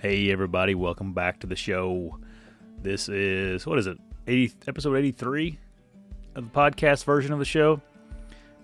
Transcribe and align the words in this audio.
Hey 0.00 0.30
everybody, 0.30 0.76
welcome 0.76 1.12
back 1.12 1.40
to 1.40 1.48
the 1.48 1.56
show. 1.56 2.20
This 2.80 3.08
is 3.08 3.66
what 3.66 3.80
is 3.80 3.88
it? 3.88 3.98
80 4.28 4.52
episode 4.68 4.94
83 4.94 5.58
of 6.36 6.44
the 6.44 6.56
podcast 6.56 7.04
version 7.04 7.32
of 7.32 7.40
the 7.40 7.44
show. 7.44 7.82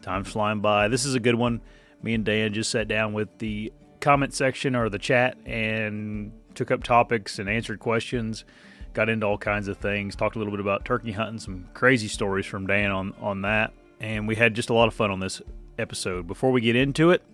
Time's 0.01 0.29
flying 0.29 0.61
by. 0.61 0.87
This 0.87 1.05
is 1.05 1.17
a 1.17 1.21
good 1.21 1.35
one. 1.35 1.61
Me 2.05 2.15
and 2.15 2.25
Dan 2.25 2.55
just 2.55 2.71
sat 2.71 2.87
down 2.87 3.15
with 3.15 3.37
the 3.39 3.73
comment 3.99 4.33
section 4.33 4.77
or 4.77 4.89
the 4.89 4.99
chat 5.01 5.37
and 5.45 6.31
took 6.55 6.71
up 6.71 6.85
topics 6.85 7.41
and 7.41 7.51
answered 7.51 7.81
questions. 7.81 8.45
Got 8.93 9.09
into 9.09 9.27
all 9.27 9.37
kinds 9.37 9.67
of 9.67 9.77
things. 9.79 10.15
Talked 10.15 10.37
a 10.37 10.39
little 10.39 10.53
bit 10.53 10.61
about 10.61 10.85
turkey 10.85 11.11
hunting, 11.11 11.41
some 11.41 11.69
crazy 11.75 12.07
stories 12.07 12.47
from 12.47 12.69
Dan 12.69 12.93
on 12.93 13.13
on 13.21 13.43
that, 13.43 13.73
and 13.99 14.29
we 14.29 14.37
had 14.37 14.55
just 14.55 14.71
a 14.71 14.75
lot 14.75 14.87
of 14.87 14.95
fun 14.95 15.11
on 15.11 15.19
this 15.19 15.43
episode. 15.81 16.29
Before 16.29 16.53
we 16.53 16.61
get 16.61 16.77
into 16.77 17.11
it, 17.11 17.25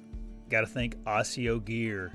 got 0.48 0.62
to 0.62 0.67
thank 0.67 0.97
ASIO 1.05 1.62
Gear. 1.62 2.15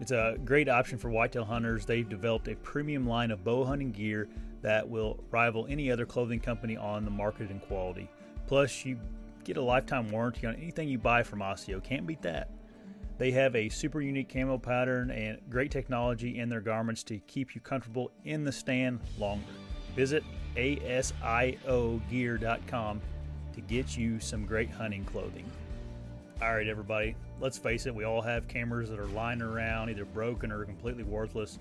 It's 0.00 0.12
a 0.12 0.36
great 0.44 0.68
option 0.68 0.98
for 0.98 1.10
whitetail 1.10 1.44
hunters. 1.44 1.84
They've 1.84 2.08
developed 2.08 2.48
a 2.48 2.56
premium 2.56 3.06
line 3.06 3.30
of 3.30 3.44
bow 3.44 3.64
hunting 3.64 3.92
gear 3.92 4.28
that 4.62 4.88
will 4.88 5.22
rival 5.30 5.66
any 5.68 5.92
other 5.92 6.06
clothing 6.06 6.40
company 6.40 6.76
on 6.76 7.04
the 7.04 7.10
market 7.10 7.50
in 7.50 7.60
quality. 7.60 8.08
Plus, 8.46 8.84
you 8.84 8.98
get 9.44 9.58
a 9.58 9.62
lifetime 9.62 10.10
warranty 10.10 10.46
on 10.46 10.54
anything 10.56 10.88
you 10.88 10.98
buy 10.98 11.22
from 11.22 11.40
ASIO. 11.40 11.82
Can't 11.82 12.06
beat 12.06 12.22
that. 12.22 12.50
They 13.18 13.30
have 13.32 13.54
a 13.54 13.68
super 13.68 14.00
unique 14.00 14.32
camo 14.32 14.56
pattern 14.56 15.10
and 15.10 15.38
great 15.50 15.70
technology 15.70 16.38
in 16.38 16.48
their 16.48 16.62
garments 16.62 17.02
to 17.04 17.18
keep 17.18 17.54
you 17.54 17.60
comfortable 17.60 18.10
in 18.24 18.44
the 18.44 18.52
stand 18.52 19.00
longer. 19.18 19.44
Visit 19.94 20.24
asiogear.com 20.56 21.60
to 23.52 23.60
get 23.60 23.96
you 23.96 24.18
some 24.20 24.46
great 24.46 24.70
hunting 24.70 25.04
clothing. 25.04 25.44
All 26.42 26.54
right, 26.54 26.66
everybody, 26.66 27.16
let's 27.38 27.58
face 27.58 27.84
it, 27.84 27.94
we 27.94 28.04
all 28.04 28.22
have 28.22 28.48
cameras 28.48 28.88
that 28.88 28.98
are 28.98 29.08
lying 29.08 29.42
around, 29.42 29.90
either 29.90 30.06
broken 30.06 30.50
or 30.50 30.64
completely 30.64 31.02
worthless. 31.02 31.58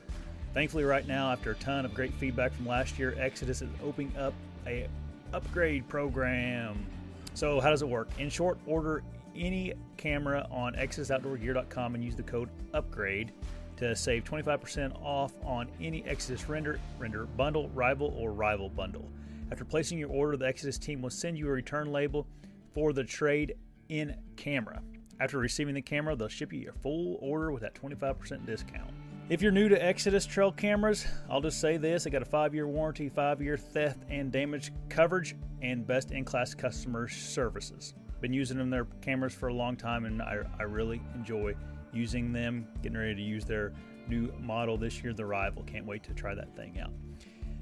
Thankfully, 0.54 0.86
right 0.86 1.06
now, 1.06 1.34
after 1.34 1.52
a 1.52 1.56
ton 1.56 1.84
of 1.84 1.94
great 1.94 2.14
feedback 2.14 2.54
from 2.54 2.66
last 2.66 2.98
year, 2.98 3.14
Exodus 3.18 3.62
is 3.62 3.68
opening 3.84 4.16
up 4.18 4.34
a 4.66 4.88
upgrade 5.34 5.86
program. 5.90 6.86
So, 7.34 7.60
how 7.60 7.72
does 7.72 7.82
it 7.82 7.90
work? 7.90 8.08
In 8.20 8.30
short, 8.30 8.58
order 8.66 9.04
any 9.36 9.74
camera 9.98 10.48
on 10.50 10.76
ExodusOutdoorGear.com 10.76 11.96
and 11.96 12.02
use 12.02 12.16
the 12.16 12.24
code 12.24 12.48
UPGRADE 12.74 13.32
to 13.76 13.94
save 13.98 14.24
25% 14.24 14.96
off 15.04 15.34
on 15.44 15.68
any 15.82 16.06
Exodus 16.06 16.48
render, 16.48 16.80
render 16.98 17.26
bundle, 17.26 17.68
rival, 17.72 18.16
or 18.18 18.32
rival 18.32 18.70
bundle. 18.70 19.10
After 19.52 19.66
placing 19.66 19.98
your 19.98 20.10
order, 20.10 20.38
the 20.38 20.48
Exodus 20.48 20.78
team 20.78 21.02
will 21.02 21.10
send 21.10 21.38
you 21.38 21.50
a 21.50 21.52
return 21.52 21.92
label 21.92 22.26
for 22.74 22.94
the 22.94 23.04
trade 23.04 23.56
in 23.90 24.16
camera. 24.36 24.82
After 25.20 25.38
receiving 25.38 25.76
the 25.76 25.82
camera, 25.82 26.16
they'll 26.16 26.30
ship 26.30 26.54
you 26.54 26.60
your 26.60 26.74
full 26.74 27.18
order 27.22 27.52
with 27.52 27.62
that 27.62 27.76
25% 27.76 28.46
discount. 28.46 28.92
If 29.28 29.42
you're 29.42 29.52
new 29.52 29.70
to 29.70 29.84
Exodus 29.86 30.26
trail 30.26 30.52
cameras, 30.52 31.06
I'll 31.30 31.42
just 31.42 31.60
say 31.60 31.78
this 31.78 32.06
they 32.06 32.10
got 32.10 32.22
a 32.22 32.26
five 32.26 32.56
year 32.56 32.68
warranty, 32.68 33.10
five 33.10 33.42
year 33.42 33.58
theft 33.58 34.00
and 34.10 34.32
damage 34.32 34.72
coverage, 34.88 35.36
and 35.62 35.86
best 35.86 36.12
in 36.12 36.24
class 36.24 36.56
customer 36.56 37.08
services. 37.08 37.94
Been 38.22 38.34
using 38.34 38.58
them 38.58 38.70
their 38.70 38.86
cameras 39.02 39.34
for 39.34 39.50
a 39.50 39.54
long 39.54 39.76
time, 39.76 40.06
and 40.06 40.22
I, 40.22 40.40
I 40.58 40.64
really 40.64 41.02
enjoy 41.14 41.54
using 41.94 42.34
them. 42.34 42.68
Getting 42.82 42.98
ready 42.98 43.16
to 43.16 43.22
use 43.22 43.46
their 43.46 43.74
new 44.08 44.32
model 44.40 44.78
this 44.78 45.04
year, 45.04 45.14
the 45.14 45.26
Rival. 45.26 45.64
Can't 45.64 45.86
wait 45.86 46.04
to 46.04 46.14
try 46.14 46.34
that 46.34 46.56
thing 46.56 46.80
out. 46.80 46.92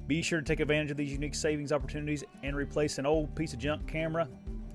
Be 0.08 0.22
sure 0.22 0.40
to 0.40 0.46
take 0.46 0.62
advantage 0.62 0.90
of 0.90 0.98
these 0.98 1.12
unique 1.12 1.36
savings 1.36 1.74
opportunities 1.74 2.24
and 2.44 2.56
replace 2.56 2.98
an 2.98 3.06
old 3.06 3.36
piece 3.36 3.52
of 3.52 3.60
junk 3.60 3.86
camera 3.88 4.28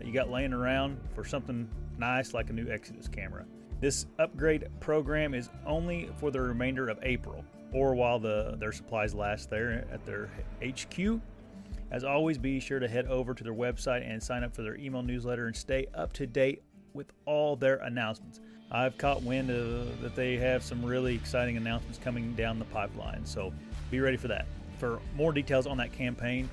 that 0.02 0.08
you 0.08 0.12
got 0.12 0.30
laying 0.30 0.52
around 0.52 0.98
for 1.14 1.24
something 1.24 1.68
nice 1.96 2.34
like 2.34 2.50
a 2.50 2.52
new 2.52 2.68
Exodus 2.68 3.06
camera. 3.06 3.44
This 3.80 4.06
upgrade 4.18 4.68
program 4.80 5.32
is 5.32 5.48
only 5.64 6.10
for 6.18 6.32
the 6.32 6.40
remainder 6.40 6.88
of 6.88 6.98
April 7.02 7.44
or 7.72 7.94
while 7.94 8.18
the 8.18 8.56
their 8.58 8.72
supplies 8.72 9.14
last 9.14 9.48
there 9.48 9.86
at 9.92 10.04
their 10.04 10.28
HQ. 10.60 11.20
As 11.92 12.02
always, 12.02 12.36
be 12.36 12.58
sure 12.58 12.80
to 12.80 12.88
head 12.88 13.06
over 13.06 13.32
to 13.32 13.44
their 13.44 13.54
website 13.54 14.04
and 14.04 14.20
sign 14.20 14.42
up 14.42 14.56
for 14.56 14.62
their 14.62 14.74
email 14.74 15.02
newsletter 15.02 15.46
and 15.46 15.54
stay 15.54 15.86
up 15.94 16.12
to 16.14 16.26
date 16.26 16.62
with 16.94 17.12
all 17.24 17.54
their 17.54 17.76
announcements. 17.76 18.40
I've 18.72 18.98
caught 18.98 19.22
wind 19.22 19.50
of, 19.50 20.00
that 20.00 20.16
they 20.16 20.36
have 20.38 20.64
some 20.64 20.84
really 20.84 21.14
exciting 21.14 21.56
announcements 21.56 21.98
coming 22.02 22.34
down 22.34 22.58
the 22.58 22.64
pipeline, 22.66 23.24
so 23.24 23.52
be 23.88 24.00
ready 24.00 24.16
for 24.16 24.28
that. 24.28 24.46
For 24.78 24.98
more 25.14 25.32
details 25.32 25.68
on 25.68 25.76
that 25.76 25.92
campaign, 25.92 26.48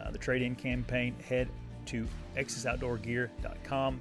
uh, 0.00 0.12
the 0.12 0.18
trade-in 0.18 0.54
campaign, 0.54 1.16
head 1.26 1.48
to 1.86 2.06
exodusoutdoorgear.com 2.36 4.00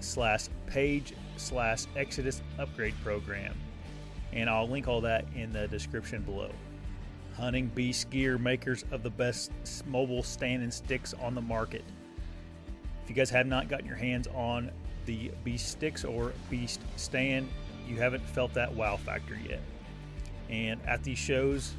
slash 0.00 0.46
page 0.66 1.14
slash 1.36 1.84
exodus 1.96 2.42
upgrade 2.58 2.94
program. 3.02 3.54
And 4.32 4.48
i'll 4.48 4.68
link 4.68 4.88
all 4.88 5.00
that 5.02 5.24
in 5.34 5.52
the 5.52 5.68
description 5.68 6.22
below. 6.22 6.50
Hunting 7.34 7.66
beast 7.68 8.10
gear 8.10 8.36
makers 8.38 8.84
of 8.90 9.02
the 9.02 9.10
best 9.10 9.52
mobile 9.86 10.22
stand 10.22 10.62
and 10.62 10.72
sticks 10.72 11.14
on 11.14 11.34
the 11.34 11.40
market. 11.40 11.84
If 13.02 13.10
you 13.10 13.14
guys 13.14 13.30
have 13.30 13.46
not 13.46 13.68
gotten 13.68 13.86
your 13.86 13.96
hands 13.96 14.26
on 14.34 14.70
the 15.06 15.30
beast 15.44 15.68
sticks 15.68 16.04
or 16.04 16.32
beast 16.50 16.80
stand 16.96 17.48
you 17.88 17.96
haven't 17.96 18.22
felt 18.22 18.52
that 18.54 18.72
wow 18.74 18.96
factor 18.96 19.36
yet. 19.48 19.60
And 20.50 20.80
at 20.86 21.02
these 21.02 21.18
shows 21.18 21.74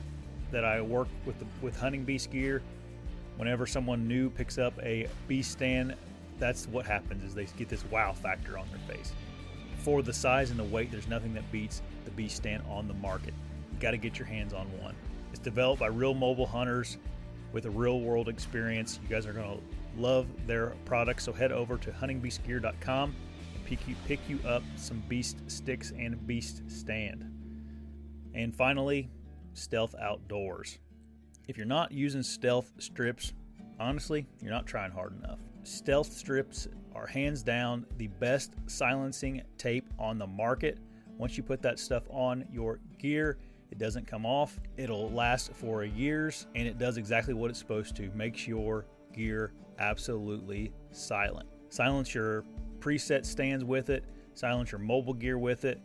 that 0.52 0.66
i 0.66 0.82
work 0.82 1.08
with 1.26 1.38
the, 1.38 1.46
with 1.62 1.80
hunting 1.80 2.04
beast 2.04 2.32
gear 2.32 2.64
whenever 3.40 3.66
someone 3.66 4.06
new 4.06 4.30
picks 4.30 4.58
up 4.58 4.74
a 4.84 5.08
beast 5.30 5.52
stand 5.52 5.96
that's 6.40 6.68
what 6.68 6.86
happens 6.86 7.24
is 7.24 7.34
they 7.34 7.46
get 7.58 7.70
this 7.70 7.86
wow 7.86 8.12
factor 8.14 8.58
on 8.58 8.68
their 8.70 8.96
face. 8.96 9.14
For 9.80 10.02
the 10.02 10.14
size 10.14 10.52
and 10.52 10.60
the 10.60 10.64
weight 10.66 10.92
there's 10.92 11.08
nothing 11.08 11.34
that 11.36 11.50
beats 11.52 11.82
the 12.04 12.12
beast 12.12 12.36
stand 12.36 12.64
on 12.70 12.88
the 12.88 12.94
market. 12.96 13.34
You 13.74 13.80
got 13.80 13.92
to 13.92 13.98
get 13.98 14.20
your 14.20 14.28
hands 14.28 14.54
on 14.54 14.66
one. 14.82 14.96
It's 15.32 15.40
developed 15.40 15.80
by 15.80 15.88
real 15.88 16.14
mobile 16.14 16.46
hunters 16.46 16.98
with 17.54 17.66
a 17.66 17.70
real 17.70 18.02
world 18.02 18.30
experience. 18.30 19.00
You 19.02 19.10
guys 19.10 19.26
are 19.26 19.34
going 19.34 19.58
to 19.58 20.02
love 20.02 20.28
their 20.48 20.74
products 20.86 21.24
so 21.24 21.34
head 21.34 21.52
over 21.52 21.78
to 21.78 21.92
huntingbeastgear.com 21.92 23.16
and 23.56 23.66
pick 23.66 23.88
you, 23.88 23.96
pick 24.06 24.20
you 24.28 24.40
up 24.46 24.64
some 24.76 25.02
beast 25.08 25.38
sticks 25.50 25.92
and 25.98 26.26
beast 26.28 26.62
stand. 26.70 27.26
And 28.34 28.56
finally 28.56 29.10
stealth 29.54 29.96
outdoors 30.00 30.78
if 31.50 31.58
you're 31.58 31.66
not 31.66 31.92
using 31.92 32.24
stealth 32.24 32.72
strips 32.80 33.34
honestly 33.80 34.26
you're 34.42 34.54
not 34.54 34.66
trying 34.66 34.92
hard 34.92 35.14
enough 35.22 35.40
Stealth 35.64 36.12
strips 36.12 36.68
are 36.96 37.06
hands 37.06 37.44
down 37.44 37.86
the 37.98 38.08
best 38.08 38.54
silencing 38.68 39.42
tape 39.58 39.88
on 40.00 40.18
the 40.18 40.26
market. 40.26 40.80
Once 41.18 41.38
you 41.38 41.44
put 41.44 41.62
that 41.62 41.78
stuff 41.78 42.04
on 42.10 42.46
your 42.52 42.80
gear, 42.98 43.38
it 43.70 43.78
doesn't 43.78 44.08
come 44.08 44.26
off. 44.26 44.60
It'll 44.78 45.12
last 45.12 45.54
for 45.54 45.84
years 45.84 46.48
and 46.56 46.68
it 46.68 46.78
does 46.78 46.98
exactly 46.98 47.34
what 47.34 47.50
it's 47.50 47.60
supposed 47.60 47.96
to. 47.98 48.10
Makes 48.16 48.48
your 48.48 48.86
gear 49.14 49.54
absolutely 49.78 50.72
silent. 50.92 51.48
Silence 51.70 52.16
your 52.16 52.46
preset 52.80 53.26
stands 53.26 53.64
with 53.64 53.90
it, 53.90 54.04
silence 54.34 54.72
your 54.72 54.80
mobile 54.80 55.14
gear 55.14 55.38
with 55.38 55.66
it. 55.66 55.80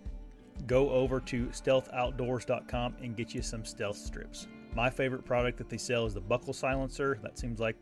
Go 0.66 0.88
over 0.90 1.20
to 1.20 1.46
stealthoutdoors.com 1.48 2.96
and 3.02 3.16
get 3.16 3.34
you 3.34 3.42
some 3.42 3.64
stealth 3.64 3.96
strips. 3.96 4.46
My 4.74 4.90
favorite 4.90 5.24
product 5.24 5.58
that 5.58 5.68
they 5.68 5.78
sell 5.78 6.06
is 6.06 6.14
the 6.14 6.20
buckle 6.20 6.52
silencer. 6.52 7.18
That 7.22 7.38
seems 7.38 7.60
like 7.60 7.76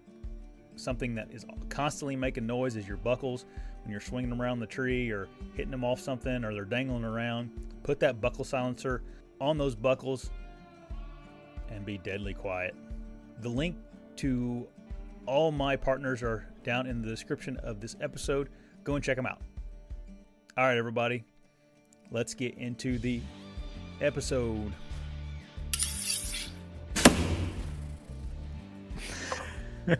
something 0.76 1.14
that 1.14 1.28
is 1.32 1.44
constantly 1.68 2.16
making 2.16 2.46
noise 2.46 2.76
is 2.76 2.86
your 2.86 2.96
buckles 2.98 3.46
when 3.82 3.90
you're 3.90 4.00
swinging 4.00 4.30
them 4.30 4.40
around 4.40 4.60
the 4.60 4.66
tree 4.66 5.10
or 5.10 5.28
hitting 5.54 5.70
them 5.70 5.84
off 5.84 6.00
something 6.00 6.44
or 6.44 6.52
they're 6.52 6.64
dangling 6.64 7.04
around. 7.04 7.50
Put 7.82 7.98
that 8.00 8.20
buckle 8.20 8.44
silencer 8.44 9.02
on 9.40 9.58
those 9.58 9.74
buckles 9.74 10.30
and 11.70 11.84
be 11.84 11.98
deadly 11.98 12.34
quiet. 12.34 12.74
The 13.40 13.48
link 13.48 13.76
to 14.16 14.66
all 15.26 15.50
my 15.50 15.76
partners 15.76 16.22
are 16.22 16.46
down 16.62 16.86
in 16.86 17.00
the 17.02 17.08
description 17.08 17.56
of 17.58 17.80
this 17.80 17.96
episode. 18.00 18.50
Go 18.84 18.94
and 18.94 19.04
check 19.04 19.16
them 19.16 19.26
out. 19.26 19.40
All 20.56 20.64
right, 20.64 20.76
everybody, 20.76 21.24
let's 22.10 22.34
get 22.34 22.58
into 22.58 22.98
the 22.98 23.20
episode. 24.00 24.72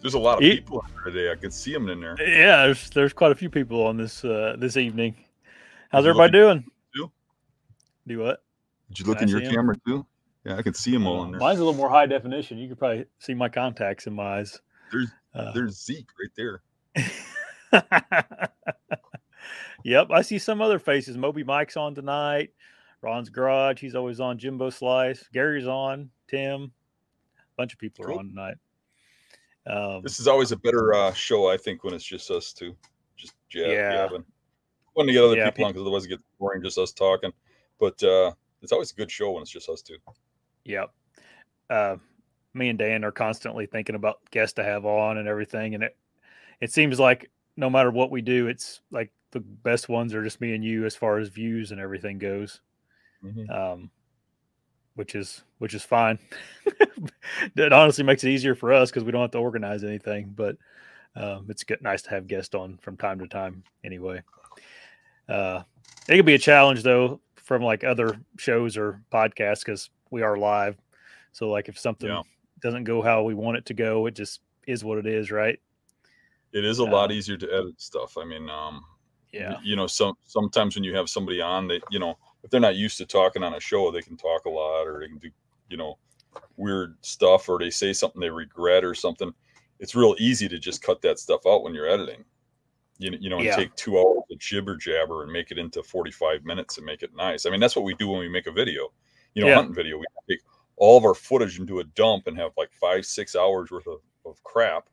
There's 0.00 0.14
a 0.14 0.18
lot 0.18 0.34
of 0.34 0.40
people 0.40 0.82
out 0.84 0.90
there 1.02 1.12
today. 1.12 1.32
I 1.32 1.34
can 1.34 1.50
see 1.50 1.72
them 1.72 1.88
in 1.88 2.00
there. 2.00 2.14
Yeah, 2.20 2.66
there's 2.66 2.90
there's 2.90 3.14
quite 3.14 3.32
a 3.32 3.34
few 3.34 3.48
people 3.48 3.86
on 3.86 3.96
this 3.96 4.22
uh, 4.22 4.54
this 4.58 4.76
evening. 4.76 5.16
How's 5.88 6.04
everybody 6.04 6.32
doing? 6.32 6.64
Too? 6.94 7.10
Do 8.06 8.18
what? 8.18 8.44
Did 8.90 8.98
you 8.98 9.06
look 9.06 9.20
can 9.20 9.30
in 9.30 9.40
your 9.40 9.50
camera 9.50 9.76
too? 9.86 10.04
Yeah, 10.44 10.56
I 10.56 10.62
can 10.62 10.74
see 10.74 10.90
them 10.90 11.06
all 11.06 11.24
in 11.24 11.30
there. 11.30 11.40
Mine's 11.40 11.58
a 11.58 11.64
little 11.64 11.78
more 11.78 11.88
high 11.88 12.04
definition. 12.04 12.58
You 12.58 12.68
could 12.68 12.78
probably 12.78 13.06
see 13.18 13.32
my 13.32 13.48
contacts 13.48 14.06
in 14.06 14.12
my 14.12 14.40
eyes. 14.40 14.60
There's 14.92 15.08
uh, 15.34 15.52
there's 15.52 15.82
Zeke 15.82 16.08
right 16.20 16.30
there. 16.36 16.60
yep, 19.84 20.10
I 20.10 20.20
see 20.20 20.38
some 20.38 20.60
other 20.60 20.78
faces. 20.78 21.16
Moby 21.16 21.44
Mike's 21.44 21.78
on 21.78 21.94
tonight. 21.94 22.50
Ron's 23.00 23.30
Garage, 23.30 23.80
he's 23.80 23.94
always 23.94 24.20
on. 24.20 24.38
Jimbo 24.38 24.68
Slice, 24.68 25.24
Gary's 25.32 25.66
on. 25.66 26.10
Tim, 26.28 26.62
a 26.64 26.70
bunch 27.56 27.72
of 27.72 27.78
people 27.78 28.04
cool. 28.04 28.16
are 28.16 28.18
on 28.18 28.28
tonight. 28.28 28.56
Um, 29.66 30.02
this 30.02 30.20
is 30.20 30.28
always 30.28 30.52
a 30.52 30.56
better 30.56 30.94
uh, 30.94 31.12
show, 31.12 31.50
I 31.50 31.56
think, 31.56 31.84
when 31.84 31.94
it's 31.94 32.04
just 32.04 32.30
us 32.30 32.52
two, 32.52 32.76
just 33.16 33.34
jab, 33.48 33.70
yeah. 33.70 33.90
jabbing. 33.92 34.24
When 34.92 35.06
to 35.06 35.12
get 35.12 35.24
other 35.24 35.36
yeah, 35.36 35.50
people, 35.50 35.64
on, 35.64 35.72
because 35.72 35.82
otherwise 35.82 36.04
it 36.04 36.10
gets 36.10 36.22
boring 36.38 36.62
just 36.62 36.78
us 36.78 36.92
talking. 36.92 37.32
but 37.80 38.00
uh, 38.02 38.32
it's 38.62 38.72
always 38.72 38.92
a 38.92 38.94
good 38.94 39.10
show 39.10 39.32
when 39.32 39.42
it's 39.42 39.50
just 39.50 39.68
us 39.68 39.82
two. 39.82 39.96
Yep. 40.64 40.90
Uh, 41.70 41.96
me 42.52 42.68
and 42.68 42.78
Dan 42.78 43.04
are 43.04 43.10
constantly 43.10 43.66
thinking 43.66 43.96
about 43.96 44.18
guests 44.30 44.54
to 44.54 44.64
have 44.64 44.84
on 44.84 45.18
and 45.18 45.28
everything, 45.28 45.74
and 45.74 45.82
it 45.82 45.96
it 46.60 46.72
seems 46.72 47.00
like 47.00 47.30
no 47.56 47.68
matter 47.68 47.90
what 47.90 48.10
we 48.10 48.22
do, 48.22 48.46
it's 48.46 48.80
like 48.90 49.12
the 49.32 49.40
best 49.40 49.88
ones 49.88 50.14
are 50.14 50.22
just 50.22 50.40
me 50.40 50.54
and 50.54 50.64
you 50.64 50.86
as 50.86 50.94
far 50.94 51.18
as 51.18 51.28
views 51.28 51.72
and 51.72 51.80
everything 51.80 52.18
goes. 52.18 52.60
Mm-hmm. 53.24 53.50
Um, 53.50 53.90
which 54.94 55.14
is 55.14 55.42
which 55.58 55.74
is 55.74 55.82
fine. 55.82 56.18
it 57.56 57.72
honestly 57.72 58.04
makes 58.04 58.24
it 58.24 58.30
easier 58.30 58.54
for 58.54 58.72
us 58.72 58.90
because 58.90 59.04
we 59.04 59.12
don't 59.12 59.22
have 59.22 59.30
to 59.32 59.38
organize 59.38 59.84
anything. 59.84 60.32
But 60.34 60.56
um, 61.16 61.46
it's 61.48 61.64
good, 61.64 61.82
nice 61.82 62.02
to 62.02 62.10
have 62.10 62.26
guests 62.26 62.54
on 62.54 62.78
from 62.78 62.96
time 62.96 63.18
to 63.20 63.26
time. 63.26 63.62
Anyway, 63.84 64.22
uh, 65.28 65.62
it 66.08 66.16
could 66.16 66.26
be 66.26 66.34
a 66.34 66.38
challenge 66.38 66.82
though 66.82 67.20
from 67.36 67.62
like 67.62 67.84
other 67.84 68.18
shows 68.38 68.76
or 68.76 69.00
podcasts 69.12 69.64
because 69.64 69.90
we 70.10 70.22
are 70.22 70.36
live. 70.36 70.76
So 71.32 71.50
like 71.50 71.68
if 71.68 71.78
something 71.78 72.08
yeah. 72.08 72.22
doesn't 72.60 72.84
go 72.84 73.02
how 73.02 73.22
we 73.22 73.34
want 73.34 73.58
it 73.58 73.66
to 73.66 73.74
go, 73.74 74.06
it 74.06 74.14
just 74.14 74.40
is 74.66 74.84
what 74.84 74.98
it 74.98 75.06
is, 75.06 75.30
right? 75.30 75.58
It 76.52 76.64
is 76.64 76.78
a 76.78 76.84
uh, 76.84 76.90
lot 76.90 77.12
easier 77.12 77.36
to 77.36 77.52
edit 77.52 77.80
stuff. 77.80 78.16
I 78.16 78.24
mean, 78.24 78.48
um, 78.48 78.84
yeah, 79.32 79.56
you 79.62 79.74
know, 79.74 79.88
some 79.88 80.14
sometimes 80.24 80.76
when 80.76 80.84
you 80.84 80.94
have 80.94 81.08
somebody 81.08 81.40
on 81.40 81.66
that, 81.68 81.82
you 81.90 81.98
know, 81.98 82.16
if 82.44 82.50
they're 82.50 82.60
not 82.60 82.76
used 82.76 82.98
to 82.98 83.06
talking 83.06 83.42
on 83.42 83.54
a 83.54 83.60
show, 83.60 83.90
they 83.90 84.02
can 84.02 84.18
talk 84.18 84.44
a 84.44 84.50
lot 84.50 84.86
or 84.86 85.00
they 85.00 85.08
can 85.08 85.18
do, 85.18 85.30
you 85.70 85.78
know, 85.78 85.98
weird 86.56 86.96
stuff 87.00 87.48
or 87.48 87.58
they 87.58 87.70
say 87.70 87.92
something 87.92 88.20
they 88.20 88.28
regret 88.30 88.84
or 88.84 88.94
something. 88.94 89.32
It's 89.80 89.94
real 89.94 90.14
easy 90.18 90.46
to 90.48 90.58
just 90.58 90.82
cut 90.82 91.00
that 91.02 91.18
stuff 91.18 91.40
out 91.46 91.64
when 91.64 91.74
you're 91.74 91.88
editing. 91.88 92.22
You, 92.98 93.16
you 93.18 93.30
know, 93.30 93.36
and 93.38 93.46
yeah. 93.46 93.56
take 93.56 93.74
two 93.74 93.98
hours 93.98 94.22
of 94.30 94.38
jibber 94.38 94.76
jabber 94.76 95.24
and 95.24 95.32
make 95.32 95.50
it 95.50 95.58
into 95.58 95.82
45 95.82 96.44
minutes 96.44 96.76
and 96.76 96.86
make 96.86 97.02
it 97.02 97.16
nice. 97.16 97.46
I 97.46 97.50
mean, 97.50 97.60
that's 97.60 97.74
what 97.74 97.84
we 97.84 97.94
do 97.94 98.08
when 98.08 98.20
we 98.20 98.28
make 98.28 98.46
a 98.46 98.52
video, 98.52 98.92
you 99.32 99.42
know, 99.42 99.48
yeah. 99.48 99.56
hunting 99.56 99.74
video. 99.74 99.98
We 99.98 100.04
take 100.28 100.40
all 100.76 100.98
of 100.98 101.04
our 101.04 101.14
footage 101.14 101.58
into 101.58 101.80
a 101.80 101.84
dump 101.84 102.26
and 102.26 102.36
have 102.36 102.52
like 102.56 102.72
five, 102.72 103.06
six 103.06 103.34
hours 103.34 103.70
worth 103.70 103.86
of, 103.88 104.00
of 104.26 104.40
crap. 104.44 104.88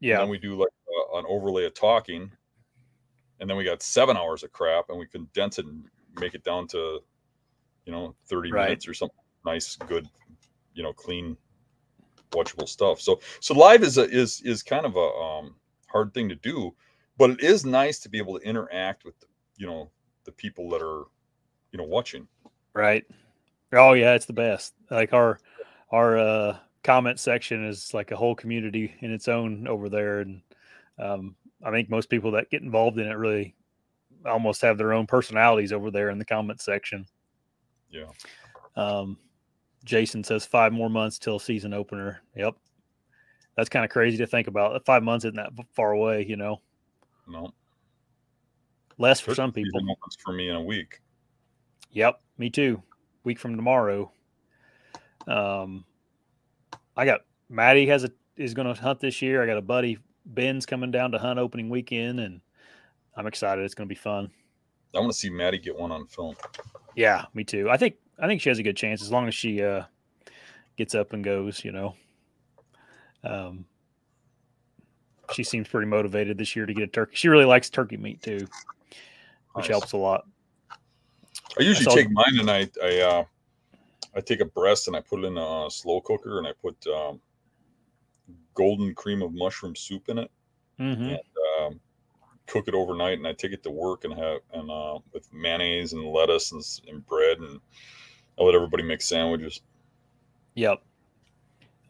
Yeah. 0.00 0.14
And 0.14 0.22
then 0.22 0.28
we 0.30 0.38
do 0.38 0.58
like 0.58 0.70
uh, 1.14 1.18
an 1.18 1.26
overlay 1.28 1.66
of 1.66 1.74
talking. 1.74 2.32
And 3.38 3.50
then 3.50 3.56
we 3.56 3.64
got 3.64 3.82
seven 3.82 4.16
hours 4.16 4.42
of 4.42 4.50
crap 4.52 4.88
and 4.88 4.98
we 4.98 5.06
condense 5.06 5.58
it 5.58 5.66
and 5.66 5.84
make 6.18 6.34
it 6.34 6.44
down 6.44 6.66
to, 6.68 7.00
you 7.86 7.92
know, 7.92 8.14
30 8.28 8.52
right. 8.52 8.64
minutes 8.64 8.88
or 8.88 8.94
something 8.94 9.16
nice, 9.44 9.76
good, 9.76 10.08
you 10.74 10.82
know, 10.82 10.92
clean, 10.92 11.36
watchable 12.30 12.68
stuff. 12.68 13.00
So, 13.00 13.20
so 13.40 13.54
live 13.54 13.82
is 13.82 13.98
a, 13.98 14.08
is, 14.08 14.40
is 14.42 14.62
kind 14.62 14.86
of 14.86 14.96
a 14.96 14.98
um, 14.98 15.56
hard 15.88 16.14
thing 16.14 16.28
to 16.28 16.36
do, 16.36 16.74
but 17.18 17.30
it 17.30 17.40
is 17.40 17.64
nice 17.64 17.98
to 18.00 18.08
be 18.08 18.18
able 18.18 18.38
to 18.38 18.44
interact 18.44 19.04
with, 19.04 19.14
you 19.56 19.66
know, 19.66 19.90
the 20.24 20.32
people 20.32 20.68
that 20.70 20.82
are, 20.82 21.04
you 21.72 21.78
know, 21.78 21.84
watching. 21.84 22.28
Right. 22.74 23.04
Oh 23.72 23.94
yeah, 23.94 24.14
it's 24.14 24.26
the 24.26 24.32
best. 24.32 24.74
Like 24.90 25.12
our 25.12 25.38
our 25.90 26.18
uh, 26.18 26.58
comment 26.82 27.18
section 27.18 27.64
is 27.64 27.94
like 27.94 28.10
a 28.10 28.16
whole 28.16 28.34
community 28.34 28.94
in 29.00 29.12
its 29.12 29.28
own 29.28 29.66
over 29.66 29.88
there, 29.88 30.20
and 30.20 30.42
um, 30.98 31.36
I 31.64 31.70
think 31.70 31.88
most 31.88 32.10
people 32.10 32.32
that 32.32 32.50
get 32.50 32.62
involved 32.62 32.98
in 32.98 33.06
it 33.06 33.14
really 33.14 33.54
almost 34.26 34.62
have 34.62 34.78
their 34.78 34.92
own 34.92 35.06
personalities 35.06 35.72
over 35.72 35.90
there 35.90 36.10
in 36.10 36.18
the 36.18 36.24
comment 36.24 36.60
section. 36.60 37.06
Yeah. 37.90 38.08
Um, 38.76 39.18
Jason 39.84 40.24
says 40.24 40.46
five 40.46 40.72
more 40.72 40.88
months 40.88 41.18
till 41.18 41.38
season 41.38 41.74
opener. 41.74 42.22
Yep. 42.36 42.54
That's 43.56 43.68
kind 43.68 43.84
of 43.84 43.90
crazy 43.90 44.16
to 44.18 44.26
think 44.26 44.46
about. 44.46 44.84
Five 44.86 45.02
months 45.02 45.24
isn't 45.24 45.36
that 45.36 45.52
far 45.74 45.92
away, 45.92 46.24
you 46.26 46.36
know. 46.36 46.60
No. 47.28 47.52
Less 48.98 49.20
for 49.20 49.34
some 49.34 49.52
people. 49.52 49.80
For 50.24 50.32
me 50.32 50.48
in 50.48 50.56
a 50.56 50.62
week. 50.62 51.00
Yep, 51.90 52.20
me 52.38 52.48
too 52.48 52.82
week 53.24 53.38
from 53.38 53.56
tomorrow. 53.56 54.10
Um, 55.26 55.84
I 56.96 57.04
got 57.04 57.20
Maddie 57.48 57.86
has 57.86 58.04
a 58.04 58.10
is 58.36 58.54
going 58.54 58.72
to 58.72 58.80
hunt 58.80 59.00
this 59.00 59.22
year. 59.22 59.42
I 59.42 59.46
got 59.46 59.58
a 59.58 59.62
buddy 59.62 59.98
Ben's 60.24 60.66
coming 60.66 60.90
down 60.90 61.12
to 61.12 61.18
hunt 61.18 61.38
opening 61.38 61.68
weekend, 61.68 62.20
and 62.20 62.40
I'm 63.16 63.26
excited. 63.26 63.64
It's 63.64 63.74
going 63.74 63.88
to 63.88 63.94
be 63.94 63.98
fun. 63.98 64.30
I 64.94 65.00
want 65.00 65.12
to 65.12 65.18
see 65.18 65.30
Maddie 65.30 65.58
get 65.58 65.78
one 65.78 65.90
on 65.90 66.06
film. 66.06 66.34
Yeah, 66.94 67.24
me 67.34 67.44
too. 67.44 67.70
I 67.70 67.76
think 67.76 67.96
I 68.18 68.26
think 68.26 68.40
she 68.40 68.48
has 68.48 68.58
a 68.58 68.62
good 68.62 68.76
chance 68.76 69.02
as 69.02 69.10
long 69.10 69.26
as 69.26 69.34
she 69.34 69.62
uh, 69.62 69.84
gets 70.76 70.94
up 70.94 71.12
and 71.12 71.24
goes. 71.24 71.64
You 71.64 71.72
know, 71.72 71.94
um, 73.24 73.64
she 75.32 75.44
seems 75.44 75.68
pretty 75.68 75.86
motivated 75.86 76.36
this 76.36 76.54
year 76.54 76.66
to 76.66 76.74
get 76.74 76.84
a 76.84 76.88
turkey. 76.88 77.16
She 77.16 77.28
really 77.28 77.46
likes 77.46 77.70
turkey 77.70 77.96
meat 77.96 78.22
too, 78.22 78.46
which 79.54 79.64
nice. 79.64 79.68
helps 79.68 79.92
a 79.92 79.96
lot. 79.96 80.26
I 81.58 81.62
usually 81.62 81.94
take 81.94 82.10
mine 82.10 82.38
and 82.38 82.50
I 82.50 82.68
I 82.82 83.00
uh, 83.00 83.24
I 84.14 84.20
take 84.20 84.40
a 84.40 84.46
breast 84.46 84.88
and 84.88 84.96
I 84.96 85.00
put 85.00 85.24
it 85.24 85.26
in 85.26 85.38
a 85.38 85.70
slow 85.70 86.00
cooker 86.00 86.38
and 86.38 86.46
I 86.46 86.52
put 86.60 86.76
um, 86.86 87.20
golden 88.54 88.94
cream 88.94 89.22
of 89.22 89.32
mushroom 89.32 89.74
soup 89.74 90.08
in 90.08 90.18
it 90.18 90.30
mm-hmm. 90.78 91.02
and 91.02 91.20
um, 91.60 91.80
cook 92.46 92.68
it 92.68 92.74
overnight. 92.74 93.18
And 93.18 93.26
I 93.26 93.32
take 93.32 93.52
it 93.52 93.62
to 93.64 93.70
work 93.70 94.04
and 94.04 94.14
have 94.14 94.40
and 94.52 94.70
uh, 94.70 94.98
with 95.12 95.32
mayonnaise 95.32 95.92
and 95.92 96.06
lettuce 96.06 96.52
and, 96.52 96.62
and 96.88 97.06
bread 97.06 97.38
and 97.38 97.60
I 98.38 98.42
let 98.42 98.54
everybody 98.54 98.82
make 98.82 99.02
sandwiches. 99.02 99.60
Yep. 100.54 100.82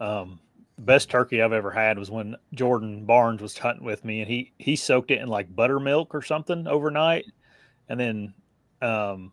Um, 0.01 0.41
best 0.79 1.11
turkey 1.11 1.43
I've 1.43 1.53
ever 1.53 1.71
had 1.71 1.99
was 1.99 2.11
when 2.11 2.37
Jordan 2.55 3.05
Barnes 3.05 3.41
was 3.41 3.57
hunting 3.57 3.85
with 3.85 4.05
me, 4.05 4.21
and 4.21 4.31
he 4.31 4.53
he 4.59 4.77
soaked 4.77 5.11
it 5.11 5.21
in 5.21 5.29
like 5.29 5.55
buttermilk 5.55 6.15
or 6.15 6.23
something 6.23 6.67
overnight, 6.67 7.25
and 7.89 7.99
then 7.99 8.35
um, 8.81 9.33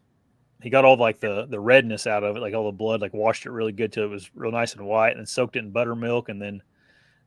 he 0.62 0.69
got 0.69 0.86
all 0.86 0.98
like 0.98 1.19
the 1.19 1.48
the 1.48 1.60
redness 1.60 2.07
out 2.07 2.24
of 2.24 2.36
it, 2.36 2.39
like 2.39 2.54
all 2.54 2.66
the 2.66 2.77
blood, 2.77 3.01
like 3.01 3.13
washed 3.13 3.45
it 3.45 3.51
really 3.51 3.71
good 3.71 3.92
till 3.92 4.04
it 4.04 4.10
was 4.10 4.30
real 4.36 4.51
nice 4.51 4.74
and 4.74 4.86
white, 4.86 5.18
and 5.18 5.27
soaked 5.27 5.56
it 5.56 5.60
in 5.60 5.71
buttermilk, 5.71 6.30
and 6.30 6.42
then 6.42 6.62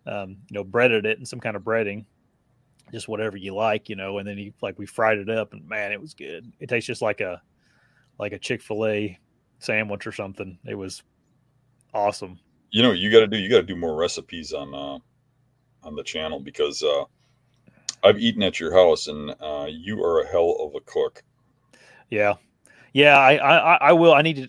um, 0.06 0.36
you 0.48 0.54
know 0.54 0.64
breaded 0.64 1.06
it 1.06 1.18
in 1.18 1.26
some 1.26 1.40
kind 1.40 1.56
of 1.56 1.62
breading, 1.62 2.04
just 2.92 3.08
whatever 3.08 3.36
you 3.36 3.54
like, 3.54 3.88
you 3.88 3.96
know. 3.96 4.18
And 4.18 4.28
then 4.28 4.38
he 4.38 4.52
like 4.60 4.78
we 4.78 4.86
fried 4.86 5.18
it 5.18 5.30
up, 5.30 5.52
and 5.52 5.66
man, 5.68 5.92
it 5.92 6.00
was 6.00 6.14
good. 6.14 6.52
It 6.60 6.68
tastes 6.68 6.86
just 6.86 7.02
like 7.02 7.20
a 7.20 7.42
like 8.18 8.32
a 8.32 8.38
Chick 8.38 8.62
Fil 8.62 8.86
A 8.86 9.18
sandwich 9.58 10.06
or 10.06 10.12
something. 10.12 10.58
It 10.66 10.74
was 10.74 11.02
awesome. 11.94 12.38
You 12.70 12.82
know, 12.82 12.92
you 12.92 13.10
got 13.10 13.20
to 13.20 13.26
do 13.26 13.38
you 13.38 13.48
got 13.48 13.56
to 13.56 13.62
do 13.62 13.76
more 13.76 13.96
recipes 13.96 14.52
on 14.52 14.74
uh, 14.74 14.98
on 15.86 15.96
the 15.96 16.02
channel 16.02 16.40
because 16.40 16.82
uh, 16.82 17.04
I've 18.02 18.18
eaten 18.18 18.42
at 18.42 18.60
your 18.60 18.72
house, 18.72 19.08
and 19.08 19.34
uh, 19.40 19.66
you 19.68 20.02
are 20.02 20.20
a 20.20 20.28
hell 20.28 20.56
of 20.60 20.74
a 20.74 20.80
cook. 20.80 21.22
Yeah, 22.10 22.34
yeah, 22.92 23.18
I, 23.18 23.36
I, 23.36 23.74
I 23.76 23.92
will. 23.92 24.14
I 24.14 24.22
need 24.22 24.36
to. 24.36 24.48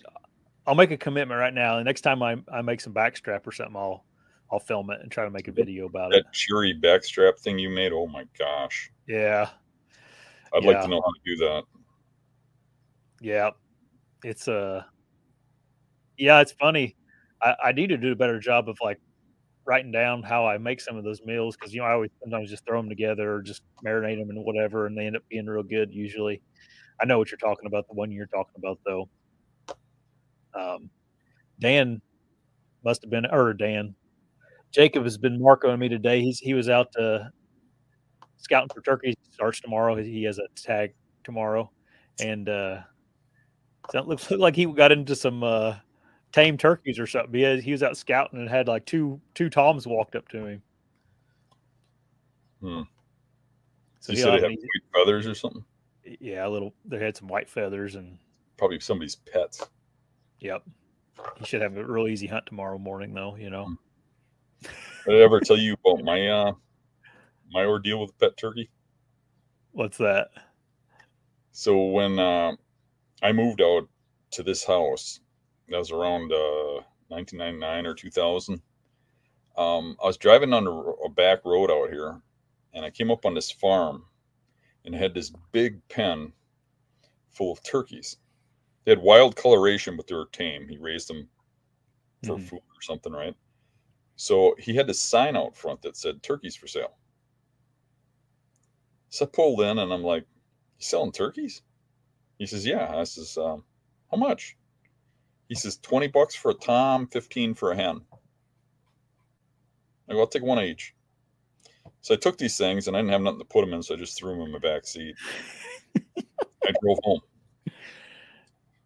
I'll 0.66 0.74
make 0.74 0.90
a 0.90 0.96
commitment 0.96 1.38
right 1.38 1.52
now. 1.52 1.76
The 1.76 1.84
next 1.84 2.00
time 2.00 2.22
I, 2.22 2.36
I 2.50 2.62
make 2.62 2.80
some 2.80 2.94
backstrap 2.94 3.46
or 3.46 3.52
something, 3.52 3.76
I'll 3.76 4.04
I'll 4.52 4.60
film 4.60 4.90
it 4.90 5.00
and 5.00 5.10
try 5.10 5.24
to 5.24 5.30
make 5.30 5.48
a 5.48 5.52
video 5.52 5.86
about 5.86 6.10
that 6.10 6.18
it. 6.18 6.24
That 6.24 6.32
cherry 6.32 6.78
backstrap 6.78 7.38
thing 7.38 7.58
you 7.58 7.70
made. 7.70 7.92
Oh 7.92 8.06
my 8.06 8.24
gosh. 8.38 8.90
Yeah. 9.08 9.48
I'd 10.54 10.62
yeah. 10.62 10.70
like 10.70 10.82
to 10.82 10.88
know 10.88 11.00
how 11.00 11.12
to 11.12 11.20
do 11.24 11.36
that. 11.44 11.62
Yeah, 13.20 13.50
it's 14.22 14.48
uh 14.48 14.82
yeah, 16.16 16.40
it's 16.40 16.52
funny. 16.52 16.96
I, 17.42 17.54
I 17.64 17.72
need 17.72 17.88
to 17.88 17.96
do 17.96 18.12
a 18.12 18.16
better 18.16 18.38
job 18.38 18.68
of 18.68 18.78
like 18.82 19.00
writing 19.66 19.90
down 19.90 20.22
how 20.22 20.46
I 20.46 20.58
make 20.58 20.80
some 20.80 20.96
of 20.96 21.04
those 21.04 21.22
meals 21.22 21.56
because 21.56 21.74
you 21.74 21.80
know 21.80 21.86
I 21.86 21.92
always 21.92 22.10
sometimes 22.22 22.50
just 22.50 22.64
throw 22.66 22.78
them 22.78 22.88
together 22.88 23.34
or 23.34 23.42
just 23.42 23.62
marinate 23.84 24.18
them 24.18 24.30
and 24.30 24.44
whatever, 24.44 24.86
and 24.86 24.96
they 24.96 25.06
end 25.06 25.16
up 25.16 25.22
being 25.28 25.46
real 25.46 25.62
good 25.62 25.92
usually. 25.92 26.42
I 27.00 27.06
know 27.06 27.18
what 27.18 27.30
you're 27.30 27.38
talking 27.38 27.66
about. 27.66 27.88
The 27.88 27.94
one 27.94 28.12
you're 28.12 28.26
talking 28.26 28.54
about, 28.56 28.78
though. 28.86 29.08
Um, 30.54 30.90
Dan 31.58 32.00
must 32.84 33.02
have 33.02 33.10
been, 33.10 33.26
or 33.26 33.52
Dan, 33.52 33.94
Jacob 34.74 35.04
has 35.04 35.16
been 35.16 35.40
marking 35.40 35.78
me 35.78 35.88
today. 35.88 36.20
He's 36.20 36.38
he 36.38 36.54
was 36.54 36.68
out 36.68 36.88
uh, 36.96 37.24
scouting 38.36 38.70
for 38.74 38.82
turkeys. 38.82 39.14
Starts 39.30 39.60
tomorrow. 39.60 39.96
He 39.96 40.24
has 40.24 40.38
a 40.38 40.48
tag 40.56 40.94
tomorrow, 41.22 41.70
and 42.20 42.48
uh, 42.48 42.80
so 43.90 43.98
it 43.98 44.08
looks 44.08 44.30
like 44.30 44.56
he 44.56 44.66
got 44.66 44.92
into 44.92 45.14
some 45.14 45.42
uh, 45.44 45.76
tame 46.32 46.58
turkeys 46.58 46.98
or 46.98 47.06
something. 47.06 47.34
He, 47.34 47.42
had, 47.42 47.60
he 47.60 47.72
was 47.72 47.82
out 47.82 47.96
scouting 47.96 48.40
and 48.40 48.48
had 48.48 48.68
like 48.68 48.84
two 48.84 49.20
two 49.34 49.48
toms 49.48 49.86
walked 49.86 50.16
up 50.16 50.28
to 50.28 50.44
him. 50.44 50.62
Hmm. 52.60 52.82
So 54.00 54.12
you 54.12 54.18
said 54.18 54.40
they 54.40 54.48
have 54.48 54.58
feathers 54.92 55.26
or 55.26 55.34
something 55.34 55.64
yeah, 56.20 56.46
a 56.46 56.48
little. 56.48 56.74
They 56.84 56.98
had 56.98 57.16
some 57.16 57.28
white 57.28 57.48
feathers 57.48 57.94
and 57.94 58.18
probably 58.56 58.80
somebody's 58.80 59.16
pets. 59.16 59.66
Yep. 60.40 60.62
He 61.38 61.44
should 61.44 61.62
have 61.62 61.76
a 61.76 61.84
real 61.84 62.08
easy 62.08 62.26
hunt 62.26 62.46
tomorrow 62.46 62.78
morning, 62.78 63.14
though. 63.14 63.36
You 63.36 63.50
know. 63.50 63.76
Did 65.06 65.16
I 65.16 65.24
ever 65.24 65.40
tell 65.40 65.56
you 65.58 65.76
about 65.84 66.04
my 66.04 66.28
uh 66.28 66.52
my 67.50 67.64
ordeal 67.64 68.00
with 68.00 68.18
pet 68.18 68.36
turkey? 68.36 68.70
What's 69.72 69.98
that? 69.98 70.28
So 71.52 71.86
when 71.86 72.18
uh, 72.18 72.52
I 73.22 73.32
moved 73.32 73.60
out 73.60 73.88
to 74.32 74.42
this 74.42 74.64
house, 74.64 75.20
that 75.68 75.78
was 75.78 75.92
around 75.92 76.32
uh, 76.32 76.82
1999 77.08 77.86
or 77.86 77.94
2000. 77.94 78.60
Um, 79.56 79.96
I 80.02 80.06
was 80.06 80.16
driving 80.16 80.52
on 80.52 80.66
a, 80.66 81.08
back 81.10 81.44
road 81.44 81.70
out 81.70 81.90
here, 81.90 82.20
and 82.72 82.84
I 82.84 82.90
came 82.90 83.10
up 83.10 83.24
on 83.24 83.34
this 83.34 83.50
farm 83.52 84.04
and 84.84 84.94
had 84.94 85.14
this 85.14 85.32
big 85.52 85.80
pen 85.88 86.32
full 87.30 87.52
of 87.52 87.62
turkeys. 87.62 88.16
They 88.84 88.90
had 88.90 88.98
wild 88.98 89.36
coloration, 89.36 89.96
but 89.96 90.06
they 90.06 90.14
were 90.14 90.28
tame. 90.32 90.68
He 90.68 90.76
raised 90.76 91.08
them 91.08 91.28
for 92.24 92.36
Mhm. 92.36 92.48
food 92.48 92.58
or 92.58 92.82
something, 92.82 93.12
right? 93.12 93.34
So 94.16 94.54
he 94.58 94.74
had 94.74 94.86
this 94.86 95.00
sign 95.00 95.36
out 95.36 95.56
front 95.56 95.82
that 95.82 95.96
said 95.96 96.22
turkeys 96.22 96.56
for 96.56 96.66
sale. 96.66 96.96
So 99.10 99.24
I 99.24 99.28
pulled 99.28 99.60
in 99.60 99.78
and 99.78 99.92
I'm 99.92 100.02
like, 100.02 100.24
You 100.78 100.84
selling 100.84 101.12
turkeys? 101.12 101.62
He 102.38 102.46
says, 102.46 102.66
Yeah. 102.66 102.94
I 102.96 103.04
says, 103.04 103.36
um, 103.38 103.64
How 104.10 104.16
much? 104.16 104.56
He 105.48 105.54
says, 105.54 105.78
20 105.78 106.08
bucks 106.08 106.34
for 106.34 106.50
a 106.50 106.54
tom, 106.54 107.06
15 107.08 107.54
for 107.54 107.72
a 107.72 107.76
hen. 107.76 108.00
I 110.08 110.12
go, 110.12 110.20
I'll 110.20 110.26
take 110.26 110.42
one 110.42 110.58
of 110.58 110.64
each. 110.64 110.94
So 112.00 112.14
I 112.14 112.16
took 112.18 112.38
these 112.38 112.56
things 112.56 112.86
and 112.86 112.96
I 112.96 113.00
didn't 113.00 113.12
have 113.12 113.22
nothing 113.22 113.40
to 113.40 113.44
put 113.46 113.62
them 113.62 113.74
in, 113.74 113.82
so 113.82 113.94
I 113.94 113.98
just 113.98 114.18
threw 114.18 114.32
them 114.32 114.42
in 114.42 114.52
my 114.52 114.58
back 114.58 114.86
seat. 114.86 115.16
I 116.66 116.72
drove 116.82 116.98
home. 117.04 117.20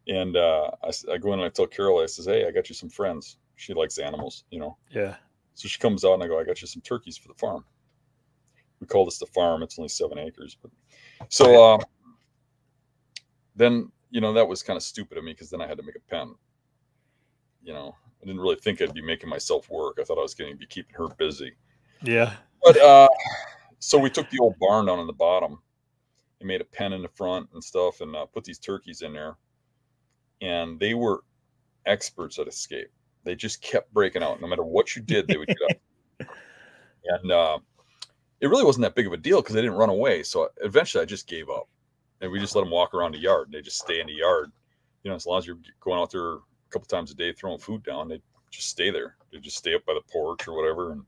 And 0.08 0.36
uh, 0.36 0.70
I, 0.82 0.90
I 1.12 1.18
go 1.18 1.32
in 1.32 1.40
and 1.40 1.46
I 1.46 1.48
tell 1.50 1.66
Carol, 1.66 2.00
I 2.00 2.06
says, 2.06 2.26
Hey, 2.26 2.46
I 2.46 2.50
got 2.50 2.68
you 2.68 2.74
some 2.74 2.90
friends. 2.90 3.38
She 3.58 3.74
likes 3.74 3.98
animals, 3.98 4.44
you 4.50 4.60
know. 4.60 4.76
Yeah. 4.90 5.16
So 5.54 5.66
she 5.66 5.80
comes 5.80 6.04
out 6.04 6.14
and 6.14 6.22
I 6.22 6.28
go, 6.28 6.38
I 6.38 6.44
got 6.44 6.60
you 6.60 6.68
some 6.68 6.80
turkeys 6.80 7.18
for 7.18 7.26
the 7.26 7.34
farm. 7.34 7.64
We 8.80 8.86
call 8.86 9.04
this 9.04 9.18
the 9.18 9.26
farm. 9.26 9.64
It's 9.64 9.78
only 9.78 9.88
seven 9.88 10.16
acres. 10.16 10.56
But 10.62 10.70
so 11.28 11.74
uh, 11.74 11.78
then, 13.56 13.90
you 14.10 14.20
know, 14.20 14.32
that 14.32 14.46
was 14.46 14.62
kind 14.62 14.76
of 14.76 14.84
stupid 14.84 15.18
of 15.18 15.24
me 15.24 15.32
because 15.32 15.50
then 15.50 15.60
I 15.60 15.66
had 15.66 15.76
to 15.78 15.82
make 15.82 15.96
a 15.96 16.10
pen. 16.10 16.36
You 17.64 17.72
know, 17.72 17.96
I 18.22 18.26
didn't 18.26 18.40
really 18.40 18.56
think 18.56 18.80
I'd 18.80 18.94
be 18.94 19.02
making 19.02 19.28
myself 19.28 19.68
work. 19.68 19.98
I 20.00 20.04
thought 20.04 20.18
I 20.18 20.22
was 20.22 20.34
going 20.34 20.52
to 20.52 20.56
be 20.56 20.66
keeping 20.66 20.94
her 20.94 21.08
busy. 21.08 21.52
Yeah. 22.02 22.34
But 22.62 22.76
uh, 22.80 23.08
so 23.80 23.98
we 23.98 24.10
took 24.10 24.30
the 24.30 24.38
old 24.38 24.54
barn 24.60 24.86
down 24.86 25.00
in 25.00 25.08
the 25.08 25.12
bottom 25.12 25.58
and 26.38 26.46
made 26.46 26.60
a 26.60 26.64
pen 26.64 26.92
in 26.92 27.02
the 27.02 27.08
front 27.08 27.48
and 27.52 27.62
stuff 27.62 28.00
and 28.00 28.14
uh, 28.14 28.26
put 28.26 28.44
these 28.44 28.60
turkeys 28.60 29.02
in 29.02 29.12
there. 29.12 29.36
And 30.40 30.78
they 30.78 30.94
were 30.94 31.24
experts 31.84 32.38
at 32.38 32.46
escape. 32.46 32.92
They 33.28 33.34
just 33.34 33.60
kept 33.60 33.92
breaking 33.92 34.22
out. 34.22 34.40
No 34.40 34.46
matter 34.46 34.64
what 34.64 34.96
you 34.96 35.02
did, 35.02 35.28
they 35.28 35.36
would 35.36 35.48
get 35.48 35.58
out. 35.70 36.26
And 37.04 37.32
uh, 37.32 37.58
it 38.40 38.48
really 38.48 38.64
wasn't 38.64 38.82
that 38.82 38.94
big 38.94 39.06
of 39.06 39.14
a 39.14 39.16
deal 39.16 39.40
because 39.40 39.54
they 39.54 39.62
didn't 39.62 39.78
run 39.78 39.88
away. 39.88 40.22
So 40.22 40.48
eventually 40.62 41.00
I 41.00 41.06
just 41.06 41.26
gave 41.26 41.48
up. 41.48 41.68
And 42.20 42.30
we 42.30 42.38
just 42.38 42.54
let 42.54 42.62
them 42.62 42.70
walk 42.70 42.92
around 42.92 43.12
the 43.12 43.18
yard. 43.18 43.46
And 43.46 43.54
they 43.54 43.62
just 43.62 43.78
stay 43.78 44.00
in 44.00 44.06
the 44.08 44.12
yard. 44.12 44.52
You 45.02 45.10
know, 45.10 45.14
as 45.14 45.24
long 45.24 45.38
as 45.38 45.46
you're 45.46 45.58
going 45.80 45.98
out 45.98 46.10
there 46.10 46.34
a 46.34 46.38
couple 46.68 46.86
times 46.86 47.10
a 47.10 47.14
day 47.14 47.32
throwing 47.32 47.58
food 47.58 47.82
down, 47.82 48.08
they 48.08 48.20
just 48.50 48.68
stay 48.68 48.90
there. 48.90 49.16
They 49.32 49.38
just 49.38 49.56
stay 49.56 49.74
up 49.74 49.86
by 49.86 49.94
the 49.94 50.12
porch 50.12 50.46
or 50.48 50.54
whatever. 50.54 50.92
And 50.92 51.02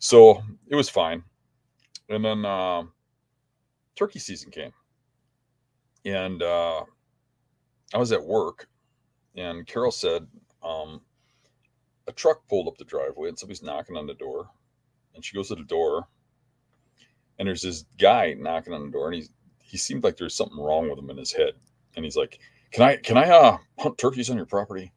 so 0.00 0.42
it 0.68 0.74
was 0.74 0.88
fine. 0.88 1.22
And 2.08 2.24
then 2.24 2.44
uh, 2.44 2.82
turkey 3.94 4.18
season 4.18 4.50
came. 4.50 4.72
And 6.04 6.42
uh, 6.42 6.82
I 7.94 7.98
was 7.98 8.10
at 8.10 8.24
work, 8.24 8.68
and 9.36 9.66
Carol 9.66 9.92
said, 9.92 10.26
um, 10.62 11.00
a 12.06 12.12
truck 12.12 12.46
pulled 12.48 12.68
up 12.68 12.78
the 12.78 12.84
driveway 12.84 13.28
and 13.28 13.38
somebody's 13.38 13.62
knocking 13.62 13.96
on 13.96 14.06
the 14.06 14.14
door. 14.14 14.50
And 15.14 15.24
she 15.24 15.34
goes 15.34 15.48
to 15.48 15.56
the 15.56 15.64
door, 15.64 16.06
and 17.38 17.48
there's 17.48 17.62
this 17.62 17.84
guy 17.98 18.34
knocking 18.38 18.72
on 18.72 18.84
the 18.84 18.92
door, 18.92 19.06
and 19.08 19.16
he's 19.16 19.30
he 19.58 19.76
seemed 19.76 20.04
like 20.04 20.16
there's 20.16 20.34
something 20.36 20.58
wrong 20.58 20.88
with 20.88 20.98
him 20.98 21.10
in 21.10 21.16
his 21.16 21.32
head. 21.32 21.54
And 21.96 22.04
he's 22.04 22.16
like, 22.16 22.38
Can 22.70 22.84
I 22.84 22.96
can 22.96 23.16
I 23.18 23.28
uh 23.28 23.58
hunt 23.78 23.98
turkeys 23.98 24.30
on 24.30 24.36
your 24.36 24.46
property? 24.46 24.92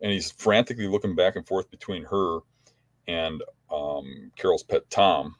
And 0.00 0.12
he's 0.12 0.30
frantically 0.30 0.88
looking 0.88 1.14
back 1.14 1.36
and 1.36 1.46
forth 1.46 1.70
between 1.70 2.04
her 2.04 2.40
and 3.08 3.42
um, 3.70 4.30
Carol's 4.36 4.62
pet 4.62 4.88
Tom, 4.90 5.34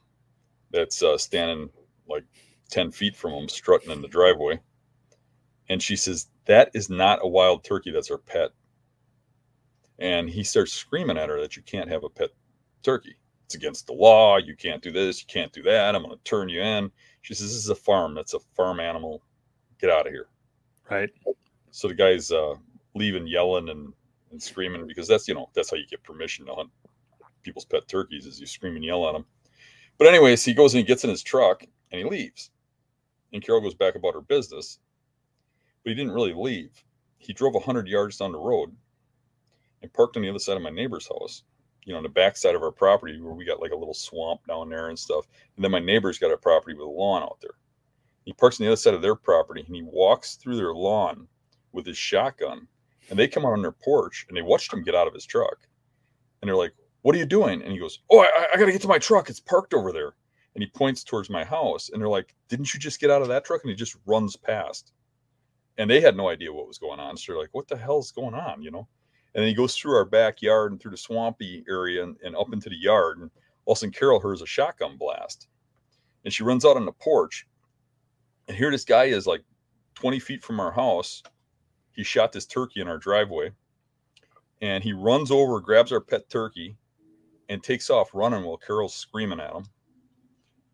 that's 0.71 1.01
uh, 1.01 1.17
standing 1.17 1.69
like 2.07 2.25
10 2.69 2.91
feet 2.91 3.15
from 3.15 3.33
him, 3.33 3.49
strutting 3.49 3.91
in 3.91 4.01
the 4.01 4.07
driveway. 4.07 4.59
And 5.69 5.81
she 5.81 5.95
says, 5.95 6.27
That 6.45 6.71
is 6.73 6.89
not 6.89 7.19
a 7.21 7.27
wild 7.27 7.63
turkey. 7.63 7.91
That's 7.91 8.11
our 8.11 8.17
pet. 8.17 8.49
And 9.99 10.29
he 10.29 10.43
starts 10.43 10.73
screaming 10.73 11.17
at 11.17 11.29
her 11.29 11.41
that 11.41 11.55
you 11.55 11.61
can't 11.63 11.89
have 11.89 12.03
a 12.03 12.09
pet 12.09 12.29
turkey. 12.83 13.15
It's 13.45 13.55
against 13.55 13.87
the 13.87 13.93
law. 13.93 14.37
You 14.37 14.55
can't 14.55 14.81
do 14.81 14.91
this. 14.91 15.21
You 15.21 15.27
can't 15.27 15.51
do 15.51 15.63
that. 15.63 15.95
I'm 15.95 16.03
going 16.03 16.15
to 16.15 16.23
turn 16.23 16.49
you 16.49 16.61
in. 16.61 16.91
She 17.21 17.33
says, 17.33 17.47
This 17.47 17.57
is 17.57 17.69
a 17.69 17.75
farm. 17.75 18.15
That's 18.15 18.33
a 18.33 18.39
farm 18.55 18.79
animal. 18.79 19.21
Get 19.79 19.89
out 19.89 20.07
of 20.07 20.13
here. 20.13 20.27
Right. 20.89 21.09
So 21.71 21.87
the 21.87 21.93
guy's 21.93 22.31
uh, 22.31 22.55
leaving, 22.95 23.27
yelling 23.27 23.69
and, 23.69 23.93
and 24.31 24.41
screaming 24.41 24.87
because 24.87 25.07
that's, 25.07 25.27
you 25.27 25.33
know, 25.33 25.49
that's 25.53 25.71
how 25.71 25.77
you 25.77 25.85
get 25.87 26.03
permission 26.03 26.45
to 26.45 26.53
hunt 26.53 26.69
people's 27.43 27.65
pet 27.65 27.87
turkeys 27.87 28.25
is 28.25 28.39
you 28.39 28.45
scream 28.45 28.75
and 28.75 28.85
yell 28.85 29.07
at 29.07 29.13
them. 29.13 29.25
But 29.97 30.07
anyways, 30.07 30.43
he 30.45 30.53
goes 30.53 30.73
and 30.73 30.79
he 30.79 30.85
gets 30.85 31.03
in 31.03 31.09
his 31.09 31.23
truck 31.23 31.63
and 31.91 31.99
he 31.99 32.05
leaves. 32.05 32.51
And 33.33 33.43
Carol 33.43 33.61
goes 33.61 33.75
back 33.75 33.95
about 33.95 34.13
her 34.13 34.21
business. 34.21 34.79
But 35.83 35.91
he 35.91 35.95
didn't 35.95 36.13
really 36.13 36.33
leave. 36.33 36.71
He 37.17 37.33
drove 37.33 37.53
100 37.53 37.87
yards 37.87 38.17
down 38.17 38.31
the 38.31 38.39
road 38.39 38.75
and 39.81 39.93
parked 39.93 40.17
on 40.17 40.23
the 40.23 40.29
other 40.29 40.39
side 40.39 40.57
of 40.57 40.63
my 40.63 40.69
neighbor's 40.69 41.07
house, 41.07 41.43
you 41.85 41.93
know, 41.93 41.97
on 41.97 42.03
the 42.03 42.09
back 42.09 42.37
side 42.37 42.55
of 42.55 42.63
our 42.63 42.71
property 42.71 43.19
where 43.19 43.33
we 43.33 43.45
got 43.45 43.61
like 43.61 43.71
a 43.71 43.75
little 43.75 43.93
swamp 43.93 44.41
down 44.47 44.69
there 44.69 44.89
and 44.89 44.99
stuff. 44.99 45.25
And 45.55 45.63
then 45.63 45.71
my 45.71 45.79
neighbor's 45.79 46.19
got 46.19 46.31
a 46.31 46.37
property 46.37 46.75
with 46.75 46.85
a 46.85 46.89
lawn 46.89 47.23
out 47.23 47.37
there. 47.41 47.55
He 48.25 48.33
parks 48.33 48.59
on 48.59 48.65
the 48.65 48.71
other 48.71 48.77
side 48.77 48.93
of 48.93 49.01
their 49.01 49.15
property 49.15 49.63
and 49.65 49.75
he 49.75 49.81
walks 49.81 50.35
through 50.35 50.57
their 50.57 50.73
lawn 50.73 51.27
with 51.71 51.85
his 51.85 51.97
shotgun. 51.97 52.67
And 53.09 53.17
they 53.17 53.27
come 53.27 53.45
out 53.45 53.53
on 53.53 53.61
their 53.61 53.71
porch 53.71 54.25
and 54.27 54.37
they 54.37 54.41
watched 54.41 54.71
him 54.71 54.83
get 54.83 54.93
out 54.93 55.07
of 55.07 55.13
his 55.13 55.25
truck. 55.25 55.67
And 56.41 56.47
they're 56.47 56.55
like, 56.55 56.73
What 57.01 57.15
are 57.15 57.17
you 57.17 57.25
doing? 57.25 57.61
And 57.63 57.71
he 57.71 57.79
goes, 57.79 57.99
Oh, 58.11 58.19
I, 58.19 58.47
I 58.53 58.57
got 58.57 58.65
to 58.65 58.71
get 58.71 58.81
to 58.83 58.87
my 58.87 58.99
truck. 58.99 59.29
It's 59.29 59.39
parked 59.39 59.73
over 59.73 59.91
there. 59.91 60.13
And 60.53 60.63
he 60.63 60.69
points 60.69 61.03
towards 61.03 61.29
my 61.29 61.43
house. 61.43 61.89
And 61.89 62.01
they're 62.01 62.09
like, 62.09 62.35
Didn't 62.49 62.73
you 62.73 62.79
just 62.79 62.99
get 62.99 63.09
out 63.09 63.21
of 63.21 63.29
that 63.29 63.45
truck? 63.45 63.61
And 63.63 63.69
he 63.69 63.75
just 63.75 63.97
runs 64.05 64.35
past. 64.35 64.91
And 65.77 65.89
they 65.89 66.01
had 66.01 66.17
no 66.17 66.29
idea 66.29 66.53
what 66.53 66.67
was 66.67 66.77
going 66.77 66.99
on. 66.99 67.17
So 67.17 67.31
they're 67.31 67.41
like, 67.41 67.53
What 67.53 67.67
the 67.67 67.77
hell's 67.77 68.11
going 68.11 68.35
on? 68.35 68.61
You 68.61 68.71
know? 68.71 68.87
And 69.33 69.41
then 69.41 69.47
he 69.47 69.53
goes 69.53 69.75
through 69.75 69.95
our 69.95 70.05
backyard 70.05 70.71
and 70.71 70.81
through 70.81 70.91
the 70.91 70.97
swampy 70.97 71.63
area 71.69 72.03
and, 72.03 72.15
and 72.23 72.35
up 72.35 72.51
into 72.51 72.69
the 72.69 72.75
yard. 72.77 73.19
And 73.19 73.29
all 73.65 73.73
of 73.73 73.77
a 73.77 73.79
sudden, 73.79 73.93
Carol 73.93 74.19
hears 74.19 74.41
a 74.41 74.47
shotgun 74.47 74.97
blast. 74.97 75.47
And 76.25 76.33
she 76.33 76.43
runs 76.43 76.65
out 76.65 76.77
on 76.77 76.85
the 76.85 76.91
porch. 76.91 77.47
And 78.47 78.57
here 78.57 78.71
this 78.71 78.83
guy 78.83 79.05
is 79.05 79.27
like 79.27 79.43
20 79.95 80.19
feet 80.19 80.43
from 80.43 80.59
our 80.59 80.71
house. 80.71 81.21
He 81.91 82.03
shot 82.03 82.31
this 82.31 82.47
turkey 82.47 82.81
in 82.81 82.87
our 82.87 82.97
driveway. 82.97 83.51
And 84.61 84.83
he 84.83 84.93
runs 84.93 85.31
over, 85.31 85.59
grabs 85.61 85.91
our 85.91 86.01
pet 86.01 86.29
turkey, 86.29 86.75
and 87.47 87.63
takes 87.63 87.89
off 87.89 88.09
running 88.13 88.43
while 88.43 88.57
Carol's 88.57 88.95
screaming 88.95 89.39
at 89.39 89.53
him. 89.53 89.65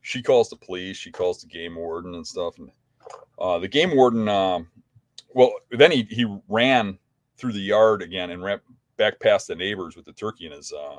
She 0.02 0.22
calls 0.22 0.50
the 0.50 0.56
police. 0.56 0.98
She 0.98 1.12
calls 1.12 1.42
the 1.42 1.48
game 1.48 1.76
warden 1.76 2.16
and 2.16 2.26
stuff. 2.26 2.58
And 2.58 2.72
uh, 3.38 3.60
the 3.60 3.68
game 3.68 3.96
warden, 3.96 4.30
um, 4.30 4.68
well, 5.34 5.52
then 5.72 5.92
he, 5.92 6.04
he 6.04 6.26
ran 6.48 6.98
through 7.38 7.54
the 7.54 7.60
yard 7.60 8.01
again 8.01 8.32
and 8.32 8.44
ran 8.44 8.60
back 8.98 9.20
past 9.20 9.48
the 9.48 9.56
neighbors 9.56 9.96
with 9.96 10.06
the 10.06 10.13
turkey 10.13 10.46
in 10.46 10.51
his 10.51 10.72
uh, 10.72 10.98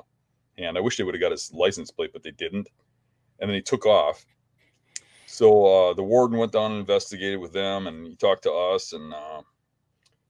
hand. 0.57 0.77
I 0.77 0.81
wish 0.81 0.97
they 0.97 1.03
would 1.03 1.15
have 1.15 1.21
got 1.21 1.31
his 1.31 1.51
license 1.53 1.91
plate, 1.91 2.11
but 2.13 2.23
they 2.23 2.31
didn't. 2.31 2.69
And 3.39 3.49
then 3.49 3.55
he 3.55 3.61
took 3.61 3.85
off. 3.85 4.25
So 5.25 5.65
uh, 5.65 5.93
the 5.93 6.03
warden 6.03 6.37
went 6.37 6.51
down 6.51 6.71
and 6.71 6.79
investigated 6.79 7.39
with 7.39 7.53
them, 7.53 7.87
and 7.87 8.07
he 8.07 8.15
talked 8.15 8.43
to 8.43 8.51
us, 8.51 8.93
and 8.93 9.13
uh, 9.13 9.41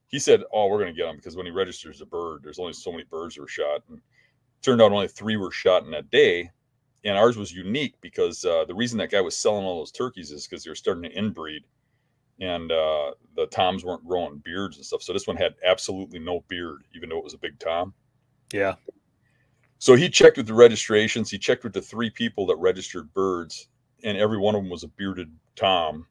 he 0.08 0.20
said, 0.20 0.44
"Oh, 0.52 0.68
we're 0.68 0.80
going 0.80 0.94
to 0.94 0.98
get 0.98 1.08
him 1.08 1.16
because 1.16 1.36
when 1.36 1.46
he 1.46 1.52
registers 1.52 2.02
a 2.02 2.06
bird, 2.06 2.42
there's 2.44 2.60
only 2.60 2.74
so 2.74 2.92
many 2.92 3.04
birds 3.04 3.36
that 3.36 3.42
were 3.42 3.48
shot." 3.48 3.84
And 3.90 4.02
turned 4.62 4.82
out 4.82 4.92
only 4.92 5.08
three 5.08 5.38
were 5.38 5.52
shot 5.52 5.86
in 5.86 5.92
that 5.92 6.10
day, 6.10 6.50
and 7.06 7.18
ours 7.18 7.38
was 7.38 7.54
unique 7.54 7.96
because 8.02 8.44
uh, 8.44 8.66
the 8.66 8.76
reason 8.76 8.98
that 8.98 9.12
guy 9.12 9.22
was 9.22 9.38
selling 9.38 9.66
all 9.66 9.80
those 9.80 9.92
turkeys 9.92 10.32
is 10.32 10.48
because 10.48 10.64
they 10.64 10.72
were 10.72 10.76
starting 10.76 11.04
to 11.04 11.16
inbreed, 11.16 11.62
and 12.40 12.72
uh, 12.72 13.12
the 13.36 13.48
toms 13.48 13.84
weren't 13.84 14.06
growing 14.06 14.38
beards 14.40 14.78
and 14.78 14.86
stuff. 14.86 15.02
So 15.02 15.14
this 15.14 15.28
one 15.28 15.38
had 15.38 15.56
absolutely 15.66 16.20
no 16.20 16.44
beard, 16.48 16.84
even 16.96 17.10
though 17.10 17.18
it 17.18 17.24
was 17.24 17.34
a 17.34 17.40
big 17.40 17.58
tom. 17.60 17.94
Yeah. 18.52 18.76
So 19.80 19.96
he 19.96 20.10
checked 20.10 20.38
with 20.38 20.48
the 20.48 20.54
registrations. 20.54 21.30
He 21.30 21.38
checked 21.38 21.64
with 21.64 21.74
the 21.74 21.82
three 21.82 22.10
people 22.10 22.46
that 22.48 22.56
registered 22.58 23.14
birds, 23.14 23.68
and 24.04 24.18
every 24.18 24.38
one 24.38 24.56
of 24.56 24.62
them 24.62 24.70
was 24.70 24.84
a 24.84 24.88
bearded 24.88 25.32
tom, 25.56 26.08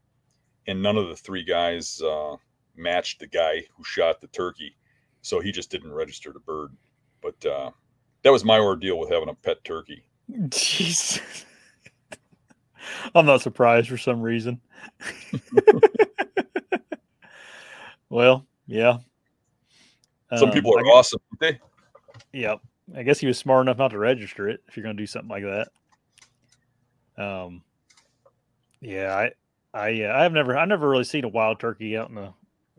and 0.66 0.82
none 0.82 0.96
of 0.96 1.08
the 1.08 1.16
three 1.16 1.44
guys 1.44 2.00
uh, 2.02 2.36
matched 2.76 3.20
the 3.20 3.26
guy 3.26 3.64
who 3.76 3.84
shot 3.84 4.20
the 4.20 4.28
turkey. 4.28 4.76
So 5.22 5.40
he 5.40 5.50
just 5.50 5.70
didn't 5.70 5.92
register 5.92 6.32
the 6.32 6.40
bird. 6.40 6.70
But 7.20 7.44
uh, 7.44 7.70
that 8.22 8.30
was 8.30 8.44
my 8.44 8.58
ordeal 8.58 8.98
with 8.98 9.10
having 9.10 9.28
a 9.28 9.34
pet 9.34 9.64
turkey. 9.64 10.04
Jeez. 10.30 11.20
I'm 13.14 13.26
not 13.26 13.40
surprised 13.40 13.88
for 13.88 13.98
some 13.98 14.20
reason. 14.20 14.60
well, 18.10 18.46
yeah. 18.66 18.98
Some 20.34 20.48
Um, 20.48 20.54
people 20.54 20.76
are 20.76 20.82
gu- 20.82 20.90
awesome. 20.90 21.20
aren't 21.30 21.60
They 22.32 22.38
Yep. 22.38 22.60
I 22.96 23.02
guess 23.02 23.18
he 23.18 23.26
was 23.26 23.38
smart 23.38 23.62
enough 23.62 23.78
not 23.78 23.90
to 23.92 23.98
register 23.98 24.48
it 24.48 24.62
if 24.68 24.76
you're 24.76 24.84
going 24.84 24.96
to 24.96 25.02
do 25.02 25.06
something 25.06 25.28
like 25.28 25.44
that. 25.44 25.68
Um, 27.22 27.62
yeah, 28.80 29.14
I, 29.14 29.32
I, 29.78 30.02
uh, 30.02 30.16
I've 30.16 30.32
never, 30.32 30.56
I've 30.56 30.68
never 30.68 30.88
really 30.88 31.04
seen 31.04 31.24
a 31.24 31.28
wild 31.28 31.58
turkey 31.58 31.96
out 31.96 32.10
in 32.10 32.14
the, 32.14 32.32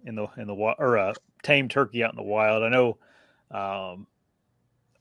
in 0.06 0.16
the, 0.16 0.28
in 0.38 0.48
the 0.48 0.54
wild 0.54 0.78
or 0.80 0.96
a 0.96 1.14
tame 1.44 1.68
turkey 1.68 2.04
out 2.04 2.12
in 2.12 2.18
the 2.18 2.24
wild. 2.24 2.64
I 2.64 2.70
know, 2.70 2.98
um, 3.52 4.08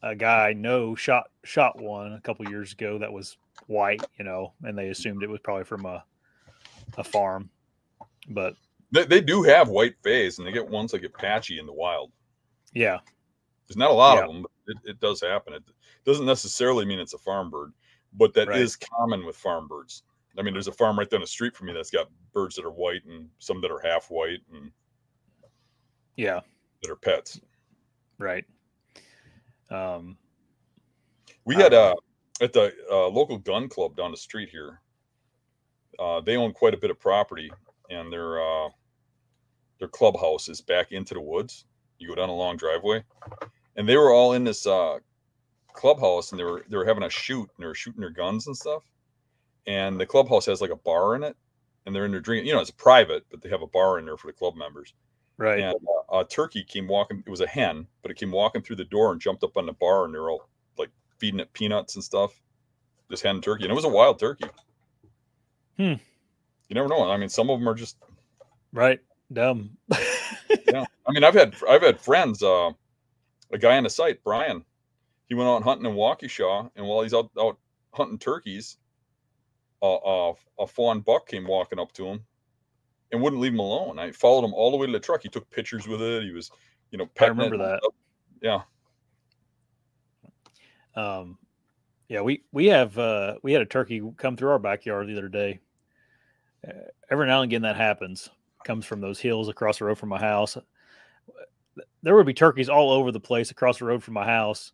a 0.02 0.14
guy 0.14 0.48
I 0.48 0.52
know 0.52 0.94
shot 0.94 1.30
shot 1.42 1.80
one 1.80 2.12
a 2.12 2.20
couple 2.20 2.48
years 2.48 2.72
ago 2.72 2.98
that 2.98 3.12
was 3.12 3.36
white, 3.66 4.02
you 4.18 4.24
know, 4.24 4.52
and 4.62 4.76
they 4.76 4.88
assumed 4.88 5.22
it 5.22 5.30
was 5.30 5.40
probably 5.40 5.64
from 5.64 5.84
a, 5.86 6.04
a 6.96 7.04
farm, 7.04 7.50
but 8.28 8.54
They, 8.92 9.04
they 9.04 9.20
do 9.20 9.42
have 9.42 9.68
white 9.68 9.94
phase, 10.02 10.38
and 10.38 10.46
they 10.46 10.52
get 10.52 10.68
ones 10.68 10.92
that 10.92 11.00
get 11.00 11.14
patchy 11.14 11.58
in 11.58 11.66
the 11.66 11.72
wild. 11.72 12.12
Yeah. 12.72 12.98
There's 13.66 13.76
not 13.76 13.90
a 13.90 13.94
lot 13.94 14.16
Yeah. 14.18 14.24
of 14.24 14.32
them, 14.32 14.42
but 14.42 14.50
it, 14.68 14.90
it 14.90 15.00
does 15.00 15.20
happen. 15.20 15.54
It 15.54 15.62
doesn't 16.04 16.26
necessarily 16.26 16.84
mean 16.84 16.98
it's 17.00 17.14
a 17.14 17.18
farm 17.18 17.50
bird, 17.50 17.72
but 18.12 18.32
that 18.34 18.48
is 18.50 18.76
Right. 18.80 18.88
common 18.96 19.26
with 19.26 19.36
farm 19.36 19.66
birds. 19.66 20.04
I 20.38 20.42
mean, 20.42 20.52
there's 20.54 20.68
a 20.68 20.72
farm 20.72 20.98
right 20.98 21.08
down 21.08 21.22
the 21.22 21.26
street 21.26 21.56
from 21.56 21.66
me 21.68 21.72
that's 21.72 21.90
got 21.90 22.10
birds 22.32 22.54
that 22.56 22.64
are 22.64 22.70
white 22.70 23.04
and 23.06 23.28
some 23.38 23.60
that 23.62 23.70
are 23.70 23.80
half 23.80 24.10
white 24.10 24.40
and 24.52 24.70
Yeah. 26.16 26.40
that 26.82 26.90
are 26.90 26.96
pets. 26.96 27.40
Right. 28.18 28.44
Um, 29.70 30.16
We 31.44 31.56
I 31.56 31.62
had 31.62 31.74
uh, 31.74 31.94
at 32.40 32.52
the 32.52 32.72
uh, 32.90 33.08
local 33.08 33.38
gun 33.38 33.68
club 33.68 33.96
down 33.96 34.10
the 34.10 34.16
street 34.16 34.48
here. 34.48 34.80
Uh, 35.98 36.20
they 36.20 36.36
own 36.36 36.52
quite 36.52 36.74
a 36.74 36.76
bit 36.76 36.90
of 36.90 37.00
property, 37.00 37.50
and 37.90 38.12
their 38.12 38.40
uh, 38.40 38.68
their 39.78 39.88
clubhouse 39.88 40.48
is 40.48 40.60
back 40.60 40.92
into 40.92 41.14
the 41.14 41.20
woods. 41.20 41.64
You 41.98 42.08
go 42.08 42.14
down 42.14 42.28
a 42.28 42.34
long 42.34 42.56
driveway, 42.56 43.04
and 43.76 43.88
they 43.88 43.96
were 43.96 44.12
all 44.12 44.32
in 44.32 44.44
this 44.44 44.66
uh, 44.66 44.98
clubhouse, 45.72 46.30
and 46.30 46.38
they 46.38 46.44
were 46.44 46.64
they 46.68 46.76
were 46.76 46.84
having 46.84 47.04
a 47.04 47.10
shoot, 47.10 47.48
and 47.56 47.62
they 47.62 47.66
were 47.66 47.74
shooting 47.74 48.00
their 48.00 48.10
guns 48.10 48.46
and 48.46 48.56
stuff. 48.56 48.82
And 49.66 49.98
the 49.98 50.06
clubhouse 50.06 50.46
has 50.46 50.60
like 50.60 50.70
a 50.70 50.76
bar 50.76 51.16
in 51.16 51.22
it, 51.22 51.36
and 51.84 51.94
they're 51.94 52.04
in 52.04 52.10
there 52.10 52.20
drinking. 52.20 52.46
You 52.46 52.54
know, 52.54 52.60
it's 52.60 52.70
private, 52.70 53.24
but 53.30 53.42
they 53.42 53.48
have 53.48 53.62
a 53.62 53.66
bar 53.66 53.98
in 53.98 54.04
there 54.04 54.16
for 54.16 54.26
the 54.26 54.32
club 54.32 54.56
members. 54.56 54.94
right. 55.38 55.60
And 55.60 55.76
uh, 56.12 56.18
a 56.18 56.24
turkey 56.24 56.64
came 56.64 56.88
walking. 56.88 57.22
It 57.26 57.30
was 57.30 57.40
a 57.40 57.46
hen, 57.46 57.86
but 58.02 58.10
it 58.10 58.16
came 58.16 58.30
walking 58.30 58.62
through 58.62 58.76
the 58.76 58.84
door 58.84 59.12
and 59.12 59.20
jumped 59.20 59.44
up 59.44 59.56
on 59.56 59.66
the 59.66 59.72
bar, 59.72 60.04
and 60.04 60.14
they 60.14 60.18
were 60.18 60.30
all 60.30 60.48
like 60.78 60.90
feeding 61.18 61.40
it 61.40 61.52
peanuts 61.52 61.94
and 61.94 62.04
stuff. 62.04 62.40
This 63.08 63.22
hen 63.22 63.40
turkey, 63.40 63.64
and 63.64 63.72
it 63.72 63.76
was 63.76 63.84
a 63.84 63.88
wild 63.88 64.18
turkey. 64.18 64.46
Hmm. 65.76 65.94
You 66.68 66.74
never 66.74 66.88
know. 66.88 67.10
I 67.10 67.16
mean, 67.16 67.28
some 67.28 67.50
of 67.50 67.58
them 67.58 67.68
are 67.68 67.74
just. 67.74 67.96
Right. 68.72 69.00
Dumb. 69.32 69.76
Yeah. 70.68 70.84
I 71.06 71.12
mean, 71.12 71.22
I've 71.24 71.34
had 71.34 71.54
I've 71.68 71.82
had 71.82 72.00
friends. 72.00 72.42
Uh, 72.42 72.70
a 73.52 73.58
guy 73.58 73.76
on 73.76 73.84
the 73.84 73.90
site, 73.90 74.22
Brian. 74.24 74.64
He 75.28 75.34
went 75.34 75.48
out 75.48 75.62
hunting 75.62 75.90
in 75.90 75.96
Waukesha, 75.96 76.70
and 76.76 76.86
while 76.86 77.02
he's 77.02 77.14
out 77.14 77.30
out 77.38 77.58
hunting 77.92 78.18
turkeys, 78.18 78.76
uh, 79.82 79.94
uh, 79.96 80.34
a 80.58 80.66
fawn 80.66 81.00
buck 81.00 81.28
came 81.28 81.46
walking 81.46 81.78
up 81.78 81.92
to 81.92 82.06
him, 82.06 82.24
and 83.12 83.20
wouldn't 83.20 83.42
leave 83.42 83.52
him 83.52 83.60
alone. 83.60 83.98
I 83.98 84.12
followed 84.12 84.44
him 84.44 84.54
all 84.54 84.70
the 84.70 84.76
way 84.76 84.86
to 84.86 84.92
the 84.92 85.00
truck. 85.00 85.22
He 85.22 85.28
took 85.28 85.48
pictures 85.50 85.86
with 85.86 86.02
it. 86.02 86.22
He 86.24 86.32
was, 86.32 86.50
you 86.90 86.98
know, 86.98 87.08
I 87.20 87.26
remember 87.26 87.58
that. 87.58 87.80
stuff. 87.82 87.94
Yeah. 88.42 88.60
Um, 90.94 91.38
yeah, 92.08 92.20
we 92.20 92.44
we 92.52 92.66
have 92.66 92.96
uh, 92.98 93.34
we 93.42 93.52
had 93.52 93.62
a 93.62 93.66
turkey 93.66 94.02
come 94.16 94.36
through 94.36 94.50
our 94.50 94.58
backyard 94.58 95.08
the 95.08 95.18
other 95.18 95.28
day. 95.28 95.60
Every 97.10 97.26
now 97.26 97.42
and 97.42 97.50
again 97.50 97.62
that 97.62 97.76
happens. 97.76 98.30
Comes 98.64 98.84
from 98.84 99.00
those 99.00 99.20
hills 99.20 99.48
across 99.48 99.78
the 99.78 99.84
road 99.84 99.98
from 99.98 100.08
my 100.08 100.18
house. 100.18 100.56
There 102.02 102.14
would 102.16 102.26
be 102.26 102.34
turkeys 102.34 102.68
all 102.68 102.90
over 102.90 103.12
the 103.12 103.20
place 103.20 103.50
across 103.50 103.78
the 103.78 103.84
road 103.84 104.02
from 104.02 104.14
my 104.14 104.26
house, 104.26 104.72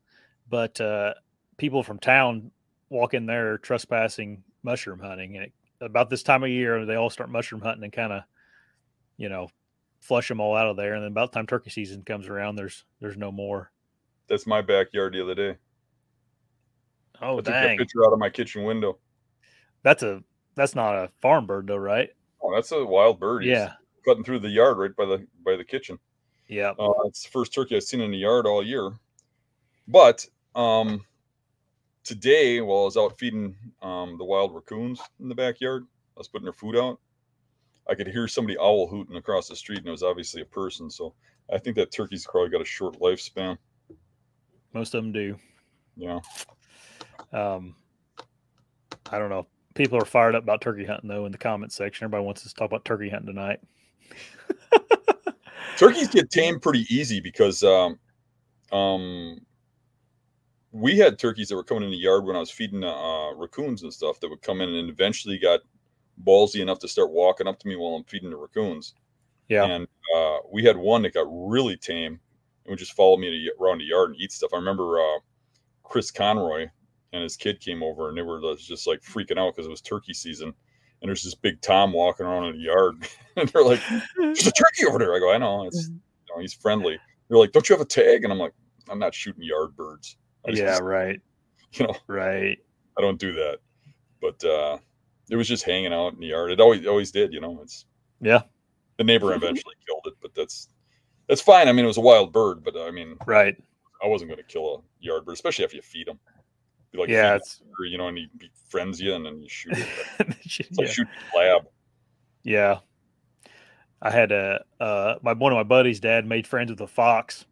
but 0.49 0.80
uh, 0.80 1.14
people 1.56 1.82
from 1.82 1.99
town 1.99 2.50
walk 2.88 3.14
in 3.14 3.26
there 3.26 3.58
trespassing 3.58 4.42
mushroom 4.62 5.00
hunting, 5.00 5.37
and 5.37 5.46
it, 5.46 5.52
about 5.80 6.08
this 6.08 6.22
time 6.22 6.44
of 6.44 6.50
year 6.50 6.87
they 6.87 6.94
all 6.94 7.11
start 7.11 7.28
mushroom 7.28 7.61
hunting 7.61 7.84
and 7.84 7.92
kind 7.92 8.12
of, 8.12 8.22
you 9.16 9.28
know, 9.28 9.49
flush 10.00 10.28
them 10.28 10.40
all 10.40 10.56
out 10.56 10.68
of 10.68 10.76
there. 10.76 10.94
And 10.94 11.02
then 11.02 11.11
about 11.11 11.32
the 11.32 11.37
time 11.37 11.46
turkey 11.46 11.70
season 11.70 12.02
comes 12.02 12.28
around, 12.28 12.56
there's 12.56 12.84
there's 13.00 13.16
no 13.16 13.32
more. 13.32 13.72
That's 14.28 14.46
my 14.46 14.62
backyard 14.62 15.14
the 15.14 15.22
other 15.22 15.34
day. 15.34 15.56
Oh 17.20 17.34
I 17.34 17.37
took 17.37 17.44
that 17.46 17.66
dang! 17.66 17.78
picture 17.78 18.06
out 18.06 18.12
of 18.12 18.18
my 18.18 18.30
kitchen 18.30 18.64
window. 18.64 18.99
That's 19.82 20.02
a 20.02 20.22
that's 20.54 20.75
not 20.75 20.94
a 20.94 21.09
farm 21.21 21.47
bird 21.47 21.66
though, 21.66 21.76
right? 21.76 22.11
Oh, 22.42 22.54
that's 22.54 22.73
a 22.73 22.85
wild 22.85 23.21
bird. 23.21 23.42
He's 23.44 23.52
Yeah. 23.52 23.75
cutting 24.04 24.25
through 24.25 24.40
the 24.40 24.49
yard 24.49 24.78
right 24.78 24.95
by 24.97 25.04
the 25.06 25.26
by 25.45 25.56
the 25.56 25.65
kitchen. 25.65 25.99
Yeah. 26.49 26.73
Uh, 26.78 26.93
it's 27.06 27.23
the 27.23 27.30
first 27.30 27.54
turkey 27.54 27.76
I've 27.76 27.82
seen 27.84 28.00
in 28.00 28.10
the 28.10 28.19
yard 28.19 28.47
all 28.47 28.65
year. 28.65 28.91
But 29.88 30.26
um, 30.54 31.04
today, 32.04 32.60
while 32.60 32.82
I 32.82 32.84
was 32.84 32.97
out 32.97 33.19
feeding 33.19 33.56
um, 33.80 34.19
the 34.19 34.25
wild 34.25 34.54
raccoons 34.54 35.00
in 35.21 35.28
the 35.28 35.34
backyard, 35.34 35.86
I 36.17 36.21
was 36.21 36.28
putting 36.28 36.45
their 36.45 36.52
food 36.52 36.76
out. 36.76 36.99
I 37.88 37.95
could 37.95 38.06
hear 38.06 38.28
somebody 38.28 38.56
owl 38.58 38.86
hooting 38.86 39.17
across 39.17 39.49
the 39.49 39.56
street, 39.56 39.78
and 39.78 39.88
it 39.88 39.93
was 39.93 40.02
obviously 40.02 40.43
a 40.43 40.47
person. 40.47 40.88
So 40.91 41.15
I 41.52 41.58
think 41.58 41.76
that 41.76 41.91
turkey's 41.91 42.26
probably 42.26 42.50
got 42.50 42.60
a 42.60 42.65
short 42.67 43.00
lifespan. 43.00 43.56
Most 44.73 44.95
of 44.95 45.02
them 45.02 45.12
do. 45.12 45.36
Yeah. 45.97 46.21
Um, 47.32 47.75
I 49.10 49.19
don't 49.19 49.30
know. 49.30 49.47
People 49.75 49.99
are 49.99 50.04
fired 50.04 50.35
up 50.35 50.43
about 50.43 50.61
turkey 50.61 50.85
hunting 50.85 51.08
though 51.08 51.26
in 51.26 51.32
the 51.32 51.39
comments 51.39 51.75
section. 51.75 52.04
Everybody 52.04 52.25
wants 52.25 52.45
us 52.45 52.52
to 52.52 52.58
talk 52.58 52.71
about 52.71 52.85
turkey 52.85 53.08
hunting 53.08 53.35
tonight. 53.35 53.61
turkeys 55.76 56.08
get 56.08 56.30
tamed 56.30 56.63
pretty 56.63 56.87
easy 56.95 57.21
because 57.21 57.63
um, 57.63 57.99
um, 58.71 59.41
we 60.73 60.97
had 60.97 61.19
turkeys 61.19 61.49
that 61.49 61.56
were 61.56 61.65
coming 61.65 61.85
in 61.85 61.91
the 61.91 61.97
yard 61.97 62.25
when 62.25 62.37
I 62.37 62.41
was 62.41 62.50
feeding 62.50 62.82
uh, 62.82 63.32
raccoons 63.35 63.82
and 63.82 63.93
stuff 63.93 64.21
that 64.21 64.28
would 64.28 64.43
come 64.43 64.61
in 64.61 64.69
and 64.69 64.91
eventually 64.91 65.39
got 65.39 65.61
ballsy 66.25 66.61
enough 66.61 66.78
to 66.80 66.89
start 66.89 67.11
walking 67.11 67.47
up 67.47 67.58
to 67.61 67.69
me 67.69 67.76
while 67.76 67.95
I'm 67.95 68.04
feeding 68.04 68.30
the 68.30 68.37
raccoons. 68.37 68.95
Yeah. 69.49 69.65
And 69.65 69.87
uh, 70.17 70.39
we 70.50 70.65
had 70.65 70.76
one 70.76 71.02
that 71.02 71.15
got 71.15 71.26
really 71.28 71.76
tame 71.76 72.19
and 72.65 72.71
would 72.71 72.78
just 72.78 72.95
follow 72.95 73.17
me 73.17 73.50
around 73.61 73.78
the 73.78 73.85
yard 73.85 74.11
and 74.11 74.21
eat 74.21 74.32
stuff. 74.32 74.50
I 74.54 74.56
remember 74.56 75.00
uh, 75.00 75.19
Chris 75.82 76.11
Conroy 76.11 76.69
and 77.12 77.22
his 77.22 77.36
kid 77.36 77.60
came 77.60 77.82
over 77.82 78.08
and 78.08 78.16
they 78.16 78.22
were 78.22 78.40
just 78.56 78.86
like 78.86 79.00
freaking 79.02 79.38
out 79.38 79.54
because 79.54 79.66
it 79.66 79.70
was 79.70 79.80
turkey 79.80 80.14
season. 80.14 80.52
And 81.00 81.08
there's 81.08 81.22
this 81.25 81.34
big 81.34 81.60
Tom 81.60 81.92
walking 81.92 82.26
around 82.26 82.44
in 82.46 82.52
the 82.56 82.62
yard. 82.62 83.06
and 83.36 83.48
they're 83.48 83.64
like, 83.64 83.80
there's 84.16 84.46
a 84.46 84.52
turkey 84.52 84.86
over 84.88 84.98
there. 84.98 85.14
I 85.14 85.18
go, 85.18 85.32
I 85.32 85.38
know. 85.38 85.66
It's, 85.66 85.88
you 85.88 86.34
know, 86.34 86.40
he's 86.40 86.54
friendly. 86.54 86.98
They're 87.28 87.38
like, 87.38 87.52
don't 87.52 87.68
you 87.68 87.75
have 87.75 87.80
a 87.84 87.88
tag? 87.88 88.25
And 88.25 88.32
I'm 88.32 88.38
like, 88.38 88.52
I'm 88.88 88.98
not 88.98 89.14
shooting 89.14 89.42
yard 89.42 89.76
birds. 89.76 90.16
I 90.46 90.52
yeah, 90.52 90.78
right. 90.78 91.20
You 91.75 91.86
know, 91.86 91.96
Right. 92.06 92.58
I 92.98 93.00
don't 93.00 93.18
do 93.18 93.32
that. 93.32 93.58
But 94.20 94.44
uh, 94.44 94.78
it 95.30 95.36
was 95.36 95.48
just 95.48 95.64
hanging 95.64 95.92
out 95.92 96.12
in 96.12 96.20
the 96.20 96.26
yard. 96.26 96.50
It 96.52 96.60
always 96.60 96.86
always 96.86 97.10
did. 97.10 97.32
You 97.32 97.40
know, 97.40 97.58
it's 97.62 97.86
Yeah. 98.20 98.42
the 98.98 99.04
neighbor 99.04 99.32
eventually 99.34 99.75
killed 99.86 100.02
it, 100.06 100.14
but 100.20 100.34
that's 100.34 100.68
that's 101.28 101.40
fine. 101.40 101.66
I 101.68 101.72
mean, 101.72 101.84
it 101.84 101.88
was 101.88 101.96
a 101.96 102.02
wild 102.02 102.32
bird, 102.32 102.62
but 102.62 102.76
I 102.76 102.90
mean, 102.90 103.16
Right. 103.26 103.56
I 104.04 104.06
wasn't 104.06 104.30
going 104.30 104.38
to 104.38 104.44
kill 104.52 104.75
a 104.76 105.04
yard 105.04 105.25
bird, 105.25 105.32
especially 105.32 105.64
if 105.64 105.72
you 105.72 105.80
feed 105.80 106.06
them. 106.08 106.18
Like, 106.95 107.09
yeah, 107.09 107.35
it's 107.37 107.63
bird, 107.78 107.87
you 107.87 107.97
know, 107.99 108.09
and 108.09 108.19
he 108.19 108.28
befriends 108.37 109.00
you, 109.00 109.15
and 109.15 109.25
then 109.25 109.41
you 109.41 109.49
shoot 109.49 109.73
it. 109.78 109.87
It's 110.45 110.59
yeah. 110.61 110.67
like 110.76 110.89
shooting 110.89 111.13
a 111.35 111.39
lab. 111.39 111.63
yeah. 112.43 112.78
I 114.05 114.11
had 114.11 114.33
a 114.33 114.65
uh 114.81 115.15
my 115.23 115.33
one 115.33 115.52
of 115.52 115.57
my 115.57 115.63
buddies' 115.63 116.00
dad 116.00 116.26
made 116.26 116.47
friends 116.47 116.71
with 116.71 116.81
a 116.81 116.87
fox 116.89 117.47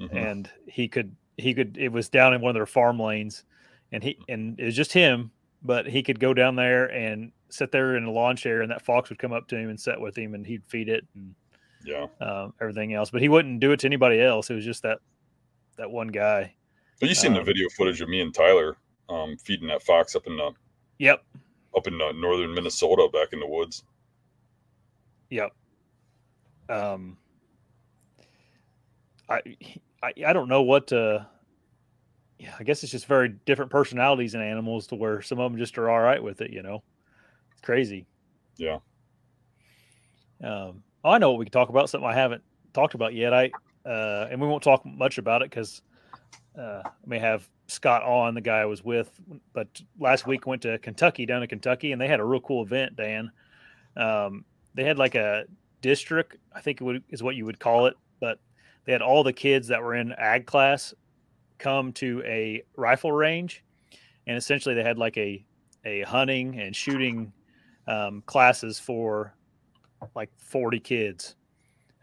Mhm. 0.00 0.16
and 0.16 0.50
he 0.66 0.88
could 0.88 1.14
he 1.36 1.52
could 1.54 1.76
it 1.78 1.90
was 1.92 2.08
down 2.08 2.32
in 2.34 2.40
one 2.40 2.50
of 2.50 2.54
their 2.54 2.66
farm 2.66 2.98
lanes 2.98 3.44
and 3.92 4.02
he 4.02 4.18
and 4.28 4.58
it 4.58 4.64
was 4.64 4.74
just 4.74 4.92
him 4.92 5.30
but 5.62 5.86
he 5.86 6.02
could 6.02 6.18
go 6.18 6.32
down 6.34 6.56
there 6.56 6.86
and 6.90 7.30
sit 7.50 7.70
there 7.70 7.96
in 7.96 8.04
a 8.04 8.10
lawn 8.10 8.34
chair 8.34 8.62
and 8.62 8.70
that 8.72 8.82
fox 8.84 9.08
would 9.10 9.18
come 9.20 9.32
up 9.32 9.46
to 9.48 9.56
him 9.56 9.68
and 9.68 9.78
sit 9.78 10.00
with 10.00 10.16
him 10.16 10.34
and 10.34 10.44
he'd 10.46 10.64
feed 10.66 10.88
it 10.88 11.06
and 11.14 11.34
Yeah. 11.84 12.06
um, 12.20 12.54
everything 12.60 12.92
else 12.94 13.10
but 13.10 13.20
he 13.22 13.28
wouldn't 13.28 13.60
do 13.60 13.70
it 13.72 13.80
to 13.80 13.86
anybody 13.86 14.20
else 14.20 14.48
it 14.50 14.54
was 14.54 14.64
just 14.64 14.82
that 14.82 14.98
that 15.76 15.90
one 15.90 16.08
guy 16.08 16.54
But 17.00 17.08
you 17.08 17.14
seen 17.14 17.32
the 17.32 17.40
Um, 17.40 17.44
video 17.44 17.68
footage 17.70 18.00
of 18.00 18.08
me 18.08 18.20
and 18.20 18.32
Tyler 18.34 18.76
um, 19.08 19.36
feeding 19.36 19.68
that 19.68 19.82
fox 19.82 20.14
up 20.16 20.26
in 20.26 20.36
the 20.36 20.50
yep 20.98 21.22
up 21.76 21.86
in 21.86 22.00
uh, 22.00 22.12
northern 22.12 22.54
Minnesota, 22.54 23.08
back 23.12 23.32
in 23.32 23.40
the 23.40 23.46
woods. 23.46 23.84
yep 25.30 25.50
um 26.68 27.16
i 29.28 29.40
i, 30.02 30.12
I 30.26 30.32
don't 30.32 30.48
know 30.48 30.62
what 30.62 30.86
to 30.88 31.26
yeah 32.38 32.54
i 32.58 32.62
guess 32.62 32.82
it's 32.82 32.92
just 32.92 33.06
very 33.06 33.30
different 33.44 33.70
personalities 33.70 34.34
in 34.34 34.40
animals 34.40 34.86
to 34.88 34.94
where 34.94 35.20
some 35.20 35.38
of 35.40 35.50
them 35.50 35.58
just 35.58 35.76
are 35.78 35.90
all 35.90 36.00
right 36.00 36.22
with 36.22 36.40
it 36.40 36.50
you 36.52 36.62
know 36.62 36.82
it's 37.52 37.60
crazy 37.60 38.06
Yeah. 38.56 38.78
Um, 40.42 40.82
oh, 41.04 41.10
I 41.10 41.18
know 41.18 41.30
what 41.30 41.38
we 41.38 41.44
can 41.46 41.52
talk 41.52 41.68
about. 41.70 41.88
Something 41.90 42.08
I 42.08 42.14
haven't 42.14 42.42
talked 42.74 42.94
about 42.94 43.14
yet. 43.14 43.32
I 43.32 43.50
uh, 43.86 44.28
and 44.30 44.40
we 44.40 44.46
won't 44.46 44.62
talk 44.62 44.84
much 44.86 45.18
about 45.18 45.42
it 45.42 45.50
because 45.50 45.80
uh, 46.58 46.82
may 47.06 47.18
have 47.18 47.48
Scott 47.66 48.02
on, 48.02 48.34
the 48.34 48.40
guy 48.40 48.58
I 48.58 48.66
was 48.66 48.84
with. 48.84 49.20
But 49.52 49.80
last 49.98 50.26
week 50.26 50.46
went 50.46 50.62
to 50.62 50.78
Kentucky, 50.78 51.26
down 51.26 51.40
to 51.40 51.46
Kentucky, 51.46 51.92
and 51.92 52.00
they 52.00 52.08
had 52.08 52.20
a 52.20 52.24
real 52.24 52.40
cool 52.40 52.62
event. 52.62 52.96
Dan, 52.96 53.30
um, 53.96 54.44
they 54.74 54.84
had 54.84 54.98
like 54.98 55.14
a 55.14 55.44
district, 55.80 56.36
I 56.54 56.60
think 56.60 56.80
it 56.80 56.84
would, 56.84 57.02
is 57.08 57.22
what 57.22 57.36
you 57.36 57.44
would 57.44 57.58
call 57.58 57.86
it, 57.86 57.96
but 58.20 58.38
they 58.84 58.92
had 58.92 59.02
all 59.02 59.22
the 59.22 59.32
kids 59.32 59.68
that 59.68 59.82
were 59.82 59.94
in 59.94 60.12
ag 60.12 60.46
class 60.46 60.94
come 61.58 61.92
to 61.94 62.22
a 62.24 62.62
rifle 62.76 63.12
range, 63.12 63.64
and 64.26 64.36
essentially 64.36 64.74
they 64.74 64.82
had 64.82 64.98
like 64.98 65.16
a 65.16 65.44
a 65.86 66.02
hunting 66.02 66.58
and 66.58 66.74
shooting 66.74 67.32
um, 67.86 68.22
classes 68.26 68.78
for 68.78 69.34
like 70.14 70.30
40 70.38 70.80
kids, 70.80 71.36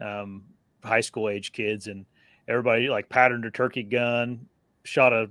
um, 0.00 0.44
high 0.84 1.00
school 1.00 1.28
age 1.28 1.52
kids, 1.52 1.88
and 1.88 2.06
everybody 2.48 2.88
like 2.88 3.08
patterned 3.08 3.44
a 3.44 3.50
turkey 3.50 3.82
gun, 3.82 4.46
shot 4.84 5.12
a 5.12 5.30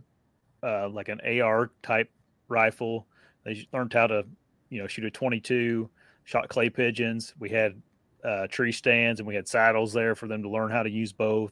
uh, 0.63 0.89
like 0.89 1.09
an 1.09 1.19
AR 1.41 1.71
type 1.83 2.09
rifle. 2.47 3.07
They 3.43 3.67
learned 3.73 3.93
how 3.93 4.07
to, 4.07 4.25
you 4.69 4.79
know, 4.81 4.87
shoot 4.87 5.05
a 5.05 5.11
22, 5.11 5.89
shot 6.23 6.49
clay 6.49 6.69
pigeons. 6.69 7.33
We 7.39 7.49
had 7.49 7.81
uh, 8.23 8.47
tree 8.47 8.71
stands, 8.71 9.19
and 9.19 9.27
we 9.27 9.33
had 9.33 9.47
saddles 9.47 9.91
there 9.93 10.13
for 10.15 10.27
them 10.27 10.43
to 10.43 10.49
learn 10.49 10.69
how 10.71 10.83
to 10.83 10.89
use 10.89 11.11
both. 11.11 11.51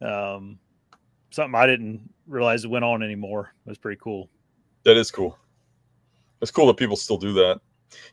Um, 0.00 0.58
something 1.30 1.54
I 1.54 1.66
didn't 1.66 2.08
realize 2.28 2.66
went 2.66 2.84
on 2.84 3.02
anymore. 3.02 3.52
It 3.66 3.68
was 3.70 3.78
pretty 3.78 4.00
cool. 4.02 4.28
That 4.84 4.96
is 4.96 5.10
cool. 5.10 5.36
It's 6.40 6.52
cool 6.52 6.68
that 6.68 6.76
people 6.76 6.96
still 6.96 7.18
do 7.18 7.32
that. 7.32 7.60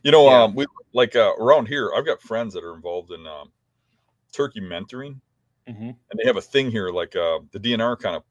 You 0.02 0.10
know, 0.10 0.26
Yeah. 0.28 0.42
um, 0.42 0.54
we 0.54 0.66
like 0.92 1.14
uh, 1.14 1.34
around 1.38 1.68
here. 1.68 1.92
I've 1.96 2.06
got 2.06 2.20
friends 2.20 2.52
that 2.54 2.64
are 2.64 2.74
involved 2.74 3.12
in 3.12 3.24
um, 3.26 3.52
turkey 4.32 4.60
mentoring, 4.60 5.20
Mm-hmm. 5.68 5.90
and 5.90 6.20
they 6.20 6.24
have 6.24 6.36
a 6.36 6.42
thing 6.42 6.70
here. 6.70 6.90
Like 6.90 7.16
uh, 7.16 7.40
the 7.52 7.58
DNR 7.58 7.98
kind 7.98 8.16
of 8.16 8.22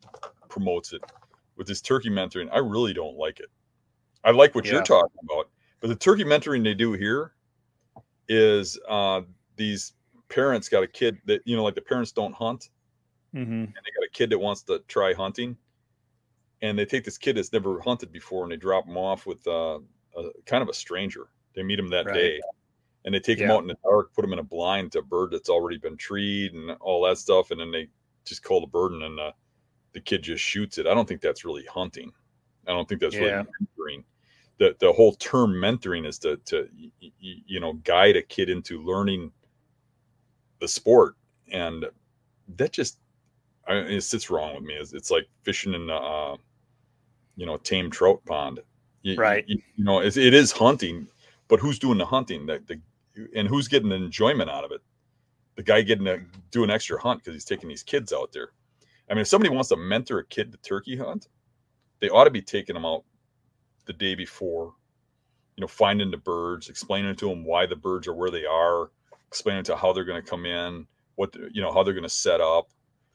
promotes 0.50 0.94
it 0.94 1.02
with 1.58 1.68
this 1.68 1.82
turkey 1.82 2.10
mentoring. 2.10 2.50
I 2.52 2.60
really 2.60 2.94
don't 2.94 3.18
like 3.18 3.40
it. 3.40 3.50
I 4.24 4.32
like 4.32 4.56
what 4.56 4.66
Yeah. 4.66 4.74
you're 4.74 4.84
talking 4.84 5.20
about, 5.30 5.50
but 5.82 5.88
the 5.90 5.96
turkey 5.96 6.24
mentoring 6.24 6.64
they 6.64 6.74
do 6.74 6.94
here 6.94 7.34
is 8.28 8.80
uh, 8.88 9.22
these 9.56 9.94
parents 10.30 10.70
got 10.70 10.84
a 10.84 10.88
kid 10.88 11.18
that 11.26 11.42
you 11.46 11.56
know, 11.56 11.64
like 11.64 11.76
the 11.76 11.82
parents 11.82 12.12
don't 12.12 12.34
hunt, 12.34 12.70
Mm-hmm. 13.36 13.52
and 13.52 13.68
they 13.68 13.92
got 13.96 14.06
a 14.06 14.10
kid 14.14 14.30
that 14.30 14.40
wants 14.40 14.64
to 14.64 14.80
try 14.88 15.14
hunting 15.14 15.58
and 16.62 16.80
they 16.80 16.86
take 16.86 17.04
this 17.04 17.18
kid 17.18 17.36
that's 17.36 17.52
never 17.52 17.82
hunted 17.82 18.14
before 18.14 18.44
and 18.44 18.52
they 18.52 18.56
drop 18.56 18.88
him 18.88 18.96
off 18.96 19.26
with 19.26 19.46
uh, 19.46 19.78
a 20.18 20.30
kind 20.46 20.64
of 20.64 20.70
a 20.70 20.74
stranger 20.74 21.28
they 21.54 21.62
meet 21.62 21.78
him 21.78 21.90
that 21.90 22.06
Right. 22.06 22.14
day 22.14 22.42
and 23.06 23.14
they 23.16 23.20
take 23.20 23.40
Yeah. 23.40 23.54
out 23.54 23.62
in 23.62 23.68
the 23.68 23.78
dark 23.84 24.14
put 24.14 24.24
them 24.24 24.34
in 24.34 24.40
a 24.40 24.44
blind 24.44 24.92
to 24.92 25.00
a 25.00 25.02
bird 25.04 25.32
that's 25.32 25.50
already 25.50 25.78
been 25.78 25.96
treed 25.96 26.54
and 26.54 26.72
all 26.82 27.04
that 27.06 27.18
stuff 27.18 27.52
and 27.52 27.60
then 27.60 27.72
they 27.72 27.88
just 28.26 28.44
call 28.44 28.60
the 28.62 28.68
bird 28.68 28.92
and 28.92 29.02
then 29.02 29.18
uh, 29.20 29.32
the 29.94 30.02
kid 30.02 30.22
just 30.24 30.44
shoots 30.44 30.78
it 30.78 30.88
i 30.88 30.94
don't 30.94 31.08
think 31.08 31.22
that's 31.22 31.46
really 31.46 31.66
hunting 31.66 32.12
i 32.68 32.72
don't 32.72 32.90
think 32.90 33.00
that's 33.00 33.16
Yeah. 33.16 33.22
really 33.22 33.44
mentoring 33.78 34.04
the, 34.58 34.76
the 34.80 34.92
whole 34.92 35.14
term 35.16 35.54
mentoring 35.54 36.06
is 36.08 36.18
to, 36.20 36.38
to 36.46 36.68
you 37.20 37.60
know 37.60 37.74
guide 37.84 38.16
a 38.18 38.22
kid 38.22 38.50
into 38.50 38.82
learning 38.84 39.32
the 40.60 40.68
sport 40.68 41.16
and 41.52 41.86
that 42.58 42.72
just 42.72 43.00
I, 43.68 43.78
it 43.78 44.02
sits 44.02 44.30
wrong 44.30 44.54
with 44.54 44.64
me. 44.64 44.76
It's, 44.76 44.94
it's 44.94 45.10
like 45.10 45.28
fishing 45.42 45.74
in 45.74 45.90
a, 45.90 45.96
uh, 45.96 46.38
you 47.36 47.48
know, 47.48 47.58
tame 47.58 47.90
trout 47.90 48.24
pond. 48.26 48.60
You, 49.02 49.16
Right. 49.16 49.44
You, 49.48 49.60
you 49.76 49.84
know, 49.84 50.02
it's, 50.02 50.18
it 50.18 50.36
is 50.36 50.52
hunting, 50.52 51.08
but 51.48 51.60
who's 51.60 51.80
doing 51.80 51.98
the 51.98 52.06
hunting? 52.06 52.46
The, 52.46 52.62
the 52.68 52.80
and 53.36 53.48
who's 53.48 53.68
getting 53.68 53.90
the 53.90 53.96
enjoyment 53.96 54.50
out 54.50 54.64
of 54.64 54.72
it? 54.72 54.82
The 55.56 55.64
guy 55.64 55.82
getting 55.82 56.06
to 56.06 56.22
do 56.52 56.64
an 56.64 56.70
extra 56.70 57.00
hunt 57.00 57.20
because 57.22 57.34
he's 57.34 57.46
taking 57.46 57.70
these 57.70 57.84
kids 57.84 58.12
out 58.12 58.32
there. 58.32 58.50
I 59.10 59.14
mean, 59.14 59.22
if 59.22 59.28
somebody 59.28 59.54
wants 59.54 59.70
to 59.70 59.78
mentor 59.78 60.20
a 60.20 60.26
kid 60.26 60.52
to 60.52 60.58
turkey 60.60 60.98
hunt, 60.98 61.28
they 62.00 62.10
ought 62.10 62.26
to 62.26 62.32
be 62.32 62.42
taking 62.42 62.74
them 62.74 62.86
out 62.86 63.04
the 63.86 63.94
day 63.94 64.16
before. 64.16 64.74
You 65.56 65.62
know, 65.62 65.68
finding 65.68 66.12
the 66.12 66.18
birds, 66.18 66.68
explaining 66.70 67.16
to 67.18 67.30
them 67.30 67.46
why 67.46 67.66
the 67.66 67.76
birds 67.76 68.08
are 68.08 68.14
where 68.14 68.32
they 68.32 68.46
are, 68.46 68.92
explaining 69.28 69.64
to 69.66 69.76
how 69.78 69.94
they're 69.94 70.04
going 70.04 70.22
to 70.22 70.30
come 70.30 70.46
in, 70.46 70.86
what 71.16 71.32
the- 71.32 71.50
you 71.54 71.62
know, 71.62 71.72
how 71.72 71.84
they're 71.84 71.94
going 71.94 72.04
to 72.04 72.10
set 72.10 72.42
up, 72.42 72.70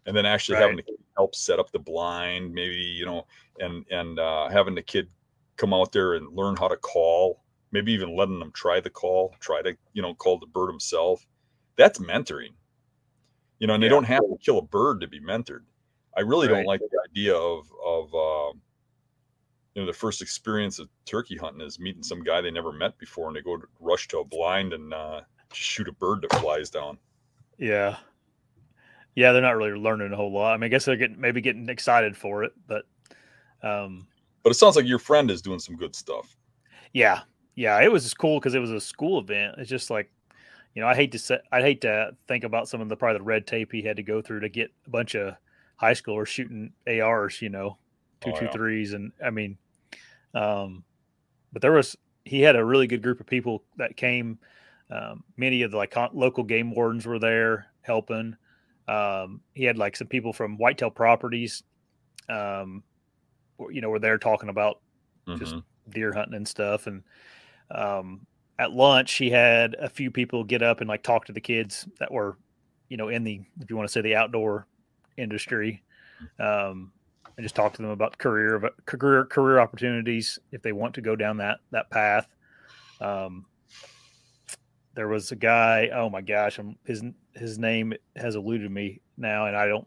and 0.07 0.17
then 0.17 0.25
actually 0.25 0.57
having 0.63 0.79
to 0.79 0.85
help 1.17 1.35
set 1.35 1.59
up 1.59 1.71
the 1.73 1.79
blind, 1.79 2.55
maybe 2.55 2.75
you 2.77 3.05
know, 3.05 3.27
and 3.59 3.85
and 3.91 4.19
uh, 4.19 4.49
having 4.49 4.75
the 4.75 4.83
kid 4.83 5.09
come 5.57 5.75
out 5.75 5.93
there 5.93 6.15
and 6.15 6.35
learn 6.35 6.57
how 6.57 6.69
to 6.69 6.77
call, 6.79 7.43
maybe 7.73 7.93
even 7.93 8.17
letting 8.17 8.39
them 8.39 8.53
try 8.53 8.81
the 8.81 8.91
call, 8.91 9.35
try 9.41 9.63
to 9.63 9.77
you 9.93 10.03
know 10.03 10.15
call 10.15 10.39
the 10.39 10.47
bird 10.47 10.69
himself. 10.71 11.27
That's 11.77 11.99
mentoring, 11.99 12.55
you 13.59 13.67
know, 13.67 13.75
and 13.75 13.83
they 13.83 13.89
don't 13.89 14.05
have 14.05 14.21
to 14.21 14.37
kill 14.43 14.59
a 14.59 14.63
bird 14.63 15.01
to 15.01 15.09
be 15.09 15.21
mentored. 15.21 15.65
I 16.17 16.21
really 16.23 16.49
Right. 16.49 16.57
don't 16.57 16.67
like 16.67 16.81
the 16.81 17.01
idea 17.11 17.35
of 17.37 17.71
of 17.85 18.15
um, 18.15 18.63
you 19.75 19.83
know 19.83 19.87
the 19.87 19.93
first 19.97 20.23
experience 20.23 20.79
of 20.79 20.89
turkey 21.05 21.37
hunting 21.37 21.61
is 21.67 21.79
meeting 21.79 22.03
some 22.03 22.23
guy 22.23 22.41
they 22.41 22.51
never 22.51 22.73
met 22.73 22.99
before, 22.99 23.29
and 23.29 23.37
they 23.37 23.43
go 23.43 23.57
to 23.57 23.67
rush 23.81 24.09
to 24.09 24.19
a 24.19 24.25
blind 24.25 24.73
and 24.73 24.93
uh, 24.93 25.23
just 25.53 25.69
shoot 25.69 25.89
a 25.89 25.93
bird 25.93 26.23
that 26.23 26.33
flies 26.41 26.71
down. 26.71 26.99
Yeah. 27.59 27.99
Yeah, 29.15 29.33
they're 29.33 29.43
not 29.43 29.57
really 29.57 29.73
learning 29.79 30.13
a 30.13 30.17
whole 30.17 30.33
lot. 30.33 30.55
I 30.55 30.57
mean, 30.57 30.65
I 30.65 30.69
guess 30.69 30.85
they're 30.85 30.97
getting 30.97 31.21
maybe 31.21 31.41
getting 31.41 31.69
excited 31.69 32.17
for 32.17 32.45
it, 32.45 32.53
but 32.67 32.85
um, 33.63 34.07
But 34.43 34.51
it 34.51 34.55
sounds 34.55 34.77
like 34.77 34.87
your 34.87 34.99
friend 34.99 35.31
is 35.31 35.41
doing 35.43 35.59
some 35.59 35.77
good 35.77 35.95
stuff. 35.95 36.37
yeah, 36.93 37.23
yeah, 37.55 37.81
it 37.81 37.91
was 37.91 38.13
cool 38.15 38.39
because 38.39 38.55
it 38.55 38.61
was 38.61 38.71
a 38.71 38.81
school 38.81 39.19
event. 39.21 39.57
It's 39.59 39.69
just 39.71 39.91
like, 39.91 40.11
you 40.75 40.83
know, 40.83 40.89
I 40.89 40.95
hate 40.95 41.13
to 41.13 41.19
say, 41.19 41.39
I 41.53 41.61
hate 41.61 41.81
to 41.83 42.15
think 42.29 42.45
about 42.45 42.69
some 42.69 42.81
of 42.81 42.89
the 42.89 42.97
probably 42.97 43.19
the 43.19 43.25
red 43.25 43.47
tape 43.47 43.73
he 43.73 43.83
had 43.83 43.97
to 43.97 44.03
go 44.03 44.23
through 44.23 44.41
to 44.41 44.49
get 44.49 44.71
a 44.87 44.91
bunch 44.91 45.15
of 45.15 45.35
high 45.77 45.95
schoolers 45.95 46.29
shooting 46.29 46.73
ARs, 46.87 47.43
you 47.43 47.49
know, 47.49 47.77
two 48.21 48.31
Oh, 48.31 48.39
two 48.39 48.45
yeah. 48.47 48.51
threes, 48.53 48.93
and 48.93 49.13
I 49.25 49.31
mean, 49.31 49.57
um, 50.35 50.85
but 51.53 51.63
there 51.63 51.73
was 51.73 51.97
he 52.25 52.41
had 52.43 52.55
a 52.57 52.65
really 52.65 52.87
good 52.87 53.03
group 53.03 53.19
of 53.21 53.27
people 53.27 53.65
that 53.77 53.97
came. 53.97 54.39
Um, 54.91 55.25
many 55.37 55.63
of 55.63 55.71
the 55.71 55.77
like 55.77 55.91
con- 55.93 56.11
local 56.13 56.45
game 56.45 56.75
wardens 56.75 57.07
were 57.07 57.19
there 57.19 57.67
helping. 57.83 58.37
Um, 58.89 59.41
he 59.55 59.65
had 59.65 59.79
like 59.79 59.97
some 59.97 60.09
people 60.09 60.33
from 60.33 60.57
Whitetail 60.59 60.91
Properties, 60.91 61.63
um, 62.29 62.83
you 63.71 63.81
know, 63.81 63.89
were 63.89 63.99
there 64.01 64.19
talking 64.19 64.49
about 64.49 64.81
Just- 65.39 65.55
Mhm. 65.55 65.65
deer 65.91 66.13
hunting 66.13 66.35
and 66.35 66.47
stuff. 66.49 66.87
And 66.89 67.03
um, 67.71 68.27
at 68.59 68.73
lunch, 68.73 69.15
he 69.15 69.31
had 69.31 69.75
a 69.79 69.89
few 69.89 70.11
people 70.11 70.45
get 70.45 70.63
up 70.63 70.81
and 70.81 70.89
like 70.89 71.03
talk 71.03 71.25
to 71.27 71.33
the 71.33 71.41
kids 71.41 71.89
that 71.99 72.13
were, 72.13 72.37
you 72.89 72.97
know, 72.97 73.09
in 73.09 73.25
the 73.25 73.41
if 73.61 73.71
you 73.71 73.77
want 73.77 73.89
to 73.89 73.93
say 73.93 74.01
the 74.01 74.17
outdoor 74.17 74.67
industry, 75.17 75.83
um, 76.39 76.93
and 77.37 77.45
just 77.45 77.55
talk 77.55 77.73
to 77.75 77.83
them 77.83 77.91
about 77.91 78.19
career 78.19 78.71
career 78.85 79.25
career 79.25 79.61
opportunities 79.61 80.39
if 80.53 80.63
they 80.63 80.73
want 80.73 80.95
to 80.95 81.01
go 81.01 81.17
down 81.17 81.39
that 81.39 81.61
that 81.71 81.91
path. 81.91 82.29
Um, 83.01 83.47
there 84.95 85.09
was 85.09 85.33
a 85.33 85.37
guy. 85.37 85.89
Oh 85.93 86.11
my 86.11 86.21
gosh, 86.21 86.59
I'm, 86.59 86.77
his 86.85 87.03
his 87.35 87.59
name 87.59 87.95
has 88.17 88.35
eluded 88.35 88.71
me 88.71 89.01
now, 89.17 89.47
and 89.47 89.57
I 89.57 89.67
don't 89.67 89.87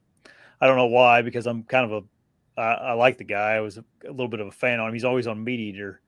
I 0.59 0.67
don't 0.67 0.77
know 0.77 0.87
why 0.87 1.21
because 1.21 1.45
I'm 1.45 1.63
kind 1.63 1.91
of 1.91 2.03
a 2.03 2.59
I, 2.59 2.73
I 2.73 2.93
like 2.93 3.17
the 3.17 3.23
guy. 3.23 3.51
I 3.51 3.61
was 3.61 3.77
a, 3.77 3.85
a 4.07 4.11
little 4.11 4.27
bit 4.27 4.39
of 4.39 4.47
a 4.47 4.51
fan 4.51 4.79
on 4.79 4.87
him. 4.87 4.93
He's 4.93 5.05
always 5.05 5.27
on 5.27 5.43
Meat 5.43 5.59
Eater. 5.59 6.01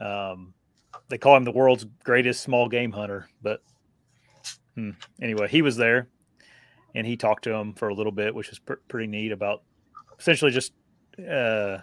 Um, 0.00 0.54
they 1.08 1.18
call 1.18 1.36
him 1.36 1.44
the 1.44 1.52
world's 1.52 1.86
greatest 2.04 2.42
small 2.42 2.68
game 2.68 2.92
hunter. 2.92 3.28
But 3.42 3.62
hmm, 4.74 4.90
anyway, 5.20 5.48
he 5.48 5.62
was 5.62 5.76
there, 5.76 6.08
and 6.94 7.06
he 7.06 7.16
talked 7.16 7.44
to 7.44 7.52
him 7.52 7.74
for 7.74 7.88
a 7.88 7.94
little 7.94 8.12
bit, 8.12 8.34
which 8.34 8.50
was 8.50 8.58
pr- 8.58 8.74
pretty 8.88 9.06
neat 9.06 9.32
about 9.32 9.62
essentially 10.18 10.50
just 10.50 10.72
uh, 11.18 11.78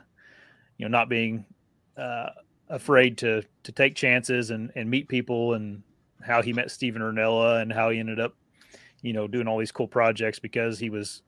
you 0.77 0.85
know 0.85 0.87
not 0.87 1.09
being 1.09 1.45
uh, 1.97 2.29
afraid 2.69 3.17
to 3.19 3.43
to 3.63 3.71
take 3.71 3.95
chances 3.95 4.51
and 4.51 4.71
and 4.75 4.89
meet 4.89 5.07
people 5.07 5.53
and 5.53 5.83
how 6.21 6.41
he 6.41 6.53
met 6.53 6.71
Steven 6.71 7.01
Rinella 7.01 7.61
and 7.61 7.71
how 7.71 7.89
he 7.89 7.99
ended 7.99 8.19
up 8.19 8.33
you 9.01 9.13
know 9.13 9.27
doing 9.27 9.47
all 9.47 9.57
these 9.57 9.71
cool 9.71 9.87
projects 9.87 10.39
because 10.39 10.79
he 10.79 10.89
was 10.89 11.21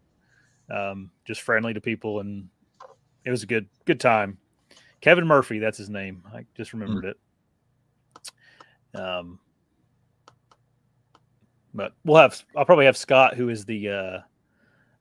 um, 0.70 1.12
just 1.26 1.42
friendly 1.42 1.74
to 1.74 1.82
people 1.82 2.20
and 2.20 2.50
it 3.26 3.32
was 3.32 3.44
a 3.44 3.48
good 3.48 3.68
good 3.86 4.00
time. 4.00 4.38
Kevin 5.02 5.26
Murphy, 5.26 5.60
that's 5.60 5.78
his 5.78 5.90
name. 5.90 6.24
I 6.34 6.46
just 6.56 6.74
remembered 6.74 7.06
it. 7.06 7.18
Um, 8.96 9.40
but 11.74 11.94
we'll 12.04 12.18
have 12.18 12.44
I'll 12.56 12.66
probably 12.66 12.86
have 12.86 12.98
Scott, 12.98 13.36
who 13.36 13.50
is 13.50 13.66
the 13.66 13.90
uh, 13.90 14.20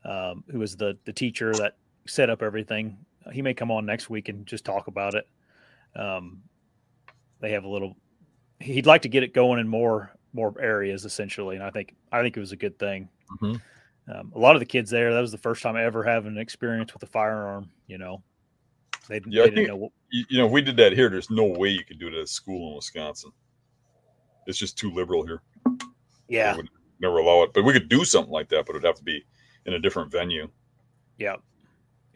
um, 0.04 0.44
who 0.50 0.62
is 0.62 0.76
the 0.76 0.96
the 1.04 1.12
teacher 1.12 1.52
that 1.54 1.76
set 2.06 2.30
up 2.30 2.42
everything. 2.42 2.96
He 3.32 3.42
may 3.42 3.54
come 3.54 3.70
on 3.70 3.84
next 3.86 4.08
week 4.10 4.28
and 4.28 4.46
just 4.46 4.64
talk 4.64 4.86
about 4.86 5.14
it. 5.14 5.26
Um, 5.96 6.42
they 7.40 7.52
have 7.52 7.64
a 7.64 7.68
little. 7.68 7.96
He'd 8.60 8.86
like 8.86 9.02
to 9.02 9.08
get 9.08 9.22
it 9.22 9.32
going 9.34 9.60
in 9.60 9.68
more 9.68 10.12
more 10.34 10.54
areas 10.60 11.04
essentially, 11.04 11.56
and 11.56 11.64
I 11.64 11.70
think 11.70 11.94
I 12.12 12.22
think 12.22 12.36
it 12.36 12.40
was 12.40 12.52
a 12.52 12.56
good 12.56 12.78
thing. 12.78 13.08
Mhm. 13.40 13.60
Um, 14.14 14.32
a 14.34 14.38
lot 14.38 14.56
of 14.56 14.60
the 14.60 14.66
kids 14.66 14.90
there, 14.90 15.12
that 15.12 15.20
was 15.20 15.32
the 15.32 15.36
first 15.38 15.62
time 15.62 15.76
ever 15.76 16.02
having 16.02 16.32
an 16.32 16.38
experience 16.38 16.94
with 16.94 17.02
a 17.02 17.06
firearm. 17.06 17.70
You 17.88 17.98
know, 17.98 18.22
they, 19.06 19.16
Yeah, 19.26 19.42
they 19.42 19.50
didn't 19.50 19.54
think- 19.54 19.68
know. 19.68 19.76
What, 19.76 19.92
You, 20.10 20.38
know, 20.38 20.46
if 20.46 20.52
we 20.52 20.62
did 20.62 20.78
that 20.78 20.92
here, 20.94 21.10
there's 21.10 21.28
no 21.30 21.44
way 21.44 21.68
you 21.68 21.84
could 21.84 21.98
do 21.98 22.08
it 22.08 22.14
at 22.14 22.20
a 22.20 22.26
school 22.26 22.70
in 22.70 22.76
Wisconsin. 22.76 23.30
It's 24.48 24.58
just 24.58 24.76
too 24.78 24.90
liberal 24.90 25.24
here. 25.24 25.42
yeah, 26.28 26.52
They 26.52 26.56
would 26.56 26.70
never 27.00 27.18
allow 27.18 27.42
it. 27.44 27.52
But 27.52 27.62
we 27.64 27.72
could 27.72 27.88
do 27.88 28.04
something 28.04 28.32
like 28.32 28.48
that, 28.48 28.64
but 28.66 28.72
it'd 28.74 28.84
have 28.86 28.96
to 28.96 29.04
be 29.04 29.24
in 29.66 29.74
a 29.74 29.78
different 29.78 30.10
venue. 30.10 30.48
Yeah. 31.18 31.36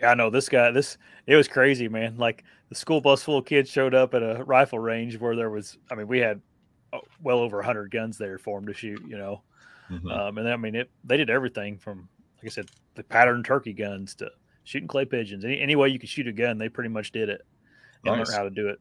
Yeah, 0.00 0.10
I 0.10 0.14
know 0.14 0.30
this 0.30 0.48
guy. 0.48 0.70
This 0.72 0.96
it 1.26 1.36
was 1.36 1.46
crazy, 1.46 1.88
man. 1.88 2.16
Like 2.16 2.42
the 2.70 2.74
school 2.74 3.00
bus 3.00 3.22
full 3.22 3.38
of 3.38 3.44
kids 3.44 3.70
showed 3.70 3.94
up 3.94 4.14
at 4.14 4.22
a 4.22 4.42
rifle 4.44 4.78
range 4.80 5.18
where 5.20 5.36
there 5.36 5.50
was. 5.50 5.78
I 5.90 5.94
mean, 5.94 6.08
we 6.08 6.18
had 6.18 6.40
oh, 6.92 7.02
well 7.22 7.38
over 7.38 7.62
hundred 7.62 7.90
guns 7.92 8.18
there 8.18 8.38
for 8.38 8.58
them 8.58 8.66
to 8.66 8.74
shoot. 8.74 9.00
You 9.06 9.18
know, 9.18 9.42
Mhm. 9.90 10.10
um, 10.10 10.38
and 10.38 10.48
I 10.48 10.56
mean, 10.56 10.74
it. 10.74 10.90
They 11.04 11.16
did 11.18 11.30
everything 11.30 11.78
from, 11.78 12.08
like 12.38 12.46
I 12.46 12.48
said, 12.48 12.70
the 12.96 13.04
pattern 13.04 13.44
turkey 13.44 13.72
guns 13.74 14.14
to 14.16 14.30
shooting 14.64 14.88
clay 14.88 15.04
pigeons. 15.04 15.44
Any, 15.44 15.60
any 15.60 15.76
way 15.76 15.88
you 15.90 15.98
could 16.00 16.08
shoot 16.08 16.26
a 16.26 16.32
gun, 16.32 16.58
they 16.58 16.68
pretty 16.68 16.90
much 16.90 17.12
did 17.12 17.28
it 17.28 17.42
and 18.04 18.16
Nice. 18.16 18.26
learned 18.28 18.36
how 18.38 18.42
to 18.44 18.50
do 18.50 18.68
it. 18.68 18.80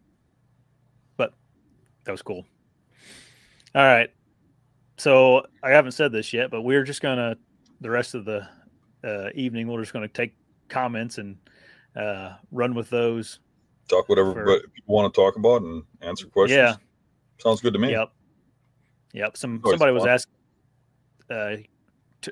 that 2.11 2.15
was 2.15 2.21
cool. 2.21 2.45
All 3.73 3.83
right. 3.85 4.09
So 4.97 5.45
I 5.63 5.69
haven't 5.69 5.93
said 5.93 6.11
this 6.11 6.33
yet, 6.33 6.51
but 6.51 6.63
we're 6.63 6.83
just 6.83 7.01
gonna 7.01 7.37
the 7.79 7.89
rest 7.89 8.15
of 8.15 8.25
the 8.25 8.45
uh, 9.01 9.29
evening 9.33 9.67
we're 9.67 9.79
just 9.79 9.93
gonna 9.93 10.09
take 10.09 10.35
comments 10.67 11.19
and 11.19 11.37
uh, 11.95 12.33
run 12.51 12.75
with 12.75 12.89
those. 12.89 13.39
Talk 13.87 14.09
whatever 14.09 14.33
For- 14.33 14.45
but 14.45 14.73
people 14.73 14.93
want 14.93 15.13
to 15.13 15.21
talk 15.21 15.37
about 15.37 15.61
and 15.61 15.83
answer 16.01 16.27
questions. 16.27 16.57
Yeah. 16.57 16.75
Sounds 17.37 17.61
good 17.61 17.71
to 17.73 17.79
me. 17.79 17.91
Yep. 17.91 18.11
Yep. 19.13 19.37
Some 19.37 19.61
Always 19.63 19.79
somebody 19.79 19.93
was 19.93 20.05
asking. 20.05 20.33
Uh, 21.29 21.55
t- 22.21 22.31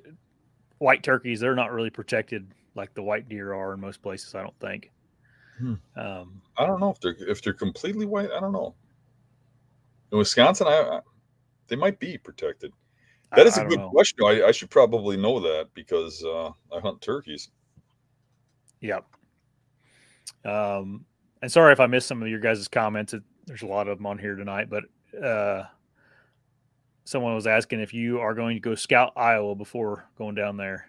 white 0.80 1.04
turkeys, 1.04 1.39
they're 1.39 1.56
not 1.56 1.72
really 1.72 1.89
protected 1.89 2.54
like 2.76 2.94
the 2.96 3.02
white 3.02 3.30
deer 3.30 3.54
are 3.54 3.74
in 3.74 3.80
most 3.80 4.02
places. 4.02 4.36
I 4.36 4.42
don't 4.42 4.60
think. 4.60 4.92
Hmm. 5.58 5.76
Um, 5.96 6.42
I 6.58 6.65
don't 6.65 6.82
know 6.82 6.92
if 6.92 7.00
they're 7.00 7.15
if 7.18 7.42
they're 7.42 7.54
completely 7.54 8.06
white. 8.06 8.30
I 8.30 8.42
don't 8.42 8.52
know. 8.52 8.76
In 10.12 10.17
Wisconsin, 10.17 10.67
I, 10.67 10.72
I 10.72 11.00
they 11.67 11.76
might 11.76 12.00
be 12.00 12.17
protected. 12.17 12.74
That 13.36 13.45
is 13.45 13.58
I 13.58 13.62
a 13.62 13.63
don't 13.63 13.69
good 13.69 13.80
know. 13.80 13.89
question. 13.91 14.26
I, 14.26 14.43
I 14.48 14.52
should 14.52 14.72
probably 14.72 15.15
know 15.15 15.39
that 15.39 15.67
because 15.74 16.24
uh, 16.24 16.50
I 16.76 16.80
hunt 16.82 17.02
turkeys. 17.02 17.50
Yep. 18.82 19.06
Um, 20.45 21.06
and 21.41 21.52
sorry 21.52 21.74
if 21.74 21.80
I 21.80 21.86
missed 21.86 22.08
some 22.08 22.22
of 22.22 22.28
your 22.28 22.39
guys' 22.39 22.67
comments. 22.67 23.13
It, 23.13 23.24
there's 23.45 23.62
a 23.62 23.67
lot 23.67 23.88
of 23.88 23.98
them 23.98 24.08
on 24.08 24.17
here 24.17 24.36
tonight, 24.36 24.67
but 24.69 24.84
uh, 25.24 25.65
someone 27.04 27.36
was 27.36 27.48
asking 27.48 27.82
if 27.82 27.93
you 27.93 28.19
are 28.19 28.34
going 28.34 28.56
to 28.56 28.62
go 28.62 28.76
scout 28.76 29.13
Iowa 29.15 29.56
before 29.56 30.10
going 30.17 30.36
down 30.36 30.58
there. 30.58 30.86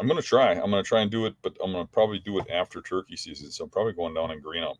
I'm 0.00 0.06
gonna 0.06 0.22
try. 0.22 0.52
I'm 0.52 0.70
gonna 0.70 0.82
try 0.84 1.00
and 1.00 1.10
do 1.10 1.26
it, 1.26 1.34
but 1.42 1.56
I'm 1.62 1.72
gonna 1.72 1.86
probably 1.86 2.20
do 2.20 2.38
it 2.38 2.48
after 2.50 2.80
turkey 2.80 3.16
season. 3.16 3.50
So 3.50 3.64
I'm 3.64 3.70
probably 3.70 3.94
going 3.94 4.14
down 4.14 4.30
in 4.30 4.40
green 4.40 4.62
up. 4.62 4.76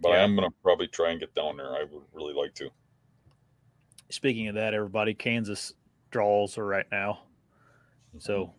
But 0.00 0.12
I 0.12 0.18
am 0.18 0.34
gonna 0.34 0.48
probably 0.62 0.88
try 0.88 1.10
and 1.10 1.20
get 1.20 1.34
down 1.34 1.58
there. 1.58 1.74
I 1.74 1.84
would 1.84 2.04
really 2.14 2.32
like 2.32 2.54
to. 2.54 2.70
Speaking 4.10 4.48
of 4.48 4.56
that, 4.56 4.74
everybody, 4.74 5.14
Kansas 5.14 5.72
draws 6.10 6.58
are 6.58 6.66
right 6.66 6.86
now. 6.90 7.20
So, 8.18 8.52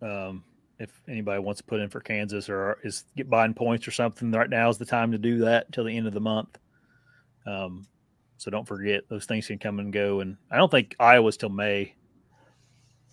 um, 0.00 0.44
if 0.78 1.02
anybody 1.08 1.40
wants 1.40 1.58
to 1.58 1.64
put 1.64 1.80
in 1.80 1.90
for 1.90 2.00
Kansas 2.00 2.48
or 2.48 2.78
is 2.84 3.04
get 3.16 3.28
buying 3.28 3.54
points 3.54 3.86
or 3.86 3.90
something, 3.90 4.30
right 4.30 4.48
now 4.48 4.68
is 4.68 4.78
the 4.78 4.86
time 4.86 5.12
to 5.12 5.18
do 5.18 5.38
that 5.38 5.66
until 5.66 5.84
the 5.84 5.96
end 5.96 6.06
of 6.06 6.14
the 6.14 6.20
month. 6.20 6.56
Um, 7.46 7.86
so 8.36 8.50
don't 8.50 8.66
forget 8.66 9.08
those 9.08 9.26
things 9.26 9.48
can 9.48 9.58
come 9.58 9.80
and 9.80 9.92
go. 9.92 10.20
And 10.20 10.36
I 10.50 10.56
don't 10.56 10.70
think 10.70 10.94
Iowa's 11.00 11.36
till 11.36 11.48
May, 11.48 11.94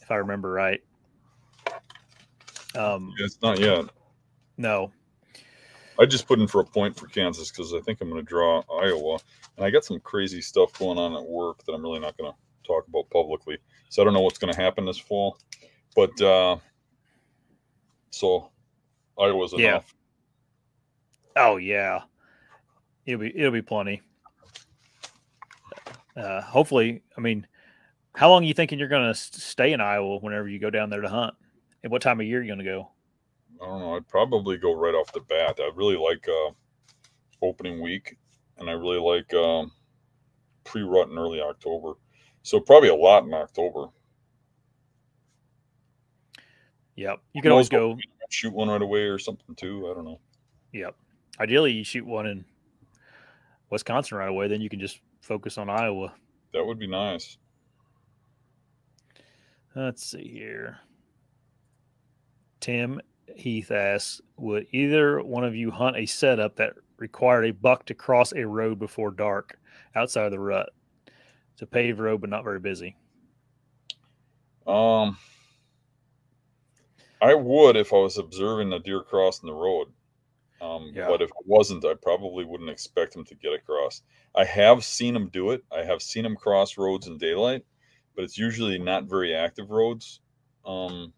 if 0.02 0.12
I 0.12 0.16
remember 0.16 0.52
right. 0.52 0.82
Um, 2.76 3.14
it's 3.18 3.40
not 3.42 3.60
yet. 3.60 3.86
no, 4.58 4.92
I 5.99 6.05
just 6.05 6.27
put 6.27 6.39
in 6.39 6.47
for 6.47 6.62
a 6.62 6.65
point 6.65 6.97
for 6.97 7.08
Kansas 7.08 7.51
because 7.51 7.73
I 7.73 7.79
think 7.79 8.01
I'm 8.01 8.10
going 8.10 8.21
to 8.21 8.27
draw 8.27 8.63
Iowa, 8.81 9.19
and 9.58 9.65
I 9.65 9.69
got 9.69 9.86
some 9.86 9.99
crazy 9.99 10.41
stuff 10.41 10.77
going 10.77 10.97
on 10.97 11.13
at 11.15 11.23
work 11.23 11.63
that 11.65 11.73
I'm 11.73 11.81
really 11.81 11.99
not 11.99 12.17
going 12.17 12.31
to 12.31 12.38
talk 12.67 12.88
about 12.88 13.10
publicly. 13.10 13.58
So 13.89 14.01
I 14.01 14.05
don't 14.05 14.13
know 14.13 14.21
what's 14.21 14.39
going 14.39 14.53
to 14.53 14.60
happen 14.62 14.86
this 14.86 14.97
fall, 14.97 15.38
but 15.95 16.19
uh, 16.21 16.58
so 18.10 18.51
Iowa's 19.17 19.53
Yeah. 19.53 19.69
enough. 19.69 19.93
Oh 21.38 21.58
yeah, 21.58 22.03
it'll 23.05 23.19
be 23.21 23.38
it'll 23.38 23.51
be 23.51 23.62
plenty. 23.62 24.01
Uh, 26.15 26.41
hopefully, 26.41 27.03
I 27.17 27.21
mean, 27.21 27.45
how 28.15 28.29
long 28.29 28.43
are 28.43 28.47
you 28.47 28.53
thinking 28.53 28.79
you're 28.79 28.88
going 28.88 29.13
to 29.13 29.15
stay 29.15 29.73
in 29.73 29.81
Iowa 29.81 30.19
whenever 30.19 30.47
you 30.47 30.60
go 30.60 30.69
down 30.69 30.89
there 30.89 31.01
to 31.01 31.10
hunt? 31.10 31.36
And 31.84 31.91
what 31.91 32.01
time 32.01 32.19
of 32.21 32.25
year 32.25 32.39
are 32.39 32.41
you 32.41 32.47
going 32.47 32.60
to 32.60 32.65
go? 32.65 32.91
I 33.62 33.65
don't 33.65 33.80
know. 33.80 33.96
I'd 33.96 34.08
probably 34.08 34.58
go 34.58 34.74
right 34.74 34.94
off 34.94 35.12
the 35.13 35.22
bat. 35.22 35.60
I 35.60 35.70
really 35.76 35.98
like 35.98 36.28
uh, 36.28 36.52
opening 37.41 37.82
week, 37.82 38.18
and 38.58 38.70
I 38.70 38.74
really 38.74 39.00
like 39.00 39.34
um, 39.34 39.72
pre-rut 40.63 41.10
in 41.10 41.18
early 41.18 41.41
October. 41.41 41.94
So 42.44 42.60
probably 42.60 42.89
a 42.89 42.96
lot 42.96 43.24
in 43.24 43.34
October. 43.34 43.88
Yep, 46.96 47.20
you 47.34 47.41
can 47.41 47.52
always 47.52 47.70
go. 47.70 47.98
shoot 48.30 48.54
one 48.54 48.70
right 48.70 48.82
away 48.82 49.02
or 49.02 49.20
something 49.20 49.56
too. 49.56 49.89
I 49.89 49.94
don't 49.94 50.06
know. 50.06 50.20
Yep, 50.74 50.96
ideally 51.39 51.72
you 51.72 51.84
shoot 51.84 52.06
one 52.06 52.26
in 52.26 52.46
Wisconsin 53.70 54.18
right 54.18 54.30
away, 54.30 54.48
then 54.48 54.62
you 54.62 54.70
can 54.70 54.80
just 54.80 55.02
focus 55.22 55.58
on 55.58 55.70
Iowa. 55.70 56.13
That 56.54 56.65
would 56.65 56.80
be 56.80 56.88
nice. 56.88 57.38
Let's 59.76 60.06
see 60.06 60.30
here. 60.30 60.78
Tim 62.62 63.02
Heath 63.36 63.72
asks, 63.72 64.22
would 64.38 64.68
either 64.72 65.22
one 65.22 65.44
of 65.44 65.56
you 65.56 65.72
hunt 65.72 65.98
a 65.98 66.06
setup 66.06 66.56
that 66.58 66.74
required 66.98 67.46
a 67.46 67.52
buck 67.52 67.86
to 67.86 67.94
cross 67.94 68.34
a 68.34 68.46
road 68.46 68.80
before 68.80 69.12
dark 69.12 69.60
outside 69.96 70.26
of 70.26 70.32
the 70.32 70.40
rut? 70.40 70.70
It's 71.54 71.62
a 71.62 71.66
paved 71.66 72.00
road, 72.00 72.22
but 72.22 72.30
not 72.30 72.44
very 72.44 72.60
busy. 72.60 72.96
Um, 74.68 75.18
I 77.22 77.34
would 77.34 77.76
if 77.78 77.94
I 77.94 77.98
was 77.98 78.18
observing 78.18 78.74
a 78.74 78.80
deer 78.80 79.02
crossing 79.02 79.48
the 79.48 79.54
road. 79.54 79.88
Um, 80.62 80.92
Yeah. 80.94 81.08
but 81.08 81.22
if 81.22 81.30
it 81.30 81.46
wasn't, 81.46 81.86
I 81.86 81.94
probably 81.96 82.46
wouldn't 82.46 82.70
expect 82.70 83.16
him 83.16 83.26
to 83.26 83.36
get 83.36 83.54
across. 83.54 84.02
I 84.36 84.46
have 84.46 84.84
seen 84.84 85.16
him 85.16 85.30
do 85.30 85.52
it. 85.52 85.64
I 85.72 85.84
have 85.84 86.02
seen 86.02 86.26
him 86.26 86.36
cross 86.36 86.78
roads 86.78 87.08
in 87.08 87.18
daylight, 87.18 87.64
but 88.16 88.24
it's 88.24 88.38
usually 88.38 88.80
not 88.80 89.06
very 89.06 89.34
active 89.36 89.70
roads. 89.70 90.22
Um, 90.66 91.14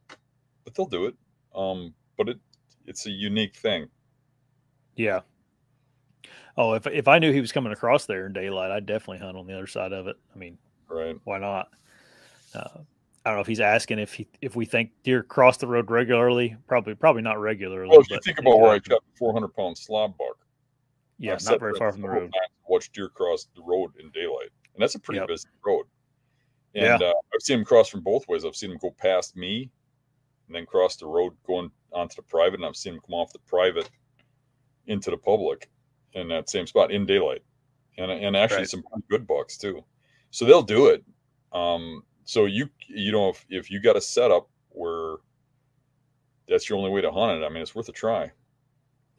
but 0.64 0.76
they'll 0.76 0.88
do 0.88 1.06
it. 1.06 1.16
Um, 1.56 1.94
but 2.18 2.30
it 2.30 2.40
it's 2.86 3.06
a 3.06 3.12
unique 3.12 3.56
thing. 3.56 3.88
Yeah. 4.96 5.22
Oh, 6.58 6.74
if 6.74 6.88
if 6.88 7.08
I 7.08 7.20
knew 7.20 7.32
he 7.32 7.42
was 7.42 7.52
coming 7.52 7.72
across 7.72 8.06
there 8.06 8.26
in 8.26 8.34
daylight, 8.34 8.72
I'd 8.72 8.86
definitely 8.86 9.20
hunt 9.20 9.38
on 9.38 9.46
the 9.48 9.54
other 9.54 9.68
side 9.68 9.94
of 9.94 10.08
it. 10.08 10.16
I 10.34 10.38
mean, 10.38 10.58
Right. 10.90 11.16
why 11.24 11.38
not? 11.38 11.70
Uh, 12.56 12.80
I 13.26 13.30
don't 13.30 13.36
know 13.38 13.42
if 13.42 13.48
he's 13.48 13.60
asking 13.60 14.00
if 14.00 14.14
he 14.14 14.28
if 14.42 14.56
we 14.56 14.66
think 14.66 14.92
deer 15.04 15.22
cross 15.22 15.58
the 15.58 15.68
road 15.68 15.92
regularly. 15.92 16.56
Probably, 16.68 16.96
probably 16.96 17.22
not 17.22 17.40
regularly. 17.40 17.90
Well, 17.90 18.00
if 18.00 18.10
you 18.10 18.20
think 18.24 18.40
about 18.40 18.60
where 18.60 18.72
I 18.72 18.76
shot 18.78 19.04
the 19.04 19.18
400 19.20 19.50
pound 19.50 19.78
slob 19.78 20.18
buck, 20.18 20.38
yeah, 21.20 21.34
I've 21.34 21.44
not 21.46 21.60
very 21.60 21.78
far 21.78 21.92
from 21.92 22.02
the 22.02 22.10
road. 22.10 22.34
Watch 22.68 22.92
deer 22.92 23.10
cross 23.10 23.48
the 23.56 23.62
road 23.62 23.92
in 24.00 24.10
daylight, 24.12 24.50
and 24.74 24.82
that's 24.82 24.96
a 24.96 25.00
pretty 25.00 25.20
Yep. 25.20 25.28
busy 25.28 25.48
road. 25.66 25.86
Yeah. 26.74 26.94
And 26.96 27.04
uh, 27.04 27.14
I've 27.34 27.42
seen 27.42 27.60
him 27.60 27.66
cross 27.66 27.88
from 27.90 28.02
both 28.02 28.28
ways. 28.28 28.44
I've 28.46 28.56
seen 28.56 28.72
him 28.72 28.78
go 28.82 28.92
past 28.92 29.36
me, 29.36 29.70
and 30.48 30.56
then 30.56 30.66
cross 30.66 30.96
the 30.96 31.06
road 31.06 31.34
going 31.46 31.70
onto 31.92 32.16
the 32.16 32.22
private, 32.24 32.56
and 32.56 32.66
I've 32.66 32.76
seen 32.76 32.94
them 32.94 33.02
come 33.06 33.16
off 33.16 33.34
the 33.34 33.40
private 33.40 33.90
into 34.88 35.12
the 35.12 35.18
public 35.18 35.70
in 36.14 36.28
that 36.30 36.50
same 36.50 36.66
spot 36.68 36.92
in 36.92 37.06
daylight, 37.06 37.44
and 37.98 38.12
and 38.12 38.36
actually 38.36 38.60
Right. 38.60 38.70
some 38.70 38.84
good 39.10 39.28
bucks 39.28 39.58
too. 39.58 39.84
So 40.32 40.46
they'll 40.46 40.62
do 40.62 40.88
it. 40.88 41.04
Um, 41.52 42.04
so 42.24 42.46
you 42.46 42.70
you 42.88 43.12
know 43.12 43.30
if 43.30 43.46
if 43.50 43.70
you 43.72 43.82
got 43.82 43.96
a 43.96 44.02
setup 44.02 44.50
where 44.70 45.18
that's 46.48 46.70
your 46.70 46.78
only 46.78 46.92
way 46.92 47.02
to 47.02 47.12
hunt 47.12 47.42
it, 47.42 47.46
I 47.46 47.50
mean 47.50 47.62
it's 47.62 47.76
worth 47.76 47.90
a 47.90 47.94
try. 47.94 48.32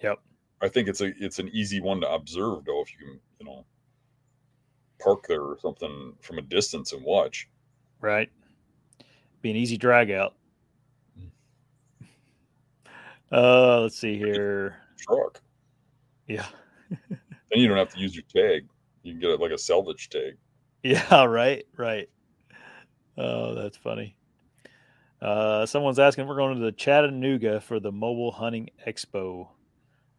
Yep. 0.02 0.18
I 0.62 0.68
think 0.68 0.88
it's 0.88 1.00
a 1.00 1.12
it's 1.22 1.38
an 1.38 1.48
easy 1.48 1.80
one 1.80 2.00
to 2.00 2.10
observe 2.10 2.64
though 2.64 2.80
if 2.82 2.92
you 2.92 2.98
can 2.98 3.20
you 3.40 3.46
know 3.46 3.64
park 5.00 5.26
there 5.28 5.42
or 5.42 5.58
something 5.60 6.14
from 6.20 6.38
a 6.38 6.42
distance 6.42 6.92
and 6.92 7.04
watch. 7.04 7.48
Right. 8.00 8.30
Be 9.42 9.50
an 9.50 9.56
easy 9.56 9.76
drag 9.76 10.10
out. 10.10 10.34
Uh, 13.30 13.80
let's 13.80 13.98
see 13.98 14.16
here. 14.16 14.76
Truck. 14.98 15.40
Yeah. 16.26 16.46
Then 17.50 17.62
you 17.62 17.68
don't 17.68 17.78
have 17.78 17.94
to 17.94 17.98
use 17.98 18.14
your 18.14 18.24
tag. 18.24 18.68
You 19.02 19.14
can 19.14 19.20
get 19.20 19.30
it 19.30 19.40
like 19.40 19.52
a 19.52 19.58
salvage 19.58 20.10
tag. 20.10 20.36
Yeah, 20.82 21.24
right, 21.24 21.64
right. 21.78 22.10
Oh, 23.16 23.54
that's 23.54 23.76
funny. 23.76 24.16
Uh, 25.22 25.64
someone's 25.64 25.98
asking 25.98 26.24
if 26.24 26.28
we're 26.28 26.36
going 26.36 26.56
to 26.56 26.62
the 26.62 26.72
Chattanooga 26.72 27.60
for 27.60 27.80
the 27.80 27.90
Mobile 27.90 28.32
Hunting 28.32 28.68
Expo. 28.86 29.48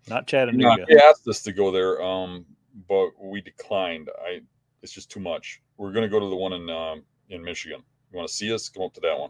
Not 0.09 0.21
Yeah, 0.31 0.45
Chattanooga. 0.45 0.85
they 0.89 0.97
asked 0.97 1.27
us 1.27 1.43
to 1.43 1.53
go 1.53 1.71
there, 1.71 2.01
um, 2.01 2.45
but 2.87 3.09
we 3.21 3.41
declined. 3.41 4.09
I 4.25 4.41
it's 4.81 4.91
just 4.91 5.11
too 5.11 5.19
much. 5.19 5.61
We're 5.77 5.91
gonna 5.91 6.09
go 6.09 6.19
to 6.19 6.29
the 6.29 6.35
one 6.35 6.53
in 6.53 6.69
um, 6.69 7.03
in 7.29 7.43
Michigan. 7.43 7.83
You 8.11 8.17
want 8.17 8.27
to 8.27 8.33
see 8.33 8.51
us? 8.51 8.69
Come 8.69 8.83
up 8.83 8.93
to 8.95 9.01
that 9.01 9.17
one. 9.19 9.29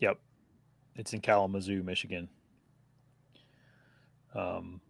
Yep. 0.00 0.18
It's 0.96 1.12
in 1.12 1.20
Kalamazoo, 1.20 1.82
Michigan. 1.82 2.28
Um, 4.34 4.80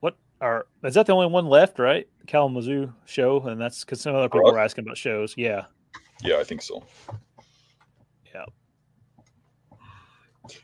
what 0.00 0.16
are 0.40 0.66
is 0.84 0.94
that 0.94 1.06
the 1.06 1.12
only 1.12 1.28
one 1.28 1.46
left, 1.46 1.78
right? 1.78 2.08
Kalamazoo 2.26 2.92
show, 3.06 3.40
and 3.40 3.60
that's 3.60 3.84
because 3.84 4.00
some 4.00 4.14
other 4.14 4.28
people 4.28 4.40
Correct. 4.40 4.54
were 4.54 4.60
asking 4.60 4.84
about 4.84 4.98
shows. 4.98 5.34
Yeah, 5.36 5.64
Yeah, 6.22 6.38
I 6.38 6.44
think 6.44 6.62
so. 6.62 6.84
Yeah, 8.34 8.44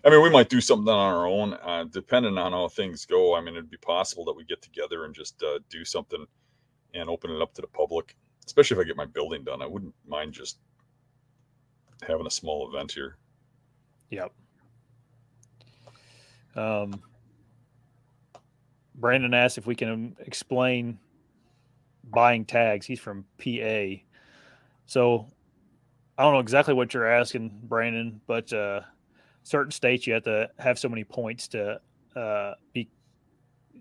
I 0.04 0.10
mean, 0.10 0.22
we 0.22 0.30
might 0.30 0.48
do 0.48 0.60
something 0.60 0.88
on 0.88 0.98
our 0.98 1.26
own, 1.26 1.54
uh, 1.54 1.84
depending 1.90 2.38
on 2.38 2.52
how 2.52 2.68
things 2.68 3.04
go. 3.04 3.34
I 3.34 3.40
mean, 3.40 3.54
it'd 3.54 3.70
be 3.70 3.76
possible 3.78 4.24
that 4.26 4.36
we 4.36 4.44
get 4.44 4.62
together 4.62 5.04
and 5.04 5.14
just 5.14 5.42
uh, 5.42 5.58
do 5.70 5.84
something 5.84 6.26
and 6.94 7.10
open 7.10 7.30
it 7.30 7.42
up 7.42 7.54
to 7.54 7.60
the 7.60 7.68
public. 7.68 8.16
Especially 8.46 8.76
if 8.76 8.80
I 8.80 8.86
get 8.86 8.96
my 8.96 9.06
building 9.06 9.44
done, 9.44 9.62
I 9.62 9.66
wouldn't 9.66 9.94
mind 10.06 10.32
just 10.32 10.58
having 12.06 12.26
a 12.26 12.30
small 12.30 12.68
event 12.68 12.92
here. 12.92 13.16
Yep. 14.10 14.32
Um, 16.56 17.00
Brandon 18.94 19.34
asked 19.34 19.58
if 19.58 19.66
we 19.66 19.74
can 19.74 20.16
explain 20.20 20.98
buying 22.04 22.44
tags. 22.44 22.86
He's 22.86 23.00
from 23.00 23.24
PA. 23.38 24.02
So 24.86 25.26
I 26.16 26.22
don't 26.22 26.34
know 26.34 26.40
exactly 26.40 26.74
what 26.74 26.94
you're 26.94 27.06
asking, 27.06 27.50
Brandon, 27.64 28.20
but 28.26 28.52
uh, 28.52 28.80
certain 29.42 29.72
states 29.72 30.06
you 30.06 30.14
have 30.14 30.24
to 30.24 30.50
have 30.58 30.78
so 30.78 30.88
many 30.88 31.04
points 31.04 31.48
to 31.48 31.80
uh, 32.14 32.54
be 32.72 32.88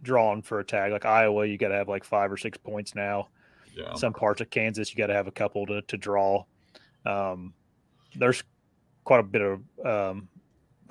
drawn 0.01 0.41
for 0.41 0.59
a 0.59 0.63
tag. 0.63 0.91
Like 0.91 1.05
Iowa, 1.05 1.45
you 1.45 1.57
got 1.57 1.69
to 1.69 1.75
have 1.75 1.89
like 1.89 2.03
five 2.03 2.31
or 2.31 2.38
six 2.38 2.57
points 2.57 2.95
now. 2.95 3.29
Yeah. 3.75 3.93
Some 3.95 4.13
parts 4.13 4.41
of 4.41 4.49
Kansas, 4.49 4.91
you 4.91 4.97
got 4.97 5.07
to 5.07 5.13
have 5.13 5.27
a 5.27 5.31
couple 5.31 5.65
to, 5.67 5.81
to 5.83 5.97
draw. 5.97 6.43
Um, 7.05 7.53
there's 8.15 8.43
quite 9.03 9.19
a 9.19 9.23
bit 9.23 9.41
of 9.41 9.62
um, 9.86 10.27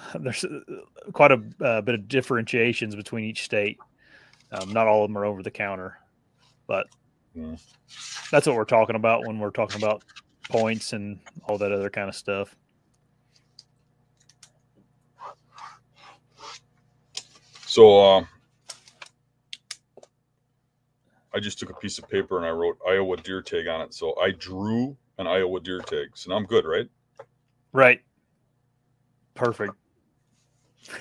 there's 0.21 0.45
uh, 0.45 0.61
quite 1.13 1.33
a 1.33 1.43
uh, 1.61 1.81
bit 1.81 1.95
of 1.95 2.09
differentiations 2.09 2.95
between 2.95 3.25
each 3.25 3.45
state. 3.45 3.79
Um, 4.51 4.73
not 4.73 4.87
all 4.87 5.05
of 5.05 5.09
them 5.09 5.17
are 5.17 5.25
over 5.25 5.43
the 5.43 5.51
counter, 5.51 5.99
but 6.67 6.87
Yeah. 7.35 7.57
that's 8.31 8.47
what 8.47 8.57
we're 8.57 8.65
talking 8.65 8.97
about 8.97 9.25
when 9.25 9.39
we're 9.39 9.51
talking 9.51 9.83
about 9.83 10.03
points 10.51 10.93
and 10.93 11.21
all 11.47 11.59
that 11.59 11.73
other 11.73 11.91
kind 11.91 12.09
of 12.09 12.15
stuff. 12.15 12.55
So 17.67 18.19
uh, 18.19 18.25
I 21.35 21.41
just 21.41 21.59
took 21.59 21.71
a 21.71 21.75
piece 21.75 21.99
of 21.99 22.07
paper 22.09 22.37
and 22.37 22.45
I 22.45 22.51
wrote 22.51 22.77
Iowa 22.87 23.17
deer 23.17 23.41
tag 23.41 23.67
on 23.67 23.81
it. 23.81 23.95
So 23.95 24.15
I 24.21 24.33
drew 24.33 24.95
an 25.19 25.27
Iowa 25.27 25.61
deer 25.61 25.81
tag. 25.81 26.09
So 26.15 26.31
now 26.31 26.37
I'm 26.37 26.45
good, 26.45 26.67
right? 26.67 26.89
Right. 27.73 28.03
Perfect. 29.35 29.73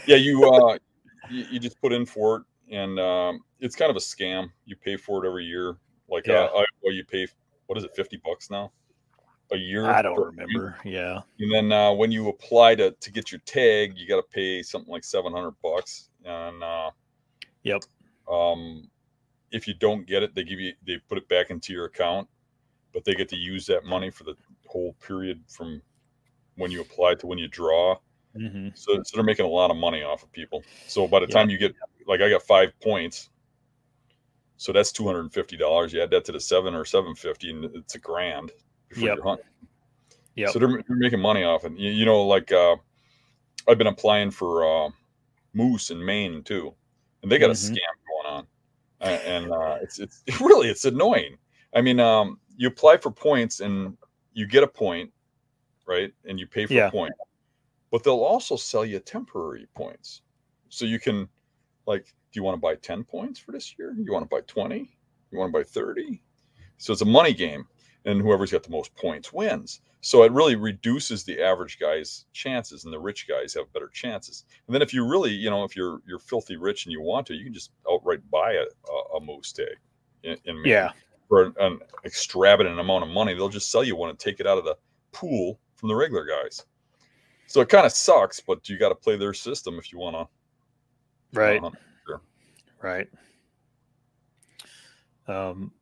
Yeah, 0.08 0.18
you 0.18 0.50
uh, 0.50 0.78
you, 1.30 1.46
you 1.52 1.60
just 1.60 1.80
put 1.82 1.94
in 1.94 2.06
for 2.06 2.38
it, 2.38 2.44
and 2.76 3.00
um, 3.00 3.44
it's 3.60 3.76
kind 3.76 3.90
of 3.90 3.96
a 3.96 4.00
scam. 4.00 4.50
You 4.66 4.76
pay 4.76 4.98
for 4.98 5.24
it 5.24 5.28
every 5.28 5.46
year. 5.46 5.78
Like 6.10 6.28
Yeah. 6.28 6.42
uh, 6.44 6.48
Iowa, 6.58 6.94
you 6.94 7.06
pay 7.06 7.28
what 7.68 7.78
is 7.78 7.84
it, 7.84 7.96
fifty 7.96 8.18
bucks 8.24 8.50
now 8.50 8.72
a 9.52 9.58
year? 9.58 9.86
I 9.86 10.02
don't 10.02 10.20
remember. 10.20 10.78
Yeah. 10.84 11.22
And 11.40 11.54
then 11.54 11.72
uh, 11.72 11.92
when 11.94 12.12
you 12.12 12.30
apply 12.30 12.76
to 12.76 12.92
to 12.92 13.12
get 13.12 13.32
your 13.32 13.42
tag, 13.46 13.94
you 13.98 14.08
got 14.08 14.18
to 14.18 14.28
pay 14.34 14.62
something 14.62 14.92
like 14.92 15.04
seven 15.04 15.32
hundred 15.32 15.56
bucks. 15.64 16.10
And 16.26 16.64
uh, 16.64 16.92
Yep. 17.64 17.84
um, 18.30 18.90
if 19.52 19.68
you 19.68 19.74
don't 19.74 20.06
get 20.08 20.24
it, 20.24 20.36
they 20.36 20.44
give 20.44 20.60
you 20.60 20.74
they 20.86 20.98
put 21.10 21.18
it 21.18 21.28
back 21.28 21.50
into 21.50 21.74
your 21.74 21.86
account, 21.86 22.28
but 22.94 23.06
they 23.06 23.14
get 23.14 23.30
to 23.30 23.38
use 23.38 23.66
that 23.68 23.86
money 23.86 24.10
for 24.10 24.24
the 24.24 24.36
whole 24.66 24.94
period 25.06 25.42
from 25.48 25.82
when 26.56 26.72
you 26.72 26.82
apply 26.82 27.16
to 27.16 27.28
when 27.28 27.38
you 27.38 27.48
draw. 27.48 27.98
Hmm 28.36 28.70
So, 28.74 29.02
so 29.04 29.18
they're 29.18 29.24
making 29.24 29.46
a 29.46 29.50
lot 29.50 29.72
of 29.72 29.78
money 29.78 30.04
off 30.04 30.24
of 30.24 30.32
people. 30.32 30.64
So 30.88 31.08
by 31.08 31.20
the 31.20 31.28
Yeah. 31.28 31.34
time 31.34 31.50
you 31.50 31.58
get 31.58 31.76
like 32.08 32.22
I 32.22 32.30
got 32.30 32.44
five 32.44 32.72
points, 32.82 33.30
so 34.58 34.72
that's 34.72 34.92
two 34.92 35.06
hundred 35.06 35.22
and 35.22 35.34
fifty 35.34 35.58
dollars. 35.58 35.94
You 35.94 36.02
add 36.02 36.12
that 36.12 36.26
to 36.26 36.32
the 36.32 36.40
seven 36.40 36.74
or 36.74 36.86
seven 36.86 37.16
fifty, 37.16 37.50
and 37.50 37.66
it's 37.76 37.96
a 37.96 38.00
grand 38.00 38.52
for 38.94 39.00
Yep. 39.02 39.16
your 39.16 39.24
hunt. 39.24 39.42
Yep. 40.36 40.50
So 40.52 40.60
they're, 40.60 40.70
they're 40.70 40.98
making 40.98 41.20
money 41.20 41.44
off 41.44 41.66
it. 41.66 41.74
You, 41.78 41.92
you 41.92 42.06
know, 42.06 42.24
like 42.26 42.52
uh, 42.52 42.76
I've 43.68 43.78
been 43.78 43.88
applying 43.88 44.32
for 44.32 44.66
uh, 44.66 44.90
moose 45.54 45.92
in 45.92 46.04
Maine 46.04 46.44
too, 46.44 46.74
and 47.22 47.32
they 47.32 47.38
got 47.38 47.50
Mhm. 47.50 47.54
a 47.54 47.54
scam 47.54 47.78
going 48.08 48.36
on, 48.36 48.48
uh, 49.02 49.20
and 49.26 49.52
uh, 49.52 49.78
it's 49.82 50.00
it's 50.00 50.24
really 50.42 50.70
it's 50.70 50.86
annoying. 50.86 51.38
I 51.74 51.82
mean, 51.82 52.00
um, 52.00 52.40
you 52.58 52.68
apply 52.68 52.98
for 52.98 53.12
points 53.12 53.60
and 53.62 53.98
you 54.34 54.46
get 54.46 54.64
a 54.64 54.68
point, 54.68 55.12
right? 55.88 56.12
And 56.26 56.40
you 56.40 56.48
pay 56.48 56.66
for 56.66 56.74
Yeah. 56.74 56.88
a 56.88 56.92
point, 56.92 57.14
but 57.92 58.04
they'll 58.04 58.16
also 58.16 58.56
sell 58.56 58.86
you 58.86 59.00
temporary 59.00 59.68
points, 59.76 60.22
so 60.70 60.86
you 60.86 61.00
can 61.00 61.28
like, 61.86 62.06
do 62.06 62.40
you 62.40 62.44
want 62.44 62.56
to 62.56 62.62
buy 62.62 62.76
ten 62.76 63.04
points 63.04 63.40
for 63.40 63.52
this 63.52 63.76
year? 63.78 63.94
You 63.98 64.12
want 64.14 64.24
to 64.24 64.36
buy 64.36 64.42
twenty? 64.48 64.98
You 65.32 65.38
want 65.40 65.54
to 65.54 65.60
buy 65.60 65.64
thirty? 65.64 66.24
So 66.78 66.94
it's 66.94 67.02
a 67.02 67.06
money 67.06 67.34
game, 67.34 67.68
and 68.06 68.22
whoever's 68.22 68.52
got 68.52 68.64
the 68.64 68.72
most 68.72 68.96
points 68.96 69.32
wins. 69.32 69.82
So 70.04 70.24
it 70.24 70.32
really 70.32 70.56
reduces 70.56 71.24
the 71.24 71.40
average 71.42 71.78
guy's 71.80 72.26
chances, 72.34 72.86
and 72.86 72.94
the 72.94 73.00
rich 73.00 73.28
guys 73.28 73.54
have 73.54 73.72
better 73.72 73.90
chances. 73.90 74.46
And 74.66 74.74
then 74.74 74.82
if 74.82 74.94
you 74.94 75.06
really, 75.08 75.30
you 75.32 75.50
know, 75.50 75.64
if 75.64 75.76
you're 75.76 76.02
you're 76.08 76.20
filthy 76.20 76.58
rich 76.58 76.86
and 76.86 76.92
you 76.92 77.02
want 77.02 77.28
to, 77.28 77.36
you 77.36 77.44
can 77.44 77.54
just 77.54 77.72
outright 77.92 78.22
buy 78.32 78.54
a, 78.54 78.64
a, 78.92 79.18
a 79.18 79.22
moose 79.22 79.52
tag 79.52 79.78
in, 80.24 80.38
in 80.46 80.64
Yeah. 80.66 80.92
for 81.30 81.44
an, 81.44 81.54
an 81.60 81.80
extravagant 82.04 82.80
amount 82.80 83.04
of 83.04 83.10
money. 83.10 83.34
They'll 83.36 83.50
just 83.50 83.70
sell 83.72 83.84
you 83.84 83.96
one 83.96 84.10
and 84.10 84.18
take 84.18 84.40
it 84.40 84.48
out 84.48 84.58
of 84.58 84.64
the 84.66 84.76
pool 85.12 85.60
from 85.76 85.90
the 85.90 85.96
regular 85.96 86.26
guys. 86.26 86.66
So 87.52 87.60
it 87.60 87.68
kind 87.68 87.86
of 87.86 87.92
sucks, 87.92 88.40
but 88.40 88.70
you 88.70 88.78
got 88.78 88.90
to 88.90 88.96
play 88.96 89.18
their 89.18 89.34
system 89.34 89.78
if 89.78 89.92
you 89.92 90.00
want 90.00 90.16
to. 90.16 91.38
Right. 91.38 91.62
Right. 92.82 93.08
Um, 95.28 95.74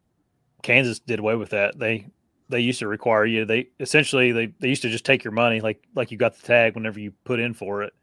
Kansas 0.63 0.97
did 0.97 1.19
away 1.19 1.36
with 1.36 1.51
that. 1.51 1.77
They 1.77 2.08
they 2.49 2.60
used 2.60 2.79
to 2.79 2.88
require 2.88 3.25
you. 3.25 3.45
They 3.45 3.69
essentially 3.79 4.32
they, 4.32 4.47
they 4.60 4.67
used 4.67 4.82
to 4.82 4.89
just 4.89 5.05
take 5.05 5.23
your 5.23 5.32
money 5.32 5.62
like 5.62 5.84
like 5.93 6.10
you 6.10 6.17
got 6.17 6.36
the 6.36 6.45
tag 6.45 6.73
whenever 6.73 6.99
you 6.99 7.13
put 7.23 7.39
in 7.39 7.53
for 7.53 7.84
it. 7.84 7.93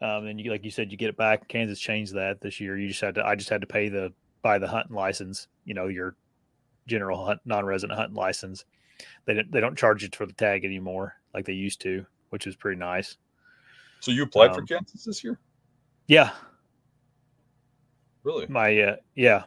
Um, 0.00 0.26
and 0.26 0.40
you 0.40 0.50
like 0.50 0.64
you 0.64 0.70
said 0.70 0.92
you 0.92 0.96
get 0.96 1.10
it 1.10 1.16
back. 1.16 1.48
Kansas 1.48 1.80
changed 1.80 2.14
that 2.14 2.40
this 2.40 2.60
year. 2.60 2.78
You 2.78 2.86
just 2.86 3.00
had 3.00 3.16
to 3.16 3.26
I 3.26 3.34
just 3.34 3.50
had 3.50 3.60
to 3.60 3.66
pay 3.66 3.88
the 3.88 4.12
buy 4.40 4.58
the 4.58 4.68
hunting 4.68 4.94
license. 4.94 5.48
You 5.64 5.74
know 5.74 5.88
your 5.88 6.14
general 6.86 7.26
hunt 7.26 7.40
non-resident 7.44 7.98
hunting 7.98 8.16
license. 8.16 8.64
They 9.24 9.34
don't 9.34 9.50
they 9.50 9.60
don't 9.60 9.76
charge 9.76 10.04
you 10.04 10.10
for 10.12 10.26
the 10.26 10.32
tag 10.32 10.64
anymore 10.64 11.16
like 11.34 11.44
they 11.44 11.52
used 11.52 11.80
to, 11.82 12.06
which 12.30 12.46
is 12.46 12.56
pretty 12.56 12.78
nice. 12.78 13.16
So 14.00 14.10
you 14.10 14.22
applied 14.22 14.52
for 14.54 14.60
Um, 14.60 14.66
Kansas 14.66 15.04
this 15.04 15.24
year? 15.24 15.38
Yeah, 16.06 16.30
Really? 18.22 18.46
My 18.48 18.76
uh, 18.80 18.96
yeah. 19.14 19.44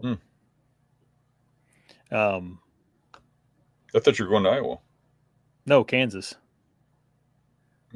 Hmm. 0.00 0.14
Um, 2.12 2.60
I 3.92 3.98
thought 3.98 4.18
you 4.20 4.24
were 4.24 4.30
going 4.30 4.44
to 4.44 4.50
Iowa. 4.50 4.78
no, 5.66 5.82
Kansas. 5.82 6.34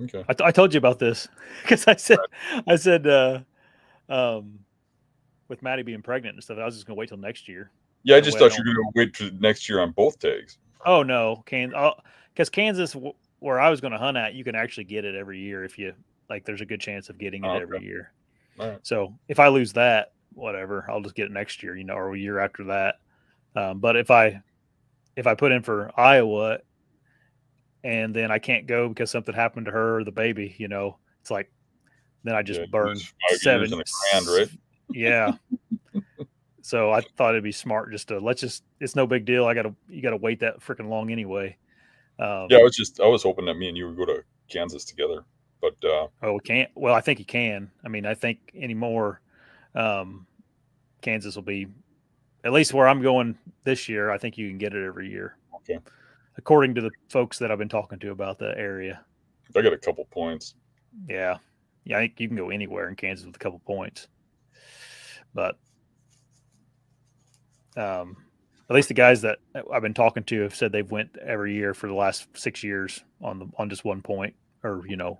Okay. 0.03 0.25
I, 0.29 0.47
I 0.49 0.51
told 0.51 0.75
you 0.75 0.79
about 0.79 0.99
this 0.99 1.29
because 1.63 1.87
I 1.87 1.95
said 1.97 2.19
I 2.67 2.75
said 2.77 3.07
uh, 3.07 3.41
um, 4.09 4.59
with 5.49 5.63
Maddie 5.63 5.83
being 5.85 6.03
pregnant 6.03 6.35
and 6.35 6.43
stuff, 6.43 6.59
I 6.59 6.65
was 6.65 6.75
just 6.75 6.87
gonna 6.87 6.97
wait 6.97 7.11
till 7.11 7.19
next 7.19 7.49
year. 7.49 7.71
Yeah, 8.03 8.17
I 8.17 8.21
just 8.21 8.39
I 8.39 8.41
thought 8.41 8.57
you 8.59 8.65
were 8.65 8.75
going 8.75 8.77
to 8.77 8.93
wait 8.97 9.17
for 9.17 9.41
next 9.41 9.69
year 9.69 9.81
on 9.81 9.93
both 9.93 10.19
tags. 10.19 10.59
Oh 10.85 11.03
no, 11.05 11.45
Kansas, 11.47 11.79
because 12.41 12.49
Kansas, 12.49 12.93
w- 12.95 13.13
where 13.41 13.61
I 13.61 13.69
was 13.69 13.83
going 13.83 13.93
to 13.93 13.99
hunt 13.99 14.17
at, 14.17 14.33
you 14.33 14.45
can 14.45 14.55
actually 14.55 14.85
get 14.85 15.05
it 15.05 15.15
every 15.15 15.39
year 15.41 15.63
if 15.63 15.79
you 15.79 15.93
like. 16.31 16.47
There's 16.47 16.63
a 16.63 16.65
good 16.65 16.81
chance 16.81 17.11
of 17.11 17.19
getting 17.19 17.45
it 17.45 17.49
Oh, 17.49 17.51
okay. 17.51 17.63
every 17.63 17.85
year. 17.85 18.15
Right. 18.59 18.79
So 18.83 19.15
if 19.29 19.39
I 19.39 19.49
lose 19.49 19.75
that, 19.75 20.13
whatever, 20.33 20.87
I'll 20.89 21.03
just 21.03 21.15
get 21.15 21.27
it 21.27 21.33
next 21.33 21.63
year, 21.63 21.77
you 21.77 21.85
know, 21.85 21.93
or 21.97 22.15
a 22.15 22.19
year 22.19 22.39
after 22.39 22.65
that. 22.65 22.95
Um, 23.55 23.79
but 23.79 23.95
if 23.97 24.11
I 24.11 24.41
if 25.17 25.27
I 25.27 25.35
put 25.35 25.53
in 25.53 25.63
for 25.63 25.91
Iowa 26.01 26.61
and 27.85 28.17
then 28.17 28.31
I 28.31 28.39
can't 28.39 28.67
go 28.67 28.89
because 28.89 29.11
something 29.11 29.35
happened 29.35 29.67
to 29.67 29.73
her 29.73 29.99
or 29.99 30.05
the 30.05 30.11
baby, 30.11 30.57
you 30.59 30.69
know, 30.69 30.97
it's 31.21 31.31
like 31.31 31.53
then 32.25 32.35
I 32.35 32.43
just 32.43 32.61
Yeah, 32.61 32.67
burn 32.73 32.99
seven 33.37 33.69
grand, 33.71 34.27
right? 34.29 34.49
Yeah. 34.95 35.33
so 36.63 36.91
I 36.91 37.03
thought 37.19 37.35
it'd 37.35 37.45
be 37.45 37.53
smart 37.53 37.93
just 37.93 38.09
to 38.09 38.19
let's 38.19 38.41
just 38.41 38.63
it's 38.81 38.97
no 38.97 39.07
big 39.07 39.27
deal. 39.27 39.45
I 39.45 39.53
gotta 39.53 39.75
you 39.91 40.01
gotta 40.01 40.17
wait 40.17 40.41
that 40.41 40.61
freaking 40.61 40.89
long 40.89 41.11
anyway. 41.11 41.59
Um, 42.21 42.47
Yeah, 42.51 42.59
I 42.59 42.63
was 42.63 42.77
just 42.77 43.01
I 43.01 43.07
was 43.07 43.23
hoping 43.23 43.47
that 43.47 43.55
me 43.55 43.69
and 43.69 43.77
you 43.77 43.89
would 43.89 43.97
go 43.97 44.05
to 44.05 44.23
Kansas 44.49 44.85
together, 44.85 45.25
but 45.61 45.75
uh, 45.85 46.07
Oh, 46.23 46.35
we 46.35 46.41
can't. 46.41 46.71
Well, 46.75 46.95
I 46.95 47.01
think 47.01 47.19
you 47.19 47.25
can. 47.25 47.71
I 47.85 47.89
mean, 47.89 48.05
I 48.05 48.15
think 48.15 48.39
anymore, 48.55 49.21
um, 49.75 50.27
Kansas 51.01 51.35
will 51.35 51.43
be 51.43 51.67
at 52.45 52.53
least 52.53 52.75
where 52.75 52.87
I'm 52.87 53.03
going 53.03 53.39
this 53.65 53.89
year. 53.89 54.11
I 54.11 54.19
think 54.19 54.37
you 54.37 54.49
can 54.49 54.59
get 54.59 54.75
it 54.75 54.85
every 54.87 55.09
year. 55.09 55.37
Okay. 55.57 55.79
According 56.37 56.75
to 56.77 56.81
the 56.81 56.91
folks 57.09 57.39
that 57.39 57.51
I've 57.51 57.59
been 57.59 57.69
talking 57.69 57.99
to 57.99 58.11
about 58.11 58.39
the 58.39 58.57
area. 58.57 59.05
I 59.57 59.63
got 59.63 59.73
a 59.73 59.79
couple 59.79 60.05
points. 60.07 60.55
Yeah. 61.09 61.39
Yeah. 61.85 61.99
I 61.99 62.01
think 62.01 62.21
you 62.21 62.29
can 62.29 62.37
go 62.37 62.51
anywhere 62.51 62.89
in 62.89 62.97
Kansas 62.97 63.27
with 63.27 63.37
a 63.37 63.39
couple 63.39 63.59
points. 63.61 64.09
But, 65.35 65.57
um, 67.77 68.17
at 68.71 68.77
least 68.77 68.89
the 68.89 68.95
guys 68.95 69.21
that 69.23 69.39
I've 69.73 69.83
been 69.83 69.95
talking 69.95 70.23
to 70.25 70.41
have 70.43 70.55
said 70.55 70.71
they've 70.73 70.91
went 70.91 71.17
every 71.19 71.55
year 71.55 71.75
for 71.75 71.89
the 71.89 71.95
last 71.95 72.29
six 72.35 72.63
years 72.63 73.03
on 73.21 73.39
the 73.41 73.47
on 73.59 73.69
just 73.69 73.85
one 73.85 74.01
point, 74.01 74.35
or 74.63 74.83
you 74.87 74.97
know, 74.97 75.19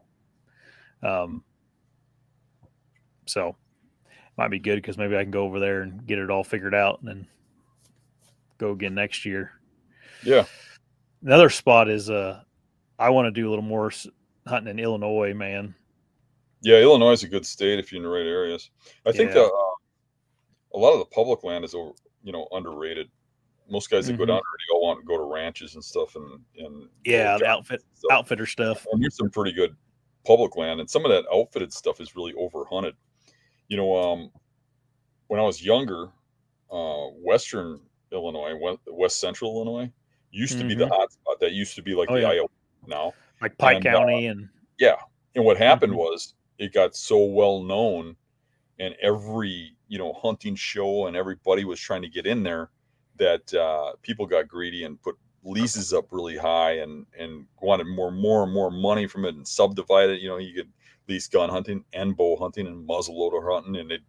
um, 1.03 1.43
so 3.27 3.57
might 4.39 4.49
be 4.49 4.59
good 4.59 4.77
because 4.77 4.97
maybe 4.97 5.17
I 5.17 5.23
can 5.23 5.31
go 5.33 5.45
over 5.45 5.59
there 5.61 5.83
and 5.83 6.07
get 6.07 6.19
it 6.19 6.31
all 6.31 6.45
figured 6.45 6.75
out 6.75 7.01
and 7.01 7.09
then 7.09 7.27
go 8.59 8.71
again 8.71 8.95
next 8.95 9.25
year. 9.27 9.53
Yeah, 10.23 10.45
Another 11.23 11.51
spot 11.51 11.89
is 11.91 12.09
uh, 12.09 12.41
I 12.99 13.11
want 13.11 13.27
to 13.27 13.31
do 13.31 13.49
a 13.49 13.51
little 13.51 13.65
more. 13.65 13.91
hunting 14.47 14.71
in 14.71 14.79
Illinois, 14.79 15.35
man. 15.35 15.75
Yeah, 16.63 16.79
Illinois 16.79 17.13
is 17.13 17.23
a 17.25 17.29
good 17.29 17.45
state 17.47 17.79
if 17.79 17.91
you're 17.93 17.99
in 17.99 18.03
the 18.03 18.09
right 18.09 18.27
areas. 18.27 18.71
I 19.07 19.13
think 19.13 19.31
Yeah. 19.31 19.35
that 19.43 19.45
uh, 19.47 19.75
a 20.75 20.79
lot 20.79 20.93
of 20.93 20.99
the 21.01 21.05
public 21.07 21.43
land 21.45 21.65
is 21.65 21.75
over, 21.75 21.93
you 22.23 22.33
know, 22.33 22.47
underrated. 22.53 23.11
Most 23.71 23.89
guys 23.91 24.07
that 24.09 24.15
go 24.17 24.25
Mhm. 24.25 24.29
down 24.29 24.37
there, 24.37 24.59
they 24.69 24.75
all 24.75 24.83
want 24.83 25.01
to 25.01 25.07
go 25.07 25.17
to 25.17 25.23
ranches 25.25 25.75
and 25.75 25.85
stuff, 25.85 26.17
and 26.17 26.45
and 26.59 26.89
Yeah, 27.05 27.39
the 27.39 27.47
outfit 27.47 27.83
stuff. 27.95 28.11
outfitter 28.13 28.47
stuff. 28.47 28.87
And 28.93 29.03
there's 29.03 29.17
some 29.17 29.31
pretty 29.31 29.53
good 29.53 29.77
public 30.25 30.57
land, 30.57 30.81
and 30.81 30.91
some 30.91 31.05
of 31.05 31.11
that 31.11 31.25
outfitted 31.33 31.73
stuff 31.73 32.01
is 32.01 32.17
really 32.17 32.33
overhunted. 32.35 32.93
You 33.69 33.77
know, 33.77 33.97
um, 33.97 34.33
when 35.29 35.39
I 35.41 35.45
was 35.45 35.65
younger, 35.65 36.11
uh, 36.71 37.07
Western 37.23 37.81
Illinois, 38.13 38.57
West, 38.57 38.81
West 38.89 39.21
Central 39.21 39.55
Illinois, 39.55 39.93
used 40.33 40.59
to 40.59 40.67
be 40.67 40.75
the 40.75 40.89
hot 40.89 41.13
spot. 41.13 41.39
That 41.41 41.53
used 41.53 41.75
to 41.77 41.83
be 41.83 41.95
like 41.95 42.09
Mm-hmm. 42.09 42.17
Oh, 42.17 42.29
the 42.29 42.35
yeah. 42.35 42.41
Iowa 42.41 42.49
now. 42.87 43.15
Like 43.41 43.57
Pike 43.59 43.77
And, 43.79 43.87
uh, 43.87 43.99
County 43.99 44.27
and 44.27 44.49
Yeah. 44.79 44.97
And 45.37 45.45
what 45.45 45.57
happened 45.57 45.93
Mhm. 45.93 45.97
was 45.99 46.35
it 46.59 46.73
got 46.73 46.95
so 46.97 47.23
well 47.25 47.63
known 47.63 48.17
and 48.81 48.95
every, 49.01 49.77
you 49.89 49.99
know, 49.99 50.13
hunting 50.15 50.55
show 50.57 51.07
and 51.07 51.17
everybody 51.17 51.65
was 51.65 51.79
trying 51.81 52.03
to 52.03 52.09
get 52.09 52.27
in 52.27 52.43
there 52.43 52.71
that 53.21 53.55
uh, 53.55 53.93
people 54.03 54.27
got 54.27 54.49
greedy 54.49 54.85
and 54.85 55.01
put 55.01 55.17
leases 55.45 55.95
up 55.95 56.07
really 56.11 56.37
high 56.37 56.73
and 56.73 57.07
and 57.19 57.47
wanted 57.63 57.87
more 57.87 58.11
more 58.11 58.43
and 58.43 58.53
more 58.53 58.71
money 58.71 59.07
from 59.07 59.25
it 59.25 59.35
and 59.35 59.47
subdivide 59.47 60.11
it. 60.11 60.21
You 60.21 60.29
know, 60.29 60.39
you 60.39 60.55
could 60.55 60.71
lease 61.09 61.29
gun 61.29 61.51
hunting 61.51 61.85
and 61.93 62.17
bow 62.17 62.37
hunting 62.37 62.67
and 62.67 62.89
muzzleloader 62.89 63.53
hunting 63.53 63.77
and 63.77 63.91
they'd 63.91 64.05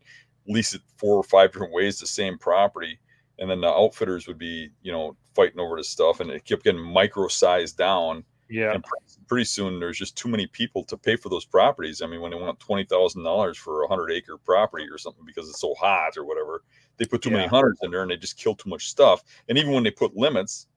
lease 0.48 0.74
it 0.74 0.82
four 0.98 1.16
or 1.18 1.24
five 1.24 1.52
different 1.52 1.74
ways 1.74 2.00
the 2.00 2.08
same 2.08 2.38
property. 2.38 3.00
And 3.40 3.50
then 3.50 3.62
the 3.62 3.68
outfitters 3.68 4.28
would 4.28 4.38
be, 4.38 4.70
you 4.82 4.92
know, 4.92 5.16
fighting 5.36 5.60
over 5.60 5.78
this 5.78 5.90
stuff 5.90 6.20
and 6.20 6.30
it 6.30 6.46
kept 6.46 6.64
getting 6.64 6.82
micro 6.82 7.28
sized 7.28 7.78
down 7.78 8.24
yeah, 8.50 8.74
and 8.74 8.84
pretty, 9.32 9.46
soon 9.46 9.80
there's 9.80 9.98
just 9.98 10.18
too 10.18 10.28
many 10.28 10.46
people 10.46 10.84
to 10.84 10.98
pay 10.98 11.16
for 11.16 11.30
those 11.30 11.46
properties. 11.46 12.02
I 12.02 12.06
mean, 12.06 12.20
when 12.20 12.32
they 12.32 12.38
want 12.38 12.60
twenty 12.60 12.84
thousand 12.84 13.24
dollars 13.24 13.58
for 13.58 13.84
a 13.84 13.88
hundred 13.88 14.12
acre 14.12 14.38
property 14.38 14.86
or 14.92 14.98
something 14.98 15.24
because 15.26 15.48
it's 15.48 15.62
so 15.62 15.74
hot 15.76 16.18
or 16.18 16.26
whatever, 16.26 16.64
they 16.98 17.06
put 17.06 17.22
too 17.22 17.30
many 17.30 17.44
Yeah. 17.44 17.50
hunters 17.50 17.78
in 17.82 17.92
there 17.92 18.02
and 18.02 18.12
they 18.12 18.18
just 18.18 18.36
kill 18.36 18.56
too 18.56 18.70
much 18.70 18.90
stuff. 18.90 19.24
And 19.48 19.58
even 19.58 19.72
when 19.72 19.84
they 19.86 19.92
put 19.92 20.18
limits, 20.18 20.68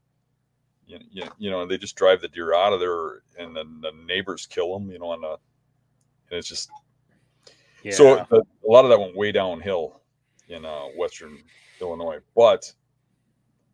you, 0.87 1.01
you, 1.11 1.25
you 1.37 1.51
know, 1.51 1.67
they 1.67 1.77
just 1.77 1.97
drive 1.97 2.21
the 2.21 2.29
deer 2.29 2.55
out 2.55 2.73
of 2.73 2.79
there 2.79 3.23
and 3.41 3.57
then 3.57 3.81
the 3.81 3.91
neighbors 4.07 4.47
kill 4.47 4.73
them. 4.79 4.89
You 4.89 5.01
know, 5.01 5.15
and, 5.15 5.25
uh, 5.25 5.37
and 6.31 6.39
it's 6.39 6.49
just 6.49 6.71
yeah. 7.83 7.93
so 7.93 8.25
the, 8.31 8.37
a 8.37 8.71
lot 8.71 8.85
of 8.85 8.91
that 8.91 9.01
went 9.01 9.17
way 9.17 9.33
downhill 9.33 10.01
in 10.49 10.65
uh, 10.65 10.85
Western 10.97 11.43
Illinois, 11.81 12.21
but 12.37 12.73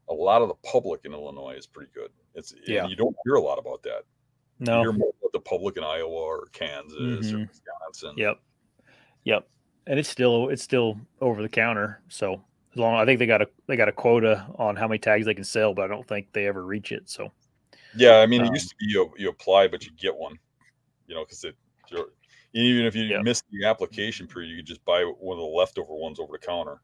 a 0.08 0.14
lot 0.14 0.40
of 0.40 0.48
the 0.48 0.54
public 0.66 1.02
in 1.04 1.12
Illinois 1.12 1.54
is 1.54 1.66
pretty 1.66 1.90
good. 1.94 2.10
It's 2.34 2.54
Yeah. 2.66 2.86
you 2.86 2.96
don't 2.96 3.14
hear 3.26 3.34
a 3.34 3.42
lot 3.42 3.58
about 3.58 3.82
that. 3.82 4.04
No, 4.61 4.92
more 4.92 5.12
about 5.20 5.32
the 5.32 5.40
public 5.40 5.76
in 5.76 5.84
Iowa 5.84 6.11
or 6.12 6.46
Kansas 6.52 6.92
or 7.32 7.38
Mhm. 7.38 7.48
Wisconsin. 7.48 8.14
Yep. 8.16 8.40
Yep. 9.24 9.48
And 9.86 9.98
it's 9.98 10.08
still 10.08 10.48
it's 10.50 10.62
still 10.62 10.98
over 11.20 11.42
the 11.42 11.48
counter. 11.48 12.02
So 12.08 12.44
as 12.72 12.76
long 12.78 12.94
I 12.94 13.04
think 13.04 13.18
they 13.18 13.26
got 13.26 13.42
a 13.42 13.48
they 13.66 13.76
got 13.76 13.88
a 13.88 13.92
quota 13.92 14.46
on 14.56 14.76
how 14.76 14.86
many 14.86 14.98
tags 14.98 15.24
they 15.26 15.34
can 15.34 15.44
sell, 15.44 15.72
but 15.74 15.84
I 15.84 15.88
don't 15.88 16.06
think 16.06 16.32
they 16.32 16.46
ever 16.46 16.64
reach 16.64 16.92
it. 16.92 17.08
So 17.08 17.32
Yeah, 17.96 18.18
I 18.18 18.26
mean, 18.26 18.42
it 18.42 18.48
Um, 18.48 18.54
used 18.54 18.68
to 18.70 18.76
be 18.78 18.86
you, 18.86 19.12
you 19.16 19.28
apply, 19.30 19.66
but 19.66 19.84
you 19.84 19.90
get 19.96 20.14
one. 20.14 20.38
You 21.06 21.14
know, 21.16 21.24
because 21.24 21.42
it 21.44 21.56
you're- 21.90 22.11
even 22.52 22.84
if 22.84 22.94
you 22.94 23.04
Yep. 23.04 23.24
miss 23.24 23.42
the 23.50 23.64
application 23.66 24.28
period, 24.28 24.50
you 24.50 24.56
could 24.56 24.66
just 24.66 24.84
buy 24.84 25.02
one 25.04 25.36
of 25.38 25.40
the 25.42 25.48
leftover 25.48 25.94
ones 25.94 26.20
over 26.20 26.32
the 26.32 26.38
counter. 26.38 26.80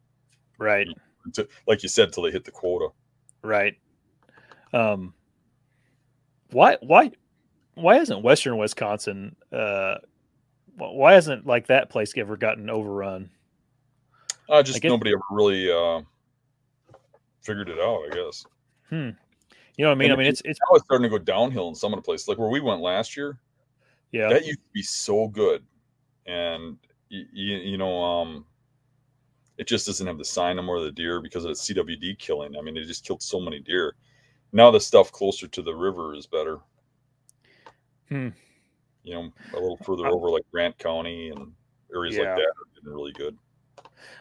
right, 0.59 0.89
To, 1.35 1.47
like 1.67 1.83
you 1.83 1.89
said, 1.89 2.13
till 2.13 2.23
they 2.25 2.31
hit 2.33 2.45
the 2.45 2.51
quota. 2.51 2.89
right. 3.43 3.79
Um 4.73 5.15
why 6.51 6.77
why 6.81 7.13
why 7.77 7.97
hasn't 7.97 8.23
Western 8.23 8.59
Wisconsin 8.59 9.37
uh 9.53 9.95
why 10.77 11.13
hasn't 11.15 11.47
like 11.47 11.69
that 11.69 11.89
place 11.89 12.13
ever 12.17 12.37
gotten 12.37 12.69
overrun? 12.69 13.31
Uh, 14.49 14.63
just 14.63 14.83
guess- 14.83 14.91
nobody 14.91 15.13
ever 15.13 15.23
really 15.31 15.71
uh, 15.71 16.01
figured 17.43 17.69
it 17.69 17.79
out. 17.79 18.03
I 18.11 18.15
guess. 18.15 18.45
Hmm. 18.91 19.11
You 19.77 19.85
know 19.85 19.89
what 19.91 19.93
I 19.93 19.95
mean? 19.95 20.13
I 20.13 20.17
mean 20.17 20.27
it's 20.27 20.43
it's 20.45 20.59
Now 20.69 20.77
it's 20.77 20.85
starting 20.85 21.05
to 21.11 21.19
go 21.19 21.23
downhill 21.23 21.69
in 21.69 21.75
some 21.75 21.93
of 21.93 21.99
the 21.99 22.03
places, 22.03 22.29
like 22.29 22.39
where 22.39 22.49
we 22.51 22.61
went 22.61 22.81
last 22.81 23.17
year. 23.17 23.39
yeah. 24.13 24.29
that 24.29 24.45
used 24.47 24.59
to 24.59 24.73
be 24.73 24.83
so 24.83 25.29
good 25.29 25.63
and 26.27 26.77
you, 27.09 27.57
you 27.57 27.79
know 27.79 28.03
um 28.03 28.45
it 29.59 29.67
just 29.67 29.87
doesn't 29.87 30.07
have 30.07 30.19
the 30.19 30.25
sign 30.25 30.57
no 30.57 30.63
more 30.63 30.77
of 30.77 30.83
the 30.85 30.91
deer 30.93 31.21
because 31.21 31.45
of 31.45 31.51
the 31.51 31.55
cwd 31.75 32.19
killing 32.19 32.57
i 32.57 32.61
mean 32.61 32.77
it 32.77 32.85
just 32.85 33.05
killed 33.05 33.23
so 33.23 33.39
many 33.39 33.61
deer 33.61 33.95
now 34.53 34.71
the 34.73 34.81
stuff 34.81 35.13
closer 35.13 35.47
to 35.47 35.63
the 35.63 35.73
river 35.73 36.15
is 36.15 36.27
better 36.27 36.59
Hmm. 38.09 38.29
you 39.03 39.15
know 39.15 39.31
a 39.53 39.57
little 39.61 39.77
further 39.79 40.07
over 40.07 40.29
like 40.31 40.43
grant 40.53 40.79
county 40.79 41.31
and 41.31 41.53
areas 41.95 42.17
Yeah. 42.17 42.23
like 42.25 42.37
that 42.37 42.43
are 42.43 42.75
getting 42.75 42.93
really 42.95 43.13
good 43.13 43.37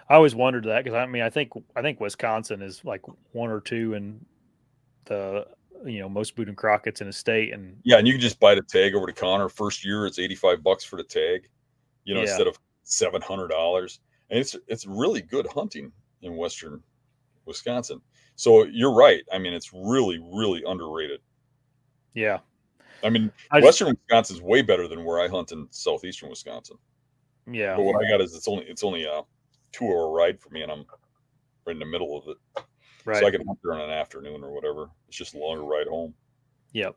I 0.09 0.15
always 0.15 0.35
wondered 0.35 0.65
that 0.65 0.83
because 0.83 0.95
I 0.97 1.05
mean 1.05 1.21
I 1.23 1.29
think 1.29 1.51
I 1.75 1.81
think 1.81 1.99
Wisconsin 1.99 2.61
is 2.61 2.83
like 2.85 3.01
one 3.31 3.49
or 3.49 3.61
two 3.61 3.93
in 3.93 4.25
the 5.05 5.47
you 5.85 5.99
know 5.99 6.09
most 6.09 6.35
Boone 6.35 6.47
and 6.49 6.57
Crockett's 6.57 7.01
in 7.01 7.07
a 7.07 7.13
state, 7.13 7.53
and 7.53 7.77
yeah 7.83 7.97
and 7.97 8.07
you 8.07 8.13
can 8.13 8.21
just 8.21 8.39
buy 8.39 8.55
the 8.55 8.61
tag 8.61 8.95
over 8.95 9.05
to 9.05 9.13
Connor. 9.13 9.49
first 9.49 9.83
year 9.85 10.05
it's 10.05 10.19
85 10.19 10.63
bucks 10.63 10.83
for 10.83 10.95
the 10.97 11.03
tag 11.03 11.47
you 12.05 12.13
know 12.13 12.21
Yeah. 12.21 12.27
instead 12.27 12.47
of 12.47 12.57
700 12.83 13.47
dollars 13.49 13.99
and 14.29 14.39
it's 14.39 14.55
it's 14.67 14.85
really 14.85 15.21
good 15.21 15.47
hunting 15.53 15.91
in 16.21 16.35
western 16.37 16.81
wisconsin 17.45 17.99
so 18.35 18.63
you're 18.65 18.93
right 18.93 19.23
i 19.33 19.37
mean 19.37 19.53
it's 19.53 19.71
really 19.73 20.19
really 20.33 20.63
underrated 20.67 21.19
yeah, 22.13 22.39
I 23.03 23.09
mean, 23.09 23.31
I 23.51 23.59
just- 23.59 23.65
Western 23.81 23.87
Wisconsin's 23.89 24.41
way 24.41 24.61
better 24.61 24.87
than 24.87 25.03
where 25.05 25.19
I 25.19 25.27
hunt 25.27 25.51
in 25.51 25.67
southeastern 25.71 26.29
Wisconsin. 26.29 26.77
yeah, 27.51 27.75
But 27.75 27.83
what 27.83 28.03
I 28.03 28.09
got 28.09 28.21
is 28.21 28.35
it's 28.35 28.47
only 28.47 28.65
it's 28.65 28.83
only 28.83 29.03
a 29.03 29.21
two 29.71 29.85
hour 29.85 30.09
ride 30.11 30.39
for 30.39 30.49
me, 30.49 30.61
and 30.61 30.71
I'm 30.71 30.85
right 31.65 31.73
in 31.73 31.79
the 31.79 31.85
middle 31.85 32.17
of 32.17 32.27
it, 32.29 32.63
right, 33.05 33.17
so 33.19 33.27
I 33.27 33.31
can 33.31 33.45
hunt 33.45 33.59
there 33.63 33.73
in 33.73 33.81
an 33.81 33.89
afternoon 33.91 34.43
or 34.43 34.51
whatever. 34.51 34.89
It's 35.07 35.17
just 35.17 35.33
a 35.35 35.37
longer 35.37 35.63
ride 35.63 35.87
home. 35.87 36.13
yep. 36.73 36.95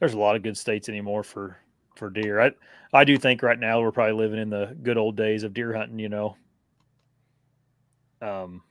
There's 0.00 0.14
a 0.14 0.18
lot 0.18 0.34
of 0.36 0.42
good 0.42 0.56
states 0.58 0.88
anymore 0.88 1.22
for 1.22 1.56
for 1.94 2.10
deer. 2.10 2.40
I 2.40 2.50
I 2.92 3.04
do 3.04 3.16
think 3.16 3.42
right 3.42 3.58
now 3.58 3.80
we're 3.80 3.92
probably 3.92 4.14
living 4.14 4.40
in 4.40 4.50
the 4.50 4.76
good 4.82 4.98
old 4.98 5.16
days 5.16 5.44
of 5.44 5.54
deer 5.54 5.72
hunting. 5.74 5.98
You 5.98 6.08
know, 6.08 6.36
um, 8.20 8.62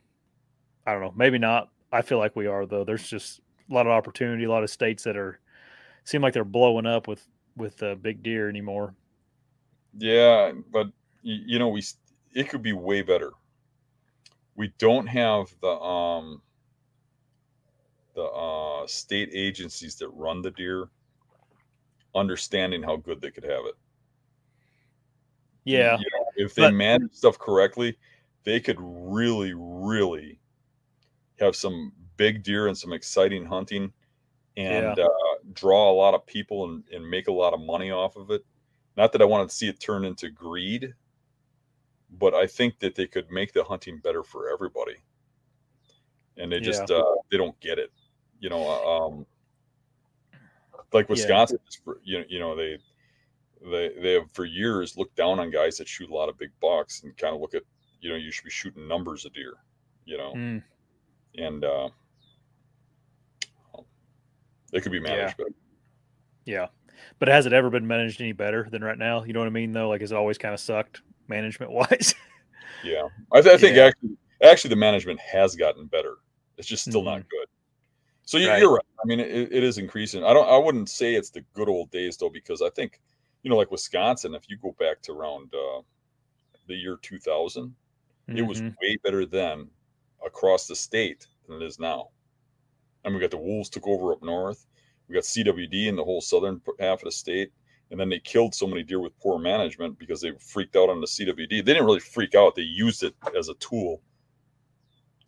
I 0.85 0.91
don't 0.91 1.01
know, 1.01 1.13
maybe 1.15 1.37
not. 1.37 1.69
I 1.91 2.01
feel 2.01 2.17
like 2.17 2.35
we 2.35 2.47
are 2.47 2.65
though. 2.65 2.83
There's 2.83 3.07
just 3.07 3.39
a 3.69 3.73
lot 3.73 3.85
of 3.87 3.91
opportunity, 3.91 4.43
a 4.43 4.49
lot 4.49 4.63
of 4.63 4.69
states 4.69 5.03
that 5.03 5.15
are 5.17 5.39
seem 6.03 6.21
like 6.21 6.33
they're 6.33 6.43
blowing 6.43 6.85
up 6.85 7.07
with 7.07 7.27
with 7.55 7.81
uh, 7.83 7.95
big 7.95 8.23
deer 8.23 8.49
anymore. 8.49 8.95
Yeah, 9.97 10.51
but 10.71 10.87
you, 11.21 11.59
know 11.59 11.69
we 11.69 11.83
it 12.33 12.49
could 12.49 12.63
be 12.63 12.73
way 12.73 13.01
better. 13.01 13.31
We 14.55 14.73
don't 14.77 15.07
have 15.07 15.53
the 15.61 15.69
um 15.69 16.41
the 18.15 18.23
uh 18.23 18.87
state 18.87 19.29
agencies 19.33 19.95
that 19.95 20.09
run 20.09 20.41
the 20.41 20.51
deer 20.51 20.89
understanding 22.15 22.83
how 22.83 22.95
good 22.95 23.21
they 23.21 23.31
could 23.31 23.43
have 23.43 23.65
it. 23.65 23.75
Yeah, 25.63 25.97
you 25.97 26.05
know, 26.13 26.25
if 26.35 26.55
they 26.55 26.63
but- 26.63 26.73
manage 26.73 27.13
stuff 27.13 27.39
correctly, 27.39 27.97
they 28.43 28.59
could 28.59 28.77
really, 28.79 29.53
really 29.55 30.39
have 31.39 31.55
some 31.55 31.91
big 32.17 32.43
deer 32.43 32.67
and 32.67 32.77
some 32.77 32.93
exciting 32.93 33.45
hunting 33.45 33.91
and 34.57 34.99
uh, 34.99 35.09
draw 35.53 35.89
a 35.91 35.93
lot 35.93 36.13
of 36.13 36.25
people 36.25 36.65
and, 36.65 36.83
and 36.91 37.07
make 37.09 37.27
a 37.27 37.31
lot 37.31 37.53
of 37.53 37.59
money 37.59 37.91
off 37.91 38.15
of 38.15 38.29
it. 38.31 38.43
Not 38.95 39.11
that 39.11 39.21
I 39.21 39.25
want 39.25 39.49
to 39.49 39.55
see 39.55 39.67
it 39.67 39.79
turn 39.79 40.05
into 40.05 40.29
greed, 40.29 40.93
but 42.19 42.33
I 42.35 42.45
think 42.45 42.79
that 42.79 42.93
they 42.95 43.07
could 43.07 43.31
make 43.31 43.53
the 43.53 43.63
hunting 43.63 43.97
better 43.99 44.23
for 44.23 44.49
everybody. 44.51 44.97
And 46.37 46.51
they 46.51 46.59
just 46.59 46.89
uh, 46.91 47.15
they 47.31 47.37
don't 47.37 47.59
get 47.59 47.79
it, 47.79 47.91
you 48.39 48.49
know. 48.49 48.61
uh, 48.67 49.05
Um, 49.07 49.25
like 50.91 51.05
Yeah. 51.05 51.13
Wisconsin, 51.13 51.59
is 51.67 51.75
for- 51.75 51.99
you 52.03 52.19
know, 52.19 52.25
you 52.29 52.39
know 52.39 52.55
they 52.55 52.77
they 53.61 53.89
they 53.99 54.13
have 54.13 54.31
for 54.31 54.45
years 54.45 54.97
looked 54.97 55.15
down 55.15 55.39
on 55.39 55.49
guys 55.49 55.77
that 55.77 55.87
shoot 55.87 56.09
a 56.09 56.13
lot 56.13 56.29
of 56.29 56.37
big 56.37 56.51
bucks 56.59 57.03
and 57.03 57.15
kind 57.17 57.33
of 57.33 57.41
look 57.41 57.53
at 57.55 57.63
you 58.01 58.09
know 58.09 58.15
you 58.15 58.31
should 58.31 58.43
be 58.45 58.51
shooting 58.51 58.87
numbers 58.87 59.25
of 59.25 59.33
deer, 59.33 59.53
you 60.05 60.17
know, 60.17 60.33
Mm, 60.35 60.63
and 61.35 61.63
uh, 61.63 61.89
they 64.73 64.81
could 64.81 64.91
be 64.91 64.99
managed 64.99 65.37
better. 65.37 65.49
yeah. 66.45 66.67
But 67.19 67.29
has 67.29 67.45
it 67.45 67.53
ever 67.53 67.69
been 67.69 67.87
managed 67.87 68.19
any 68.21 68.33
better 68.33 68.67
than 68.69 68.83
right 68.83 68.97
now? 68.97 69.23
You 69.23 69.31
know 69.33 69.39
what 69.39 69.47
I 69.47 69.51
mean, 69.51 69.71
though. 69.71 69.87
Like, 69.89 70.01
has 70.01 70.11
it 70.11 70.15
always 70.17 70.37
kind 70.37 70.53
of 70.53 70.59
sucked 70.59 71.01
management 71.27 71.71
wise? 71.71 72.13
Yeah, 72.83 73.03
I, 73.31 73.39
th- 73.39 73.55
I 73.55 73.57
think 73.57 73.77
Yeah. 73.77 73.85
actually, 73.85 74.17
actually 74.41 74.69
the 74.71 74.75
management 74.75 75.17
has 75.21 75.55
gotten 75.55 75.85
better. 75.85 76.15
It's 76.57 76.67
just 76.67 76.83
still 76.83 77.01
not 77.01 77.29
good. 77.29 77.47
So 78.23 78.37
you, 78.37 78.49
Right. 78.49 78.59
you're 78.59 78.73
right. 78.73 78.85
I 79.01 79.07
mean, 79.07 79.21
it, 79.21 79.53
it 79.53 79.63
is 79.63 79.77
increasing. 79.77 80.25
I 80.25 80.33
don't. 80.33 80.45
I 80.49 80.57
wouldn't 80.57 80.89
say 80.89 81.15
it's 81.15 81.29
the 81.29 81.45
good 81.53 81.69
old 81.69 81.91
days 81.91 82.17
though, 82.17 82.29
because 82.29 82.61
I 82.61 82.69
think, 82.71 82.99
you 83.41 83.49
know, 83.49 83.55
like 83.55 83.71
Wisconsin, 83.71 84.35
if 84.35 84.49
you 84.49 84.57
go 84.57 84.75
back 84.79 85.01
to 85.03 85.13
around 85.13 85.53
uh, 85.53 85.81
the 86.67 86.75
year 86.75 86.97
2000, 87.01 87.73
it 88.27 88.41
was 88.41 88.61
Mhm. 88.61 88.75
way 88.81 88.97
better 89.01 89.25
then 89.25 89.69
across 90.25 90.67
the 90.67 90.75
state 90.75 91.25
than 91.47 91.61
it 91.61 91.65
is 91.65 91.79
now. 91.79 92.09
And 93.03 93.13
we 93.13 93.19
got 93.21 93.31
the 93.31 93.37
Wolves 93.37 93.69
took 93.69 93.87
over 93.87 94.13
up 94.13 94.23
north. 94.23 94.65
We 95.07 95.15
got 95.15 95.23
CWD 95.23 95.87
in 95.87 95.95
the 95.95 96.03
whole 96.03 96.21
southern 96.21 96.61
half 96.79 96.99
of 96.99 97.05
the 97.05 97.11
state, 97.11 97.51
and 97.91 97.99
then 97.99 98.09
they 98.09 98.19
killed 98.19 98.55
so 98.55 98.65
many 98.65 98.83
deer 98.83 98.99
with 98.99 99.17
poor 99.19 99.37
management 99.37 99.99
because 99.99 100.21
they 100.21 100.31
freaked 100.39 100.75
out 100.75 100.89
on 100.89 101.01
the 101.01 101.07
CWD. 101.07 101.49
They 101.49 101.61
didn't 101.61 101.85
really 101.85 101.99
freak 101.99 102.35
out; 102.35 102.55
they 102.55 102.61
used 102.61 103.03
it 103.03 103.13
as 103.37 103.49
a 103.49 103.53
tool 103.55 104.01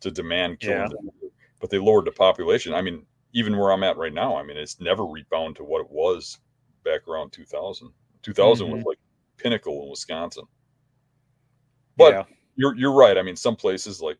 to 0.00 0.10
demand 0.10 0.60
killing, 0.60 0.80
Yeah. 0.80 0.88
deer, 0.88 1.30
but 1.60 1.70
they 1.70 1.78
lowered 1.78 2.06
the 2.06 2.12
population. 2.12 2.72
I 2.72 2.80
mean, 2.80 3.06
even 3.32 3.56
where 3.56 3.70
I'm 3.70 3.82
at 3.84 3.98
right 3.98 4.12
now, 4.12 4.36
I 4.36 4.42
mean, 4.42 4.56
it's 4.56 4.80
never 4.80 5.04
rebound 5.04 5.56
to 5.56 5.64
what 5.64 5.80
it 5.82 5.90
was 5.90 6.38
back 6.84 7.06
around 7.06 7.32
2000. 7.32 7.92
2000 8.22 8.70
was 8.70 8.84
like 8.84 8.98
pinnacle 9.36 9.82
in 9.82 9.90
Wisconsin. 9.90 10.44
But 11.96 12.14
yeah, 12.14 12.24
you're 12.56 12.74
you're 12.76 12.92
right. 12.92 13.18
I 13.18 13.22
mean, 13.22 13.36
some 13.36 13.56
places 13.56 14.00
like 14.00 14.18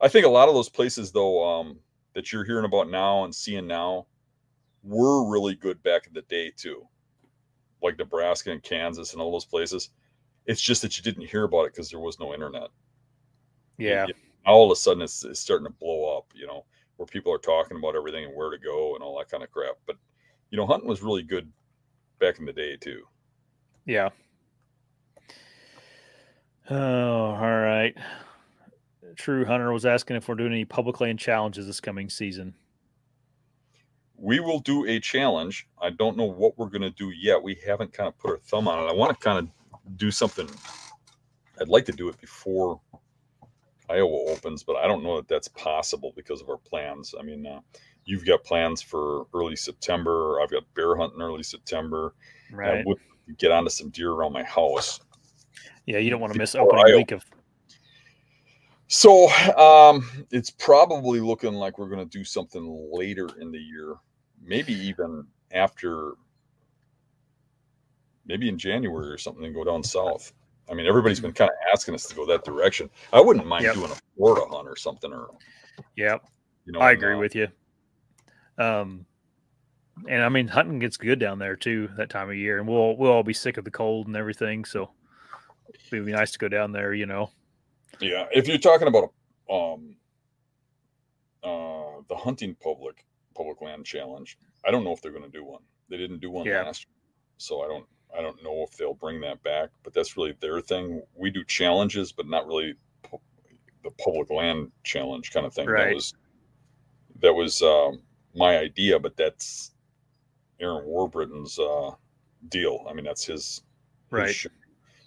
I 0.00 0.08
think 0.08 0.26
a 0.26 0.28
lot 0.28 0.48
of 0.48 0.54
those 0.54 0.68
places 0.68 1.10
though 1.10 1.42
um, 1.42 1.78
that 2.14 2.32
you're 2.32 2.44
hearing 2.44 2.64
about 2.64 2.90
now 2.90 3.24
and 3.24 3.34
seeing 3.34 3.66
now 3.66 4.06
were 4.82 5.28
really 5.30 5.54
good 5.54 5.82
back 5.82 6.06
in 6.06 6.12
the 6.12 6.22
day 6.22 6.50
too, 6.56 6.86
like 7.82 7.98
Nebraska 7.98 8.50
and 8.52 8.62
Kansas 8.62 9.12
and 9.12 9.20
all 9.22 9.32
those 9.32 9.44
places. 9.44 9.90
It's 10.46 10.60
just 10.60 10.82
that 10.82 10.96
you 10.96 11.02
didn't 11.02 11.26
hear 11.26 11.44
about 11.44 11.64
it 11.64 11.72
because 11.72 11.90
there 11.90 12.00
was 12.00 12.18
no 12.20 12.34
internet. 12.34 12.68
yeah, 13.78 14.06
You- 14.08 14.14
all 14.46 14.64
of 14.66 14.70
a 14.70 14.76
sudden, 14.76 15.02
it's, 15.02 15.24
it's 15.24 15.40
starting 15.40 15.66
to 15.66 15.72
blow 15.72 16.18
up. 16.18 16.26
You 16.34 16.46
know, 16.46 16.66
where 16.96 17.06
people 17.06 17.32
are 17.32 17.38
talking 17.38 17.78
about 17.78 17.96
everything 17.96 18.24
and 18.26 18.34
where 18.36 18.50
to 18.50 18.58
go 18.58 18.94
and 18.94 19.02
all 19.02 19.18
that 19.18 19.30
kind 19.30 19.42
of 19.42 19.50
crap. 19.50 19.76
But 19.86 19.96
you 20.50 20.58
know, 20.58 20.66
hunting 20.66 20.88
was 20.88 21.02
really 21.02 21.22
good 21.22 21.50
back 22.20 22.38
in 22.38 22.44
the 22.44 22.52
day 22.52 22.76
too. 22.76 23.02
yeah. 23.86 24.10
Oh, 26.70 26.76
all 27.34 27.36
right. 27.60 27.94
True 29.16 29.44
Hunter 29.44 29.72
was 29.72 29.86
asking 29.86 30.16
if 30.16 30.28
we're 30.28 30.34
doing 30.34 30.52
any 30.52 30.64
public 30.64 31.00
land 31.00 31.18
challenges 31.18 31.66
this 31.66 31.80
coming 31.80 32.08
season. 32.10 32.54
we 34.16 34.38
will 34.40 34.60
do 34.60 34.86
a 34.86 35.00
challenge. 35.00 35.66
I 35.82 35.90
don't 35.90 36.16
know 36.16 36.24
what 36.24 36.56
we're 36.56 36.68
going 36.68 36.82
to 36.82 36.90
do 36.90 37.10
yet. 37.10 37.42
We 37.42 37.58
haven't 37.66 37.92
kind 37.92 38.06
of 38.08 38.16
put 38.18 38.30
our 38.30 38.38
thumb 38.38 38.68
on 38.68 38.84
it. 38.84 38.88
I 38.88 38.94
want 38.94 39.18
to 39.18 39.22
kind 39.22 39.38
of 39.38 39.96
do 39.98 40.10
something. 40.12 40.48
I'd 41.60 41.68
like 41.68 41.84
to 41.86 41.92
do 41.92 42.08
it 42.08 42.18
before 42.20 42.80
Iowa 43.90 44.30
opens, 44.30 44.62
but 44.62 44.76
I 44.76 44.86
don't 44.86 45.02
know 45.02 45.16
that 45.16 45.28
that's 45.28 45.48
possible 45.48 46.12
because 46.16 46.40
of 46.40 46.48
our 46.48 46.56
plans. 46.58 47.14
I 47.18 47.22
mean, 47.22 47.44
uh, 47.44 47.60
you've 48.04 48.24
got 48.24 48.44
plans 48.44 48.80
for 48.80 49.26
early 49.34 49.56
September. 49.56 50.40
I've 50.40 50.50
got 50.50 50.62
bear 50.74 50.96
hunting 50.96 51.20
early 51.20 51.42
September. 51.42 52.14
I 52.52 52.54
Right. 52.56 52.86
would 52.86 52.98
get 53.36 53.50
onto 53.50 53.68
some 53.70 53.90
deer 53.90 54.12
around 54.12 54.32
my 54.32 54.44
house. 54.44 55.00
Yeah, 55.86 55.98
you 55.98 56.08
don't 56.08 56.20
want 56.20 56.32
to 56.32 56.38
miss 56.38 56.54
opening 56.54 56.84
Iowa. 56.86 56.96
week 56.98 57.10
of 57.12 57.24
So 58.88 59.28
um, 59.56 60.08
it's 60.30 60.50
probably 60.50 61.20
looking 61.20 61.54
like 61.54 61.78
we're 61.78 61.88
going 61.88 62.06
to 62.06 62.18
do 62.18 62.24
something 62.24 62.90
later 62.92 63.28
in 63.40 63.50
the 63.50 63.58
year, 63.58 63.94
maybe 64.42 64.74
even 64.74 65.26
after, 65.52 66.12
maybe 68.26 68.48
in 68.48 68.58
January 68.58 69.08
or 69.08 69.18
something, 69.18 69.44
and 69.44 69.54
go 69.54 69.64
down 69.64 69.82
south. 69.82 70.32
I 70.70 70.74
mean, 70.74 70.86
everybody's 70.86 71.20
been 71.20 71.32
kind 71.32 71.50
of 71.50 71.56
asking 71.72 71.94
us 71.94 72.06
to 72.06 72.14
go 72.14 72.26
that 72.26 72.44
direction. 72.44 72.88
I 73.12 73.20
wouldn't 73.20 73.46
mind 73.46 73.64
Yep. 73.64 73.74
doing 73.74 73.90
a 73.90 73.96
Florida 74.16 74.46
hunt 74.50 74.68
or 74.68 74.76
something, 74.76 75.12
or 75.12 75.28
yeah. 75.96 76.18
you 76.64 76.72
know. 76.72 76.80
I 76.80 76.92
agree 76.92 77.14
uh, 77.14 77.18
with 77.18 77.34
you. 77.34 77.48
Um, 78.58 79.06
and 80.08 80.22
I 80.22 80.28
mean, 80.28 80.48
hunting 80.48 80.78
gets 80.78 80.96
good 80.96 81.18
down 81.18 81.38
there 81.38 81.56
too 81.56 81.88
that 81.96 82.10
time 82.10 82.28
of 82.28 82.36
year, 82.36 82.58
and 82.58 82.68
we'll 82.68 82.96
we'll 82.96 83.12
all 83.12 83.22
be 83.22 83.32
sick 83.34 83.56
of 83.56 83.64
the 83.64 83.70
cold 83.70 84.06
and 84.06 84.16
everything. 84.16 84.64
So 84.64 84.90
it'd 85.92 86.06
be 86.06 86.12
nice 86.12 86.32
to 86.32 86.38
go 86.38 86.48
down 86.48 86.72
there. 86.72 86.94
You 86.94 87.06
know, 87.06 87.30
Yeah, 88.00 88.26
if 88.32 88.48
you're 88.48 88.58
talking 88.58 88.88
about 88.88 89.12
um, 89.50 89.96
uh, 91.42 92.00
the 92.08 92.16
hunting 92.16 92.54
public 92.62 93.04
public 93.34 93.60
land 93.60 93.84
challenge, 93.84 94.38
I 94.64 94.70
don't 94.70 94.84
know 94.84 94.92
if 94.92 95.02
they're 95.02 95.12
going 95.12 95.24
to 95.24 95.30
do 95.30 95.44
one. 95.44 95.62
They 95.88 95.96
didn't 95.96 96.20
do 96.20 96.30
one 96.30 96.46
Yeah. 96.46 96.62
last, 96.62 96.86
year, 96.86 96.94
so 97.36 97.62
I 97.62 97.68
don't 97.68 97.86
I 98.16 98.22
don't 98.22 98.42
know 98.42 98.64
if 98.68 98.76
they'll 98.76 98.94
bring 98.94 99.20
that 99.22 99.42
back. 99.42 99.70
But 99.82 99.92
that's 99.92 100.16
really 100.16 100.34
their 100.40 100.60
thing. 100.60 101.02
We 101.14 101.30
do 101.30 101.44
challenges, 101.44 102.12
but 102.12 102.26
not 102.26 102.46
really 102.46 102.74
pu- 103.02 103.20
the 103.82 103.90
public 104.02 104.30
land 104.30 104.70
challenge 104.84 105.32
kind 105.32 105.46
of 105.46 105.52
thing. 105.52 105.68
Right. 105.68 105.88
That 105.88 105.94
was 105.94 106.14
that 107.20 107.34
was 107.34 107.62
um, 107.62 108.02
my 108.34 108.58
idea, 108.58 108.98
but 108.98 109.16
that's 109.16 109.72
Aaron 110.60 110.86
Warbritton's 110.86 111.58
uh, 111.58 111.90
deal. 112.48 112.86
I 112.88 112.92
mean, 112.92 113.04
that's 113.04 113.24
his 113.24 113.36
his 113.44 113.62
right? 114.10 114.34
show. 114.34 114.50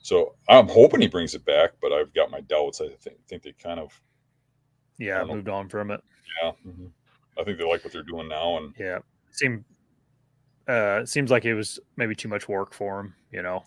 So 0.07 0.35
I'm 0.47 0.69
hoping 0.69 1.01
he 1.01 1.09
brings 1.09 1.35
it 1.35 1.43
back, 1.43 1.71
but 1.81 1.91
I've 1.91 2.13
got 2.13 2.31
my 2.31 2.39
doubts. 2.39 2.79
I 2.79 2.87
think 3.01 3.17
think 3.27 3.43
they 3.43 3.51
kind 3.51 3.77
of 3.77 3.91
Yeah, 4.97 5.19
don't 5.19 5.27
know. 5.27 5.33
moved 5.35 5.49
on 5.49 5.67
from 5.67 5.91
it. 5.91 5.99
yeah. 6.41 6.51
I 7.37 7.43
think 7.43 7.57
they 7.57 7.65
like 7.65 7.83
what 7.83 7.91
they're 7.91 8.03
doing 8.03 8.29
now, 8.29 8.55
and 8.55 8.73
Yeah, 8.79 8.99
seem 9.31 9.65
uh 10.69 10.99
it 11.01 11.09
seems 11.09 11.29
like 11.29 11.43
it 11.43 11.55
was 11.55 11.77
maybe 11.97 12.15
too 12.15 12.29
much 12.29 12.47
work 12.47 12.73
for 12.73 13.01
him. 13.01 13.15
You 13.31 13.41
know, 13.41 13.65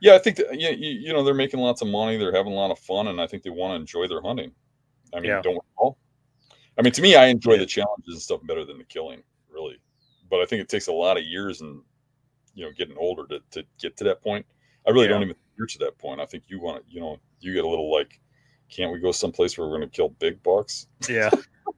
yeah, 0.00 0.14
I 0.14 0.18
think 0.18 0.36
that 0.36 0.60
yeah, 0.60 0.70
you, 0.70 0.90
you 0.90 1.12
know 1.12 1.24
they're 1.24 1.34
making 1.34 1.58
lots 1.58 1.82
of 1.82 1.88
money, 1.88 2.16
they're 2.16 2.32
having 2.32 2.52
a 2.52 2.56
lot 2.56 2.70
of 2.70 2.78
fun, 2.78 3.08
and 3.08 3.20
I 3.20 3.26
think 3.26 3.42
they 3.42 3.50
want 3.50 3.72
to 3.72 3.80
enjoy 3.80 4.06
their 4.06 4.22
hunting. 4.22 4.52
I 5.12 5.18
mean, 5.18 5.30
Yeah. 5.30 5.42
don't 5.42 5.58
all? 5.76 5.98
I 6.78 6.82
mean, 6.82 6.92
to 6.92 7.02
me, 7.02 7.16
I 7.16 7.26
enjoy 7.26 7.54
Yeah. 7.54 7.58
the 7.58 7.66
challenges 7.66 8.14
and 8.14 8.22
stuff 8.22 8.46
better 8.46 8.64
than 8.64 8.78
the 8.78 8.84
killing, 8.84 9.24
really. 9.48 9.82
But 10.30 10.40
I 10.40 10.46
think 10.46 10.62
it 10.62 10.68
takes 10.68 10.86
a 10.86 10.92
lot 10.92 11.16
of 11.18 11.24
years 11.24 11.62
and 11.62 11.82
you 12.54 12.64
know 12.64 12.72
getting 12.76 12.96
older 12.96 13.26
to, 13.28 13.40
to 13.50 13.66
get 13.80 13.96
to 13.98 14.04
that 14.04 14.22
point. 14.22 14.46
I 14.86 14.90
really 14.90 15.06
Yeah. 15.06 15.14
don't 15.14 15.22
even 15.22 15.36
you're 15.60 15.66
to 15.66 15.78
that 15.78 15.98
point. 15.98 16.20
I 16.20 16.26
think 16.26 16.44
you 16.48 16.60
want 16.60 16.84
to, 16.86 16.92
you 16.92 17.00
know, 17.00 17.18
you 17.40 17.52
get 17.52 17.64
a 17.64 17.68
little 17.68 17.92
like, 17.92 18.18
can't 18.70 18.92
we 18.92 18.98
go 18.98 19.12
someplace 19.12 19.58
where 19.58 19.68
we're 19.68 19.78
going 19.78 19.88
to 19.88 19.96
kill 19.96 20.08
big 20.08 20.42
bucks? 20.42 20.86
yeah, 21.08 21.30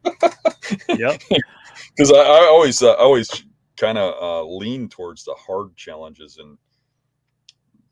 yep, 0.88 1.20
because 1.96 2.12
I, 2.12 2.16
I 2.16 2.46
always 2.50 2.82
uh, 2.82 2.92
I 2.92 3.00
always 3.00 3.44
kind 3.76 3.98
of 3.98 4.14
uh, 4.22 4.44
lean 4.44 4.88
towards 4.88 5.24
the 5.24 5.34
hard 5.34 5.74
challenges 5.76 6.38
and 6.38 6.56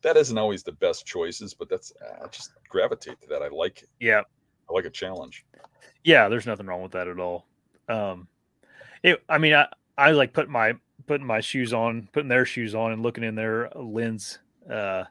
that 0.02 0.16
isn't 0.16 0.38
always 0.38 0.62
the 0.62 0.72
best 0.72 1.04
choices 1.04 1.52
but 1.52 1.68
that's 1.68 1.92
I 2.22 2.26
just 2.28 2.52
gravitate 2.68 3.20
to 3.22 3.28
that 3.28 3.42
I 3.42 3.48
like 3.48 3.84
yeah, 3.98 4.20
I 4.68 4.72
like 4.72 4.84
a 4.84 4.90
challenge 4.90 5.44
yeah. 6.04 6.28
There's 6.28 6.46
nothing 6.46 6.66
wrong 6.66 6.82
with 6.82 6.92
that 6.92 7.08
at 7.08 7.18
all. 7.18 7.46
Um, 7.88 8.28
it. 9.02 9.22
I 9.28 9.38
mean, 9.38 9.54
I 9.54 9.68
I 9.96 10.12
like 10.12 10.32
putting 10.32 10.52
my 10.52 10.74
putting 11.06 11.26
my 11.26 11.40
shoes 11.40 11.72
on, 11.72 12.08
putting 12.12 12.28
their 12.28 12.46
shoes 12.46 12.74
on, 12.74 12.92
and 12.92 13.02
looking 13.02 13.24
in 13.24 13.34
their 13.34 13.70
lens. 13.74 14.38
Uh, 14.70 15.04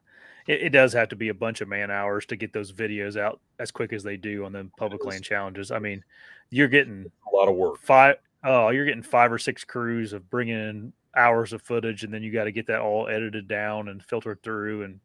it, 0.50 0.64
it 0.64 0.70
does 0.70 0.92
have 0.94 1.10
to 1.10 1.16
be 1.16 1.30
a 1.30 1.34
bunch 1.34 1.62
of 1.62 1.68
man 1.70 1.92
hours 1.92 2.26
to 2.26 2.36
get 2.36 2.52
those 2.52 2.72
videos 2.74 3.16
out 3.18 3.40
as 3.60 3.70
quick 3.72 3.94
as 3.94 4.04
they 4.04 4.18
do 4.18 4.44
on 4.46 4.52
the 4.52 4.70
public 4.78 5.06
land 5.06 5.24
challenges. 5.24 5.72
I 5.72 5.78
mean, 5.80 6.04
you're 6.50 6.68
getting 6.68 7.10
a 7.32 7.36
lot 7.36 7.48
of 7.48 7.56
work. 7.56 7.78
five 7.80 8.16
oh 8.44 8.70
you're 8.70 8.86
getting 8.86 9.04
five 9.04 9.32
or 9.32 9.38
six 9.38 9.64
crews 9.64 10.12
of 10.14 10.30
bringing 10.30 10.56
in 10.58 10.94
hours 11.16 11.54
of 11.54 11.62
footage 11.62 12.04
and 12.04 12.14
then 12.14 12.24
you 12.24 12.32
got 12.32 12.46
to 12.46 12.52
get 12.52 12.66
that 12.68 12.80
all 12.80 13.08
edited 13.08 13.48
down 13.48 13.90
and 13.90 14.04
filtered 14.04 14.42
through 14.42 14.84
and 14.84 15.00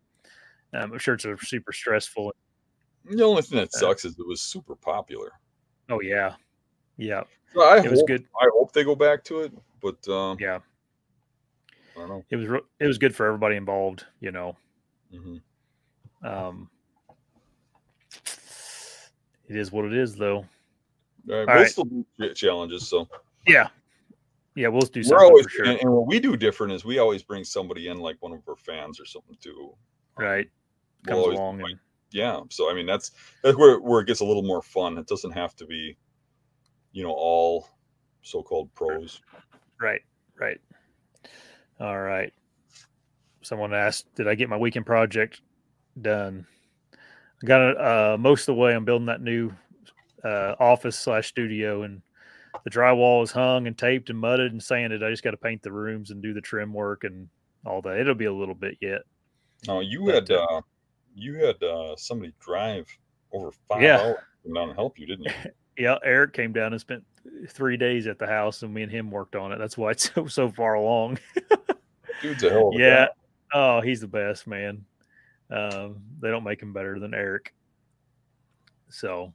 um, 0.72 0.92
i'm 0.92 0.98
sure 0.98 1.14
it's 1.14 1.24
a 1.24 1.36
super 1.42 1.72
stressful 1.72 2.32
the 3.10 3.22
only 3.24 3.42
thing 3.42 3.58
that 3.58 3.68
Uh, 3.74 3.78
sucks 3.78 4.04
is 4.04 4.16
it 4.18 4.26
was 4.26 4.40
super 4.40 4.76
popular. 4.76 5.32
Oh 5.90 6.00
yeah. 6.00 6.34
Yeah. 6.96 7.24
So 7.52 7.62
I 7.62 7.78
it 7.84 7.90
was 7.90 8.02
good. 8.06 8.24
I 8.40 8.48
hope 8.54 8.72
they 8.72 8.84
go 8.84 8.94
back 8.94 9.22
to 9.24 9.40
it 9.40 9.52
but 9.82 10.06
um, 10.08 10.38
yeah. 10.40 10.60
I 11.96 11.98
don't 12.00 12.08
know. 12.08 12.24
It 12.30 12.36
was 12.36 12.62
it 12.80 12.86
was 12.86 12.98
good 12.98 13.14
for 13.14 13.26
everybody 13.26 13.56
involved 13.56 14.06
you 14.20 14.30
know 14.32 14.56
Mhm. 15.14 15.40
um 16.24 16.70
it 19.48 19.56
is 19.56 19.70
what 19.70 19.84
it 19.84 19.92
is 19.94 20.16
though 20.16 20.36
All 20.38 20.46
right, 21.28 21.40
All 21.40 21.46
we'll 21.46 21.56
right. 21.56 21.70
still 21.70 21.84
do 21.84 22.34
challenges 22.34 22.88
so 22.88 23.08
yeah 23.46 23.68
yeah 24.54 24.68
we'll 24.68 24.82
do 24.82 25.00
we're 25.00 25.02
something 25.02 25.24
always 25.24 25.44
for 25.44 25.50
sure 25.50 25.66
and, 25.66 25.80
and 25.80 25.92
what 25.92 26.06
we 26.06 26.18
do 26.18 26.36
different 26.36 26.72
is 26.72 26.84
we 26.84 26.98
always 26.98 27.22
bring 27.22 27.44
somebody 27.44 27.88
in 27.88 27.98
like 27.98 28.16
one 28.20 28.32
of 28.32 28.40
our 28.48 28.56
fans 28.56 29.00
or 29.00 29.06
something 29.06 29.36
too 29.40 29.74
right 30.16 30.48
We'll 31.06 31.24
comes 31.24 31.38
along 31.38 31.60
and 31.60 31.78
yeah 32.10 32.40
so 32.50 32.70
i 32.70 32.74
mean 32.74 32.86
that's 32.86 33.12
that's 33.42 33.56
where, 33.56 33.78
where 33.80 34.00
it 34.00 34.06
gets 34.06 34.20
a 34.20 34.24
little 34.24 34.42
more 34.42 34.62
fun 34.62 34.98
it 34.98 35.06
doesn't 35.06 35.32
have 35.32 35.54
to 35.56 35.66
be 35.66 35.96
you 36.92 37.02
know 37.02 37.12
all 37.12 37.68
so-called 38.22 38.72
pros 38.74 39.20
Right, 39.80 40.02
right. 40.38 40.60
All 41.80 42.00
right. 42.00 42.32
Someone 43.44 43.74
asked, 43.74 44.14
"Did 44.14 44.28
I 44.28 44.34
get 44.34 44.48
my 44.48 44.56
weekend 44.56 44.86
project 44.86 45.40
done?" 46.00 46.46
I 47.42 47.46
got 47.46 47.60
it 47.70 47.80
uh, 47.80 48.16
most 48.18 48.42
of 48.42 48.46
the 48.46 48.60
way. 48.60 48.74
I'm 48.74 48.84
building 48.84 49.06
that 49.06 49.20
new 49.20 49.52
uh, 50.24 50.54
office 50.58 50.98
slash 50.98 51.28
studio, 51.28 51.82
and 51.82 52.00
the 52.64 52.70
drywall 52.70 53.22
is 53.22 53.30
hung 53.30 53.66
and 53.66 53.76
taped 53.76 54.10
and 54.10 54.18
mudded 54.18 54.52
and 54.52 54.62
sanded. 54.62 55.02
I 55.04 55.10
just 55.10 55.22
got 55.22 55.32
to 55.32 55.36
paint 55.36 55.62
the 55.62 55.72
rooms 55.72 56.10
and 56.10 56.22
do 56.22 56.32
the 56.32 56.40
trim 56.40 56.72
work 56.72 57.04
and 57.04 57.28
all 57.66 57.82
that. 57.82 57.98
It'll 57.98 58.14
be 58.14 58.24
a 58.26 58.32
little 58.32 58.54
bit 58.54 58.78
yet. 58.80 59.02
now 59.66 59.80
you 59.80 60.06
But, 60.06 60.14
had 60.14 60.30
uh, 60.30 60.44
uh 60.50 60.60
you 61.14 61.34
had 61.34 61.62
uh 61.62 61.94
somebody 61.96 62.32
drive 62.40 62.86
over 63.32 63.50
five 63.68 63.82
Yeah. 63.82 63.98
hours 64.00 64.16
down 64.54 64.68
and 64.70 64.74
help 64.76 64.98
you 64.98 65.06
didn't 65.06 65.24
you 65.24 65.32
Yeah, 65.76 65.96
Eric 66.04 66.32
came 66.34 66.52
down 66.52 66.72
and 66.72 66.80
spent 66.80 67.02
three 67.48 67.76
days 67.76 68.06
at 68.06 68.18
the 68.18 68.26
house, 68.26 68.62
and 68.62 68.72
me 68.72 68.82
and 68.82 68.92
him 68.92 69.10
worked 69.10 69.34
on 69.36 69.50
it. 69.52 69.58
That's 69.58 69.76
why 69.76 69.90
it's 69.90 70.12
so 70.14 70.26
so 70.28 70.48
far 70.50 70.74
along. 70.74 71.18
dude's 72.22 72.44
a 72.44 72.50
hell 72.50 72.68
of 72.68 72.74
a 72.74 72.78
yeah. 72.78 73.06
Oh, 73.54 73.80
he's 73.80 74.00
the 74.00 74.08
best, 74.08 74.46
man. 74.46 74.84
Um, 75.50 76.02
they 76.20 76.28
don't 76.30 76.42
make 76.44 76.60
him 76.60 76.72
better 76.72 76.98
than 76.98 77.14
Eric. 77.14 77.54
So 78.90 79.32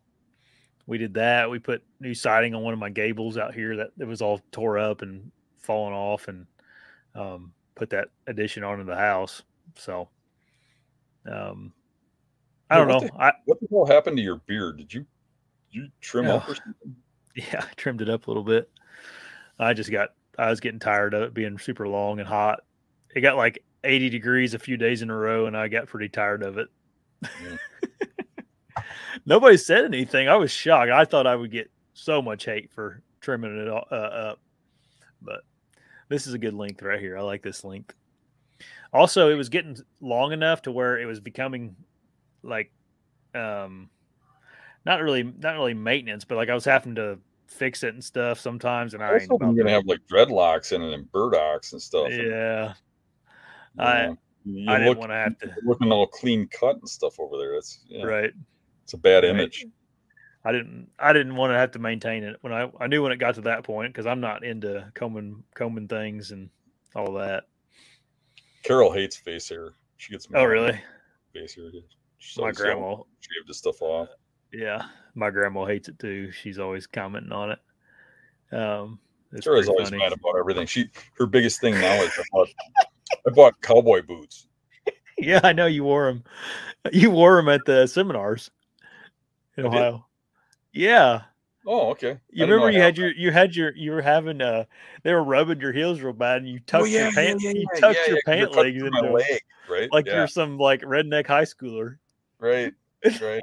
we 0.87 0.97
did 0.97 1.13
that. 1.15 1.49
We 1.49 1.57
put 1.59 1.83
new 1.99 2.13
siding 2.13 2.53
on 2.53 2.61
one 2.63 2.73
of 2.73 2.79
my 2.79 2.89
gables 2.89 3.37
out 3.37 3.53
here 3.53 3.77
that 3.77 3.91
it 3.97 4.05
was 4.05 4.21
all 4.21 4.41
tore 4.51 4.77
up 4.77 5.01
and 5.01 5.31
fallen 5.61 5.93
off, 5.93 6.27
and 6.27 6.45
um, 7.15 7.53
put 7.75 7.89
that 7.91 8.09
addition 8.27 8.63
onto 8.63 8.83
the 8.83 8.95
house. 8.95 9.43
So, 9.75 10.09
um, 11.31 11.71
I 12.69 12.77
don't 12.77 12.87
know. 12.87 12.99
the- 12.99 13.13
I 13.21 13.33
What 13.45 13.59
the 13.61 13.67
hell 13.71 13.85
happened 13.85 14.17
to 14.17 14.23
your 14.23 14.37
beard? 14.47 14.77
Did 14.77 14.93
you 14.93 15.05
you 15.71 15.87
trim 16.01 16.25
Oh. 16.27 16.37
up 16.37 16.49
or 16.49 16.55
something? 16.55 16.95
yeah, 17.35 17.63
I 17.69 17.73
trimmed 17.75 18.01
it 18.01 18.09
up 18.09 18.27
a 18.27 18.29
little 18.29 18.43
bit. 18.43 18.69
I 19.59 19.73
just 19.73 19.91
got 19.91 20.09
I 20.37 20.49
was 20.49 20.59
getting 20.59 20.79
tired 20.79 21.13
of 21.13 21.21
it 21.23 21.33
being 21.33 21.57
super 21.57 21.87
long 21.87 22.19
and 22.19 22.27
hot. 22.27 22.61
It 23.15 23.21
got 23.21 23.37
like 23.37 23.63
80 23.83 24.09
degrees 24.09 24.53
a 24.53 24.59
few 24.59 24.77
days 24.77 25.01
in 25.01 25.09
a 25.09 25.15
row, 25.15 25.45
and 25.45 25.55
I 25.55 25.67
got 25.67 25.87
pretty 25.87 26.09
tired 26.09 26.43
of 26.43 26.57
it. 26.57 26.67
Nobody 29.25 29.57
said 29.57 29.85
anything. 29.85 30.27
I 30.27 30.35
was 30.35 30.51
shocked. 30.51 30.91
I 30.91 31.05
thought 31.05 31.27
I 31.27 31.35
would 31.35 31.51
get 31.51 31.69
so 31.93 32.21
much 32.21 32.45
hate 32.45 32.71
for 32.71 33.01
trimming 33.21 33.57
it 33.57 33.69
all, 33.69 33.85
uh, 33.91 33.95
up, 33.95 34.39
but 35.21 35.41
this 36.07 36.27
is 36.27 36.33
a 36.33 36.37
good 36.37 36.53
length 36.53 36.81
right 36.81 36.99
here. 36.99 37.17
I 37.17 37.21
like 37.21 37.41
this 37.41 37.63
length. 37.63 37.93
Also, 38.91 39.29
it 39.29 39.35
was 39.35 39.49
getting 39.49 39.77
long 40.01 40.31
enough 40.31 40.63
to 40.63 40.71
where 40.71 40.99
it 40.99 41.05
was 41.05 41.19
becoming 41.19 41.75
like, 42.43 42.71
um, 43.35 43.89
not 44.85 45.01
really, 45.01 45.23
not 45.23 45.53
really 45.53 45.73
maintenance, 45.73 46.25
but 46.25 46.35
like 46.35 46.49
I 46.49 46.55
was 46.55 46.65
having 46.65 46.95
to 46.95 47.19
fix 47.47 47.83
it 47.83 47.93
and 47.93 48.03
stuff 48.03 48.39
sometimes, 48.39 48.93
and 48.93 49.03
I 49.03 49.09
I 49.09 49.13
was 49.13 49.27
hoping 49.29 49.49
you're 49.49 49.63
gonna 49.63 49.75
have 49.75 49.85
like 49.85 49.99
dreadlocks 50.11 50.71
in 50.71 50.81
it 50.81 50.93
and 50.93 51.11
burdocks 51.11 51.73
and 51.73 51.81
stuff. 51.81 52.07
Yeah, 52.11 52.73
you 53.75 53.83
I- 53.83 54.05
know, 54.07 54.17
I 54.67 54.79
didn't 54.79 54.97
want 54.97 55.11
to 55.11 55.15
have 55.15 55.37
to. 55.39 55.53
looking 55.63 55.91
all 55.91 56.07
clean 56.07 56.47
cut 56.47 56.77
and 56.77 56.89
stuff 56.89 57.19
over 57.19 57.37
there. 57.37 57.53
That's 57.53 57.83
yeah, 57.87 58.03
Right. 58.05 58.31
it's 58.83 58.93
a 58.93 58.97
bad 58.97 59.23
Right. 59.23 59.31
image. 59.31 59.65
I 60.45 60.51
didn't 60.53 60.89
I 60.97 61.11
didn't 61.11 61.35
want 61.35 61.51
to 61.51 61.57
have 61.57 61.71
to 61.71 61.79
maintain 61.79 62.23
it 62.23 62.37
when 62.41 62.53
I 62.53 62.71
I 62.79 62.87
knew 62.87 63.03
when 63.03 63.11
it 63.11 63.17
got 63.17 63.35
to 63.35 63.41
that 63.41 63.63
point 63.65 63.93
because 63.93 64.05
I'm 64.05 64.21
not 64.21 64.43
into 64.45 64.89
combing 64.95 65.43
combing 65.53 65.87
things 65.89 66.31
and 66.31 66.49
all 66.95 67.13
that. 67.15 67.43
Carol 68.63 68.91
hates 68.91 69.17
face 69.17 69.49
hair. 69.49 69.73
She 69.97 70.11
gets 70.13 70.27
Oh 70.27 70.31
mad 70.31 70.41
at 70.43 70.45
really? 70.47 70.81
face 71.33 71.55
hair. 71.55 71.65
She's 72.17 72.37
My 72.37 72.51
grandma 72.51 72.95
shaved 73.19 73.47
the 73.47 73.53
stuff 73.53 73.81
off. 73.81 74.09
yeah, 74.53 74.87
my 75.13 75.29
grandma 75.29 75.65
hates 75.65 75.89
it 75.89 75.99
too. 75.99 76.31
She's 76.31 76.57
always 76.59 76.87
commenting 76.87 77.33
on 77.33 77.51
it. 77.51 77.59
Um 78.55 78.99
it's 79.33 79.43
Sarah's 79.43 79.67
always 79.69 79.91
mad 79.91 80.13
about 80.13 80.37
everything. 80.39 80.65
She 80.65 80.89
her 81.17 81.25
biggest 81.27 81.59
thing 81.61 81.73
now 81.75 82.01
is 82.01 82.11
I 82.17 82.23
bought, 82.31 82.47
I 83.25 83.29
bought 83.31 83.61
cowboy 83.61 84.01
boots. 84.03 84.47
Yeah, 85.21 85.41
I 85.43 85.51
know 85.51 85.65
you 85.65 85.83
wore 85.83 86.05
them. 86.05 86.23
You 86.93 87.11
wore 87.11 87.35
them 87.35 87.49
at 87.49 87.65
the 87.65 87.87
seminars 87.87 88.51
in 89.57 89.65
I 89.65 89.69
did? 89.69 89.77
Ohio. 89.77 90.05
Yeah. 90.71 91.23
Oh, 91.65 91.89
okay. 91.89 92.19
You 92.31 92.45
remember 92.45 92.71
you 92.71 92.79
had 92.79 92.97
your 92.97 93.11
you 93.11 93.31
had 93.31 93.55
your 93.55 93.75
you 93.75 93.91
were 93.91 94.01
having 94.01 94.41
uh 94.41 94.63
they 95.03 95.13
were 95.13 95.23
rubbing 95.23 95.59
your 95.59 95.73
heels 95.73 95.99
real 95.99 96.13
bad 96.13 96.37
and 96.37 96.49
you 96.49 96.59
tucked 96.59 96.83
Oh, 96.83 96.85
yeah, 96.85 97.03
your 97.03 97.11
pants 97.11 97.43
yeah, 97.43 97.51
yeah, 97.51 97.59
you 97.59 97.81
tucked 97.81 98.07
your 98.07 98.21
pant 98.25 98.55
legs 98.55 98.81
into 98.81 98.91
my 98.91 99.09
leg, 99.09 99.41
right? 99.69 99.89
like 99.91 100.05
you're 100.07 100.27
some 100.27 100.57
like 100.57 100.81
redneck 100.81 101.27
high 101.27 101.43
schooler. 101.43 101.97
right, 102.39 102.73
right. 103.21 103.41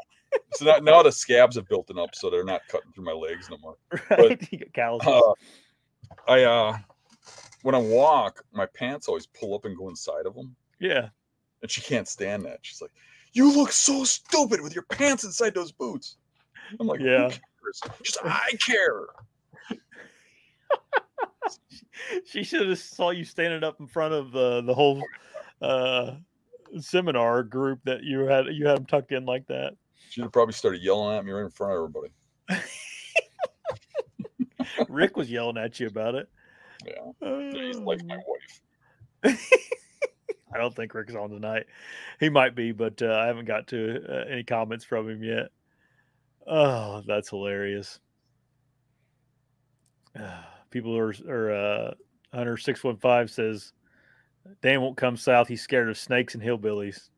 so 0.54 0.64
now, 0.64 0.78
now 0.78 1.02
the 1.02 1.12
scabs 1.12 1.56
have 1.56 1.68
built 1.68 1.90
up, 1.96 2.14
so 2.14 2.30
they're 2.30 2.42
not 2.42 2.62
cutting 2.68 2.90
through 2.92 3.04
my 3.04 3.12
legs 3.12 3.50
no 3.50 3.58
more. 3.58 3.76
Right? 4.10 4.40
you 4.50 4.58
got 4.58 4.72
calluses. 4.72 5.08
Uh, 5.08 5.32
I 6.26 6.42
uh, 6.44 6.78
when 7.66 7.74
I 7.74 7.78
walk, 7.78 8.44
my 8.52 8.64
pants 8.64 9.08
always 9.08 9.26
pull 9.26 9.52
up 9.52 9.64
and 9.64 9.76
go 9.76 9.88
inside 9.88 10.24
of 10.24 10.36
them, 10.36 10.54
yeah. 10.78 11.08
and 11.62 11.68
she 11.68 11.80
can't 11.80 12.06
stand 12.06 12.44
that. 12.44 12.60
She's 12.62 12.80
like, 12.80 12.92
"You 13.32 13.52
look 13.52 13.72
so 13.72 14.04
stupid 14.04 14.60
with 14.60 14.72
your 14.72 14.84
pants 14.84 15.24
inside 15.24 15.52
those 15.52 15.72
boots." 15.72 16.16
I'm 16.78 16.86
like, 16.86 17.00
Yeah. 17.00 17.28
She's 18.04 18.16
like, 18.22 18.32
"I 18.32 18.52
care." 18.60 19.06
She 22.26 22.44
should 22.44 22.68
have 22.68 22.78
saw 22.78 23.10
you 23.10 23.24
standing 23.24 23.64
up 23.64 23.80
in 23.80 23.86
front 23.86 24.14
of 24.14 24.36
uh, 24.36 24.60
the 24.60 24.74
whole 24.74 25.02
uh, 25.60 26.12
seminar 26.78 27.42
group 27.42 27.80
that 27.84 28.04
you 28.04 28.20
had 28.20 28.46
you 28.46 28.66
had 28.66 28.76
them 28.76 28.86
tucked 28.86 29.12
in 29.12 29.24
like 29.24 29.46
that. 29.46 29.72
She'd 30.10 30.22
have 30.22 30.32
probably 30.32 30.52
started 30.52 30.82
yelling 30.82 31.16
at 31.16 31.24
me 31.24 31.32
right 31.32 31.44
in 31.44 31.50
front 31.50 31.72
of 31.72 31.78
everybody. 31.78 32.62
Rick 34.88 35.16
was 35.16 35.30
yelling 35.30 35.56
at 35.56 35.80
you 35.80 35.86
about 35.86 36.14
it. 36.14 36.28
Yeah, 36.86 37.52
he's 37.52 37.78
like 37.78 38.04
my 38.04 38.14
Um, 38.16 38.22
wife. 38.26 39.38
I 40.54 40.58
don't 40.58 40.74
think 40.74 40.94
Rick's 40.94 41.14
on 41.14 41.30
tonight. 41.30 41.66
He 42.20 42.28
might 42.28 42.54
be, 42.54 42.72
but 42.72 43.02
uh, 43.02 43.14
I 43.14 43.26
haven't 43.26 43.46
got 43.46 43.66
to 43.68 44.02
uh, 44.08 44.24
any 44.30 44.44
comments 44.44 44.84
from 44.84 45.08
him 45.08 45.22
yet. 45.22 45.48
Oh, 46.46 47.02
that's 47.06 47.30
hilarious. 47.30 47.98
Uh, 50.18 50.42
people 50.70 50.96
are, 50.96 51.14
are 51.28 51.52
uh, 51.52 51.94
Hunter 52.32 52.56
six 52.56 52.82
one 52.84 52.96
five 52.96 53.30
says, 53.30 53.72
Dan 54.62 54.80
won't 54.80 54.96
come 54.96 55.16
south. 55.16 55.48
He's 55.48 55.62
scared 55.62 55.88
of 55.88 55.98
snakes 55.98 56.34
and 56.34 56.42
hillbillies. 56.42 57.10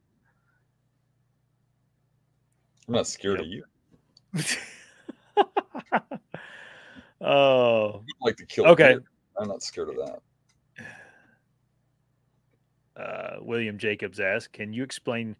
I'm 2.86 2.94
not 2.94 3.06
scared 3.06 3.40
Yep. 3.40 3.46
of 3.46 3.52
you. 3.52 3.64
oh, 7.20 7.88
I'd 7.96 8.24
like 8.24 8.36
to 8.38 8.46
kill. 8.46 8.66
Okay. 8.66 8.96
I'm 9.38 9.48
not 9.48 9.62
scared 9.62 9.90
of 9.90 9.96
that. 9.96 10.20
uh, 13.02 13.36
William 13.40 13.78
Jacobs 13.78 14.20
asked, 14.20 14.52
"Can 14.52 14.72
you 14.72 14.82
explain 14.82 15.36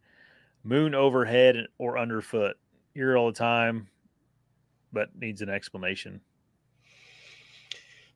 moon 0.64 0.94
overhead 0.94 1.66
or 1.78 1.98
underfoot? 1.98 2.56
Here 2.94 3.16
all 3.16 3.26
the 3.26 3.38
time, 3.38 3.88
but 4.92 5.14
needs 5.16 5.42
an 5.42 5.48
explanation." 5.48 6.20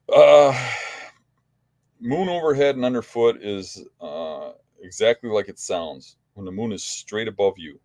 Uh, 0.09 0.53
moon 2.01 2.29
overhead 2.29 2.77
and 2.77 2.85
underfoot 2.85 3.43
is 3.43 3.83
uh, 4.01 4.51
exactly 4.83 5.31
like 5.31 5.49
it 5.49 5.59
sounds. 5.59 6.17
When 6.35 6.45
the 6.45 6.53
moon 6.53 6.73
is 6.73 6.83
straight 6.83 7.29
above 7.29 7.55
you, 7.59 7.79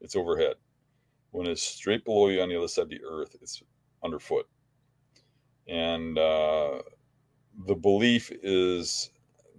it's 0.00 0.16
overhead. 0.16 0.54
When 1.30 1.46
it's 1.46 1.62
straight 1.62 2.04
below 2.04 2.28
you 2.28 2.40
on 2.40 2.48
the 2.48 2.56
other 2.56 2.68
side 2.68 2.82
of 2.82 2.88
the 2.90 3.00
earth, 3.04 3.36
it's 3.40 3.62
underfoot. 4.02 4.48
And 5.68 6.18
uh, 6.18 6.82
the 7.66 7.74
belief 7.74 8.32
is 8.42 9.10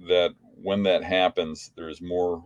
that 0.08 0.34
when 0.62 0.84
that 0.84 1.04
happens, 1.04 1.72
there 1.76 1.90
is 1.90 2.02
more 2.02 2.44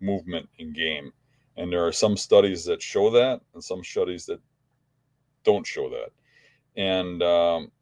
movement 0.00 0.48
in 0.58 0.72
game. 0.72 1.12
And 1.56 1.72
there 1.72 1.86
are 1.86 1.92
some 1.92 2.16
studies 2.16 2.64
that 2.66 2.80
show 2.80 3.10
that, 3.10 3.40
and 3.54 3.62
some 3.62 3.82
studies 3.84 4.26
that 4.26 4.40
don't 5.44 5.66
show 5.66 5.90
that. 5.90 6.10
And 6.76 7.22
um, 7.22 7.72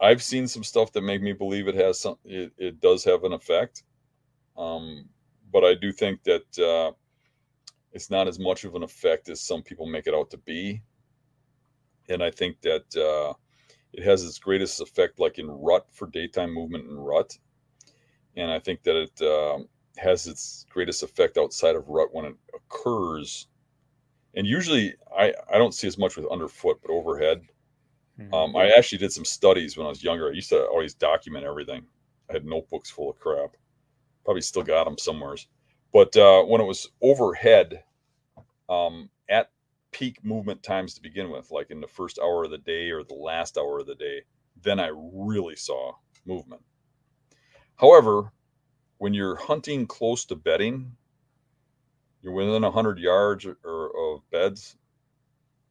I've 0.00 0.22
seen 0.22 0.46
some 0.46 0.62
stuff 0.62 0.92
that 0.92 1.02
make 1.02 1.22
me 1.22 1.32
believe 1.32 1.68
it 1.68 1.74
has 1.74 2.00
some. 2.00 2.16
It, 2.24 2.52
it 2.58 2.80
does 2.80 3.02
have 3.04 3.24
an 3.24 3.32
effect, 3.32 3.82
um, 4.56 5.08
but 5.52 5.64
I 5.64 5.74
do 5.74 5.90
think 5.90 6.22
that 6.24 6.58
uh, 6.58 6.92
it's 7.92 8.10
not 8.10 8.28
as 8.28 8.38
much 8.38 8.64
of 8.64 8.74
an 8.74 8.82
effect 8.82 9.28
as 9.30 9.40
some 9.40 9.62
people 9.62 9.86
make 9.86 10.06
it 10.06 10.14
out 10.14 10.30
to 10.30 10.38
be. 10.38 10.82
And 12.08 12.22
I 12.22 12.30
think 12.30 12.60
that 12.60 12.94
uh, 12.94 13.32
it 13.96 14.04
has 14.04 14.22
its 14.22 14.38
greatest 14.38 14.80
effect, 14.80 15.18
like 15.18 15.38
in 15.38 15.50
rut 15.50 15.86
for 15.90 16.06
daytime 16.08 16.52
movement 16.52 16.84
in 16.84 16.96
rut. 16.96 17.36
And 18.36 18.50
I 18.50 18.58
think 18.58 18.82
that 18.82 18.96
it 18.96 19.22
um, 19.22 19.68
has 19.96 20.26
its 20.26 20.66
greatest 20.68 21.02
effect 21.02 21.38
outside 21.38 21.74
of 21.74 21.88
rut 21.88 22.12
when 22.12 22.26
it 22.26 22.34
occurs. 22.54 23.48
And 24.34 24.46
usually, 24.46 24.94
I 25.18 25.32
I 25.52 25.56
don't 25.56 25.72
see 25.72 25.86
as 25.86 25.96
much 25.96 26.16
with 26.16 26.30
underfoot, 26.30 26.78
but 26.82 26.92
overhead. 26.92 27.40
Um, 28.32 28.56
I 28.56 28.68
actually 28.68 28.98
did 28.98 29.12
some 29.12 29.24
studies 29.24 29.76
when 29.76 29.86
I 29.86 29.90
was 29.90 30.02
younger. 30.04 30.28
I 30.28 30.32
used 30.32 30.50
to 30.50 30.64
always 30.66 30.94
document 30.94 31.44
everything. 31.44 31.86
I 32.28 32.34
had 32.34 32.44
notebooks 32.44 32.90
full 32.90 33.10
of 33.10 33.18
crap. 33.18 33.56
Probably 34.24 34.42
still 34.42 34.62
got 34.62 34.84
them 34.84 34.98
somewheres. 34.98 35.48
But 35.92 36.16
uh, 36.16 36.42
when 36.44 36.60
it 36.60 36.64
was 36.64 36.88
overhead, 37.02 37.82
um, 38.68 39.10
at 39.28 39.50
peak 39.96 40.22
movement 40.22 40.62
times 40.62 40.92
to 40.92 41.00
begin 41.00 41.30
with, 41.30 41.50
like 41.50 41.70
in 41.70 41.80
the 41.80 41.86
first 41.88 42.18
hour 42.18 42.44
of 42.44 42.50
the 42.50 42.58
day 42.58 42.90
or 42.90 43.02
the 43.02 43.14
last 43.14 43.56
hour 43.56 43.78
of 43.78 43.86
the 43.86 43.94
day, 43.94 44.20
then 44.62 44.78
I 44.78 44.90
really 44.92 45.56
saw 45.56 45.94
movement. 46.26 46.62
However, 47.76 48.32
when 48.98 49.14
you're 49.14 49.36
hunting 49.36 49.86
close 49.86 50.24
to 50.26 50.36
bedding, 50.36 50.96
you're 52.20 52.34
within 52.34 52.62
100 52.62 52.98
yards 52.98 53.46
or, 53.46 53.56
or 53.64 54.16
of 54.16 54.30
beds, 54.30 54.76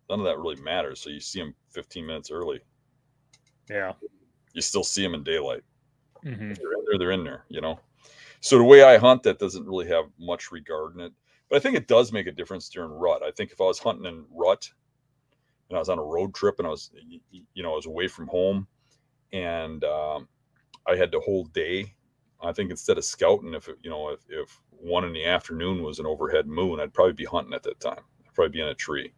none 0.09 0.19
of 0.19 0.25
that 0.25 0.39
really 0.39 0.55
matters. 0.55 0.99
So 0.99 1.09
you 1.11 1.19
see 1.19 1.39
them 1.39 1.55
15 1.69 2.05
minutes 2.07 2.31
early. 2.31 2.61
yeah. 3.69 3.93
You 4.53 4.61
still 4.61 4.83
see 4.83 5.03
them 5.03 5.13
in 5.13 5.23
daylight. 5.23 5.63
hmm 6.23 6.51
If 6.51 6.59
they're 6.59 6.73
in 6.73 6.85
there, 6.89 6.99
they're 6.99 7.11
in 7.11 7.23
there, 7.23 7.45
you 7.49 7.61
know? 7.61 7.79
So 8.41 8.57
the 8.57 8.63
way 8.63 8.83
I 8.83 8.97
hunt, 8.97 9.23
that 9.23 9.39
doesn't 9.39 9.65
really 9.65 9.87
have 9.87 10.05
much 10.19 10.51
regard 10.51 10.95
in 10.95 11.01
it. 11.01 11.13
But 11.55 11.61
I 11.61 11.63
think 11.63 11.77
it 11.77 11.87
does 11.87 12.11
make 12.11 12.27
a 12.27 12.33
difference 12.33 12.67
during 12.67 12.91
rut. 12.91 13.23
I 13.23 13.31
think 13.31 13.53
if 13.53 13.61
I 13.61 13.63
was 13.63 13.79
hunting 13.79 14.07
in 14.07 14.25
rut 14.29 14.69
and 15.69 15.77
I 15.77 15.79
was 15.79 15.87
on 15.87 15.99
a 15.99 16.03
road 16.03 16.35
trip 16.35 16.55
and 16.57 16.67
I 16.67 16.69
was, 16.69 16.91
you 17.31 17.63
know, 17.63 17.71
I 17.71 17.75
was 17.77 17.85
away 17.85 18.09
from 18.09 18.27
home 18.27 18.67
and 19.31 19.81
um, 19.85 20.27
I 20.85 20.97
had 20.97 21.11
the 21.11 21.21
whole 21.21 21.45
day, 21.45 21.95
I 22.43 22.51
think 22.51 22.71
instead 22.71 22.97
of 22.97 23.05
scouting, 23.05 23.53
if, 23.53 23.69
you 23.83 23.89
know, 23.89 24.09
if, 24.09 24.19
if 24.27 24.59
one 24.69 25.05
in 25.05 25.13
the 25.13 25.23
afternoon 25.23 25.81
was 25.81 25.99
an 25.99 26.05
overhead 26.05 26.45
moon, 26.45 26.81
I'd 26.81 26.93
probably 26.93 27.13
be 27.13 27.23
hunting 27.23 27.53
at 27.53 27.63
that 27.63 27.79
time. 27.79 28.03
I'd 28.27 28.33
probably 28.33 28.51
be 28.51 28.59
in 28.59 28.67
a 28.67 28.75
tree. 28.75 29.13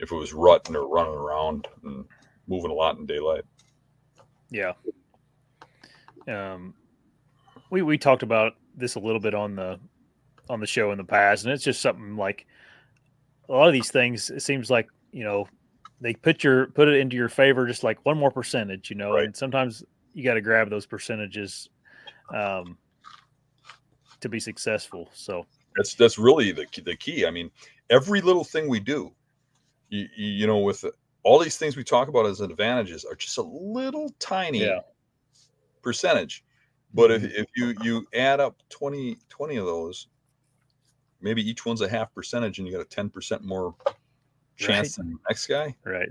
If 0.00 0.12
it 0.12 0.14
was 0.14 0.34
rut 0.34 0.66
and 0.66 0.74
they're 0.74 0.82
running 0.82 1.14
around 1.14 1.68
and 1.84 2.04
moving 2.48 2.70
a 2.70 2.74
lot 2.74 2.98
in 2.98 3.06
daylight. 3.06 3.44
Yeah. 4.50 4.74
Um, 6.26 6.74
we 7.70 7.80
we 7.80 7.96
talked 7.96 8.22
about 8.22 8.56
this 8.76 8.96
a 8.96 9.00
little 9.00 9.20
bit 9.20 9.34
on 9.34 9.56
the 9.56 9.80
on 10.48 10.60
the 10.60 10.66
show 10.66 10.92
in 10.92 10.98
the 10.98 11.04
past, 11.04 11.44
and 11.44 11.52
it's 11.52 11.64
just 11.64 11.80
something 11.80 12.16
like 12.16 12.46
a 13.48 13.52
lot 13.52 13.66
of 13.66 13.72
these 13.72 13.90
things. 13.90 14.30
It 14.30 14.40
seems 14.40 14.70
like 14.70 14.88
you 15.12 15.24
know 15.24 15.48
they 16.00 16.14
put 16.14 16.44
your 16.44 16.66
put 16.68 16.88
it 16.88 16.96
into 17.00 17.16
your 17.16 17.28
favor 17.28 17.66
just 17.66 17.84
like 17.84 18.04
one 18.04 18.18
more 18.18 18.30
percentage, 18.30 18.90
you 18.90 18.96
know, 18.96 19.14
Right. 19.14 19.24
and 19.24 19.36
sometimes 19.36 19.84
you 20.14 20.24
got 20.24 20.34
to 20.34 20.40
grab 20.40 20.70
those 20.70 20.86
percentages 20.86 21.68
um, 22.34 22.78
to 24.20 24.28
be 24.28 24.40
successful. 24.40 25.08
So 25.14 25.46
That's 25.76 25.94
that's 25.94 26.18
really 26.18 26.52
the 26.52 26.66
key, 26.66 26.82
the 26.82 26.96
key. 26.96 27.26
I 27.26 27.30
mean, 27.30 27.50
every 27.90 28.20
little 28.20 28.44
thing 28.44 28.68
we 28.68 28.80
do, 28.80 29.12
you, 29.88 30.06
you, 30.16 30.26
you 30.26 30.46
know, 30.46 30.58
with 30.58 30.84
all 31.24 31.38
these 31.38 31.56
things 31.58 31.76
we 31.76 31.84
talk 31.84 32.08
about 32.08 32.26
as 32.26 32.40
advantages 32.40 33.04
are 33.04 33.14
just 33.14 33.38
a 33.38 33.42
little 33.42 34.10
tiny 34.18 34.60
Yeah. 34.60 34.80
percentage. 35.82 36.44
But 36.94 37.10
if, 37.10 37.22
if 37.24 37.46
you 37.54 37.74
you 37.82 38.06
add 38.14 38.40
up 38.40 38.56
20, 38.70 39.18
20 39.28 39.56
of 39.56 39.66
those, 39.66 40.08
maybe 41.20 41.48
each 41.48 41.64
one's 41.66 41.80
a 41.80 41.88
half 41.88 42.14
percentage, 42.14 42.58
and 42.58 42.66
you 42.66 42.72
got 42.72 42.82
a 42.82 42.88
ten 42.88 43.08
percent 43.10 43.42
more 43.44 43.74
chance 44.56 44.96
than 44.96 45.10
the 45.12 45.18
next 45.28 45.46
guy. 45.46 45.74
right, 45.84 46.08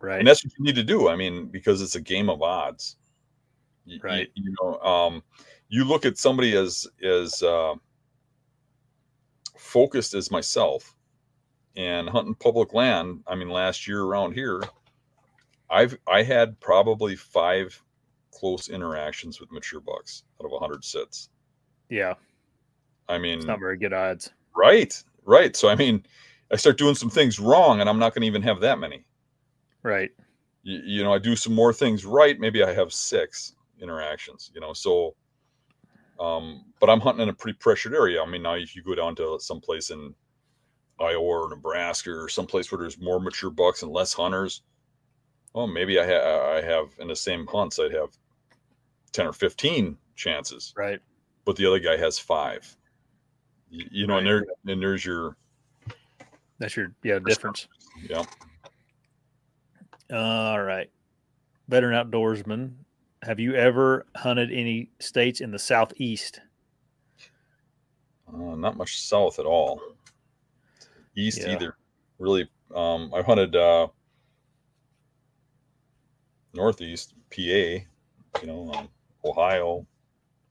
right, 0.00 0.18
and 0.18 0.28
that's 0.28 0.44
what 0.44 0.52
you 0.58 0.64
need 0.64 0.76
to 0.76 0.84
do. 0.84 1.08
I 1.08 1.16
mean, 1.16 1.46
because 1.46 1.82
it's 1.82 1.94
a 1.96 2.00
game 2.00 2.30
of 2.30 2.42
odds. 2.42 2.96
Y- 3.86 3.94
y- 3.94 4.00
Right. 4.02 4.28
You, 4.34 4.54
know, 4.62 4.78
um, 4.80 5.22
you 5.68 5.84
look 5.84 6.06
at 6.06 6.16
somebody 6.18 6.56
as 6.56 6.86
as 7.02 7.42
uh, 7.42 7.74
focused 9.58 10.14
as 10.14 10.30
myself, 10.30 10.94
and 11.76 12.08
hunting 12.08 12.34
public 12.34 12.72
land. 12.72 13.22
I 13.26 13.34
mean, 13.34 13.50
last 13.50 13.86
year 13.88 14.02
around 14.02 14.32
here, 14.32 14.62
I've 15.70 15.96
I 16.08 16.22
had 16.22 16.58
probably 16.60 17.16
five 17.16 17.80
close 18.32 18.68
interactions 18.68 19.40
with 19.40 19.52
mature 19.52 19.80
bucks 19.80 20.24
out 20.40 20.46
of 20.46 20.52
a 20.52 20.58
hundred 20.58 20.84
sits. 20.84 21.28
yeah, 21.88 22.14
I 23.08 23.18
mean, 23.18 23.38
it's 23.38 23.46
not 23.46 23.60
very 23.60 23.76
good 23.76 23.92
odds. 23.92 24.30
right, 24.56 25.02
right. 25.24 25.54
So 25.54 25.68
I 25.68 25.74
mean, 25.74 26.04
I 26.52 26.56
start 26.56 26.78
doing 26.78 26.94
some 26.94 27.10
things 27.10 27.38
wrong, 27.38 27.80
and 27.80 27.88
I'm 27.88 27.98
not 27.98 28.14
going 28.14 28.22
to 28.22 28.26
even 28.26 28.42
have 28.42 28.60
that 28.60 28.78
many. 28.78 29.04
Right, 29.82 30.10
you, 30.64 30.80
you 30.84 31.04
know, 31.04 31.12
I 31.12 31.18
do 31.18 31.36
some 31.36 31.54
more 31.54 31.72
things 31.72 32.04
right. 32.04 32.38
Maybe 32.40 32.62
I 32.62 32.72
have 32.72 32.92
six 32.92 33.54
interactions, 33.80 34.50
you 34.54 34.60
know, 34.60 34.72
so, 34.72 35.14
um, 36.18 36.64
but 36.80 36.90
I'm 36.90 37.00
hunting 37.00 37.22
in 37.22 37.28
a 37.28 37.34
pretty 37.34 37.58
pressured 37.58 37.94
area. 37.94 38.22
I 38.22 38.26
mean, 38.26 38.42
now 38.42 38.54
if 38.54 38.74
you 38.74 38.82
go 38.82 38.94
down 38.94 39.14
to 39.16 39.38
some 39.40 39.60
place 39.60 39.90
in 39.90 40.14
Iowa 41.00 41.22
or 41.22 41.48
Nebraska 41.50 42.10
or 42.10 42.28
someplace 42.28 42.70
where 42.72 42.78
there's 42.80 43.00
more 43.00 43.20
mature 43.20 43.50
bucks 43.50 43.82
and 43.82 43.92
less 43.92 44.12
hunters, 44.12 44.62
well, 45.52 45.66
maybe 45.66 46.00
I, 46.00 46.06
ha- 46.06 46.56
I 46.56 46.62
have 46.62 46.94
in 46.98 47.08
the 47.08 47.16
same 47.16 47.46
hunts, 47.46 47.78
I'd 47.78 47.92
have 47.92 48.16
10 49.12 49.26
or 49.26 49.32
15 49.32 49.96
chances, 50.16 50.72
right, 50.76 51.00
but 51.44 51.56
the 51.56 51.66
other 51.66 51.78
guy 51.78 51.96
has 51.96 52.18
five, 52.18 52.76
you, 53.90 54.06
know, 54.06 54.18
and 54.18 54.26
there, 54.26 54.44
and 54.66 54.82
there's 54.82 55.04
your, 55.04 55.36
that's 56.58 56.76
your 56.76 56.92
yeah 57.02 57.18
difference. 57.18 57.68
yeah. 58.08 58.22
All 60.12 60.62
right. 60.62 60.90
Veteran 61.68 62.10
outdoorsman, 62.10 62.72
have 63.22 63.40
you 63.40 63.54
ever 63.54 64.06
hunted 64.16 64.52
any 64.52 64.90
states 65.00 65.40
in 65.40 65.50
the 65.50 65.58
southeast? 65.58 66.40
Uh, 68.28 68.54
not 68.54 68.76
much 68.76 69.00
south 69.00 69.38
at 69.38 69.46
all. 69.46 69.80
East 71.16 71.38
Yeah. 71.40 71.52
either. 71.52 71.76
Really, 72.18 72.48
um, 72.74 73.12
I 73.14 73.22
hunted 73.22 73.56
uh, 73.56 73.88
northeast 76.52 77.14
PA, 77.30 77.40
you 77.40 77.84
know, 78.44 78.72
um, 78.74 78.88
Ohio, 79.24 79.86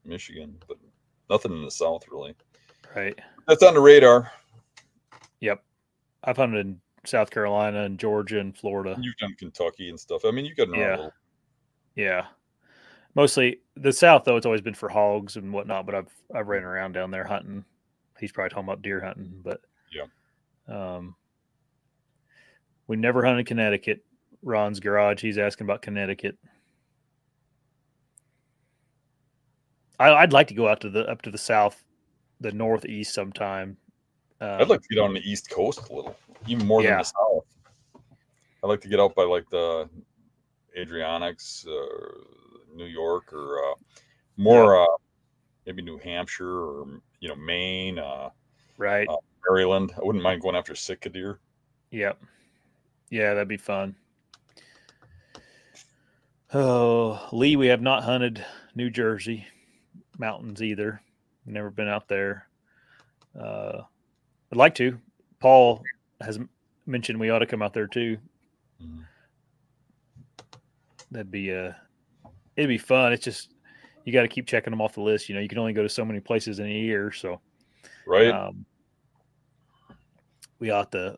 Michigan, 0.04 0.58
but 0.68 0.78
nothing 1.30 1.52
in 1.54 1.64
the 1.64 1.72
south 1.72 2.08
really. 2.10 2.36
Right. 2.96 3.18
That's 3.48 3.64
on 3.64 3.74
the 3.74 3.80
radar. 3.82 4.32
Yep. 5.40 5.64
I've 6.24 6.38
hunted 6.38 6.66
in 6.66 6.80
South 7.06 7.30
Carolina 7.32 7.84
and 7.84 8.00
Georgia 8.00 8.40
and 8.40 8.56
Florida. 8.58 8.96
You've 9.02 9.18
done 9.18 9.36
Kentucky 9.38 9.90
and 9.90 10.00
stuff. 10.00 10.24
I 10.26 10.32
mean, 10.32 10.46
you've 10.46 10.58
got 10.58 10.70
an 10.70 10.76
Yeah. 10.76 10.90
little- 10.92 11.14
Yeah. 11.96 12.28
Mostly 13.16 13.62
the 13.76 13.92
South 13.92 14.24
though, 14.24 14.38
it's 14.38 14.46
always 14.46 14.62
been 14.62 14.74
for 14.74 14.90
hogs 14.90 15.36
and 15.38 15.52
whatnot, 15.54 15.86
but 15.86 15.96
I've 15.96 16.14
I've 16.34 16.48
ran 16.48 16.64
around 16.64 16.94
down 16.94 17.12
there 17.12 17.26
hunting. 17.26 17.64
He's 18.20 18.32
probably 18.32 18.50
talking 18.50 18.64
about 18.66 18.82
deer 18.82 19.02
hunting, 19.02 19.40
but 19.44 19.62
Yeah. 19.92 20.06
Um 20.68 21.16
we 22.88 22.96
never 22.96 23.24
hunted 23.26 23.46
Connecticut. 23.46 24.04
Ron's 24.42 24.80
garage. 24.80 25.22
He's 25.22 25.38
asking 25.38 25.66
about 25.68 25.82
Connecticut. 25.82 26.38
I'd 30.00 30.34
like 30.34 30.48
to 30.48 30.54
go 30.54 30.68
out 30.68 30.82
to 30.82 30.90
the 30.90 31.08
up 31.10 31.22
to 31.22 31.32
the 31.32 31.38
south, 31.38 31.84
the 32.44 32.52
northeast 32.52 33.14
sometime. 33.14 33.78
Um, 34.40 34.62
I'd 34.62 34.70
like 34.70 34.82
to 34.82 34.88
get 34.92 35.00
on 35.00 35.14
the 35.14 35.22
East 35.22 35.50
Coast 35.50 35.90
a 35.90 35.94
little, 35.94 36.16
even 36.48 36.68
more 36.68 36.84
than 36.84 36.98
the 36.98 37.04
South. 37.04 37.46
I'd 38.64 38.68
like 38.68 38.82
to 38.82 38.88
get 38.88 39.00
out 39.00 39.16
by 39.16 39.24
like 39.24 39.50
the 39.50 39.90
Adirondacks, 40.78 41.66
uh, 41.68 42.18
New 42.76 42.86
York, 42.86 43.34
or 43.34 43.58
uh, 43.60 43.76
more 44.38 44.82
uh, 44.82 44.98
maybe 45.66 45.82
New 45.82 45.98
Hampshire 45.98 46.60
or 46.60 46.88
you 47.20 47.30
know 47.30 47.36
Maine, 47.36 47.98
uh, 47.98 48.30
right. 48.78 49.08
uh, 49.08 49.18
Maryland. 49.50 49.94
I 49.98 50.04
wouldn't 50.04 50.24
mind 50.24 50.42
going 50.42 50.56
after 50.56 50.76
Sika 50.76 51.10
deer. 51.10 51.40
Yep. 51.92 52.22
Yeah, 53.10 53.34
that'd 53.34 53.48
be 53.48 53.58
fun. 53.58 53.96
Oh, 56.54 57.28
Lee, 57.32 57.56
we 57.56 57.68
have 57.68 57.82
not 57.82 58.04
hunted 58.04 58.46
New 58.76 58.90
Jersey 58.90 59.48
mountains 60.18 60.62
either. 60.62 61.02
Never 61.46 61.70
been 61.70 61.88
out 61.88 62.08
there. 62.08 62.48
Uh, 63.40 63.82
I'd 64.52 64.58
like 64.58 64.76
to. 64.76 64.98
Paul 65.40 65.84
has 66.22 66.40
mentioned 66.86 67.20
we 67.20 67.30
ought 67.30 67.40
to 67.40 67.46
come 67.46 67.62
out 67.62 67.74
there 67.74 67.88
too. 67.88 68.18
Mhm. 68.82 69.04
That'd 71.12 71.32
be 71.32 71.54
uh 71.54 71.74
it'd 72.56 72.70
be 72.70 72.78
fun. 72.78 73.14
It's 73.14 73.24
just 73.24 73.54
you 74.06 74.14
got 74.14 74.24
to 74.24 74.28
keep 74.28 74.48
checking 74.48 74.72
them 74.72 74.82
off 74.82 74.96
the 74.96 75.02
list. 75.02 75.30
You 75.30 75.36
know, 75.36 75.42
you 75.42 75.48
can 75.50 75.58
only 75.58 75.74
go 75.74 75.84
to 75.84 75.90
so 75.90 76.04
many 76.06 76.20
places 76.20 76.60
in 76.60 76.66
a 76.66 76.70
year, 76.70 77.12
so 77.12 77.40
Right? 78.06 78.30
um, 78.32 78.66
we 80.60 80.70
ought 80.72 80.92
to 80.92 81.18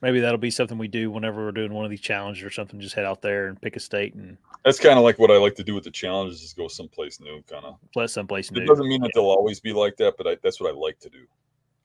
maybe 0.00 0.20
that'll 0.20 0.38
be 0.38 0.50
something 0.50 0.78
we 0.78 0.88
do 0.88 1.10
whenever 1.10 1.44
we're 1.44 1.52
doing 1.52 1.72
one 1.72 1.84
of 1.84 1.90
these 1.90 2.00
challenges 2.00 2.42
or 2.42 2.50
something. 2.50 2.80
Just 2.80 2.94
head 2.94 3.04
out 3.04 3.22
there 3.22 3.48
and 3.48 3.60
pick 3.60 3.76
a 3.76 3.80
state 3.80 4.14
and 4.14 4.36
That's 4.64 4.80
kind 4.80 4.98
of 4.98 5.04
like 5.04 5.18
what 5.18 5.30
I 5.30 5.36
like 5.36 5.54
to 5.56 5.64
do 5.64 5.74
with 5.74 5.84
the 5.84 5.90
challenges 5.90 6.42
is 6.42 6.52
go 6.52 6.68
someplace 6.68 7.20
new, 7.20 7.42
kind 7.48 7.64
of. 7.64 7.76
let 7.94 8.10
someplace 8.10 8.50
new. 8.50 8.62
It 8.62 8.66
doesn't 8.66 8.88
mean 8.88 9.02
that 9.02 9.12
they'll 9.14 9.24
always 9.24 9.60
be 9.60 9.72
like 9.72 9.96
that, 9.98 10.16
but 10.16 10.26
I, 10.26 10.36
that's 10.42 10.60
what 10.60 10.70
I 10.70 10.76
like 10.76 10.98
to 11.00 11.10
do. 11.10 11.26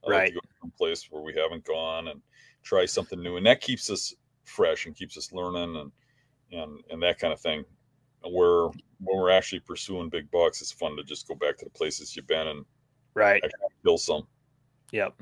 I 0.06 0.10
like 0.10 0.20
Right. 0.20 0.28
to 0.28 0.34
go 0.34 0.40
someplace 0.62 1.08
where 1.10 1.24
we 1.24 1.34
haven't 1.36 1.66
gone 1.66 2.10
and 2.10 2.22
try 2.64 2.86
something 2.86 3.22
new, 3.22 3.38
and 3.38 3.46
that 3.46 3.62
keeps 3.62 3.90
us 3.90 4.14
fresh 4.44 4.86
and 4.86 4.96
keeps 4.96 5.18
us 5.18 5.32
learning 5.32 5.76
and 5.76 5.92
and 6.52 6.84
and 6.92 7.02
that 7.02 7.20
kind 7.20 7.34
of 7.34 7.40
thing. 7.40 7.66
Where 8.24 8.68
when 9.00 9.18
we're 9.18 9.32
actually 9.32 9.60
pursuing 9.60 10.10
big 10.10 10.30
bucks, 10.32 10.62
it's 10.62 10.72
fun 10.72 10.96
to 10.98 11.04
just 11.04 11.28
go 11.28 11.36
back 11.36 11.58
to 11.58 11.66
the 11.66 11.72
places 11.72 12.16
you've 12.16 12.28
been 12.28 12.48
and 12.48 12.66
right. 13.14 13.44
kill 13.84 13.98
some. 13.98 14.28
Yep. 14.92 15.22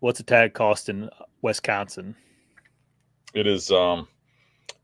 What's 0.00 0.20
a 0.20 0.22
tag 0.22 0.54
cost 0.54 0.88
in 0.88 1.10
Wisconsin? 1.42 2.14
It 3.34 3.46
is 3.46 3.70
um, 3.70 4.08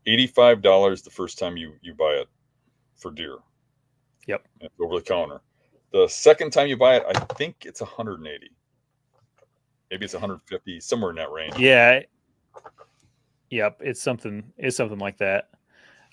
eighty-five 0.05 0.61
dollars 0.61 1.01
the 1.01 1.09
first 1.09 1.39
time 1.39 1.57
you 1.57 1.73
you 1.81 1.93
buy 1.93 2.11
it 2.11 2.27
for 2.95 3.11
deer. 3.11 3.37
Yep. 4.27 4.47
It's 4.61 4.73
over 4.81 4.95
the 4.95 5.01
counter. 5.01 5.41
The 5.91 6.07
second 6.07 6.51
time 6.51 6.67
you 6.67 6.75
buy 6.75 6.97
it, 6.97 7.03
I 7.07 7.17
think 7.35 7.63
it's 7.63 7.79
180. 7.79 8.51
Maybe 9.91 10.03
it's 10.03 10.13
150, 10.13 10.79
somewhere 10.79 11.11
in 11.11 11.15
that 11.17 11.31
range. 11.31 11.57
Yeah. 11.57 12.01
Yep, 13.51 13.81
it's 13.81 14.01
something. 14.01 14.43
It's 14.57 14.75
something 14.75 14.97
like 14.97 15.17
that. 15.19 15.49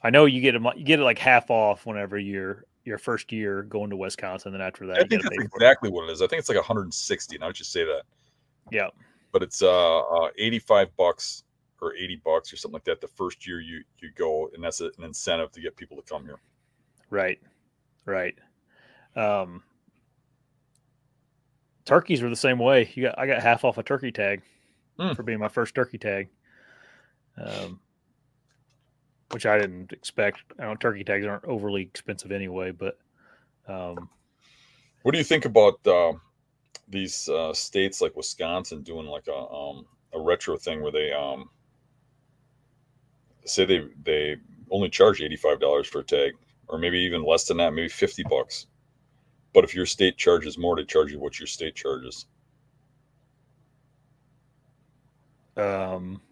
I 0.03 0.11
know 0.11 0.27
you 0.27 0.41
get 0.41 0.55
a, 0.55 0.73
you 0.77 0.85
get 0.85 1.01
it 1.01 1.05
like 1.05 1.19
half 1.19 1.51
off 1.51 1.87
whenever 1.87 2.19
you're 2.19 2.65
your 2.85 2.99
first 2.99 3.33
year 3.33 3.63
going 3.63 3.91
to 3.91 3.97
Wisconsin. 3.97 4.53
Then 4.53 4.61
after 4.61 4.87
that, 4.87 4.99
I 4.99 5.01
you 5.01 5.07
think 5.07 5.23
that's 5.23 5.37
it. 5.37 5.51
exactly 5.55 5.91
what 5.91 6.09
it 6.09 6.13
is. 6.13 6.21
I 6.21 6.27
think 6.27 6.41
it's 6.41 6.49
like 6.49 6.59
160. 6.59 7.39
Now 7.39 7.47
I 7.47 7.49
would 7.49 7.57
just 7.57 7.73
say 7.73 7.85
that, 7.85 8.03
Yep. 8.71 8.95
but 9.33 9.43
it's 9.43 9.61
uh, 9.63 9.99
uh 10.01 10.31
85 10.39 10.97
bucks 10.97 11.45
or 11.81 11.95
80 11.95 12.23
bucks 12.25 12.53
or 12.53 12.57
something 12.57 12.75
like 12.75 12.85
that 12.85 13.01
the 13.01 13.09
first 13.09 13.47
year 13.47 13.61
you 13.61 13.83
you 14.01 14.11
go, 14.17 14.49
and 14.55 14.63
that's 14.63 14.81
an 14.81 14.93
incentive 15.03 15.51
to 15.53 15.61
get 15.61 15.77
people 15.77 15.97
to 15.97 16.03
come 16.03 16.25
here. 16.25 16.39
Right. 17.11 17.41
Right. 18.07 18.35
Um, 19.17 19.63
turkeys 21.85 22.23
were 22.23 22.29
the 22.31 22.37
same 22.37 22.59
way. 22.59 22.91
You 22.95 23.05
got 23.05 23.19
I 23.19 23.27
got 23.27 23.43
half 23.43 23.65
off 23.65 23.79
a 23.79 23.83
turkey 23.83 24.13
tag 24.13 24.43
Hmm. 24.99 25.13
for 25.15 25.23
being 25.23 25.39
my 25.39 25.49
first 25.49 25.75
turkey 25.75 25.99
tag. 25.99 26.29
Um, 27.39 27.81
which 29.31 29.47
I 29.47 29.59
didn't 29.59 29.93
expect. 29.93 30.41
I 30.59 30.65
don't 30.65 30.79
turkey 30.79 31.03
tags 31.03 31.25
aren't 31.27 31.47
overly 31.47 31.81
expensive 31.83 32.31
anyway, 32.31 32.71
but 32.73 32.99
um, 33.67 34.11
What 35.03 35.13
do 35.13 35.19
you 35.19 35.25
think 35.25 35.47
about 35.47 35.81
uh, 35.87 36.13
these 36.93 37.29
uh, 37.29 37.53
states 37.53 38.01
like 38.01 38.15
Wisconsin 38.17 38.83
doing 38.83 39.07
like 39.07 39.27
a 39.29 39.35
um, 39.37 39.87
a 40.15 40.21
retro 40.21 40.57
thing 40.57 40.83
where 40.83 40.93
they 40.93 41.13
um, 41.13 41.51
say 43.45 43.65
they 43.65 43.89
they 44.05 44.37
only 44.71 44.89
charge 44.91 45.21
eighty 45.23 45.37
five 45.37 45.59
dollars 45.59 45.89
for 45.89 46.01
a 46.01 46.05
tag 46.05 46.33
or 46.69 46.79
maybe 46.79 46.99
even 47.01 47.25
less 47.25 47.45
than 47.47 47.59
that, 47.59 47.75
maybe 47.75 47.89
50 47.89 48.23
bucks. 48.31 48.67
But 49.53 49.65
if 49.65 49.75
your 49.75 49.85
state 49.85 50.17
charges 50.17 50.57
more, 50.57 50.75
they 50.75 50.85
charge 50.85 51.13
you 51.13 51.21
what 51.21 51.39
your 51.39 51.47
state 51.47 51.75
charges. 51.75 52.27
Um, 55.57 56.23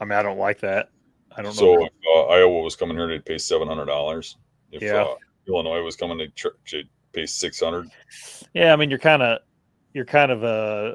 I 0.00 0.04
mean, 0.04 0.12
I 0.18 0.22
don't 0.22 0.38
like 0.38 0.60
that. 0.60 0.90
I 1.34 1.42
don't 1.42 1.56
So 1.56 1.74
know. 1.74 1.84
if 1.84 1.92
uh, 2.14 2.26
Iowa 2.26 2.60
was 2.62 2.76
coming 2.76 2.96
here, 2.98 3.08
they'd 3.08 3.24
pay 3.24 3.38
seven 3.38 3.66
hundred 3.66 3.86
dollars. 3.86 4.36
If 4.70 4.82
Yeah. 4.82 5.02
uh, 5.04 5.14
Illinois 5.46 5.82
was 5.82 5.96
coming, 5.96 6.18
they'd, 6.18 6.34
ch- 6.36 6.46
they'd 6.70 6.88
pay 7.14 7.24
six 7.24 7.60
hundred. 7.60 7.88
Yeah, 8.52 8.72
I 8.72 8.76
mean, 8.76 8.90
you're 8.90 8.98
kind 8.98 9.22
of, 9.22 9.38
you're 9.98 10.04
kind 10.04 10.30
of 10.30 10.44
a, 10.44 10.94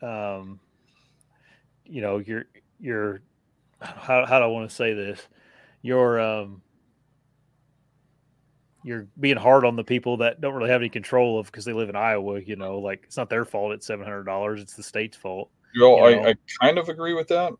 um, 0.00 0.58
you 1.84 2.00
know, 2.00 2.16
you're 2.16 2.46
you're, 2.80 3.20
how 3.78 4.24
how 4.24 4.38
do 4.38 4.44
I 4.46 4.46
want 4.46 4.70
to 4.70 4.74
say 4.74 4.94
this? 4.94 5.20
You're 5.82 6.18
um, 6.18 6.62
you're 8.84 9.06
being 9.20 9.36
hard 9.36 9.66
on 9.66 9.76
the 9.76 9.84
people 9.84 10.16
that 10.16 10.40
don't 10.40 10.54
really 10.54 10.70
have 10.70 10.80
any 10.80 10.88
control 10.88 11.38
of 11.38 11.44
because 11.44 11.66
they 11.66 11.74
live 11.74 11.90
in 11.90 11.94
Iowa. 11.94 12.40
You 12.40 12.56
know, 12.56 12.78
like 12.78 13.02
it's 13.04 13.18
not 13.18 13.28
their 13.28 13.44
fault. 13.44 13.72
It's 13.72 13.86
seven 13.86 14.06
hundred 14.06 14.24
dollars. 14.24 14.62
It's 14.62 14.72
the 14.72 14.82
state's 14.82 15.18
fault. 15.18 15.50
Well, 15.78 16.10
You 16.10 16.16
know? 16.16 16.22
I, 16.22 16.30
I 16.30 16.34
kind 16.62 16.78
of 16.78 16.88
agree 16.88 17.12
with 17.12 17.28
that. 17.28 17.52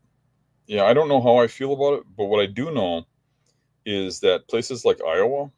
Yeah, 0.65 0.85
I 0.85 0.95
don't 0.95 1.07
know 1.07 1.21
how 1.21 1.37
I 1.37 1.45
feel 1.45 1.73
about 1.73 1.99
it, 1.99 2.03
but 2.17 2.25
what 2.25 2.41
I 2.41 2.47
do 2.47 2.71
know 2.71 3.05
is 3.85 4.19
that 4.21 4.47
places 4.47 4.85
like 4.85 4.97
Iowa, 5.03 5.51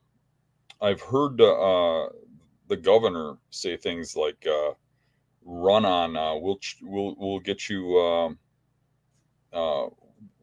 I've 0.81 0.99
heard 0.99 1.39
uh, 1.39 2.07
the 2.67 2.77
governor 2.77 3.37
say 3.49 3.77
things 3.77 4.15
like, 4.15 4.45
uh, 4.45 4.71
"Run 5.43 5.85
on, 5.85 6.15
uh, 6.15 6.35
we'll 6.35 6.57
ch- 6.57 6.79
we'll 6.81 7.15
we'll 7.17 7.39
get 7.39 7.69
you, 7.69 7.99
um, 7.99 8.39
uh, 9.53 9.87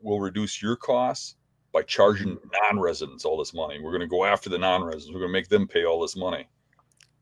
we'll 0.01 0.21
reduce 0.21 0.63
your 0.63 0.77
costs 0.77 1.37
by 1.73 1.83
charging 1.83 2.39
non-residents 2.63 3.25
all 3.25 3.37
this 3.37 3.53
money. 3.53 3.81
We're 3.81 3.91
going 3.91 4.01
to 4.01 4.07
go 4.07 4.25
after 4.25 4.49
the 4.49 4.59
non-residents. 4.59 5.13
We're 5.13 5.21
going 5.21 5.31
to 5.31 5.39
make 5.39 5.49
them 5.49 5.67
pay 5.69 5.85
all 5.85 6.01
this 6.01 6.17
money." 6.17 6.49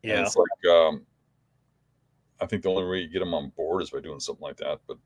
And 0.03 0.11
Yeah, 0.11 0.21
it's 0.21 0.35
like 0.35 0.71
um, 0.71 1.05
I 2.39 2.45
think 2.45 2.63
the 2.63 2.69
only 2.69 2.85
way 2.85 2.99
you 2.99 3.07
get 3.07 3.19
them 3.19 3.33
on 3.33 3.49
board 3.55 3.81
is 3.81 3.89
by 3.89 4.01
doing 4.01 4.19
something 4.19 4.43
like 4.43 4.57
that. 4.57 4.79
But 4.87 4.97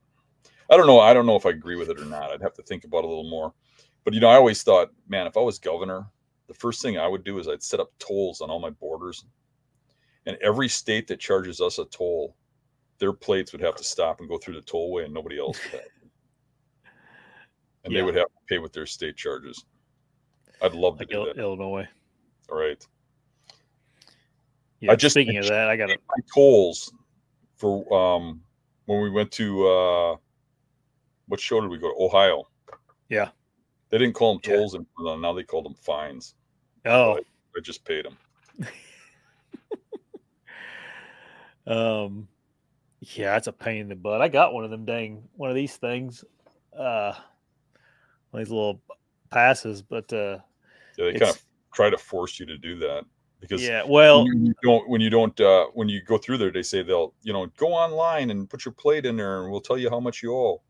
I 0.70 0.76
don't 0.76 0.86
know. 0.86 1.00
I 1.00 1.14
don't 1.14 1.26
know 1.26 1.36
if 1.36 1.46
I 1.46 1.50
agree 1.50 1.76
with 1.76 1.88
it 1.88 2.00
or 2.00 2.04
not. 2.04 2.30
I'd 2.30 2.42
have 2.42 2.54
to 2.54 2.62
think 2.62 2.84
about 2.84 2.98
it 2.98 3.04
a 3.04 3.08
little 3.08 3.30
more. 3.30 3.54
But 4.04 4.14
you 4.14 4.20
know, 4.20 4.28
I 4.28 4.36
always 4.36 4.62
thought, 4.62 4.90
man, 5.08 5.26
if 5.26 5.36
I 5.36 5.40
was 5.40 5.58
governor, 5.58 6.06
the 6.46 6.54
first 6.54 6.82
thing 6.82 6.98
I 6.98 7.06
would 7.06 7.24
do 7.24 7.38
is 7.38 7.48
I'd 7.48 7.62
set 7.62 7.80
up 7.80 7.92
tolls 7.98 8.40
on 8.40 8.50
all 8.50 8.58
my 8.58 8.70
borders, 8.70 9.24
and 10.28 10.36
every 10.42 10.68
state 10.68 11.06
that 11.08 11.18
charges 11.18 11.60
us 11.60 11.78
a 11.78 11.86
toll, 11.86 12.36
their 12.98 13.14
plates 13.14 13.50
would 13.52 13.62
have 13.62 13.74
to 13.76 13.82
stop 13.84 14.20
and 14.20 14.28
go 14.28 14.36
through 14.36 14.54
the 14.54 14.60
tollway, 14.66 15.06
and 15.06 15.14
nobody 15.14 15.38
else 15.38 15.58
would. 15.64 15.72
have. 15.80 15.90
And 17.84 17.92
Yeah. 17.92 18.00
they 18.00 18.04
would 18.04 18.14
have 18.14 18.26
to 18.26 18.40
pay 18.48 18.58
with 18.58 18.72
their 18.74 18.84
state 18.84 19.16
charges. 19.16 19.64
I'd 20.60 20.74
love 20.74 20.96
to 20.98 21.02
like 21.02 21.08
do 21.08 21.14
Il- 21.20 21.24
that. 21.26 21.38
Illinois. 21.38 21.88
All 22.50 22.58
right. 22.58 22.86
Yeah, 24.80 24.92
I 24.92 24.96
just 24.96 25.14
speaking 25.14 25.38
of 25.38 25.46
that, 25.46 25.68
I 25.68 25.76
got 25.76 25.88
my 25.88 25.96
tolls 26.34 26.92
for 27.56 27.92
um 27.92 28.42
when 28.84 29.00
we 29.00 29.10
went 29.10 29.32
to 29.32 29.66
uh 29.66 30.16
what 31.26 31.40
show 31.40 31.60
did 31.60 31.68
we 31.70 31.78
go 31.78 31.88
to 31.92 32.00
ohio 32.04 32.44
Yeah. 33.08 33.30
they 33.90 33.98
didn't 33.98 34.14
call 34.14 34.34
them 34.34 34.40
tolls 34.42 34.74
and 34.74 34.86
now 35.20 35.32
they 35.32 35.42
call 35.42 35.62
them 35.62 35.74
fines 35.74 36.34
oh. 36.86 37.16
i 37.18 37.60
just 37.60 37.84
paid 37.84 38.04
them 38.04 38.16
Um, 41.68 42.28
yeah, 43.00 43.36
it's 43.36 43.46
a 43.46 43.52
pain 43.52 43.82
in 43.82 43.88
the 43.88 43.94
butt. 43.94 44.20
I 44.20 44.28
got 44.28 44.52
one 44.52 44.64
of 44.64 44.70
them 44.70 44.84
dang 44.84 45.22
one 45.36 45.50
of 45.50 45.54
these 45.54 45.76
things, 45.76 46.24
uh, 46.76 47.12
one 48.30 48.42
of 48.42 48.46
these 48.46 48.52
little 48.52 48.82
passes, 49.30 49.82
but 49.82 50.12
uh, 50.12 50.38
yeah 50.96 51.12
they 51.12 51.18
kind 51.18 51.30
of 51.30 51.42
try 51.72 51.90
to 51.90 51.98
force 51.98 52.40
you 52.40 52.46
to 52.46 52.58
do 52.58 52.76
that 52.76 53.04
because 53.40 53.62
yeah, 53.62 53.82
well, 53.86 54.24
when 54.24 54.46
you 54.46 54.54
don't 54.62 54.88
when 54.88 55.00
you 55.00 55.10
don't 55.10 55.40
uh 55.40 55.66
when 55.74 55.88
you 55.88 56.02
go 56.02 56.18
through 56.18 56.38
there 56.38 56.50
they 56.50 56.62
say 56.62 56.82
they'll 56.82 57.14
you 57.22 57.32
know 57.32 57.46
go 57.56 57.68
online 57.68 58.30
and 58.30 58.50
put 58.50 58.64
your 58.64 58.72
plate 58.72 59.06
in 59.06 59.16
there 59.16 59.42
and 59.42 59.52
we'll 59.52 59.60
tell 59.60 59.78
you 59.78 59.88
how 59.88 60.00
much 60.00 60.22
you 60.22 60.34
owe. 60.34 60.60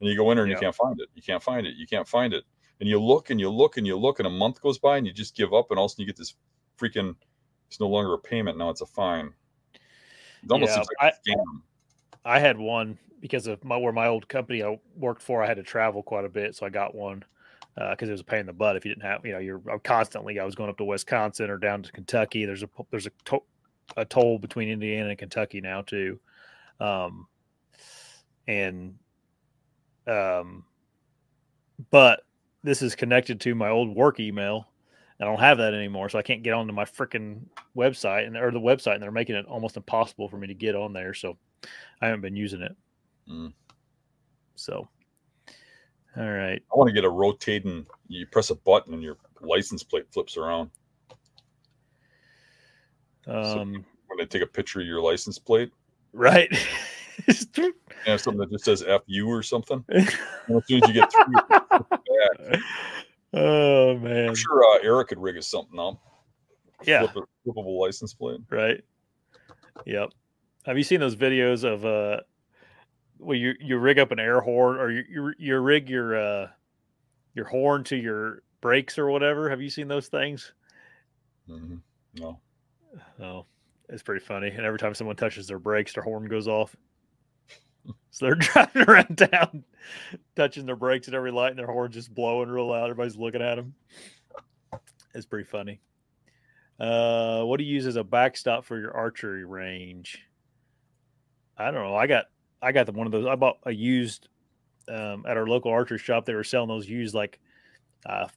And 0.00 0.08
you 0.08 0.16
go 0.16 0.30
in 0.30 0.36
there 0.36 0.44
and 0.44 0.50
Yeah. 0.50 0.56
you 0.56 0.60
can't 0.60 0.74
find 0.74 0.98
it. 0.98 1.08
You 1.14 1.22
can't 1.22 1.42
find 1.42 1.66
it. 1.66 1.74
You 1.76 1.86
can't 1.86 2.08
find 2.08 2.32
it. 2.32 2.44
And 2.80 2.88
you 2.88 2.98
look 2.98 3.28
and 3.28 3.38
you 3.38 3.50
look 3.50 3.76
and 3.76 3.86
you 3.86 3.98
look 3.98 4.18
and 4.18 4.26
a 4.26 4.30
month 4.30 4.60
goes 4.62 4.78
by 4.78 4.96
and 4.96 5.06
you 5.06 5.12
just 5.12 5.36
give 5.36 5.52
up 5.52 5.70
and 5.70 5.78
all 5.78 5.84
of 5.86 5.90
a 5.90 5.92
sudden 5.92 6.02
you 6.02 6.06
get 6.06 6.16
this 6.16 6.34
freaking 6.78 7.14
it's 7.68 7.80
no 7.80 7.88
longer 7.88 8.14
a 8.14 8.18
payment. 8.18 8.58
Now 8.58 8.70
it's 8.70 8.80
a 8.80 8.86
fine 8.86 9.32
almost 10.48 10.76
Yeah, 10.76 10.84
like 11.02 11.14
scam 11.26 11.62
I 12.24 12.38
had 12.38 12.58
one 12.58 12.98
because 13.20 13.46
of 13.46 13.62
my 13.64 13.76
where 13.76 13.92
my 13.92 14.06
old 14.06 14.28
company 14.28 14.62
I 14.62 14.78
worked 14.96 15.22
for. 15.22 15.42
I 15.42 15.46
had 15.46 15.56
to 15.56 15.62
travel 15.62 16.02
quite 16.02 16.24
a 16.24 16.28
bit, 16.28 16.54
so 16.54 16.66
I 16.66 16.70
got 16.70 16.94
one 16.94 17.24
because 17.76 18.08
it 18.08 18.12
was 18.12 18.20
a 18.20 18.24
pain 18.24 18.40
in 18.40 18.46
the 18.46 18.52
butt 18.52 18.76
if 18.76 18.84
you 18.84 18.90
didn't 18.90 19.04
have 19.04 19.24
you 19.24 19.32
know 19.32 19.38
you're 19.38 19.62
I'm 19.70 19.80
constantly 19.80 20.38
I 20.38 20.44
was 20.44 20.54
going 20.54 20.68
up 20.68 20.76
to 20.78 20.84
Wisconsin 20.84 21.50
or 21.50 21.56
down 21.56 21.82
to 21.82 21.92
Kentucky. 21.92 22.44
There's 22.44 22.62
a 22.62 22.68
there's 22.90 23.06
a, 23.06 23.10
to, 23.26 23.42
a 23.96 24.04
toll 24.04 24.38
between 24.38 24.68
Indiana 24.68 25.10
and 25.10 25.18
Kentucky 25.18 25.60
now 25.60 25.82
too, 25.82 26.20
um, 26.78 27.26
and 28.46 28.96
um, 30.06 30.64
but 31.90 32.24
this 32.62 32.82
is 32.82 32.94
connected 32.94 33.40
to 33.40 33.54
my 33.54 33.70
old 33.70 33.94
work 33.94 34.20
email. 34.20 34.68
I 35.20 35.24
don't 35.24 35.40
have 35.40 35.58
that 35.58 35.74
anymore, 35.74 36.08
so 36.08 36.18
I 36.18 36.22
can't 36.22 36.42
get 36.42 36.54
onto 36.54 36.72
my 36.72 36.84
freaking 36.84 37.42
website 37.76 38.26
and 38.26 38.36
or 38.36 38.50
the 38.50 38.58
website, 38.58 38.94
and 38.94 39.02
they're 39.02 39.10
making 39.10 39.36
it 39.36 39.46
almost 39.46 39.76
impossible 39.76 40.28
for 40.28 40.38
me 40.38 40.46
to 40.46 40.54
get 40.54 40.74
on 40.74 40.92
there. 40.92 41.12
So 41.12 41.36
I 42.00 42.06
haven't 42.06 42.22
been 42.22 42.36
using 42.36 42.62
it. 42.62 42.74
Mm. 43.30 43.52
So, 44.56 44.88
all 46.16 46.30
right. 46.30 46.60
i 46.60 46.76
want 46.76 46.88
to 46.88 46.94
get 46.94 47.04
a 47.04 47.08
rotating 47.08 47.86
you 48.08 48.26
press 48.26 48.50
a 48.50 48.54
button 48.54 48.94
and 48.94 49.02
your 49.02 49.16
license 49.40 49.82
plate 49.82 50.04
flips 50.12 50.36
around 50.36 50.70
Um, 53.26 53.84
when 54.06 54.18
they 54.18 54.26
take 54.26 54.42
a 54.42 54.46
picture 54.46 54.80
of 54.80 54.86
your 54.86 55.00
license 55.00 55.38
plate 55.38 55.70
right. 56.12 56.50
and 57.56 57.74
have 58.06 58.20
something 58.20 58.40
that 58.40 58.50
just 58.50 58.64
says 58.64 58.82
fu 58.82 59.26
or 59.26 59.42
something 59.42 59.84
and 59.88 60.08
as 60.08 60.66
soon 60.66 60.82
as 60.82 60.88
you 60.88 60.94
get 60.94 61.12
through 61.12 62.60
oh 63.32 63.96
man. 63.98 64.28
i'm 64.28 64.34
sure 64.34 64.64
uh, 64.64 64.78
eric 64.82 65.08
could 65.08 65.18
rig 65.18 65.36
us 65.36 65.46
something 65.48 65.78
up 65.78 66.00
Yeah. 66.84 67.06
Flip 67.06 67.24
a, 67.24 67.48
flippable 67.48 67.78
license 67.78 68.14
plate 68.14 68.40
Right. 68.50 68.82
Yep. 69.86 70.10
Have 70.64 70.76
you 70.76 70.84
seen 70.84 71.00
those 71.00 71.16
videos 71.16 71.64
of 71.64 71.84
uh 71.84 72.22
where 73.18 73.36
you 73.36 73.54
you 73.60 73.78
rig 73.78 73.98
up 73.98 74.12
an 74.12 74.18
air 74.18 74.40
horn 74.40 74.78
or 74.78 74.90
you 74.90 75.04
you, 75.10 75.32
you 75.38 75.58
rig 75.58 75.88
your 75.88 76.16
uh 76.16 76.48
your 77.34 77.46
horn 77.46 77.84
to 77.84 77.96
your 77.96 78.42
brakes 78.60 78.98
or 78.98 79.08
whatever? 79.08 79.48
Have 79.50 79.60
you 79.60 79.70
seen 79.70 79.88
those 79.88 80.08
things? 80.08 80.52
hmm 81.46 81.76
no 82.14 82.40
Oh, 83.22 83.46
it's 83.88 84.02
pretty 84.02 84.24
funny. 84.24 84.48
And 84.48 84.66
every 84.66 84.78
time 84.78 84.94
someone 84.94 85.16
touches 85.16 85.46
their 85.46 85.58
brakes, 85.58 85.94
their 85.94 86.02
horn 86.02 86.26
goes 86.26 86.48
off. 86.48 86.74
So 88.10 88.26
they're 88.26 88.34
driving 88.36 88.82
around 88.82 89.18
town, 89.18 89.64
touching 90.36 90.66
their 90.66 90.76
brakes 90.76 91.08
at 91.08 91.14
every 91.14 91.30
light, 91.30 91.50
and 91.50 91.58
their 91.58 91.66
horn 91.66 91.92
just 91.92 92.14
blowing 92.14 92.48
real 92.48 92.68
loud. 92.68 92.90
Everybody's 92.90 93.16
looking 93.16 93.42
at 93.42 93.56
them. 93.56 93.74
It's 95.14 95.26
pretty 95.26 95.48
funny. 95.48 95.80
Uh, 96.78 97.42
what 97.42 97.58
do 97.58 97.64
you 97.64 97.74
use 97.74 97.86
as 97.86 97.96
a 97.96 98.04
backstop 98.04 98.64
for 98.64 98.78
your 98.78 98.96
archery 98.96 99.44
range? 99.44 100.18
I 101.56 101.70
don't 101.70 101.84
know. 101.84 101.94
I 101.94 102.06
got 102.06 102.26
I 102.62 102.72
got 102.72 102.92
one 102.94 103.06
of 103.06 103.12
those. 103.12 103.26
I 103.26 103.34
bought 103.34 103.58
a 103.64 103.70
used 103.70 104.28
um, 104.88 105.24
at 105.28 105.36
our 105.36 105.46
local 105.46 105.70
archery 105.70 105.98
shop. 105.98 106.24
They 106.24 106.34
were 106.34 106.44
selling 106.44 106.68
those 106.68 106.88
used 106.88 107.14
like 107.14 107.38
uh, 108.06 108.28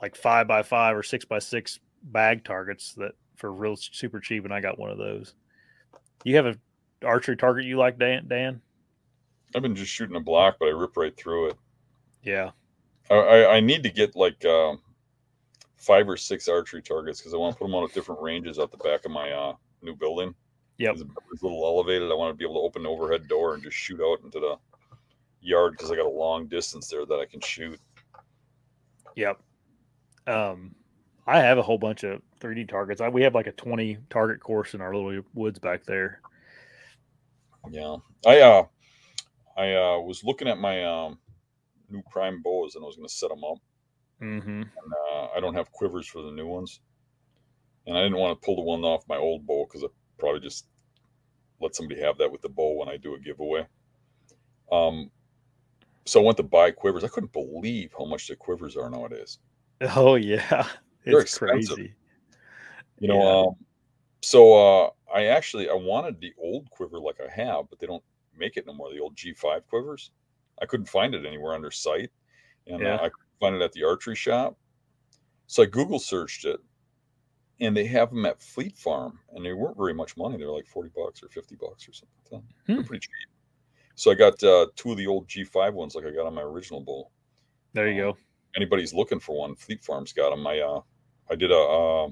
like 0.00 0.16
five 0.16 0.46
by 0.46 0.62
five 0.62 0.96
or 0.96 1.02
six 1.02 1.24
by 1.24 1.38
six 1.38 1.80
bag 2.02 2.44
targets 2.44 2.94
that 2.94 3.12
for 3.36 3.52
real 3.52 3.76
super 3.76 4.20
cheap, 4.20 4.44
and 4.44 4.52
I 4.52 4.60
got 4.60 4.78
one 4.78 4.90
of 4.90 4.98
those. 4.98 5.34
You 6.24 6.36
have 6.36 6.46
a 6.46 6.56
archery 7.04 7.36
target 7.36 7.64
you 7.64 7.78
like, 7.78 7.98
Dan? 7.98 8.26
Dan? 8.28 8.60
I've 9.54 9.62
been 9.62 9.74
just 9.74 9.90
shooting 9.92 10.16
a 10.16 10.20
block 10.20 10.56
but 10.60 10.66
i 10.66 10.70
rip 10.70 10.96
right 10.96 11.16
through 11.16 11.48
it 11.48 11.56
Yeah. 12.22 12.50
i 13.10 13.14
i, 13.14 13.56
I 13.56 13.60
need 13.60 13.82
to 13.82 13.90
get 13.90 14.14
like 14.16 14.44
um 14.44 14.80
five 15.76 16.08
or 16.08 16.16
six 16.16 16.48
archery 16.48 16.82
targets 16.82 17.20
because 17.20 17.34
i 17.34 17.36
want 17.36 17.54
to 17.54 17.58
put 17.58 17.66
them 17.66 17.74
on 17.74 17.84
at 17.84 17.92
different 17.94 18.20
ranges 18.20 18.58
out 18.58 18.70
the 18.70 18.76
back 18.78 19.04
of 19.04 19.10
my 19.10 19.30
uh 19.30 19.54
new 19.82 19.94
building 19.94 20.34
Yeah. 20.76 20.90
it's, 20.90 21.02
it's 21.32 21.42
a 21.42 21.46
little 21.46 21.64
elevated 21.64 22.10
i 22.10 22.14
want 22.14 22.32
to 22.32 22.36
be 22.36 22.44
able 22.44 22.60
to 22.60 22.66
open 22.66 22.82
the 22.82 22.88
overhead 22.88 23.28
door 23.28 23.54
and 23.54 23.62
just 23.62 23.76
shoot 23.76 24.00
out 24.00 24.24
into 24.24 24.40
the 24.40 24.56
yard 25.40 25.72
because 25.72 25.90
i 25.92 25.96
got 25.96 26.06
a 26.06 26.08
long 26.08 26.46
distance 26.46 26.88
there 26.88 27.06
that 27.06 27.20
i 27.20 27.24
can 27.26 27.40
shoot 27.40 27.78
Yep. 29.16 29.40
Um, 30.28 30.74
I 31.26 31.40
have 31.40 31.58
a 31.58 31.62
whole 31.62 31.78
bunch 31.78 32.04
of 32.04 32.22
3D 32.40 32.68
targets. 32.68 33.00
I, 33.00 33.08
we 33.08 33.22
have 33.22 33.34
like 33.34 33.48
a 33.48 33.52
20 33.52 33.98
target 34.10 34.38
course 34.38 34.74
in 34.74 34.80
our 34.80 34.94
little 34.94 35.24
woods 35.34 35.58
back 35.58 35.84
there. 35.84 36.20
Yeah, 37.68 37.96
I 38.24 38.40
uh, 38.40 38.66
I 39.58 39.74
uh, 39.74 39.98
was 39.98 40.22
looking 40.22 40.48
at 40.48 40.58
my 40.58 40.84
um, 40.84 41.18
new 41.90 42.02
prime 42.10 42.40
bows 42.42 42.76
and 42.76 42.84
I 42.84 42.86
was 42.86 42.96
going 42.96 43.08
to 43.08 43.14
set 43.14 43.28
them 43.28 43.42
up. 43.44 43.58
Mm-hmm. 44.22 44.62
And, 44.62 44.92
uh, 45.12 45.28
I 45.36 45.40
don't 45.40 45.54
have 45.54 45.72
quivers 45.72 46.06
for 46.06 46.22
the 46.22 46.30
new 46.30 46.46
ones, 46.46 46.80
and 47.86 47.96
I 47.96 48.02
didn't 48.02 48.18
want 48.18 48.40
to 48.40 48.44
pull 48.44 48.56
the 48.56 48.62
one 48.62 48.82
off 48.84 49.04
my 49.08 49.16
old 49.16 49.46
bow 49.46 49.64
because 49.66 49.84
I 49.84 49.88
probably 50.18 50.40
just 50.40 50.66
let 51.60 51.74
somebody 51.74 52.00
have 52.00 52.18
that 52.18 52.30
with 52.30 52.42
the 52.42 52.48
bow 52.48 52.74
when 52.74 52.88
I 52.88 52.96
do 52.96 53.14
a 53.14 53.18
giveaway. 53.20 53.66
Um, 54.72 55.10
so 56.04 56.20
I 56.20 56.24
went 56.24 56.36
to 56.38 56.42
buy 56.42 56.70
quivers. 56.70 57.04
I 57.04 57.08
couldn't 57.08 57.32
believe 57.32 57.92
how 57.96 58.04
much 58.04 58.28
the 58.28 58.36
quivers 58.36 58.76
are 58.76 58.90
nowadays. 58.90 59.38
Oh 59.94 60.16
yeah. 60.16 60.66
They're 61.04 61.20
It's 61.20 61.34
expensive. 61.34 61.76
crazy. 61.76 61.94
You 62.98 63.08
know, 63.08 63.22
Yeah. 63.22 63.40
um, 63.46 63.54
so 64.20 64.54
uh, 64.54 64.90
I 65.14 65.26
actually 65.26 65.68
I 65.70 65.74
wanted 65.74 66.20
the 66.20 66.32
old 66.42 66.68
quiver 66.70 66.98
like 66.98 67.18
I 67.20 67.30
have, 67.30 67.70
but 67.70 67.78
they 67.78 67.86
don't 67.86 68.02
make 68.38 68.56
it 68.56 68.66
no 68.66 68.72
more. 68.74 68.92
The 68.92 69.00
old 69.00 69.16
G5 69.16 69.66
quivers, 69.66 70.10
I 70.60 70.66
couldn't 70.66 70.88
find 70.88 71.14
it 71.14 71.26
anywhere 71.26 71.54
under 71.54 71.70
sight, 71.70 72.10
and 72.66 72.82
Yeah. 72.82 72.94
uh, 72.94 72.98
I 72.98 73.08
couldn't 73.08 73.38
find 73.40 73.54
it 73.56 73.62
at 73.62 73.72
the 73.72 73.84
archery 73.84 74.16
shop. 74.16 74.56
So 75.46 75.62
I 75.62 75.66
Google 75.66 75.98
searched 75.98 76.44
it, 76.44 76.60
and 77.60 77.76
they 77.76 77.86
have 77.86 78.10
them 78.10 78.26
at 78.26 78.42
Fleet 78.42 78.76
Farm, 78.76 79.18
and 79.32 79.44
they 79.44 79.52
weren't 79.52 79.76
very 79.76 79.94
much 79.94 80.16
money. 80.16 80.36
They 80.36 80.44
were 80.44 80.52
like 80.52 80.66
forty 80.66 80.90
bucks 80.94 81.22
or 81.22 81.28
fifty 81.28 81.56
bucks 81.56 81.88
or 81.88 81.92
something. 81.92 82.46
They're 82.66 82.76
Hmm. 82.76 82.82
pretty 82.82 83.00
cheap. 83.06 83.10
So 83.94 84.10
I 84.12 84.14
got 84.14 84.40
uh, 84.44 84.66
two 84.76 84.92
of 84.92 84.96
the 84.98 85.06
old 85.08 85.26
G5 85.26 85.72
ones, 85.74 85.94
like 85.96 86.04
I 86.04 86.10
got 86.10 86.26
on 86.26 86.34
my 86.34 86.42
original 86.42 86.80
bull. 86.80 87.10
There 87.72 87.88
you 87.88 88.04
um, 88.04 88.12
go. 88.12 88.18
anybody's 88.56 88.94
looking 88.94 89.18
for 89.20 89.36
one, 89.36 89.56
Fleet 89.56 89.82
Farm's 89.82 90.12
got 90.12 90.30
them. 90.30 90.46
I 90.46 90.60
uh, 90.60 90.80
I 91.30 91.34
did 91.34 91.50
a 91.50 91.58
uh, 91.58 92.08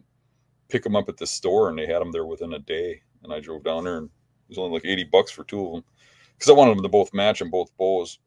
pick 0.69 0.83
them 0.83 0.97
up 0.97 1.09
at 1.09 1.17
the 1.17 1.27
store, 1.27 1.69
and 1.69 1.79
they 1.79 1.87
had 1.87 2.01
them 2.01 2.11
there 2.13 2.27
within 2.27 2.55
a 2.55 2.59
day. 2.59 3.03
And 3.23 3.33
I 3.33 3.41
drove 3.41 3.65
down 3.65 3.85
there, 3.85 3.99
and 3.99 4.07
it 4.07 4.49
was 4.49 4.59
only 4.59 4.73
like 4.73 4.85
eighty 4.85 5.05
bucks 5.05 5.31
for 5.31 5.45
two 5.45 5.65
of 5.67 5.73
them, 5.75 5.85
because 6.37 6.51
I 6.51 6.55
wanted 6.55 6.77
them 6.77 6.83
to 6.83 6.89
both 6.89 7.13
match 7.15 7.41
in 7.41 7.51
both 7.51 7.77
bows. 7.77 8.19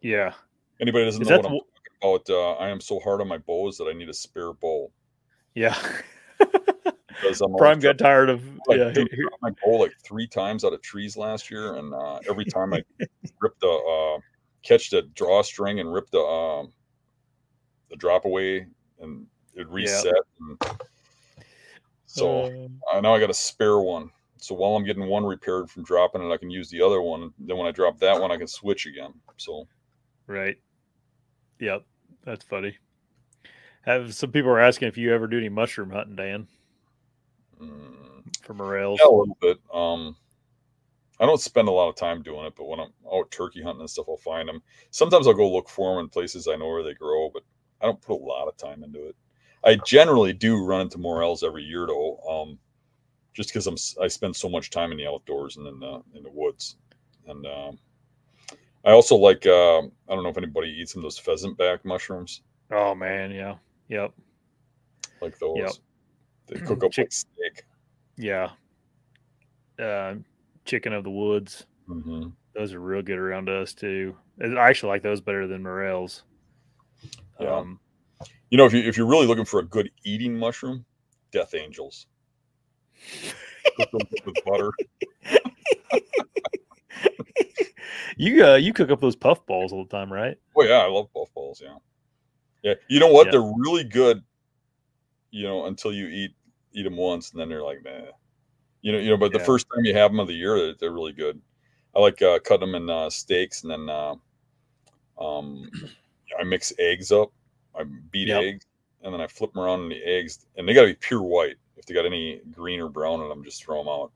Yeah. 0.00 0.34
Anybody 0.80 1.04
doesn't 1.04 1.22
Is 1.22 1.28
know 1.28 1.36
what 1.36 1.46
I'm 1.46 1.52
talking 1.52 2.26
about? 2.28 2.30
Uh, 2.30 2.52
I 2.54 2.68
am 2.68 2.80
so 2.80 2.98
hard 3.00 3.20
on 3.20 3.28
my 3.28 3.38
bows 3.38 3.78
that 3.78 3.84
I 3.84 3.92
need 3.92 4.08
a 4.08 4.14
spare 4.14 4.52
bow 4.52 4.90
Yeah. 5.54 5.76
because 6.38 7.40
I'm 7.40 7.54
Prime 7.56 7.78
got 7.78 7.98
tired 7.98 8.28
of 8.28 8.42
like, 8.66 8.78
yeah. 8.78 8.90
dude, 8.90 9.08
my 9.40 9.50
bow 9.64 9.76
like 9.76 9.92
three 10.04 10.26
times 10.26 10.64
out 10.64 10.72
of 10.72 10.82
trees 10.82 11.16
last 11.16 11.50
year, 11.50 11.76
and 11.76 11.94
uh, 11.94 12.18
every 12.28 12.44
time 12.44 12.74
I 12.74 12.82
rip 13.40 13.58
the 13.60 13.68
uh, 13.68 14.20
catch 14.64 14.90
the 14.90 15.02
drawstring 15.14 15.78
and 15.78 15.92
rip 15.92 16.10
the 16.10 16.18
um, 16.20 16.72
the 17.90 17.96
drop 17.96 18.24
away, 18.24 18.66
and 19.00 19.26
it 19.54 19.68
reset. 19.68 20.14
And 20.40 20.60
so 22.06 22.44
Uh, 22.92 22.96
I 22.96 23.00
now 23.00 23.14
I 23.14 23.20
got 23.20 23.30
a 23.30 23.34
spare 23.34 23.78
one. 23.78 24.10
So 24.42 24.56
while 24.56 24.74
I'm 24.74 24.84
getting 24.84 25.06
one 25.06 25.24
repaired 25.24 25.70
from 25.70 25.84
dropping 25.84 26.22
it, 26.22 26.32
I 26.32 26.36
can 26.36 26.50
use 26.50 26.68
the 26.68 26.82
other 26.82 27.00
one. 27.00 27.32
Then 27.38 27.56
when 27.56 27.66
I 27.66 27.70
drop 27.70 27.98
that 28.00 28.20
one, 28.20 28.32
I 28.32 28.36
can 28.36 28.48
switch 28.48 28.86
again. 28.86 29.14
So 29.36 29.68
right. 30.26 30.56
Yep. 31.60 31.84
That's 32.24 32.44
funny. 32.44 32.76
Have 33.82 34.14
some 34.14 34.32
people 34.32 34.50
are 34.50 34.60
asking 34.60 34.88
if 34.88 34.98
you 34.98 35.14
ever 35.14 35.26
do 35.26 35.38
any 35.38 35.48
mushroom 35.48 35.90
hunting, 35.90 36.16
Dan, 36.16 36.48
mm, 37.60 38.36
for 38.42 38.54
morels. 38.54 39.00
yeah, 39.02 39.08
a 39.08 39.10
little 39.10 39.36
bit. 39.40 39.58
Um, 39.72 40.16
I 41.20 41.26
don't 41.26 41.40
spend 41.40 41.68
a 41.68 41.72
lot 41.72 41.88
of 41.88 41.96
time 41.96 42.22
doing 42.22 42.46
it, 42.46 42.54
but 42.56 42.66
when 42.66 42.80
I'm 42.80 42.92
out 43.12 43.30
turkey 43.30 43.62
hunting 43.62 43.80
and 43.80 43.90
stuff, 43.90 44.06
I'll 44.08 44.16
find 44.16 44.48
them. 44.48 44.62
Sometimes 44.90 45.26
I'll 45.26 45.34
go 45.34 45.52
look 45.52 45.68
for 45.68 45.94
them 45.94 46.04
in 46.04 46.10
places 46.10 46.48
I 46.48 46.56
know 46.56 46.68
where 46.68 46.82
they 46.82 46.94
grow, 46.94 47.30
but 47.32 47.42
I 47.80 47.86
don't 47.86 48.00
put 48.00 48.20
a 48.20 48.24
lot 48.24 48.48
of 48.48 48.56
time 48.56 48.82
into 48.82 49.06
it. 49.06 49.16
I 49.64 49.76
generally 49.76 50.32
do 50.32 50.64
run 50.64 50.82
into 50.82 50.98
morels 50.98 51.42
every 51.42 51.62
year, 51.62 51.86
though, 51.86 52.18
um, 52.28 52.58
just 53.34 53.50
because 53.50 53.66
I'm 53.66 53.76
I 54.02 54.08
spend 54.08 54.36
so 54.36 54.48
much 54.48 54.70
time 54.70 54.92
in 54.92 54.98
the 54.98 55.06
outdoors 55.06 55.56
and 55.56 55.66
in 55.66 55.78
the 55.80 56.02
in 56.14 56.22
the 56.22 56.30
woods, 56.30 56.76
and 57.26 57.46
um, 57.46 57.78
I 58.84 58.90
also 58.92 59.16
like 59.16 59.46
uh, 59.46 59.78
I 59.78 59.88
don't 60.08 60.22
know 60.22 60.28
if 60.30 60.36
anybody 60.38 60.68
eats 60.68 60.92
them 60.92 61.02
those 61.02 61.18
pheasant 61.18 61.56
back 61.56 61.84
mushrooms 61.84 62.42
Oh 62.70 62.94
man, 62.94 63.30
yeah. 63.30 63.56
Yep. 63.88 64.12
like 65.20 65.38
those. 65.38 65.56
Yep. 65.58 65.72
They 66.48 66.60
cook 66.60 66.82
up 66.84 66.92
Chick- 66.92 67.04
like 67.04 67.12
steak. 67.12 67.64
Yeah. 68.16 68.50
Uh, 69.78 70.14
chicken 70.64 70.92
of 70.92 71.04
the 71.04 71.10
woods. 71.10 71.66
hmm 71.86 72.28
Those 72.54 72.72
are 72.72 72.80
real 72.80 73.02
good 73.02 73.18
around 73.18 73.48
us 73.48 73.74
too. 73.74 74.16
I 74.42 74.68
actually 74.68 74.88
like 74.90 75.02
those 75.02 75.20
better 75.20 75.46
than 75.46 75.62
morels. 75.62 76.22
Yeah. 77.40 77.56
Um, 77.56 77.78
You 78.50 78.56
know, 78.58 78.64
if 78.66 78.72
you 78.72 78.80
if 78.82 78.96
you're 78.96 79.06
really 79.06 79.26
looking 79.26 79.44
for 79.44 79.60
a 79.60 79.64
good 79.64 79.90
eating 80.04 80.38
mushroom, 80.38 80.84
death 81.30 81.54
angels. 81.54 82.06
Cook 83.76 83.90
them 83.90 84.06
with 84.24 84.44
butter. 84.44 84.72
you 88.16 88.44
uh, 88.44 88.56
you 88.56 88.72
cook 88.72 88.90
up 88.90 89.00
those 89.00 89.16
puff 89.16 89.44
balls 89.46 89.72
all 89.72 89.84
the 89.84 89.90
time, 89.90 90.12
right? 90.12 90.36
Oh 90.56 90.62
yeah, 90.62 90.78
I 90.78 90.86
love 90.86 91.12
puff 91.14 91.28
balls. 91.34 91.62
Yeah, 91.62 91.76
yeah. 92.62 92.74
You 92.88 93.00
know 93.00 93.08
what? 93.08 93.26
Yeah. 93.26 93.32
They're 93.32 93.52
really 93.56 93.84
good. 93.84 94.22
You 95.30 95.44
know, 95.44 95.66
until 95.66 95.92
you 95.92 96.06
eat 96.08 96.32
eat 96.72 96.82
them 96.82 96.96
once, 96.96 97.30
and 97.32 97.40
then 97.40 97.48
they're 97.48 97.62
like, 97.62 97.82
nah. 97.84 98.10
You 98.82 98.92
know, 98.92 98.98
you 98.98 99.10
know. 99.10 99.16
But 99.16 99.32
the 99.32 99.40
first 99.40 99.66
time 99.72 99.84
you 99.84 99.94
have 99.94 100.10
them 100.10 100.20
of 100.20 100.26
the 100.26 100.34
year, 100.34 100.58
they're, 100.58 100.74
they're 100.78 100.92
really 100.92 101.12
good. 101.12 101.40
I 101.94 102.00
like 102.00 102.20
uh, 102.22 102.38
cutting 102.40 102.72
them 102.72 102.82
in 102.82 102.90
uh, 102.90 103.10
steaks, 103.10 103.62
and 103.62 103.70
then 103.70 103.88
uh, 103.88 104.14
um, 105.20 105.70
I 106.38 106.44
mix 106.44 106.72
eggs 106.78 107.12
up. 107.12 107.32
I 107.78 107.84
beat 107.84 108.28
Yep. 108.28 108.42
eggs, 108.42 108.66
and 109.02 109.14
then 109.14 109.20
I 109.20 109.26
flip 109.26 109.52
them 109.52 109.62
around 109.62 109.82
in 109.82 109.88
the 109.90 110.02
eggs, 110.02 110.46
and 110.56 110.68
they 110.68 110.74
got 110.74 110.82
to 110.82 110.88
be 110.88 110.94
pure 110.94 111.22
white. 111.22 111.56
If 111.82 111.86
they 111.86 111.94
got 111.94 112.06
any 112.06 112.40
green 112.52 112.80
or 112.80 112.88
brown 112.88 113.20
in 113.20 113.28
them, 113.28 113.44
just 113.44 113.62
throw 113.62 113.78
them 113.78 113.88
out. 113.88 114.12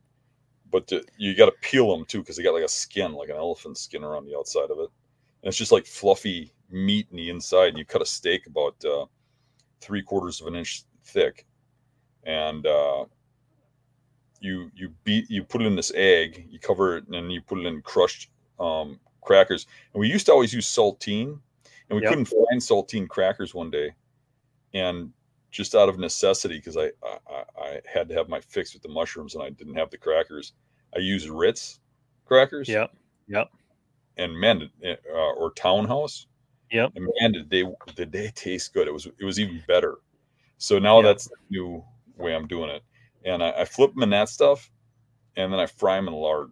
But 0.70 0.86
to, 0.88 1.04
you 1.18 1.34
got 1.36 1.46
to 1.46 1.54
peel 1.60 1.94
them 1.94 2.06
too, 2.06 2.20
because 2.20 2.36
they 2.36 2.42
got 2.42 2.54
like 2.54 2.64
a 2.64 2.68
skin, 2.68 3.12
like 3.12 3.28
an 3.28 3.36
elephant 3.36 3.76
skin 3.76 4.02
around 4.04 4.24
the 4.26 4.36
outside 4.36 4.70
of 4.70 4.78
it 4.78 4.90
and 5.46 5.48
it's 5.48 5.58
just 5.58 5.70
like 5.70 5.86
fluffy 5.86 6.52
meat 6.70 7.06
in 7.12 7.16
the 7.16 7.30
inside. 7.30 7.68
And 7.68 7.78
you 7.78 7.84
cut 7.84 8.02
a 8.02 8.06
steak 8.06 8.48
about 8.48 8.74
uh, 8.84 9.06
three 9.80 10.02
quarters 10.02 10.40
of 10.40 10.48
an 10.48 10.56
inch 10.56 10.82
thick, 11.04 11.46
and 12.24 12.66
uh, 12.66 13.04
you 14.40 14.70
you 14.74 14.92
beat 15.04 15.30
you 15.30 15.44
put 15.44 15.62
it 15.62 15.66
in 15.66 15.76
this 15.76 15.92
egg, 15.94 16.48
you 16.50 16.58
cover 16.58 16.96
it, 16.96 17.04
and 17.04 17.14
then 17.14 17.30
you 17.30 17.40
put 17.40 17.58
it 17.58 17.66
in 17.66 17.80
crushed 17.82 18.30
um, 18.58 18.98
crackers. 19.20 19.68
And 19.94 20.00
we 20.00 20.08
used 20.08 20.26
to 20.26 20.32
always 20.32 20.52
use 20.52 20.66
saltine, 20.66 21.38
and 21.88 21.96
we 21.96 22.00
Yep. 22.00 22.08
couldn't 22.08 22.24
find 22.24 22.60
saltine 22.60 23.08
crackers 23.08 23.54
one 23.54 23.70
day, 23.70 23.92
and 24.74 25.12
just 25.56 25.74
out 25.74 25.88
of 25.88 25.98
necessity, 25.98 26.58
because 26.58 26.76
I, 26.76 26.90
I 27.02 27.44
I- 27.58 27.80
had 27.90 28.08
to 28.10 28.14
have 28.14 28.28
my 28.28 28.40
fix 28.40 28.74
with 28.74 28.82
the 28.82 28.90
mushrooms, 28.90 29.34
and 29.34 29.42
I 29.42 29.48
didn't 29.50 29.74
have 29.76 29.90
the 29.90 29.96
crackers. 29.96 30.52
I 30.94 30.98
used 30.98 31.28
Ritz 31.30 31.80
crackers 32.26 32.68
Yep. 32.68 32.94
Yep. 33.26 33.48
and 34.18 34.38
man, 34.38 34.70
uh, 34.84 35.14
or 35.14 35.52
Townhouse. 35.52 36.26
Yep. 36.70 36.92
And 36.94 37.08
man, 37.20 37.32
did 37.32 37.48
they 37.48 37.64
did 37.94 38.12
they 38.12 38.28
taste 38.34 38.74
good? 38.74 38.86
It 38.86 38.92
was 38.92 39.06
it 39.06 39.24
was 39.24 39.40
even 39.40 39.62
better. 39.66 39.96
So 40.58 40.78
now 40.78 40.96
Yep. 41.00 41.04
that's 41.04 41.24
the 41.28 41.36
new 41.50 41.82
way 42.16 42.34
I'm 42.34 42.46
doing 42.46 42.68
it, 42.70 42.82
and 43.24 43.42
I, 43.42 43.50
I 43.62 43.64
flip 43.64 43.94
them 43.94 44.02
in 44.02 44.10
that 44.10 44.28
stuff, 44.28 44.70
and 45.36 45.50
then 45.52 45.58
I 45.60 45.66
fry 45.66 45.96
them 45.96 46.08
in 46.08 46.14
lard, 46.14 46.50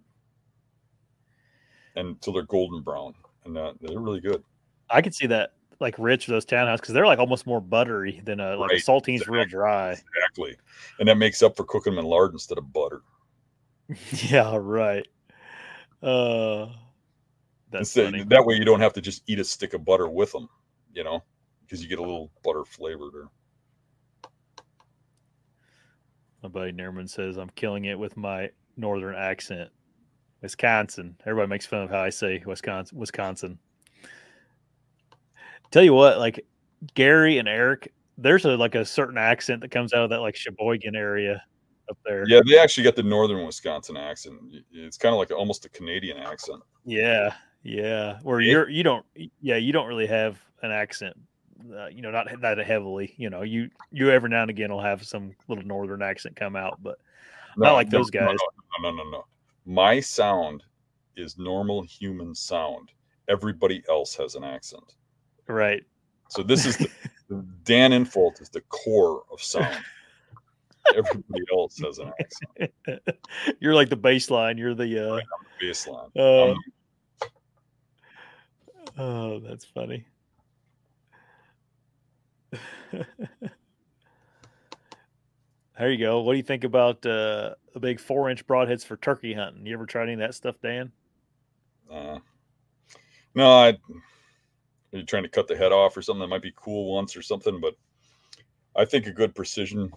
until 1.97 2.33
they're 2.33 2.43
golden 2.43 2.83
brown, 2.83 3.15
and 3.45 3.57
uh, 3.59 3.75
they're 3.81 3.99
really 3.99 4.21
good. 4.21 4.43
I 4.91 5.03
could 5.03 5.15
see 5.15 5.27
that 5.27 5.51
like 5.85 5.99
rich 5.99 6.27
those 6.27 6.45
townhouses 6.47 6.81
because 6.81 6.95
they're 6.95 7.07
like 7.07 7.19
almost 7.19 7.47
more 7.47 7.61
buttery 7.61 8.21
than 8.25 8.41
a 8.41 8.57
like 8.57 8.71
Right. 8.71 8.81
a 8.81 8.83
saltine's 8.83 9.29
real 9.29 9.45
dry. 9.45 9.91
Exactly, 9.93 10.57
and 10.99 11.07
that 11.09 11.17
makes 11.19 11.43
up 11.43 11.57
for 11.57 11.65
cooking 11.65 11.95
them 11.95 12.05
in 12.05 12.11
lard 12.11 12.33
instead 12.33 12.59
of 12.59 12.73
butter. 12.73 13.03
yeah, 14.29 14.57
right. 14.59 15.07
Uh, 16.03 16.69
that's 17.71 17.93
funny. 17.95 18.25
that 18.25 18.45
way 18.45 18.55
you 18.57 18.65
don't 18.65 18.81
have 18.81 18.93
to 18.95 19.01
just 19.01 19.23
eat 19.27 19.39
a 19.39 19.45
stick 19.45 19.75
of 19.75 19.85
butter 19.85 20.09
with 20.09 20.33
them, 20.33 20.49
you 20.93 21.05
know, 21.05 21.23
because 21.63 21.83
you 21.83 21.89
get 21.89 21.99
a 21.99 22.03
little 22.03 22.31
butter 22.43 22.65
flavored. 22.65 23.13
there. 23.13 23.29
My 26.43 26.49
buddy 26.49 26.73
Nerman 26.73 27.09
says 27.09 27.37
I'm 27.37 27.51
killing 27.51 27.85
it 27.87 27.99
with 27.99 28.17
my 28.17 28.51
northern 28.77 29.15
accent. 29.15 29.71
Wisconsin. 30.43 31.17
Everybody 31.27 31.49
makes 31.49 31.65
fun 31.67 31.83
of 31.83 31.91
how 31.91 32.01
I 32.01 32.11
say 32.11 32.43
Wisconsin. 32.45 32.99
Wisconsin. 32.99 33.59
Tell 35.71 35.83
you 35.83 35.95
what, 35.95 36.19
like 36.19 36.45
Gary 36.95 37.39
and 37.39 37.49
Eric, 37.49 37.93
there's 38.19 38.45
a 38.45 38.57
like 38.57 38.75
a 38.75 38.85
certain 38.85 39.19
accent 39.19 39.61
that 39.63 39.71
comes 39.71 39.93
out 39.93 40.05
of 40.05 40.11
that 40.11 40.21
like 40.21 40.37
Sheboygan 40.37 40.95
area 40.95 41.43
up 41.91 41.99
there. 42.05 42.25
Yeah, 42.29 42.41
they 42.47 42.59
actually 42.59 42.85
got 42.85 42.97
the 42.97 43.03
northern 43.03 43.45
Wisconsin 43.45 43.97
accent. 43.97 44.39
It's 44.73 44.97
kind 44.97 45.13
of 45.13 45.19
like 45.19 45.31
almost 45.31 45.65
a 45.65 45.69
Canadian 45.69 46.19
accent. 46.19 46.63
Yeah, 46.85 47.35
yeah. 47.63 48.19
Where 48.23 48.41
Yeah. 48.41 48.53
you're 48.53 48.69
you 48.69 48.83
don't 48.83 49.05
yeah 49.41 49.57
you 49.57 49.73
don't 49.73 49.87
really 49.87 50.07
have 50.07 50.41
an 50.63 50.71
accent, 50.71 51.17
uh, 51.77 51.87
you 51.89 52.03
know, 52.03 52.11
not 52.11 52.29
that 52.41 52.59
heavily. 52.59 53.15
You 53.17 53.31
know, 53.31 53.43
you 53.43 53.69
you 53.91 54.11
every 54.11 54.31
now 54.31 54.43
and 54.43 54.51
again 54.51 54.71
will 54.71 54.81
have 54.81 55.05
some 55.05 55.35
little 55.49 55.65
northern 55.65 56.03
accent 56.03 56.37
come 56.37 56.57
out, 56.57 56.79
but 56.83 56.99
Not 57.57 57.73
like 57.75 57.91
those 57.91 58.11
no, 58.13 58.21
guys. 58.21 58.37
No, 58.81 58.91
no, 58.91 58.97
no, 58.97 59.11
no. 59.11 59.25
My 59.67 60.01
sound 60.01 60.63
is 61.17 61.39
normal 61.39 61.83
human 61.83 62.35
sound. 62.35 62.91
Everybody 63.29 63.83
else 63.89 64.15
has 64.17 64.35
an 64.35 64.45
accent. 64.45 64.95
Right. 65.47 65.83
So 66.29 66.43
this 66.43 66.67
is 66.67 66.77
the, 66.77 66.91
the 67.29 67.45
Dan 67.65 67.93
Infalt 67.93 68.41
is 68.41 68.49
the 68.49 68.63
core 68.63 69.23
of 69.31 69.43
sound. 69.43 69.77
Everybody 70.95 71.43
else 71.53 71.79
has 71.79 71.99
an 71.99 72.13
accent. 72.21 72.73
you're 73.61 73.75
like 73.75 73.89
the 73.89 73.97
baseline. 73.97 74.59
You're 74.59 74.75
the 74.75 75.15
uh, 75.15 75.21
Baseline. 75.63 76.11
uh 76.17 76.51
Um, 76.53 76.59
oh, 78.99 79.41
that's 79.41 79.65
funny. 79.65 80.05
there 85.79 85.91
you 85.91 85.99
go. 85.99 86.21
What 86.21 86.33
do 86.35 86.37
you 86.37 86.43
think 86.43 86.65
about 86.65 87.05
uh, 87.07 87.55
the 87.73 87.81
big 87.81 87.99
four 87.99 88.29
inch 88.31 88.47
broadheads 88.47 88.85
for 88.85 88.97
turkey 88.97 89.33
hunting? 89.33 89.67
You 89.67 89.75
ever 89.75 89.87
tried 89.87 90.05
any 90.05 90.15
of 90.15 90.19
that 90.21 90.35
stuff, 90.35 90.57
Dan? 90.63 90.93
uh, 91.91 92.19
no, 93.35 93.51
I 93.51 93.79
you're 94.95 95.05
trying 95.05 95.25
to 95.25 95.29
cut 95.29 95.49
the 95.49 95.57
head 95.57 95.73
off 95.73 95.97
or 95.97 96.03
something 96.03 96.21
that 96.21 96.29
might 96.29 96.43
be 96.43 96.55
cool 96.57 96.95
once 96.95 97.17
or 97.17 97.23
something. 97.23 97.61
But 97.61 97.75
I 98.77 98.85
think 98.85 99.07
a 99.07 99.13
good 99.13 99.35
precision, 99.35 99.93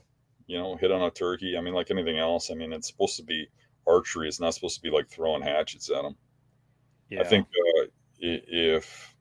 you 0.48 0.58
know, 0.58 0.76
hit 0.76 0.92
on 0.92 1.02
a 1.02 1.12
turkey. 1.12 1.56
I 1.58 1.62
mean, 1.62 1.74
like 1.74 1.92
anything 1.92 2.18
else. 2.18 2.50
I 2.50 2.56
mean, 2.56 2.74
it's 2.74 2.88
supposed 2.88 3.18
to 3.18 3.24
be 3.24 3.48
archery. 3.86 4.28
It's 4.28 4.40
not 4.40 4.54
supposed 4.54 4.76
to 4.76 4.82
be 4.82 4.90
like 4.90 5.08
throwing 5.10 5.42
hatchets 5.42 5.90
at 5.90 6.02
them. 6.02 6.16
Yeah. 7.10 7.22
I 7.22 7.24
think 7.26 7.48
uh, 7.48 7.86
if 8.20 9.16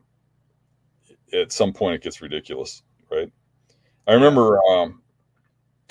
at 1.33 1.53
some 1.53 1.73
point 1.73 1.95
it 1.95 2.03
gets 2.03 2.21
ridiculous, 2.21 2.83
right? 3.11 3.31
I 4.07 4.13
remember 4.13 4.61
um, 4.71 5.03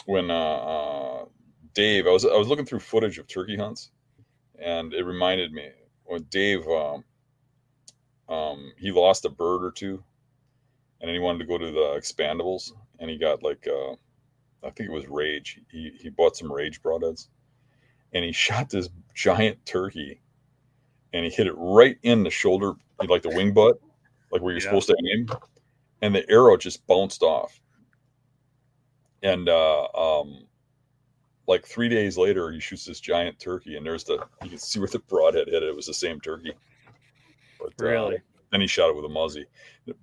when 0.06 0.32
uh, 0.32 0.56
uh, 0.56 1.26
Dave, 1.74 2.08
I 2.08 2.12
was 2.12 2.26
I 2.26 2.36
was 2.36 2.48
looking 2.48 2.66
through 2.66 2.80
footage 2.80 3.18
of 3.18 3.28
turkey 3.28 3.58
hunts, 3.58 3.92
and 4.60 4.94
it 4.94 5.04
reminded 5.04 5.52
me 5.52 5.70
when 6.06 6.24
Dave 6.24 6.68
um, 6.68 7.04
um, 8.30 8.72
he 8.78 8.92
lost 8.92 9.26
a 9.26 9.30
bird 9.30 9.64
or 9.64 9.72
two, 9.72 10.04
and 11.00 11.08
then 11.08 11.14
he 11.16 11.20
wanted 11.20 11.40
to 11.40 11.46
go 11.46 11.58
to 11.58 11.72
the 11.72 12.00
expandables, 12.00 12.72
and 13.00 13.10
he 13.10 13.18
got 13.18 13.44
like 13.44 13.68
uh, 13.68 13.94
I 14.66 14.70
think 14.72 14.90
it 14.90 14.94
was 14.94 15.08
rage. 15.08 15.60
He 15.70 15.92
he 16.00 16.10
bought 16.10 16.36
some 16.36 16.52
rage 16.52 16.82
broadheads, 16.82 17.28
and 18.14 18.24
he 18.24 18.32
shot 18.34 18.70
this 18.70 18.90
giant 19.14 19.66
turkey, 19.66 20.22
and 21.14 21.26
he 21.26 21.32
hit 21.32 21.48
it 21.48 21.56
right 21.58 21.98
in 22.04 22.24
the 22.24 22.30
shoulder, 22.30 22.74
like 23.08 23.22
the 23.22 23.30
wing 23.30 23.54
butt, 23.54 23.80
like 24.32 24.42
where 24.42 24.52
you're 24.54 24.60
Yeah. 24.60 24.68
supposed 24.68 24.88
to 24.90 24.98
aim, 25.14 25.30
and 26.02 26.16
the 26.16 26.30
arrow 26.30 26.58
just 26.58 26.86
bounced 26.88 27.22
off. 27.22 27.60
And 29.24 29.50
uh, 29.50 29.88
um, 29.96 30.46
like 31.48 31.66
three 31.66 31.90
days 31.90 32.18
later, 32.18 32.52
he 32.52 32.60
shoots 32.60 32.86
this 32.86 33.00
giant 33.00 33.40
turkey, 33.40 33.76
and 33.78 33.86
there's 33.86 34.04
the 34.04 34.26
you 34.44 34.50
can 34.50 34.58
see 34.58 34.80
where 34.80 34.88
the 34.88 35.00
broadhead 35.00 35.48
hit 35.48 35.64
it. 35.64 35.70
It 35.70 35.76
was 35.76 35.88
the 35.88 35.94
same 35.94 36.20
turkey. 36.20 36.54
But 37.78 37.86
uh, 37.86 37.90
Really? 37.90 38.22
then 38.52 38.62
he 38.62 38.68
shot 38.68 38.90
it 38.90 38.96
with 38.96 39.06
a 39.06 39.10
muzzy. 39.10 39.46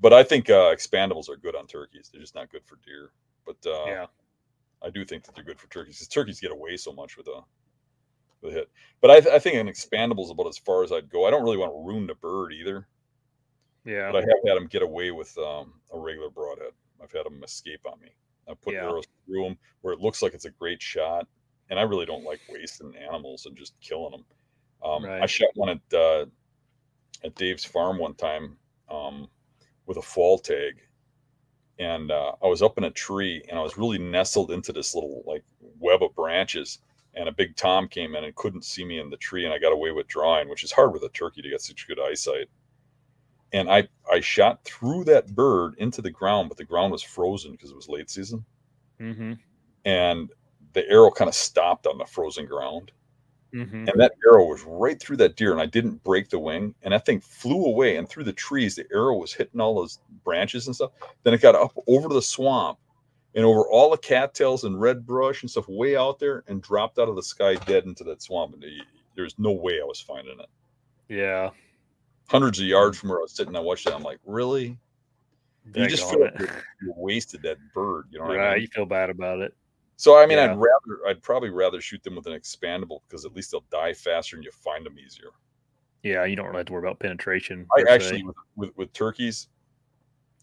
But 0.01 0.13
I 0.13 0.23
think 0.23 0.51
uh, 0.51 0.75
expandables 0.75 1.29
are 1.29 1.37
good 1.37 1.57
on 1.57 1.67
turkeys. 1.67 2.11
They're 2.13 2.21
just 2.21 2.35
not 2.35 2.51
good 2.51 2.65
for 2.65 2.79
deer. 2.85 3.13
But 3.45 3.57
uh, 3.67 3.85
yeah. 3.87 4.07
I 4.83 4.91
do 4.91 5.05
think 5.05 5.25
that 5.25 5.35
they're 5.35 5.45
good 5.45 5.61
for 5.61 5.69
turkeys 5.69 5.97
because 5.97 6.09
turkeys 6.09 6.41
get 6.41 6.51
away 6.53 6.77
so 6.77 6.93
much 6.93 7.17
with 7.17 7.29
a 7.29 7.41
with 8.41 8.53
a 8.53 8.55
hit. 8.55 8.71
But 9.01 9.11
I, 9.11 9.37
I 9.37 9.39
think 9.39 9.57
an 9.57 9.69
expandable 9.69 10.25
is 10.25 10.31
about 10.31 10.49
as 10.49 10.59
far 10.59 10.83
as 10.83 10.93
I'd 10.93 11.09
go. 11.09 11.27
I 11.27 11.31
don't 11.31 11.45
really 11.45 11.57
want 11.57 11.73
to 11.73 11.87
ruin 11.87 12.07
the 12.07 12.15
bird 12.17 12.53
either. 12.53 12.89
Yeah. 13.85 14.11
But 14.11 14.19
I 14.19 14.21
have 14.21 14.47
had 14.47 14.57
them 14.57 14.67
get 14.67 14.83
away 14.83 15.11
with 15.13 15.37
um, 15.39 15.75
a 15.93 15.99
regular 15.99 16.31
broadhead. 16.31 16.73
I've 17.03 17.13
had 17.13 17.27
them 17.27 17.43
escape 17.45 17.81
on 17.87 18.01
me. 18.01 18.09
I 18.49 18.55
put 18.55 18.75
Yeah. 18.75 18.89
arrows 18.89 19.07
through 19.27 19.45
them 19.45 19.59
where 19.83 19.95
it 19.95 20.01
looks 20.01 20.23
like 20.23 20.35
it's 20.35 20.45
a 20.45 20.51
great 20.51 20.83
shot, 20.83 21.27
and 21.71 21.79
I 21.79 21.83
really 21.83 22.07
don't 22.07 22.25
like 22.25 22.41
wasting 22.49 22.95
animals 22.97 23.47
and 23.47 23.57
just 23.57 23.75
killing 23.81 24.11
them. 24.13 24.25
Um, 24.85 25.05
I 25.05 25.21
Right. 25.21 25.31
shot 25.31 25.51
one 25.55 25.69
at 25.69 25.95
uh, 25.97 26.27
at 27.25 27.35
Dave's 27.35 27.65
farm 27.65 27.99
one 27.99 28.15
time 28.15 28.57
um, 28.91 29.29
with 29.87 29.97
a 29.97 30.03
fall 30.03 30.39
tag, 30.39 30.81
and 31.79 32.11
uh, 32.11 32.33
I 32.43 32.47
was 32.47 32.63
up 32.63 32.79
in 32.79 32.85
a 32.85 32.91
tree 32.91 33.43
and 33.49 33.59
I 33.59 33.63
was 33.63 33.79
really 33.79 33.99
nestled 33.99 34.51
into 34.51 34.73
this 34.73 34.95
little 34.95 35.23
like 35.27 35.45
web 35.79 36.03
of 36.03 36.15
branches. 36.15 36.79
And 37.15 37.29
a 37.29 37.33
big 37.33 37.57
tom 37.57 37.89
came 37.89 38.15
in 38.15 38.25
and 38.25 38.35
couldn't 38.37 38.65
see 38.65 38.87
me 38.87 38.99
in 38.99 39.11
the 39.11 39.19
tree, 39.19 39.45
and 39.45 39.53
I 39.53 39.59
got 39.59 39.73
away 39.73 39.91
with 39.91 40.09
drawing, 40.09 40.49
which 40.49 40.65
is 40.65 40.73
hard 40.73 40.95
with 40.95 41.03
a 41.03 41.11
turkey 41.11 41.43
to 41.43 41.51
get 41.51 41.61
such 41.61 41.87
good 41.87 42.01
eyesight 42.01 42.49
and 43.53 43.71
I 43.71 43.89
I 44.11 44.21
shot 44.21 44.65
through 44.65 45.05
that 45.05 45.35
bird 45.35 45.75
into 45.79 46.03
the 46.03 46.11
ground, 46.11 46.49
but 46.49 46.59
the 46.59 46.65
ground 46.65 46.93
was 46.93 47.03
frozen 47.03 47.53
because 47.53 47.71
it 47.71 47.77
was 47.77 47.89
late 47.89 48.11
season, 48.11 48.45
Mm-hmm. 49.01 49.33
and 49.85 50.31
the 50.75 50.89
arrow 50.89 51.11
kind 51.11 51.29
of 51.29 51.35
stopped 51.35 51.87
on 51.87 51.99
the 51.99 52.07
frozen 52.07 52.47
ground, 52.47 52.93
Mm-hmm. 53.55 53.89
and 53.89 54.01
that 54.01 54.13
arrow 54.27 54.47
was 54.47 54.63
right 54.67 54.99
through 54.99 55.19
that 55.19 55.37
deer, 55.37 55.53
and 55.53 55.61
I 55.61 55.67
didn't 55.67 56.03
break 56.05 56.31
the 56.31 56.39
wing, 56.39 56.75
and 56.83 56.95
that 56.95 57.05
thing 57.05 57.21
flew 57.21 57.67
away, 57.67 57.97
and 57.97 58.09
through 58.09 58.25
the 58.25 58.33
trees, 58.33 58.77
the 58.77 58.87
arrow 58.91 59.17
was 59.19 59.35
hitting 59.35 59.61
all 59.61 59.75
those 59.75 59.99
branches 60.25 60.67
and 60.67 60.75
stuff. 60.75 60.93
Then 61.23 61.35
it 61.35 61.43
got 61.43 61.55
up 61.55 61.73
over 61.87 62.09
the 62.09 62.23
swamp, 62.23 62.79
and 63.35 63.45
over 63.45 63.63
all 63.69 63.91
the 63.91 63.99
cattails 63.99 64.65
and 64.65 64.81
red 64.81 65.07
brush 65.07 65.43
and 65.43 65.51
stuff 65.51 65.69
way 65.69 65.97
out 65.97 66.19
there, 66.19 66.45
and 66.49 66.63
dropped 66.63 66.99
out 66.99 67.09
of 67.09 67.17
the 67.17 67.23
sky 67.23 67.55
dead 67.55 67.85
into 67.85 68.05
that 68.05 68.23
swamp. 68.23 68.55
And 68.55 68.65
there's 69.17 69.39
no 69.39 69.53
way 69.53 69.81
I 69.83 69.85
was 69.85 70.01
finding 70.01 70.41
it. 70.41 70.49
Yeah. 71.09 71.51
Hundreds 72.29 72.59
of 72.59 72.67
yards 72.67 72.99
from 72.99 73.11
where 73.11 73.19
I 73.19 73.23
was 73.23 73.33
sitting, 73.33 73.55
I 73.55 73.61
watched 73.61 73.87
it. 73.87 73.95
I'm 73.95 74.03
like, 74.03 74.19
really? 74.25 74.79
you 75.75 75.87
just 75.89 76.11
feel 76.11 76.21
like 76.21 76.41
you 76.41 76.93
wasted 76.97 77.43
that 77.43 77.59
bird. 77.75 78.07
You 78.11 78.19
know 78.19 78.27
what 78.27 78.41
I 78.41 78.55
mean? 78.55 78.63
You 78.63 78.69
feel 78.69 78.87
bad 78.87 79.11
about 79.11 79.41
it. 79.41 79.55
So 80.03 80.19
I 80.19 80.27
mean, 80.27 80.39
Yeah. 80.39 80.51
I'd 80.51 80.57
rather, 80.57 81.07
I'd 81.07 81.23
probably 81.23 81.51
rather 81.51 81.81
shoot 81.81 82.03
them 82.03 82.17
with 82.17 82.27
an 82.27 82.33
expandable 82.33 83.03
because 83.07 83.25
at 83.25 83.35
least 83.35 83.53
they'll 83.53 83.65
die 83.71 83.95
faster 83.95 84.35
and 84.35 84.45
you 84.45 84.51
find 84.51 84.85
them 84.85 84.99
easier. 84.99 85.29
Yeah. 86.03 86.25
You 86.25 86.35
don't 86.35 86.47
really 86.47 86.59
have 86.59 86.67
to 86.67 86.73
worry 86.73 86.83
about 86.83 86.99
penetration. 86.99 87.69
I 87.79 87.85
actually, 87.89 88.25
with, 88.25 88.35
with 88.57 88.77
with 88.77 88.93
turkeys, 88.93 89.47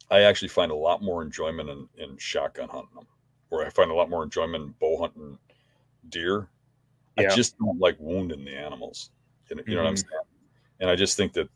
I 0.10 0.22
actually 0.22 0.48
find 0.48 0.72
a 0.72 0.76
lot 0.76 1.04
more 1.04 1.22
enjoyment 1.22 1.70
in, 1.70 1.90
in 1.98 2.16
shotgun 2.16 2.70
hunting 2.70 2.96
them, 2.96 3.06
or 3.50 3.66
I 3.66 3.70
find 3.70 3.92
a 3.92 3.94
lot 3.94 4.10
more 4.10 4.24
enjoyment 4.24 4.64
in 4.64 4.70
bow 4.80 4.98
hunting 4.98 5.38
deer. 6.08 6.48
I 7.18 7.24
just 7.24 7.58
don't 7.58 7.82
like 7.82 7.98
wounding 8.00 8.46
the 8.46 8.56
animals. 8.56 9.12
You 9.50 9.58
know, 9.58 9.64
you 9.68 9.76
know 9.76 9.84
what 9.84 9.90
I'm 9.90 9.96
Mhm. 9.96 10.10
saying? 10.10 10.22
And 10.80 10.90
I 10.90 10.96
just 10.96 11.18
think 11.18 11.34
that 11.34 11.50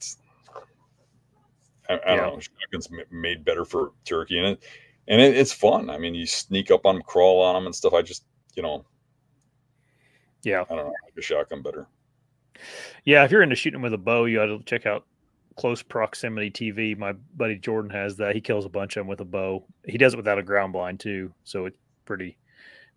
I, 1.87 1.93
I 1.93 1.97
Yeah. 2.09 2.15
don't 2.17 2.35
know, 2.35 2.41
shotguns 2.41 2.89
made 3.11 3.45
better 3.45 3.63
for 3.63 3.93
turkey, 4.03 4.39
and 4.39 4.47
it 4.47 4.63
and 5.07 5.21
it, 5.21 5.35
it's 5.37 5.51
fun. 5.53 5.89
I 5.89 5.97
mean, 5.97 6.15
you 6.15 6.25
sneak 6.25 6.71
up 6.71 6.85
on 6.85 6.95
them, 6.95 7.03
crawl 7.03 7.41
on 7.41 7.55
them, 7.55 7.65
and 7.65 7.75
stuff. 7.75 7.93
I 7.93 8.01
just, 8.01 8.25
you 8.55 8.63
know, 8.63 8.85
Yeah. 10.43 10.61
I 10.69 10.75
don't 10.75 10.77
know, 10.77 10.83
I 10.83 11.05
like 11.05 11.17
a 11.17 11.21
shotgun 11.21 11.61
better. 11.61 11.87
Yeah, 13.05 13.23
if 13.25 13.31
you're 13.31 13.41
into 13.41 13.55
shooting 13.55 13.81
with 13.81 13.93
a 13.93 13.97
bow, 13.97 14.25
you 14.25 14.41
ought 14.41 14.45
to 14.45 14.61
check 14.65 14.85
out 14.85 15.05
Close 15.55 15.81
Proximity 15.83 16.49
TV. 16.51 16.97
My 16.97 17.13
buddy 17.35 17.57
Jordan 17.57 17.91
has 17.91 18.17
that. 18.17 18.35
He 18.35 18.41
kills 18.41 18.65
a 18.65 18.69
bunch 18.69 18.95
of 18.95 19.01
them 19.01 19.07
with 19.07 19.21
a 19.21 19.25
bow. 19.25 19.65
He 19.85 19.97
does 19.97 20.13
it 20.13 20.17
without 20.17 20.39
a 20.39 20.43
ground 20.43 20.73
blind 20.73 20.99
too, 20.99 21.33
so 21.43 21.65
it's 21.65 21.77
pretty 22.05 22.37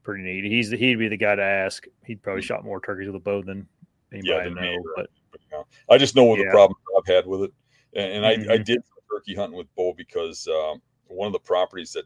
pretty 0.03 0.23
neat. 0.23 0.45
He's 0.45 0.71
he'd 0.71 0.99
be 0.99 1.09
the 1.09 1.17
guy 1.17 1.35
to 1.35 1.43
ask. 1.43 1.85
He'd 2.05 2.23
probably 2.23 2.43
shot 2.43 2.65
more 2.65 2.81
turkeys 2.81 3.07
with 3.09 3.17
a 3.17 3.21
bow 3.21 3.43
than 3.43 3.67
anybody 4.13 4.41
I 4.41 4.45
than 4.45 4.55
know. 4.55 4.61
me, 4.63 4.79
But 4.95 5.11
But, 5.33 5.41
you 5.43 5.49
know, 5.59 5.67
I 5.91 5.99
just 5.99 6.15
know 6.15 6.25
what 6.25 6.37
the 6.39 6.45
Yeah. 6.45 6.51
problems 6.51 6.81
I've 6.97 7.15
had 7.15 7.27
with 7.27 7.43
it, 7.43 7.53
and, 7.95 8.13
and 8.13 8.27
I, 8.27 8.31
I 8.55 8.59
Mhm. 8.59 8.65
did 8.65 8.83
turkey 9.11 9.35
hunting 9.35 9.59
with 9.59 9.75
bow 9.75 9.93
because 9.95 10.47
um, 10.49 10.81
one 11.09 11.27
of 11.27 11.33
the 11.33 11.39
properties 11.39 11.93
that 11.93 12.05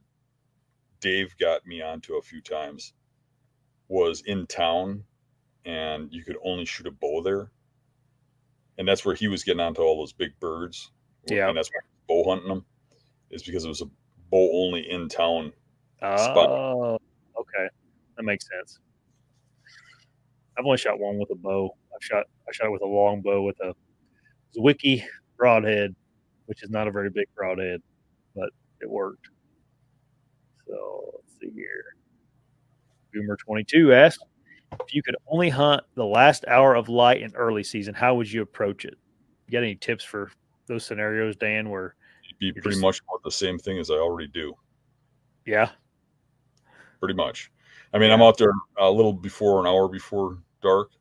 Dave 1.00 1.34
got 1.38 1.66
me 1.66 1.82
onto 1.82 2.16
a 2.16 2.22
few 2.22 2.40
times 2.40 2.92
was 3.88 4.22
in 4.26 4.46
town, 4.46 5.02
and 5.64 6.12
you 6.12 6.22
could 6.22 6.36
only 6.44 6.64
shoot 6.64 6.86
a 6.86 6.90
bow 6.90 7.22
there, 7.22 7.50
and 8.78 8.86
that's 8.86 9.04
where 9.04 9.14
he 9.14 9.28
was 9.28 9.42
getting 9.42 9.60
onto 9.60 9.82
all 9.82 9.98
those 9.98 10.12
big 10.12 10.38
birds. 10.40 10.90
Yeah. 11.28 11.48
and 11.48 11.56
that's 11.56 11.68
why 11.68 11.80
bow 12.08 12.30
hunting 12.30 12.48
them, 12.48 12.64
is 13.30 13.42
because 13.42 13.64
it 13.64 13.68
was 13.68 13.82
a 13.82 13.90
bow 14.30 14.50
only 14.64 14.90
in 14.90 15.08
town. 15.08 15.52
Spot. 15.98 16.48
oh, 16.48 16.98
okay, 17.38 17.68
that 18.16 18.22
makes 18.22 18.46
sense. 18.48 18.78
I've 20.58 20.64
only 20.64 20.78
shot 20.78 20.98
one 20.98 21.18
with 21.18 21.30
a 21.30 21.34
bow. 21.34 21.74
I've 21.94 22.04
shot 22.04 22.24
I 22.48 22.52
shot 22.52 22.66
it 22.66 22.72
with 22.72 22.82
a 22.82 22.86
long 22.86 23.20
bow 23.22 23.42
with 23.42 23.58
a 23.60 23.74
Zwickey 24.56 25.04
broadhead, 25.36 25.94
which 26.46 26.62
is 26.62 26.70
not 26.70 26.88
a 26.88 26.90
very 26.90 27.10
big 27.10 27.26
broadhead, 27.34 27.80
but 28.34 28.50
it 28.80 28.88
worked. 28.90 29.28
So 30.66 31.10
let's 31.14 31.40
see 31.40 31.50
here. 31.54 31.84
Boomer 33.12 33.36
twenty 33.36 33.64
two 33.64 33.92
asked, 33.92 34.24
if 34.72 34.94
you 34.94 35.02
could 35.02 35.16
only 35.28 35.48
hunt 35.48 35.82
the 35.94 36.04
last 36.04 36.44
hour 36.46 36.74
of 36.74 36.88
light 36.88 37.22
in 37.22 37.34
early 37.34 37.64
season, 37.64 37.94
how 37.94 38.14
would 38.14 38.30
you 38.30 38.42
approach 38.42 38.84
it? 38.84 38.96
You 39.46 39.52
got 39.52 39.64
any 39.64 39.74
tips 39.74 40.04
for 40.04 40.30
those 40.66 40.84
scenarios, 40.84 41.34
Dan? 41.36 41.70
Where 41.70 41.96
It'd 42.24 42.38
be 42.38 42.52
pretty 42.52 42.70
just- 42.70 42.80
much 42.82 43.00
about 43.00 43.22
the 43.24 43.30
same 43.32 43.58
thing 43.58 43.78
as 43.78 43.90
I 43.90 43.94
already 43.94 44.28
do. 44.28 44.54
yeah, 45.44 45.70
pretty 47.00 47.14
much. 47.14 47.50
I 47.92 47.98
mean, 47.98 48.12
I'm 48.12 48.22
out 48.22 48.38
there 48.38 48.52
a 48.78 48.88
little 48.88 49.12
before 49.12 49.58
an 49.60 49.66
hour 49.66 49.88
before 49.88 50.38
dark, 50.62 50.92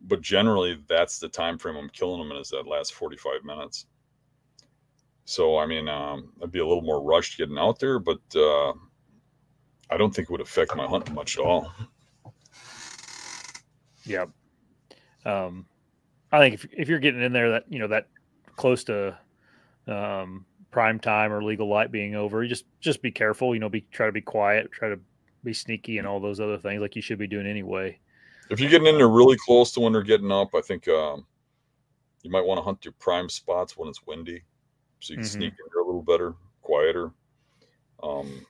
but 0.00 0.22
generally 0.22 0.82
that's 0.88 1.18
the 1.18 1.28
time 1.28 1.58
frame 1.58 1.76
I'm 1.76 1.90
killing 1.90 2.18
them 2.18 2.30
in 2.30 2.38
is 2.38 2.48
that 2.48 2.66
last 2.66 2.94
45 2.94 3.44
minutes. 3.44 3.84
So 5.24 5.58
I 5.58 5.66
mean, 5.66 5.88
um, 5.88 6.32
I'd 6.42 6.52
be 6.52 6.58
a 6.58 6.66
little 6.66 6.82
more 6.82 7.02
rushed 7.02 7.38
getting 7.38 7.58
out 7.58 7.78
there, 7.78 7.98
but 7.98 8.20
uh, 8.34 8.72
I 9.90 9.96
don't 9.96 10.14
think 10.14 10.28
it 10.28 10.32
would 10.32 10.40
affect 10.40 10.74
my 10.76 10.86
hunting 10.86 11.14
much 11.14 11.38
at 11.38 11.44
all. 11.44 11.72
Yeah. 14.04 14.26
Um, 15.24 15.66
I 16.32 16.38
think 16.38 16.54
if, 16.54 16.66
if 16.72 16.88
you're 16.88 16.98
getting 16.98 17.22
in 17.22 17.32
there 17.32 17.50
that, 17.50 17.64
you 17.68 17.78
know, 17.78 17.88
that 17.88 18.08
close 18.56 18.82
to 18.84 19.16
um, 19.86 20.44
prime 20.70 20.98
time 20.98 21.32
or 21.32 21.44
legal 21.44 21.68
light 21.68 21.92
being 21.92 22.16
over, 22.16 22.42
you 22.42 22.48
just, 22.48 22.64
just 22.80 23.02
be 23.02 23.12
careful, 23.12 23.54
you 23.54 23.60
know, 23.60 23.68
be, 23.68 23.82
try 23.92 24.06
to 24.06 24.12
be 24.12 24.20
quiet, 24.20 24.72
try 24.72 24.88
to 24.88 24.98
be 25.44 25.52
sneaky 25.52 25.98
and 25.98 26.06
all 26.06 26.18
those 26.20 26.40
other 26.40 26.58
things 26.58 26.80
like 26.80 26.96
you 26.96 27.02
should 27.02 27.18
be 27.18 27.26
doing 27.26 27.46
anyway. 27.46 27.98
If 28.50 28.60
you're 28.60 28.70
getting 28.70 28.88
in 28.88 28.96
there 28.96 29.08
really 29.08 29.36
close 29.36 29.72
to 29.72 29.80
when 29.80 29.92
they're 29.92 30.02
getting 30.02 30.32
up, 30.32 30.54
I 30.54 30.62
think 30.62 30.88
um, 30.88 31.26
you 32.22 32.30
might 32.30 32.44
want 32.44 32.58
to 32.58 32.62
hunt 32.62 32.84
your 32.84 32.94
prime 32.98 33.28
spots 33.28 33.76
when 33.76 33.88
it's 33.88 34.04
windy, 34.06 34.42
so 35.02 35.12
you 35.14 35.18
can 35.18 35.26
Mhm. 35.26 35.30
sneak 35.32 35.50
in 35.52 35.66
there 35.74 35.82
a 35.82 35.86
little 35.86 36.02
better, 36.02 36.34
quieter. 36.62 37.12
Um, 38.02 38.46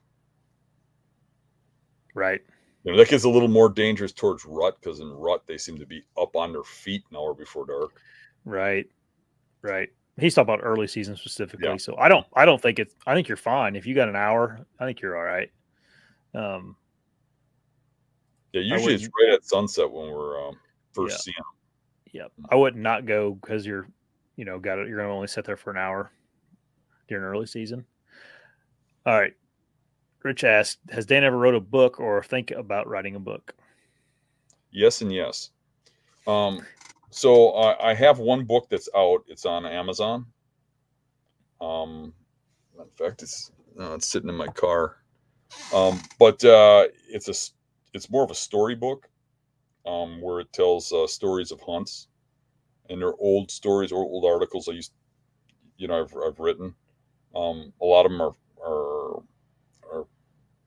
Right. 2.15 2.41
You 2.83 2.91
know, 2.91 2.97
that 2.99 3.07
gets 3.09 3.23
a 3.23 3.29
little 3.29 3.47
more 3.47 3.69
dangerous 3.69 4.11
towards 4.11 4.45
rut 4.45 4.79
because 4.79 4.99
in 4.99 5.09
rut 5.11 5.47
they 5.47 5.57
seem 5.57 5.79
to 5.79 5.85
be 5.87 6.03
up 6.15 6.35
on 6.35 6.51
their 6.53 6.63
feet 6.63 7.03
an 7.09 7.17
hour 7.17 7.33
before 7.33 7.65
dark. 7.65 7.99
Right. 8.45 8.87
Right. 9.63 9.89
He's 10.17 10.35
talking 10.35 10.53
about 10.53 10.63
early 10.63 10.85
season 10.85 11.15
specifically. 11.15 11.67
Yeah. 11.69 11.77
So 11.77 11.97
I 11.97 12.07
don't 12.07 12.27
I 12.33 12.45
don't 12.45 12.61
think 12.61 12.77
it's 12.77 12.95
I 13.07 13.15
think 13.15 13.27
you're 13.27 13.35
fine. 13.35 13.75
If 13.75 13.87
you 13.87 13.95
got 13.95 14.09
an 14.09 14.15
hour, 14.15 14.63
I 14.79 14.85
think 14.85 15.01
you're 15.01 15.17
all 15.17 15.23
right. 15.23 15.51
Um 16.35 16.77
Yeah, 18.51 18.61
usually 18.61 18.93
it's 18.93 19.05
right 19.05 19.33
at 19.33 19.43
sunset 19.43 19.89
when 19.89 20.11
we're 20.11 20.47
um, 20.47 20.59
first 20.91 21.13
Yeah. 21.13 21.17
seeing 21.33 21.35
them. 21.39 22.31
yeah. 22.37 22.45
I 22.49 22.55
would 22.55 22.75
not 22.75 23.07
go 23.07 23.31
because 23.33 23.65
you're 23.65 23.87
you 24.35 24.45
know, 24.45 24.59
got 24.59 24.77
it 24.77 24.87
you're 24.87 24.97
gonna 24.99 25.11
only 25.11 25.27
sit 25.27 25.45
there 25.45 25.57
for 25.57 25.71
an 25.71 25.77
hour 25.77 26.11
during 27.13 27.25
early 27.25 27.45
season. 27.45 27.85
All 29.05 29.19
right. 29.19 29.33
Rich 30.23 30.43
asked, 30.43 30.79
has 30.89 31.05
Dan 31.05 31.23
ever 31.23 31.37
wrote 31.37 31.55
a 31.55 31.59
book 31.59 31.99
or 31.99 32.23
think 32.23 32.51
about 32.51 32.87
writing 32.87 33.15
a 33.15 33.19
book? 33.19 33.53
Yes 34.71 35.01
and 35.01 35.13
yes. 35.13 35.51
Um, 36.25 36.61
so 37.09 37.49
I, 37.51 37.91
I 37.91 37.93
have 37.93 38.19
one 38.19 38.45
book 38.45 38.67
that's 38.69 38.89
out. 38.95 39.23
It's 39.27 39.45
on 39.45 39.65
Amazon. 39.65 40.25
Um, 41.61 42.13
in 42.79 42.85
fact, 42.95 43.21
it's 43.21 43.51
no, 43.75 43.93
it's 43.93 44.07
sitting 44.07 44.29
in 44.29 44.35
my 44.35 44.47
car. 44.47 44.97
Um, 45.73 46.01
but 46.17 46.43
uh, 46.43 46.87
it's 47.09 47.27
a 47.27 47.33
it's 47.93 48.09
more 48.09 48.23
of 48.23 48.31
a 48.31 48.35
storybook, 48.35 49.07
um, 49.85 50.21
where 50.21 50.39
it 50.39 50.51
tells 50.53 50.91
uh, 50.91 51.05
stories 51.05 51.51
of 51.51 51.61
hunts, 51.61 52.07
and 52.89 53.01
they're 53.01 53.15
old 53.19 53.51
stories 53.51 53.91
or 53.91 54.03
old 54.03 54.25
articles 54.25 54.67
I 54.67 54.73
used, 54.73 54.93
you 55.77 55.87
know, 55.87 56.01
I've 56.01 56.15
I've 56.25 56.39
written. 56.39 56.73
Um, 57.35 57.73
a 57.81 57.85
lot 57.85 58.05
of 58.05 58.11
them 58.11 58.21
are 58.21 58.33
are 58.65 59.23
are 59.91 60.05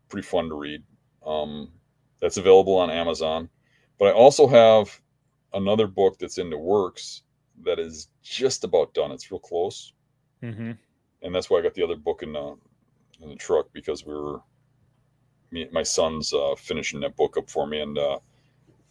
pretty 0.09 0.27
fun 0.27 0.49
to 0.49 0.55
read. 0.55 0.83
Um, 1.25 1.73
that's 2.21 2.37
available 2.37 2.77
on 2.77 2.91
Amazon. 2.91 3.49
But 3.99 4.09
I 4.09 4.13
also 4.13 4.47
have 4.47 5.01
another 5.55 5.87
book 5.87 6.19
that's 6.19 6.39
in 6.39 6.51
the 6.51 6.59
works 6.59 7.23
that 7.65 7.79
is 7.79 8.09
just 8.23 8.65
about 8.65 8.93
done. 8.95 9.11
It's 9.13 9.31
real 9.31 9.41
close, 9.41 9.93
Mm-hmm. 10.43 10.73
and 11.23 11.35
that's 11.35 11.49
why 11.51 11.59
I 11.59 11.63
got 11.63 11.75
the 11.75 11.83
other 11.85 11.97
book 11.97 12.23
in 12.23 12.33
the 12.33 12.57
in 13.21 13.31
the 13.31 13.37
truck 13.37 13.67
because 13.73 14.05
we 14.05 14.15
were 14.15 14.41
me 15.51 15.69
my 15.73 15.83
son's 15.83 16.33
uh, 16.33 16.55
finishing 16.57 17.01
that 17.01 17.17
book 17.17 17.37
up 17.37 17.49
for 17.51 17.67
me, 17.67 17.81
and 17.81 17.97
uh, 17.99 18.19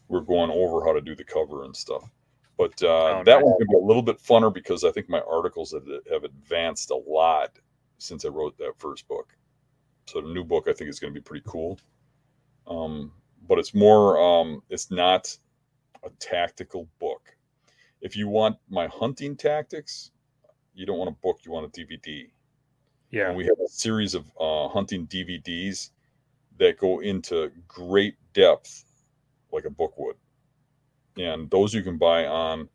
we're 0.08 0.22
going 0.22 0.50
over 0.52 0.86
how 0.86 0.94
to 0.94 1.02
do 1.02 1.16
the 1.16 1.24
cover 1.24 1.64
and 1.64 1.76
stuff. 1.76 2.10
But 2.58 2.82
uh, 2.84 3.16
Oh, 3.20 3.24
that 3.26 3.36
nice. 3.36 3.44
one's 3.44 3.56
gonna 3.60 3.70
be 3.80 3.84
a 3.84 3.88
little 3.88 4.02
bit 4.02 4.18
funner 4.20 4.54
because 4.54 4.84
I 4.84 4.92
think 4.92 5.10
my 5.10 5.22
articles 5.22 5.74
have, 5.74 5.86
have 6.12 6.24
advanced 6.24 6.90
a 6.92 6.96
lot 6.96 7.52
since 7.98 8.26
I 8.26 8.30
wrote 8.30 8.58
that 8.58 8.74
first 8.78 9.08
book. 9.08 9.36
So 10.08 10.22
the 10.22 10.34
new 10.34 10.44
book 10.44 10.68
I 10.68 10.74
think 10.74 10.90
is 10.90 11.00
going 11.00 11.14
to 11.14 11.20
be 11.20 11.24
pretty 11.24 11.44
cool. 11.48 11.80
Um, 12.68 13.12
but 13.48 13.60
it's 13.60 13.74
more 13.74 14.20
um, 14.20 14.62
it's 14.70 14.92
not 14.92 15.38
a 16.04 16.10
tactical 16.20 16.88
book. 17.00 17.36
If 18.02 18.16
you 18.16 18.28
want 18.28 18.58
my 18.70 18.88
hunting 18.88 19.36
tactics, 19.36 20.12
you 20.74 20.86
don't 20.86 20.98
want 20.98 21.10
a 21.10 21.18
book, 21.24 21.40
you 21.44 21.52
want 21.52 21.66
a 21.66 21.70
DVD. 21.70 22.30
Yeah. 23.10 23.30
And 23.30 23.38
we 23.38 23.46
have 23.46 23.58
a 23.64 23.70
series 23.70 24.14
of 24.14 24.26
uh, 24.40 24.68
hunting 24.68 25.08
DVDs 25.08 25.92
that 26.58 26.78
go 26.78 27.00
into 27.00 27.52
great 27.68 28.16
depth, 28.34 28.86
like 29.52 29.66
a 29.66 29.70
book 29.70 29.98
would. 29.98 30.18
And 31.18 31.50
those 31.50 31.74
you 31.74 31.82
can 31.82 31.98
buy 31.98 32.26
on 32.26 32.70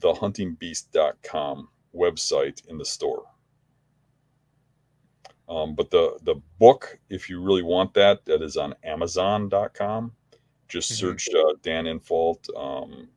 the 0.00 0.12
huntingbeast.com 0.12 1.68
website 1.94 2.66
in 2.68 2.78
the 2.78 2.84
store. 2.84 3.24
Um, 5.50 5.74
but 5.74 5.90
the 5.90 6.16
the 6.22 6.36
book, 6.60 6.98
if 7.10 7.28
you 7.28 7.42
really 7.42 7.62
want 7.64 7.92
that, 7.94 8.24
that 8.26 8.40
is 8.40 8.56
on 8.56 8.72
Amazon.com. 8.84 10.12
Just 10.68 10.92
Mhm. 10.92 10.94
search 10.96 11.28
uh, 11.34 11.54
Dan 11.62 11.86
Infalt. 11.86 12.48
Um, 12.56 13.08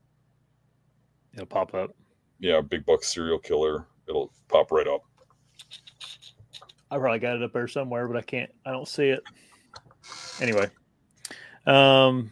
It'll 1.34 1.46
pop 1.46 1.76
up. 1.76 1.96
yeah, 2.40 2.60
Big 2.62 2.86
Buck 2.86 3.04
Serial 3.04 3.38
Killer. 3.38 3.86
It'll 4.10 4.34
pop 4.48 4.72
right 4.72 4.88
up. 4.88 5.04
I 6.90 6.98
probably 6.98 7.20
got 7.20 7.36
it 7.38 7.44
up 7.44 7.54
there 7.54 7.68
somewhere, 7.68 8.08
but 8.08 8.18
I 8.18 8.22
can't. 8.22 8.52
I 8.66 8.72
don't 8.72 8.88
see 8.88 9.10
it. 9.10 9.24
Anyway, 10.42 10.70
um, 11.68 12.32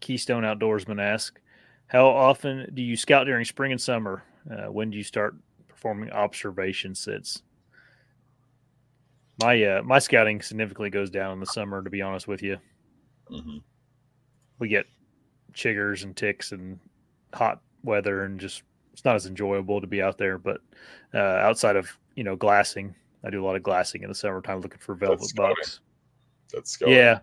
Keystone 0.00 0.42
Outdoorsman 0.42 1.00
asks, 1.00 1.40
"How 1.86 2.06
often 2.08 2.68
do 2.74 2.82
you 2.82 2.96
scout 2.96 3.26
during 3.26 3.44
spring 3.44 3.70
and 3.72 3.80
summer? 3.80 4.24
Uh, 4.50 4.70
when 4.72 4.90
do 4.90 4.96
you 4.96 5.04
start 5.04 5.36
performing 5.82 6.10
observation 6.12 6.94
sits?" 6.94 7.42
My 9.42 9.62
uh, 9.64 9.82
my 9.82 9.98
scouting 9.98 10.40
significantly 10.40 10.90
goes 10.90 11.10
down 11.10 11.32
in 11.32 11.40
the 11.40 11.46
summer. 11.46 11.82
To 11.82 11.90
be 11.90 12.02
honest 12.02 12.28
with 12.28 12.42
you, 12.42 12.58
hmm 13.28 13.58
we 14.58 14.68
get 14.68 14.86
chiggers 15.52 16.04
and 16.04 16.16
ticks 16.16 16.52
and 16.52 16.78
hot 17.34 17.60
weather, 17.82 18.24
and 18.24 18.38
just 18.38 18.62
it's 18.92 19.04
not 19.04 19.16
as 19.16 19.26
enjoyable 19.26 19.80
to 19.80 19.86
be 19.88 20.00
out 20.00 20.18
there. 20.18 20.38
But 20.38 20.60
uh, 21.14 21.18
outside 21.18 21.74
of 21.76 21.90
you 22.14 22.22
know 22.22 22.36
glassing, 22.36 22.94
I 23.24 23.30
do 23.30 23.42
a 23.42 23.44
lot 23.44 23.56
of 23.56 23.62
glassing 23.64 24.02
in 24.02 24.08
the 24.08 24.14
summertime, 24.14 24.60
looking 24.60 24.78
for 24.78 24.94
velvet 24.94 25.24
scouting. 25.24 25.56
bucks. 25.56 25.80
That's 26.52 26.70
scouting. 26.70 26.94
Yeah, 26.94 27.18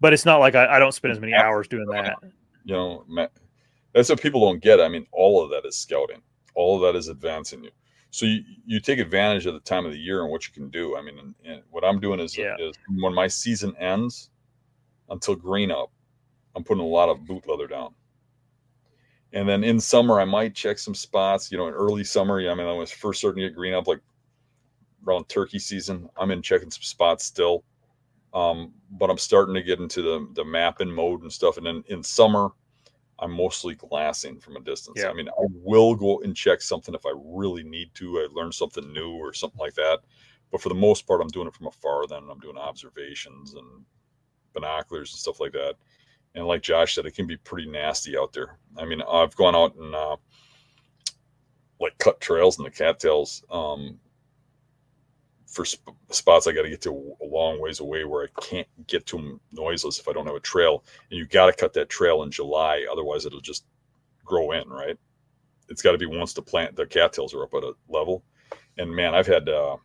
but 0.00 0.12
it's 0.12 0.24
not 0.26 0.38
like 0.38 0.54
I, 0.54 0.76
I 0.76 0.78
don't 0.78 0.92
spend 0.92 1.12
as 1.12 1.20
many 1.20 1.32
Yeah. 1.32 1.42
hours 1.42 1.66
doing 1.66 1.86
that. 1.88 2.16
you 2.64 2.74
know, 2.74 3.04
ma- 3.08 3.26
that's 3.94 4.10
what 4.10 4.20
people 4.20 4.40
don't 4.42 4.62
get. 4.62 4.80
I 4.80 4.88
mean, 4.88 5.06
all 5.10 5.42
of 5.42 5.50
that 5.50 5.66
is 5.66 5.76
scouting. 5.76 6.20
All 6.54 6.76
of 6.76 6.82
that 6.92 6.96
is 6.98 7.08
advancing 7.08 7.64
you. 7.64 7.70
So 8.10 8.26
you, 8.26 8.42
you 8.66 8.80
take 8.80 8.98
advantage 8.98 9.46
of 9.46 9.54
the 9.54 9.60
time 9.60 9.86
of 9.86 9.92
the 9.92 9.98
year 9.98 10.22
and 10.22 10.30
what 10.30 10.46
you 10.46 10.52
can 10.52 10.68
do. 10.68 10.96
I 10.96 11.02
mean, 11.02 11.18
and, 11.18 11.34
and 11.44 11.62
what 11.70 11.84
I'm 11.84 12.00
doing 12.00 12.20
is, 12.20 12.36
Yeah. 12.36 12.56
is 12.58 12.76
when 12.88 13.14
my 13.14 13.28
season 13.28 13.74
ends 13.76 14.30
until 15.08 15.36
green 15.36 15.70
up, 15.70 15.90
I'm 16.56 16.64
putting 16.64 16.82
a 16.82 16.86
lot 16.86 17.08
of 17.08 17.24
boot 17.26 17.48
leather 17.48 17.68
down. 17.68 17.94
And 19.32 19.48
then 19.48 19.62
in 19.62 19.78
summer, 19.78 20.20
I 20.20 20.24
might 20.24 20.54
check 20.56 20.78
some 20.78 20.94
spots. 20.94 21.52
You 21.52 21.58
know, 21.58 21.68
in 21.68 21.74
early 21.74 22.02
summer, 22.02 22.40
I 22.50 22.54
mean, 22.54 22.66
I 22.66 22.72
was 22.72 22.90
first 22.90 23.20
starting 23.20 23.42
to 23.42 23.48
get 23.48 23.54
green 23.56 23.74
up, 23.74 23.86
like 23.86 24.00
around 25.06 25.28
turkey 25.28 25.60
season. 25.60 26.08
I'm 26.16 26.32
in 26.32 26.42
checking 26.42 26.70
some 26.70 26.82
spots 26.82 27.24
still, 27.26 27.62
um, 28.34 28.72
but 28.90 29.08
I'm 29.08 29.18
starting 29.18 29.54
to 29.54 29.62
get 29.62 29.78
into 29.78 30.02
the 30.02 30.28
the 30.34 30.44
mapping 30.44 30.90
mode 30.90 31.22
and 31.22 31.32
stuff. 31.32 31.58
And 31.58 31.66
then 31.66 31.84
in 31.86 32.02
summer, 32.02 32.48
I'm 33.20 33.32
mostly 33.32 33.74
glassing 33.74 34.40
from 34.40 34.56
a 34.56 34.60
distance. 34.60 35.00
Yeah. 35.00 35.10
I 35.10 35.12
mean, 35.12 35.28
I 35.28 35.46
will 35.50 35.94
go 35.94 36.20
and 36.20 36.34
check 36.34 36.60
something 36.60 36.94
if 36.94 37.04
I 37.06 37.12
really 37.16 37.62
need 37.62 37.94
to. 37.94 38.18
I 38.18 38.28
learn 38.32 38.50
something 38.50 38.92
new 38.92 39.12
or 39.12 39.32
something 39.32 39.60
like 39.60 39.74
that. 39.74 40.00
But 40.50 40.60
for 40.60 40.70
the 40.70 40.74
most 40.74 41.06
part, 41.06 41.20
I'm 41.20 41.28
doing 41.28 41.46
it 41.46 41.54
from 41.54 41.66
afar. 41.66 42.06
Then 42.06 42.24
I'm 42.30 42.40
doing 42.40 42.56
observations 42.56 43.54
and 43.54 43.84
binoculars 44.52 45.12
and 45.12 45.18
stuff 45.18 45.40
like 45.40 45.52
that. 45.52 45.74
And 46.34 46.46
like 46.46 46.62
Josh 46.62 46.94
said, 46.94 47.06
it 47.06 47.14
can 47.14 47.26
be 47.26 47.36
pretty 47.36 47.68
nasty 47.68 48.16
out 48.16 48.32
there. 48.32 48.58
I 48.78 48.84
mean, 48.84 49.02
I've 49.02 49.36
gone 49.36 49.54
out 49.54 49.74
and 49.76 49.94
uh, 49.94 50.16
like 51.80 51.96
cut 51.98 52.20
trails 52.20 52.58
in 52.58 52.64
the 52.64 52.70
cattails 52.70 53.44
um, 53.50 53.98
for 55.50 55.64
sp- 55.66 55.90
spots 56.10 56.46
I 56.46 56.52
got 56.52 56.62
to 56.62 56.70
get 56.70 56.80
to 56.82 57.16
a 57.20 57.24
long 57.24 57.60
ways 57.60 57.80
away 57.80 58.04
where 58.04 58.24
I 58.24 58.40
can't 58.40 58.68
get 58.86 59.04
to 59.06 59.16
them 59.16 59.40
noiseless 59.52 59.98
if 59.98 60.06
I 60.08 60.12
don't 60.12 60.26
have 60.26 60.36
a 60.36 60.40
trail. 60.40 60.84
And 61.10 61.18
you 61.18 61.26
got 61.26 61.46
to 61.46 61.52
cut 61.52 61.72
that 61.74 61.88
trail 61.88 62.22
in 62.22 62.30
July, 62.30 62.86
otherwise 62.90 63.26
it'll 63.26 63.40
just 63.40 63.64
grow 64.24 64.52
in, 64.52 64.68
right? 64.68 64.96
It's 65.68 65.82
got 65.82 65.92
to 65.92 65.98
be 65.98 66.06
once 66.06 66.32
the 66.32 66.42
plant 66.42 66.76
the 66.76 66.86
cattails 66.86 67.34
are 67.34 67.42
up 67.42 67.54
at 67.54 67.64
a 67.64 67.72
level. 67.88 68.24
And 68.78 68.94
man, 68.94 69.14
I've 69.14 69.26
had 69.26 69.48
uh, 69.48 69.76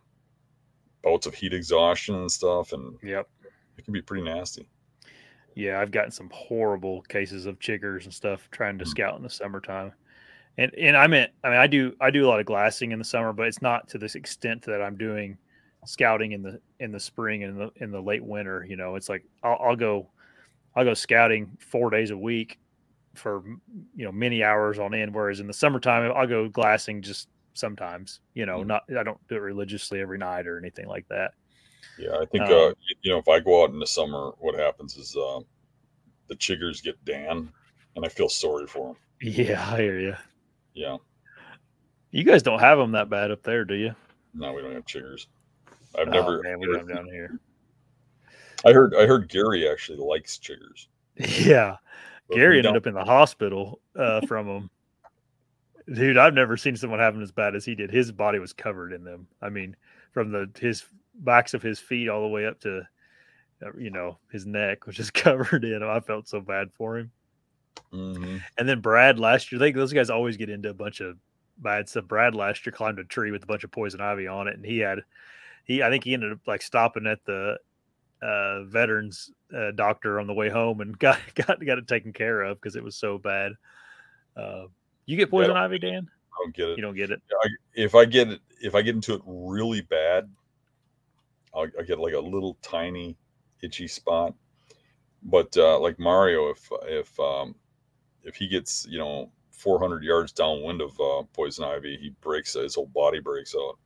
bouts 1.04 1.26
of 1.28 1.34
heat 1.34 1.54
exhaustion 1.54 2.16
and 2.16 2.32
stuff, 2.32 2.72
and 2.74 2.98
Yep. 3.04 3.28
it 3.78 3.84
can 3.86 3.94
be 3.94 4.02
pretty 4.02 4.24
nasty. 4.24 4.68
Yeah, 5.56 5.80
I've 5.80 5.92
gotten 5.92 6.12
some 6.12 6.30
horrible 6.34 7.02
cases 7.04 7.46
of 7.46 7.60
chiggers 7.60 8.04
and 8.04 8.14
stuff 8.14 8.50
trying 8.52 8.78
to 8.80 8.86
Mm. 8.86 8.90
scout 8.90 9.18
in 9.18 9.24
the 9.24 9.30
summertime. 9.30 9.94
And 10.58 10.74
and 10.76 10.96
I 10.96 11.08
meant 11.08 11.32
I 11.44 11.50
mean 11.50 11.58
I 11.60 11.68
do 11.68 11.96
I 12.00 12.10
do 12.12 12.26
a 12.26 12.28
lot 12.28 12.40
of 12.40 12.46
glassing 12.46 12.92
in 12.92 13.00
the 13.00 13.06
summer, 13.06 13.34
but 13.34 13.48
it's 13.48 13.62
not 13.62 13.88
to 13.90 13.98
this 13.98 14.16
extent 14.16 14.62
that 14.64 14.82
I'm 14.82 14.96
doing 14.98 15.38
scouting 15.86 16.34
in 16.34 16.42
the 16.42 16.60
in 16.80 16.92
the 16.92 17.00
spring 17.00 17.44
and 17.44 17.60
the 17.60 17.72
in 17.78 17.92
the 17.92 18.02
late 18.02 18.24
winter. 18.24 18.66
You 18.68 18.76
know, 18.78 18.96
it's 18.96 19.10
like 19.10 19.26
I'll, 19.44 19.58
I'll 19.62 19.76
go 19.76 20.12
I'll 20.76 20.86
go 20.86 20.94
scouting 20.94 21.58
four 21.60 21.90
days 21.90 22.12
a 22.12 22.18
week 22.18 22.60
for 23.16 23.44
you 23.96 24.06
know 24.06 24.12
many 24.12 24.44
hours 24.44 24.80
on 24.80 24.94
end. 24.94 25.14
Whereas 25.16 25.40
in 25.40 25.48
the 25.48 25.54
summertime, 25.54 26.12
I'll 26.16 26.28
go 26.28 26.50
glassing 26.50 27.02
just 27.02 27.30
sometimes. 27.54 28.20
You 28.34 28.46
know, 28.46 28.64
Mhm. 28.64 28.68
not 28.68 28.84
I 28.98 29.04
don't 29.04 29.26
do 29.28 29.36
it 29.36 29.40
religiously 29.40 30.02
every 30.02 30.18
night 30.18 30.48
or 30.48 30.58
anything 30.58 30.88
like 30.88 31.08
that. 31.10 31.34
Yeah, 31.98 32.18
I 32.20 32.26
think 32.26 32.50
Um, 32.50 32.52
uh, 32.52 32.74
you 33.04 33.12
know 33.12 33.20
if 33.20 33.28
I 33.30 33.40
go 33.40 33.64
out 33.64 33.70
in 33.72 33.80
the 33.80 33.88
summer, 33.88 34.32
what 34.40 34.60
happens 34.60 34.98
is 34.98 35.16
uh, 35.16 35.40
the 36.28 36.36
chiggers 36.36 36.84
get 36.84 37.04
Dan, 37.06 37.52
and 37.96 38.06
I 38.06 38.10
feel 38.10 38.30
sorry 38.30 38.68
for 38.68 38.88
them. 38.90 38.98
Yeah, 39.22 39.66
I 39.74 39.82
hear 39.82 40.00
you. 40.00 40.16
Yeah, 40.74 40.98
You 42.12 42.24
guys 42.24 42.44
don't 42.44 42.60
have 42.60 42.78
them 42.78 42.92
that 42.94 43.10
bad 43.10 43.32
up 43.32 43.44
there, 43.44 43.66
do 43.66 43.76
you? 43.76 43.96
no, 44.34 44.54
we 44.54 44.62
don't 44.62 44.74
have 44.74 44.86
chiggers. 44.86 45.28
I've 46.00 46.08
Oh, 46.08 46.12
never. 46.12 46.42
man, 46.44 46.60
we 46.60 46.68
don't 46.68 46.88
down 46.88 47.06
here. 47.06 47.40
I 48.66 48.72
heard. 48.74 48.96
I 48.96 49.06
heard 49.06 49.30
Gary 49.30 49.68
actually 49.70 49.98
likes 50.00 50.38
chiggers. 50.38 50.88
Yeah, 51.46 51.78
but 52.28 52.36
Gary 52.36 52.58
ended 52.58 52.76
up 52.76 52.88
in 52.88 52.94
the 52.94 53.04
hospital 53.06 53.80
uh, 53.98 54.22
from 54.28 54.48
them. 54.48 54.70
Dude, 55.94 56.18
I've 56.18 56.34
never 56.34 56.58
seen 56.58 56.76
someone 56.76 57.00
having 57.00 57.22
as 57.22 57.32
bad 57.32 57.56
as 57.56 57.64
he 57.64 57.76
did. 57.76 57.92
His 57.92 58.12
body 58.12 58.40
was 58.40 58.54
covered 58.54 58.92
in 58.92 59.04
them. 59.04 59.28
I 59.42 59.50
mean, 59.50 59.76
from 60.12 60.32
the 60.32 60.50
his 60.60 60.84
backs 61.20 61.54
of 61.54 61.62
his 61.62 61.80
feet 61.80 62.10
all 62.10 62.22
the 62.22 62.28
way 62.28 62.46
up 62.48 62.60
to, 62.62 62.80
uh, 63.66 63.70
you 63.78 63.92
know, 63.92 64.18
his 64.32 64.46
neck 64.48 64.88
was 64.88 64.96
just 64.96 65.14
covered 65.14 65.64
in. 65.64 65.80
Them. 65.80 65.90
I 65.90 66.00
felt 66.00 66.28
so 66.28 66.42
bad 66.42 66.70
for 66.74 66.98
him. 66.98 67.12
Mhm. 67.94 68.42
And 68.58 68.68
then 68.68 68.82
Brad 68.82 69.20
last 69.20 69.52
year, 69.52 69.60
think 69.60 69.76
those 69.76 69.94
guys 69.94 70.10
always 70.10 70.38
get 70.38 70.50
into 70.50 70.70
a 70.70 70.74
bunch 70.74 71.02
of 71.02 71.18
bad 71.60 71.88
stuff. 71.88 72.06
Brad 72.06 72.34
last 72.36 72.66
year 72.66 72.74
climbed 72.74 73.00
a 73.00 73.04
tree 73.04 73.32
with 73.32 73.44
a 73.44 73.48
bunch 73.48 73.64
of 73.64 73.72
poison 73.72 74.02
ivy 74.02 74.28
on 74.28 74.48
it, 74.48 74.56
and 74.56 74.66
he 74.66 74.80
had 74.80 75.00
he 75.66 75.84
I 75.84 75.90
think 75.90 76.04
he 76.04 76.14
ended 76.14 76.32
up 76.32 76.40
like 76.48 76.62
stopping 76.62 77.08
at 77.08 77.24
the 77.26 77.58
uh, 78.22 78.64
veterans 78.64 79.32
uh, 79.56 79.72
doctor 79.72 80.20
on 80.20 80.28
the 80.28 80.34
way 80.34 80.50
home 80.50 80.82
and 80.82 80.98
got 81.00 81.20
got 81.36 81.64
got 81.64 81.78
it 81.78 81.88
taken 81.88 82.14
care 82.14 82.42
of 82.42 82.60
because 82.60 82.76
it 82.76 82.84
was 82.84 82.96
so 82.96 83.18
bad. 83.18 83.54
Uh, 84.38 84.66
you 85.06 85.18
get 85.18 85.30
poison 85.30 85.56
ivy, 85.58 85.80
Dan? 85.80 86.08
I 86.34 86.44
don't 86.44 86.56
get 86.56 86.70
it. 86.70 86.78
You 86.78 86.82
don't 86.82 86.96
get 86.96 87.12
it. 87.12 87.22
I, 87.44 87.48
if 87.74 87.96
I 87.96 88.06
get 88.06 88.30
it, 88.30 88.42
if 88.62 88.76
I 88.76 88.82
get 88.82 88.96
into 88.96 89.14
it 89.14 89.22
really 89.26 89.82
bad, 89.82 90.30
I'll, 91.54 91.68
I'll 91.78 91.86
get 91.86 92.00
like 92.00 92.14
a 92.14 92.20
little 92.20 92.58
tiny 92.62 93.18
itchy 93.62 93.88
spot. 93.88 94.34
But 95.24 95.56
uh, 95.58 95.80
like 95.80 95.98
Mario, 96.00 96.50
if 96.50 96.70
if 96.84 97.20
um, 97.20 97.56
if 98.24 98.36
he 98.36 98.48
gets 98.48 98.86
you 98.90 99.00
know 99.00 99.32
400 99.52 100.04
yards 100.04 100.32
downwind 100.32 100.82
of 100.82 101.00
uh, 101.00 101.24
poison 101.34 101.66
ivy, 101.66 101.98
he 101.98 102.10
breaks 102.22 102.54
his 102.54 102.76
whole 102.76 102.88
body 102.88 103.20
breaks 103.20 103.56
out. 103.56 103.78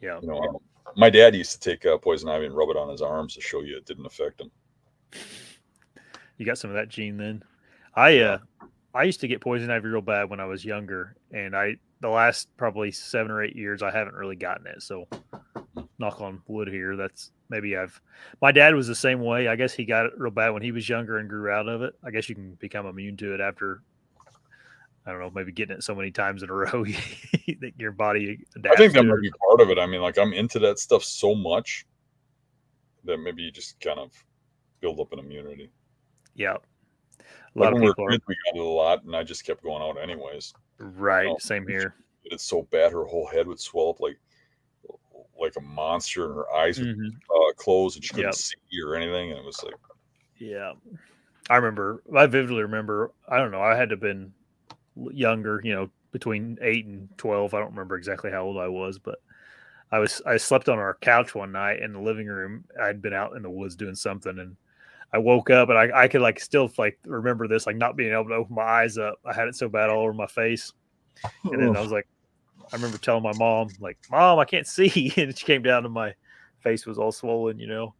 Yeah. 0.00 0.18
You 0.22 0.28
know, 0.28 0.62
my 0.96 1.10
dad 1.10 1.34
used 1.34 1.52
to 1.52 1.70
take 1.70 1.86
uh, 1.86 1.98
poison 1.98 2.28
ivy 2.28 2.46
and 2.46 2.56
rub 2.56 2.70
it 2.70 2.76
on 2.76 2.88
his 2.88 3.02
arms 3.02 3.34
to 3.34 3.40
show 3.40 3.62
you 3.62 3.76
it 3.76 3.86
didn't 3.86 4.06
affect 4.06 4.40
him. 4.40 4.50
You 6.36 6.46
got 6.46 6.58
some 6.58 6.70
of 6.70 6.76
that 6.76 6.88
gene 6.88 7.16
then. 7.16 7.42
I 7.94 8.18
uh 8.20 8.38
I 8.94 9.02
used 9.04 9.20
to 9.20 9.28
get 9.28 9.40
poison 9.40 9.70
ivy 9.70 9.88
real 9.88 10.00
bad 10.00 10.30
when 10.30 10.40
I 10.40 10.46
was 10.46 10.64
younger, 10.64 11.16
and 11.32 11.56
I 11.56 11.76
the 12.00 12.08
last 12.08 12.48
probably 12.56 12.92
seven 12.92 13.30
or 13.30 13.42
eight 13.42 13.56
years 13.56 13.82
I 13.82 13.90
haven't 13.90 14.14
really 14.14 14.36
gotten 14.36 14.66
it. 14.66 14.82
So 14.82 15.08
knock 15.98 16.20
on 16.20 16.42
wood 16.46 16.68
here. 16.68 16.96
That's 16.96 17.32
maybe 17.48 17.76
I've 17.76 18.00
my 18.40 18.52
dad 18.52 18.74
was 18.74 18.86
the 18.86 18.94
same 18.94 19.20
way. 19.20 19.48
I 19.48 19.56
guess 19.56 19.74
he 19.74 19.84
got 19.84 20.06
it 20.06 20.12
real 20.16 20.30
bad 20.30 20.50
when 20.50 20.62
he 20.62 20.72
was 20.72 20.88
younger 20.88 21.18
and 21.18 21.28
grew 21.28 21.50
out 21.50 21.68
of 21.68 21.82
it. 21.82 21.94
I 22.04 22.10
guess 22.10 22.28
you 22.28 22.34
can 22.34 22.54
become 22.54 22.86
immune 22.86 23.16
to 23.18 23.34
it 23.34 23.40
after 23.40 23.82
I 25.08 25.12
don't 25.12 25.20
know, 25.20 25.30
maybe 25.34 25.52
getting 25.52 25.74
it 25.76 25.82
so 25.82 25.94
many 25.94 26.10
times 26.10 26.42
in 26.42 26.50
a 26.50 26.52
row 26.54 26.84
that 26.84 27.72
your 27.78 27.92
body 27.92 28.44
I 28.70 28.76
think 28.76 28.92
that 28.92 29.04
might 29.04 29.22
be 29.22 29.32
part 29.48 29.62
of 29.62 29.70
it. 29.70 29.78
I 29.78 29.86
mean, 29.86 30.02
like 30.02 30.18
I'm 30.18 30.34
into 30.34 30.58
that 30.58 30.78
stuff 30.78 31.02
so 31.02 31.34
much 31.34 31.86
that 33.04 33.16
maybe 33.16 33.42
you 33.42 33.50
just 33.50 33.80
kind 33.80 33.98
of 33.98 34.12
build 34.80 35.00
up 35.00 35.12
an 35.14 35.18
immunity. 35.18 35.70
Yeah. 36.34 36.56
A 36.56 37.22
Like 37.54 37.64
lot 37.64 37.68
of 37.68 37.74
when 37.74 37.82
we 37.84 37.88
people 37.88 38.04
are 38.04 38.10
kids, 38.10 38.24
we 38.28 38.36
got 38.52 38.56
it 38.58 38.60
a 38.60 38.64
lot, 38.68 39.04
and 39.04 39.16
I 39.16 39.22
just 39.22 39.46
kept 39.46 39.62
going 39.62 39.82
out 39.82 39.98
anyways. 40.00 40.52
right. 40.78 41.26
know, 41.26 41.36
Same 41.40 41.66
here. 41.66 41.94
It's 42.24 42.44
so 42.44 42.62
bad; 42.70 42.92
her 42.92 43.04
whole 43.06 43.26
head 43.26 43.46
would 43.46 43.58
swell 43.58 43.88
up 43.88 44.00
like 44.00 44.18
like 45.40 45.54
a 45.56 45.60
monster, 45.62 46.26
and 46.26 46.34
her 46.34 46.52
eyes 46.54 46.78
would 46.78 46.98
Mhm. 46.98 47.08
uh, 47.34 47.52
close, 47.54 47.94
and 47.94 48.04
she 48.04 48.10
couldn't 48.10 48.26
Yep. 48.26 48.34
see 48.34 48.56
or 48.84 48.94
anything. 48.94 49.30
And 49.30 49.38
it 49.38 49.44
was 49.44 49.62
like, 49.64 49.74
Yeah. 50.36 50.74
I 51.48 51.56
remember, 51.56 52.02
I 52.14 52.26
vividly 52.26 52.62
remember, 52.62 53.12
I 53.26 53.38
don't 53.38 53.50
know, 53.52 53.62
I 53.62 53.74
had 53.74 53.88
to 53.88 53.94
have 53.94 54.00
been 54.00 54.34
younger, 55.12 55.60
you 55.64 55.74
know, 55.74 55.90
between 56.12 56.58
eight 56.62 56.86
and 56.86 57.08
12. 57.18 57.54
I 57.54 57.58
don't 57.58 57.70
remember 57.70 57.96
exactly 57.96 58.30
how 58.30 58.44
old 58.44 58.58
I 58.58 58.68
was, 58.68 58.98
but 58.98 59.20
I 59.90 59.98
was, 59.98 60.20
I 60.26 60.36
slept 60.36 60.68
on 60.68 60.78
our 60.78 60.94
couch 61.00 61.34
one 61.34 61.52
night 61.52 61.80
in 61.80 61.92
the 61.92 62.00
living 62.00 62.26
room. 62.26 62.64
I'd 62.80 63.02
been 63.02 63.14
out 63.14 63.36
in 63.36 63.42
the 63.42 63.50
woods 63.50 63.76
doing 63.76 63.94
something 63.94 64.38
and 64.38 64.56
I 65.12 65.18
woke 65.18 65.50
up 65.50 65.70
and 65.70 65.78
I, 65.78 66.02
I 66.04 66.08
could 66.08 66.20
like 66.20 66.38
still 66.38 66.70
like 66.76 66.98
remember 67.04 67.48
this, 67.48 67.66
like 67.66 67.76
not 67.76 67.96
being 67.96 68.12
able 68.12 68.28
to 68.28 68.34
open 68.34 68.54
my 68.54 68.62
eyes 68.62 68.98
up. 68.98 69.18
I 69.24 69.32
had 69.32 69.48
it 69.48 69.56
so 69.56 69.68
bad 69.68 69.88
all 69.88 70.02
over 70.02 70.12
my 70.12 70.26
face. 70.26 70.72
And 71.44 71.60
then 71.60 71.76
I 71.76 71.80
was 71.80 71.90
like, 71.90 72.06
I 72.72 72.76
remember 72.76 72.98
telling 72.98 73.22
my 73.22 73.32
mom, 73.36 73.68
like, 73.80 73.98
Mom, 74.10 74.38
I 74.38 74.44
can't 74.44 74.66
see. 74.66 75.12
And 75.16 75.36
she 75.36 75.46
came 75.46 75.62
down 75.62 75.84
and 75.84 75.94
my 75.94 76.14
face 76.60 76.86
was 76.86 76.98
all 76.98 77.12
swollen, 77.12 77.58
you 77.58 77.66
know. 77.66 77.94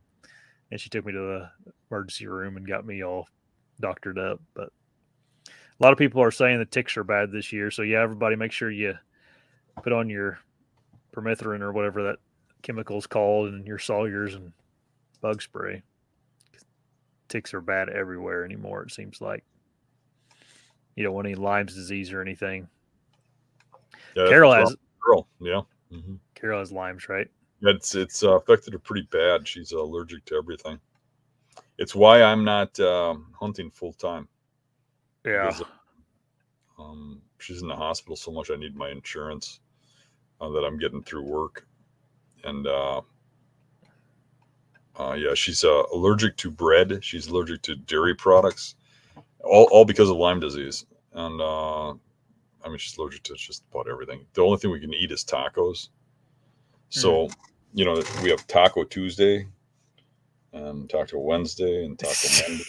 And 0.70 0.80
she 0.80 0.90
took 0.90 1.06
me 1.06 1.12
to 1.12 1.18
the 1.18 1.50
emergency 1.90 2.26
room 2.26 2.56
and 2.56 2.68
got 2.68 2.84
me 2.84 3.02
all 3.02 3.26
doctored 3.80 4.18
up. 4.18 4.40
But 4.54 4.70
a 5.78 5.84
lot 5.84 5.92
of 5.92 5.98
people 5.98 6.22
are 6.22 6.30
saying 6.30 6.58
the 6.58 6.64
ticks 6.64 6.96
are 6.96 7.04
bad 7.04 7.30
this 7.30 7.52
year. 7.52 7.70
So 7.70 7.82
yeah, 7.82 8.02
everybody 8.02 8.36
make 8.36 8.52
sure 8.52 8.70
you 8.70 8.94
put 9.82 9.92
on 9.92 10.08
your 10.10 10.38
permethrin 11.14 11.60
or 11.60 11.72
whatever 11.72 12.02
that 12.04 12.16
chemical 12.62 12.98
is 12.98 13.06
called 13.06 13.48
and 13.48 13.66
your 13.66 13.78
sawyers 13.78 14.34
and 14.34 14.52
bug 15.20 15.40
spray. 15.42 15.82
Ticks 17.28 17.54
are 17.54 17.60
bad 17.60 17.88
everywhere 17.88 18.44
anymore, 18.44 18.82
it 18.82 18.92
seems 18.92 19.20
like. 19.20 19.44
You 20.96 21.04
don't 21.04 21.14
want 21.14 21.26
any 21.26 21.36
Lyme's 21.36 21.74
disease 21.74 22.12
or 22.12 22.20
anything. 22.20 22.66
yeah, 24.16 24.28
Carol 24.28 24.52
has 24.52 24.76
girl, 25.00 25.28
yeah, 25.40 25.60
hmm 25.92 26.14
Carol 26.34 26.58
has 26.58 26.72
Lyme's, 26.72 27.08
right? 27.08 27.28
it's 27.62 27.94
it's 27.94 28.22
uh, 28.22 28.36
affected 28.36 28.72
her 28.72 28.78
pretty 28.78 29.06
bad. 29.10 29.46
She's 29.46 29.72
allergic 29.72 30.24
to 30.26 30.36
everything. 30.36 30.78
It's 31.78 31.94
why 31.94 32.22
I'm 32.22 32.44
not 32.44 32.78
um, 32.80 33.26
hunting 33.38 33.70
full 33.70 33.92
time. 33.92 34.28
Yeah. 35.24 35.50
um, 36.78 37.20
she's 37.38 37.62
in 37.62 37.68
the 37.68 37.76
hospital 37.76 38.16
so 38.16 38.30
much. 38.30 38.50
I 38.50 38.56
need 38.56 38.76
my 38.76 38.90
insurance 38.90 39.60
uh, 40.40 40.48
that 40.50 40.64
I'm 40.64 40.78
getting 40.78 41.02
through 41.02 41.22
work, 41.22 41.66
and 42.44 42.66
uh, 42.66 43.00
uh, 44.98 45.12
yeah, 45.14 45.34
she's 45.34 45.64
uh, 45.64 45.82
allergic 45.92 46.36
to 46.38 46.50
bread. 46.50 47.04
She's 47.04 47.28
allergic 47.28 47.62
to 47.62 47.76
dairy 47.76 48.14
products, 48.14 48.74
all 49.44 49.68
all 49.70 49.84
because 49.84 50.10
of 50.10 50.16
Lyme 50.16 50.40
disease. 50.40 50.86
And 51.12 51.40
uh, 51.40 51.90
I 51.90 52.68
mean, 52.68 52.78
she's 52.78 52.96
allergic 52.98 53.22
to 53.24 53.34
just 53.34 53.64
about 53.72 53.88
everything. 53.88 54.26
The 54.34 54.42
only 54.42 54.58
thing 54.58 54.70
we 54.70 54.80
can 54.80 54.94
eat 54.94 55.10
is 55.10 55.24
tacos. 55.24 55.88
So, 56.90 57.28
you 57.74 57.84
know, 57.84 58.02
we 58.22 58.30
have 58.30 58.46
Taco 58.46 58.84
Tuesday, 58.84 59.46
and 60.52 60.88
Taco 60.88 61.18
Wednesday, 61.18 61.84
and 61.84 61.98
Taco 61.98 62.28
Monday. 62.48 62.64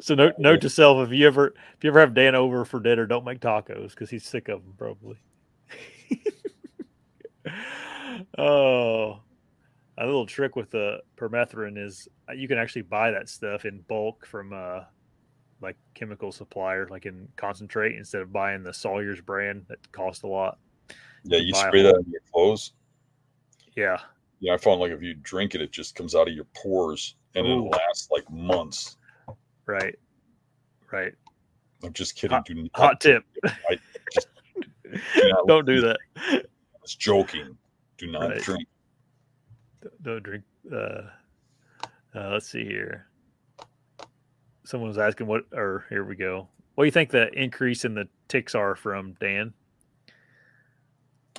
So 0.00 0.14
note 0.14 0.34
note 0.38 0.60
to 0.62 0.70
self: 0.70 1.06
if 1.06 1.12
you 1.12 1.26
ever 1.26 1.48
if 1.76 1.84
you 1.84 1.90
ever 1.90 2.00
have 2.00 2.14
Dan 2.14 2.34
over 2.34 2.64
for 2.64 2.80
dinner, 2.80 3.06
don't 3.06 3.24
make 3.24 3.40
tacos 3.40 3.90
because 3.90 4.10
he's 4.10 4.24
sick 4.24 4.48
of 4.48 4.62
them 4.62 4.74
probably. 4.76 5.16
oh, 8.38 9.20
a 9.98 10.06
little 10.06 10.26
trick 10.26 10.56
with 10.56 10.70
the 10.70 11.00
permethrin 11.16 11.82
is 11.82 12.08
uh, 12.28 12.32
you 12.32 12.48
can 12.48 12.58
actually 12.58 12.82
buy 12.82 13.10
that 13.10 13.28
stuff 13.28 13.64
in 13.64 13.80
bulk 13.88 14.26
from 14.26 14.52
uh 14.52 14.80
like 15.60 15.76
chemical 15.94 16.30
supplier, 16.30 16.86
like 16.88 17.04
in 17.04 17.28
concentrate, 17.36 17.96
instead 17.96 18.22
of 18.22 18.32
buying 18.32 18.62
the 18.62 18.72
Sawyer's 18.72 19.20
brand 19.20 19.64
that 19.68 19.90
costs 19.90 20.22
a 20.22 20.28
lot. 20.28 20.58
Yeah, 21.24 21.38
you 21.38 21.52
buy 21.52 21.66
spray 21.66 21.82
that 21.82 21.96
on 21.96 22.04
your 22.08 22.20
clothes. 22.32 22.72
Yeah, 23.74 23.98
Yeah, 24.40 24.54
I 24.54 24.56
found 24.56 24.80
like 24.80 24.92
if 24.92 25.02
you 25.02 25.14
drink 25.14 25.54
it, 25.54 25.60
it 25.60 25.72
just 25.72 25.94
comes 25.94 26.14
out 26.14 26.28
of 26.28 26.34
your 26.34 26.46
pores 26.54 27.16
and 27.34 27.46
Ooh. 27.46 27.66
it 27.66 27.70
lasts 27.72 28.08
like 28.10 28.28
months. 28.30 28.96
right, 29.66 29.98
right. 30.90 31.12
I'm 31.84 31.92
just 31.92 32.16
kidding. 32.16 32.40
Do 32.44 32.54
not 32.54 32.70
Hot 32.74 33.00
tip: 33.00 33.24
I 33.44 33.78
just 34.12 34.28
don't 35.46 35.66
do 35.66 35.80
that. 35.82 35.98
I 36.16 36.42
was 36.82 36.94
joking. 36.94 37.56
Do 37.98 38.10
not 38.10 38.30
Right. 38.30 38.42
drink. 38.42 38.68
don't 40.02 40.22
drink. 40.22 40.44
Uh, 40.72 41.02
uh, 42.14 42.30
let's 42.30 42.48
see 42.48 42.64
here. 42.64 43.06
Someone 44.64 44.88
was 44.88 44.98
asking 44.98 45.26
what, 45.28 45.44
or 45.52 45.84
here 45.88 46.04
we 46.04 46.14
go. 46.16 46.48
What 46.74 46.84
do 46.84 46.86
you 46.86 46.92
think 46.92 47.10
the 47.10 47.28
increase 47.32 47.84
in 47.84 47.94
the 47.94 48.08
ticks 48.28 48.54
are 48.54 48.74
from 48.74 49.14
Dan? 49.20 49.52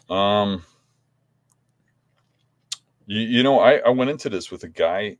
Um, 0.09 0.63
you, 3.05 3.21
you 3.21 3.43
know, 3.43 3.59
I, 3.59 3.77
I 3.77 3.89
went 3.89 4.09
into 4.09 4.29
this 4.29 4.51
with 4.51 4.63
a 4.63 4.67
guy 4.67 5.17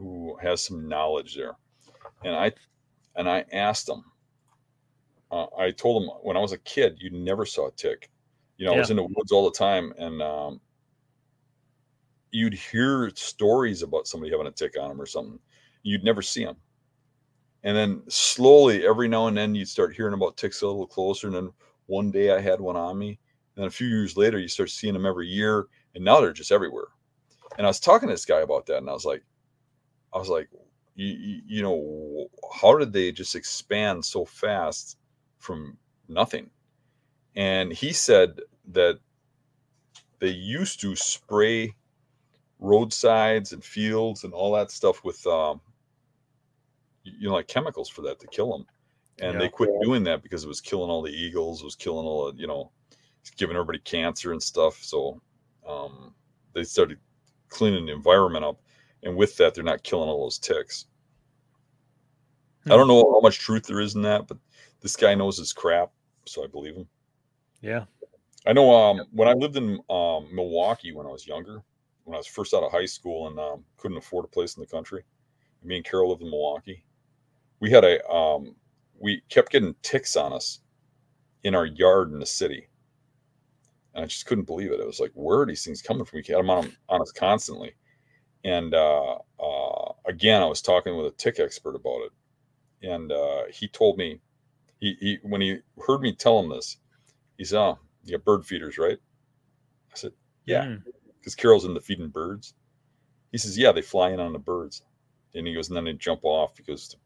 who 0.00 0.36
has 0.40 0.62
some 0.62 0.88
knowledge 0.88 1.36
there, 1.36 1.52
and 2.24 2.34
I 2.34 2.52
and 3.16 3.28
I 3.28 3.44
asked 3.52 3.88
him. 3.88 4.02
Uh, 5.30 5.46
I 5.56 5.70
told 5.70 6.02
him 6.02 6.08
when 6.22 6.36
I 6.36 6.40
was 6.40 6.52
a 6.52 6.58
kid, 6.58 6.96
you 6.98 7.10
never 7.10 7.44
saw 7.44 7.68
a 7.68 7.72
tick. 7.72 8.10
You 8.56 8.66
know, 8.66 8.72
I 8.72 8.78
was 8.78 8.90
in 8.90 8.96
the 8.96 9.04
woods 9.04 9.30
all 9.30 9.44
the 9.44 9.56
time, 9.56 9.92
and 9.98 10.22
um, 10.22 10.60
you'd 12.30 12.54
hear 12.54 13.10
stories 13.14 13.82
about 13.82 14.06
somebody 14.06 14.32
having 14.32 14.46
a 14.46 14.50
tick 14.50 14.74
on 14.80 14.88
them 14.88 15.00
or 15.00 15.06
something. 15.06 15.38
You'd 15.82 16.02
never 16.02 16.22
see 16.22 16.44
them, 16.44 16.56
and 17.62 17.76
then 17.76 18.02
slowly, 18.08 18.86
every 18.86 19.06
now 19.06 19.26
and 19.26 19.36
then, 19.36 19.54
you'd 19.54 19.68
start 19.68 19.94
hearing 19.94 20.14
about 20.14 20.38
ticks 20.38 20.62
a 20.62 20.66
little 20.66 20.86
closer. 20.86 21.26
And 21.26 21.36
then 21.36 21.52
one 21.86 22.10
day, 22.10 22.34
I 22.34 22.40
had 22.40 22.60
one 22.60 22.76
on 22.76 22.98
me, 22.98 23.18
and 23.54 23.62
then 23.62 23.66
a 23.66 23.70
few 23.70 23.86
years 23.86 24.16
later, 24.16 24.38
you 24.38 24.48
start 24.48 24.70
seeing 24.70 24.94
them 24.94 25.06
every 25.06 25.28
year, 25.28 25.66
and 25.94 26.02
now 26.02 26.20
they're 26.20 26.32
just 26.32 26.52
everywhere. 26.52 26.88
And 27.58 27.66
I 27.66 27.70
was 27.70 27.80
talking 27.80 28.08
to 28.08 28.14
this 28.14 28.24
guy 28.24 28.40
about 28.40 28.64
that, 28.66 28.78
and 28.78 28.88
I 28.88 28.94
was 28.94 29.04
like, 29.04 29.22
I 30.12 30.18
was 30.18 30.28
like, 30.28 30.48
you, 30.94 31.40
you, 31.46 31.62
know, 31.62 32.28
how 32.60 32.76
did 32.76 32.92
they 32.92 33.12
just 33.12 33.34
expand 33.34 34.04
so 34.04 34.24
fast 34.24 34.98
from 35.38 35.76
nothing? 36.08 36.50
And 37.36 37.72
he 37.72 37.92
said 37.92 38.40
that 38.72 38.98
they 40.18 40.28
used 40.28 40.80
to 40.80 40.96
spray 40.96 41.74
roadsides 42.58 43.52
and 43.52 43.64
fields 43.64 44.24
and 44.24 44.34
all 44.34 44.52
that 44.52 44.70
stuff 44.70 45.02
with, 45.04 45.24
um, 45.26 45.60
you 47.04 47.28
know, 47.28 47.34
like 47.34 47.48
chemicals 47.48 47.88
for 47.88 48.02
that 48.02 48.20
to 48.20 48.26
kill 48.26 48.50
them. 48.50 48.66
And 49.20 49.34
Yeah. 49.34 49.38
they 49.38 49.48
quit 49.48 49.70
doing 49.80 50.04
that 50.04 50.22
because 50.22 50.44
it 50.44 50.48
was 50.48 50.60
killing 50.60 50.90
all 50.90 51.02
the 51.02 51.12
eagles, 51.12 51.62
it 51.62 51.64
was 51.64 51.76
killing 51.76 52.06
all 52.06 52.30
the, 52.30 52.38
you 52.38 52.46
know, 52.46 52.70
giving 53.36 53.56
everybody 53.56 53.78
cancer 53.80 54.32
and 54.32 54.42
stuff. 54.42 54.82
So 54.82 55.20
um, 55.66 56.14
they 56.54 56.64
started 56.64 56.98
cleaning 57.48 57.86
the 57.86 57.92
environment 57.92 58.44
up. 58.44 58.60
And 59.02 59.16
with 59.16 59.36
that, 59.36 59.54
they're 59.54 59.64
not 59.64 59.82
killing 59.82 60.08
all 60.08 60.22
those 60.22 60.38
ticks. 60.38 60.86
I 62.66 62.70
don't 62.70 62.88
know 62.88 63.12
how 63.14 63.20
much 63.20 63.38
truth 63.38 63.66
there 63.66 63.80
is 63.80 63.94
in 63.94 64.02
that, 64.02 64.26
but 64.26 64.36
this 64.80 64.94
guy 64.94 65.14
knows 65.14 65.38
his 65.38 65.52
crap, 65.52 65.90
so 66.26 66.44
I 66.44 66.46
believe 66.46 66.76
him. 66.76 66.86
Yeah. 67.62 67.84
I 68.46 68.52
know 68.52 68.74
um, 68.74 69.02
when 69.12 69.28
I 69.28 69.32
lived 69.32 69.56
in 69.56 69.80
um, 69.88 70.28
Milwaukee 70.32 70.92
when 70.92 71.06
I 71.06 71.10
was 71.10 71.26
younger, 71.26 71.62
when 72.04 72.14
I 72.14 72.18
was 72.18 72.26
first 72.26 72.54
out 72.54 72.62
of 72.62 72.72
high 72.72 72.86
school 72.86 73.28
and 73.28 73.38
um, 73.38 73.64
couldn't 73.76 73.98
afford 73.98 74.24
a 74.24 74.28
place 74.28 74.56
in 74.56 74.60
the 74.60 74.66
country, 74.66 75.04
me 75.62 75.76
and 75.76 75.84
Carol 75.84 76.10
lived 76.10 76.22
in 76.22 76.30
Milwaukee. 76.30 76.84
We 77.60 77.70
had 77.70 77.84
a 77.84 78.06
um, 78.10 78.54
we 78.98 79.22
kept 79.28 79.52
getting 79.52 79.74
ticks 79.82 80.16
on 80.16 80.32
us 80.32 80.60
in 81.44 81.54
our 81.54 81.66
yard 81.66 82.12
in 82.12 82.18
the 82.18 82.26
city, 82.26 82.68
and 83.94 84.04
I 84.04 84.06
just 84.06 84.26
couldn't 84.26 84.46
believe 84.46 84.72
it. 84.72 84.80
It 84.80 84.86
was 84.86 85.00
like, 85.00 85.12
where 85.14 85.40
are 85.40 85.46
these 85.46 85.64
things 85.64 85.82
coming 85.82 86.04
from? 86.04 86.18
We 86.18 86.32
had 86.32 86.38
them 86.38 86.50
on, 86.50 86.72
on 86.88 87.02
us 87.02 87.12
constantly, 87.12 87.74
and 88.44 88.74
uh, 88.74 89.18
uh, 89.38 89.92
again, 90.06 90.42
I 90.42 90.46
was 90.46 90.62
talking 90.62 90.96
with 90.96 91.06
a 91.06 91.16
tick 91.16 91.38
expert 91.40 91.74
about 91.76 92.02
it, 92.02 92.88
and 92.88 93.12
uh, 93.12 93.44
he 93.52 93.68
told 93.68 93.98
me 93.98 94.20
he, 94.80 94.96
he 95.00 95.18
when 95.22 95.40
he 95.40 95.58
heard 95.86 96.00
me 96.00 96.14
tell 96.14 96.40
him 96.40 96.50
this, 96.50 96.78
he 97.38 97.44
said, 97.44 97.60
"Oh, 97.60 97.78
you 98.04 98.16
got 98.16 98.24
bird 98.24 98.46
feeders, 98.46 98.78
right?" 98.78 98.98
I 99.92 99.96
said, 99.96 100.12
"Yeah," 100.46 100.66
Mm. 100.66 100.82
because 101.18 101.34
Carol's 101.34 101.64
into 101.64 101.80
feeding 101.80 102.08
birds. 102.08 102.54
He 103.32 103.38
says, 103.38 103.58
"Yeah, 103.58 103.72
they 103.72 103.82
fly 103.82 104.10
in 104.10 104.20
on 104.20 104.32
the 104.32 104.38
birds," 104.38 104.82
and 105.34 105.46
he 105.46 105.54
goes, 105.54 105.68
and 105.68 105.76
then 105.76 105.84
they 105.84 105.92
jump 105.94 106.20
off 106.24 106.54
because 106.56 106.96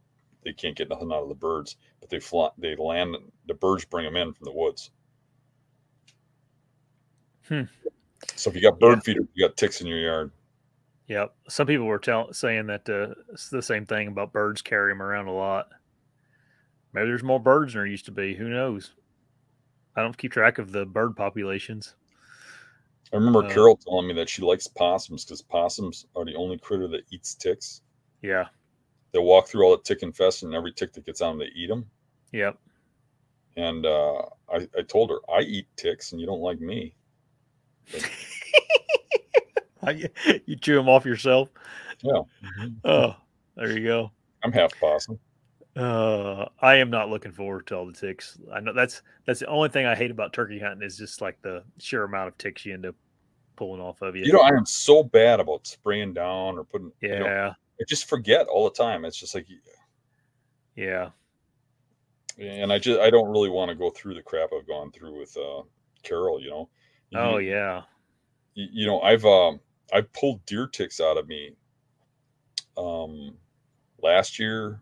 they 0.45 0.53
can't 0.53 0.77
get 0.77 0.89
nothing 0.89 1.13
out 1.13 1.23
of 1.23 1.29
the 1.29 1.35
birds, 1.35 1.77
but 2.01 2.11
they 2.11 2.21
fly, 2.21 2.51
they 2.59 2.77
land. 2.77 3.17
The 3.47 3.55
birds 3.55 3.85
bring 3.85 4.05
them 4.05 4.17
in 4.17 4.33
from 4.33 4.45
the 4.45 4.53
woods. 4.53 4.91
Hmm. 7.49 7.63
So 8.37 8.51
if 8.51 8.57
you 8.57 8.63
got 8.63 8.81
bird 8.81 8.97
Yeah. 8.97 9.03
feeders, 9.05 9.27
you 9.35 9.47
got 9.47 9.57
ticks 9.57 9.81
in 9.81 9.87
your 9.87 10.01
yard. 10.01 10.33
Yep. 11.09 11.35
Some 11.49 11.67
people 11.67 11.87
were 11.87 11.99
tell- 11.99 12.33
saying 12.33 12.67
that 12.69 12.89
uh, 12.89 13.15
it's 13.33 13.51
the 13.51 13.63
same 13.63 13.85
thing 13.85 14.09
about 14.09 14.33
birds 14.33 14.63
carry 14.63 14.91
them 14.93 15.03
around 15.03 15.27
a 15.29 15.33
lot. 15.33 15.69
Maybe 16.93 17.07
there's 17.09 17.23
more 17.23 17.41
birds 17.41 17.73
than 17.73 17.81
there 17.81 17.87
used 17.87 18.07
to 18.07 18.13
be. 18.13 18.35
Who 18.35 18.49
knows? 18.49 18.93
I 19.97 20.03
don't 20.03 20.17
keep 20.17 20.33
track 20.33 20.59
of 20.59 20.73
the 20.73 20.87
bird 20.87 21.15
populations. 21.17 21.95
I 23.13 23.17
remember 23.17 23.45
Uh, 23.45 23.51
Carol 23.53 23.77
telling 23.77 24.09
me 24.09 24.15
that 24.15 24.29
she 24.29 24.43
likes 24.43 24.67
possums 24.67 25.25
because 25.25 25.43
possums 25.43 26.07
are 26.17 26.25
the 26.25 26.35
only 26.35 26.59
critter 26.59 26.89
that 26.89 27.03
eats 27.11 27.35
ticks. 27.35 27.83
Yeah. 28.23 28.47
They 29.13 29.19
walk 29.19 29.47
through 29.47 29.65
all 29.65 29.77
the 29.77 29.83
tick 29.83 30.03
infested, 30.03 30.47
and 30.47 30.55
every 30.57 30.73
tick 30.73 30.93
that 30.95 31.05
gets 31.07 31.21
on 31.21 31.39
them, 31.39 31.47
they 31.47 31.53
eat 31.61 31.69
them. 31.69 31.87
Yep. 32.33 32.59
And 33.57 33.87
uh, 33.87 34.23
I, 34.53 34.67
I 34.77 34.83
told 34.89 35.11
her, 35.11 35.19
I 35.33 35.41
eat 35.43 35.67
ticks, 35.77 36.11
and 36.13 36.21
you 36.21 36.27
don't 36.27 36.41
like 36.41 36.61
me. 36.61 36.97
you 40.47 40.57
chew 40.57 40.77
them 40.77 40.89
off 40.89 41.05
yourself. 41.05 41.51
Yeah. 42.03 42.23
Oh, 42.85 43.17
there 43.57 43.77
you 43.79 43.85
go. 43.87 44.11
I'm 44.43 44.53
half 44.53 44.79
possum. 44.79 45.19
Uh, 45.77 46.47
I 46.61 46.77
am 46.77 46.89
not 46.91 47.11
looking 47.11 47.33
forward 47.33 47.67
to 47.69 47.77
all 47.77 47.87
the 47.87 47.93
ticks. 47.93 48.39
I 48.53 48.61
know 48.61 48.73
that's 48.73 49.03
that's 49.27 49.41
the 49.41 49.47
only 49.47 49.69
thing 49.69 49.87
I 49.87 49.95
hate 49.95 50.11
about 50.13 50.33
turkey 50.33 50.61
hunting 50.61 50.87
is 50.87 50.97
just 50.97 51.21
like 51.21 51.41
the 51.43 51.65
sheer 51.79 52.05
amount 52.05 52.29
of 52.29 52.39
ticks 52.39 52.65
you 52.65 52.75
end 52.75 52.87
up 52.87 52.95
pulling 53.57 53.81
off 53.81 54.01
of 54.03 54.15
you. 54.15 54.25
You 54.25 54.33
know, 54.33 54.41
I 54.41 54.49
am 54.51 54.67
so 54.67 55.03
bad 55.03 55.41
about 55.41 55.67
spraying 55.67 56.15
down 56.15 56.59
or 56.59 56.65
putting. 56.65 56.93
yeah, 57.01 57.13
You 57.15 57.19
know, 57.21 57.27
I 57.81 57.85
just 57.89 58.09
forget 58.09 58.47
all 58.47 58.65
the 58.65 58.75
time. 58.77 59.05
It's 59.05 59.19
just 59.19 59.35
like, 59.35 59.47
yeah, 60.77 61.11
and 62.39 62.73
I 62.73 62.79
just 62.79 63.01
I 63.01 63.11
don't 63.11 63.29
really 63.31 63.51
want 63.51 63.69
to 63.71 63.75
go 63.75 63.91
through 63.91 64.15
the 64.15 64.23
crap 64.23 64.51
I've 64.57 64.67
gone 64.69 64.93
through 64.93 65.19
with 65.19 65.37
uh, 65.37 65.63
Carol. 66.03 66.41
You 66.41 66.51
know. 66.51 66.69
You- 67.11 67.19
oh 67.19 67.37
yeah, 67.39 67.83
you, 68.55 68.69
you 68.73 68.87
know 68.87 69.01
i've 69.03 69.25
um 69.25 69.61
i've 69.93 70.13
pulled 70.13 70.45
deer 70.47 70.67
ticks 70.67 71.01
out 71.01 71.19
of 71.19 71.29
me 71.29 71.55
um 72.77 73.35
last 74.03 74.39
year 74.39 74.81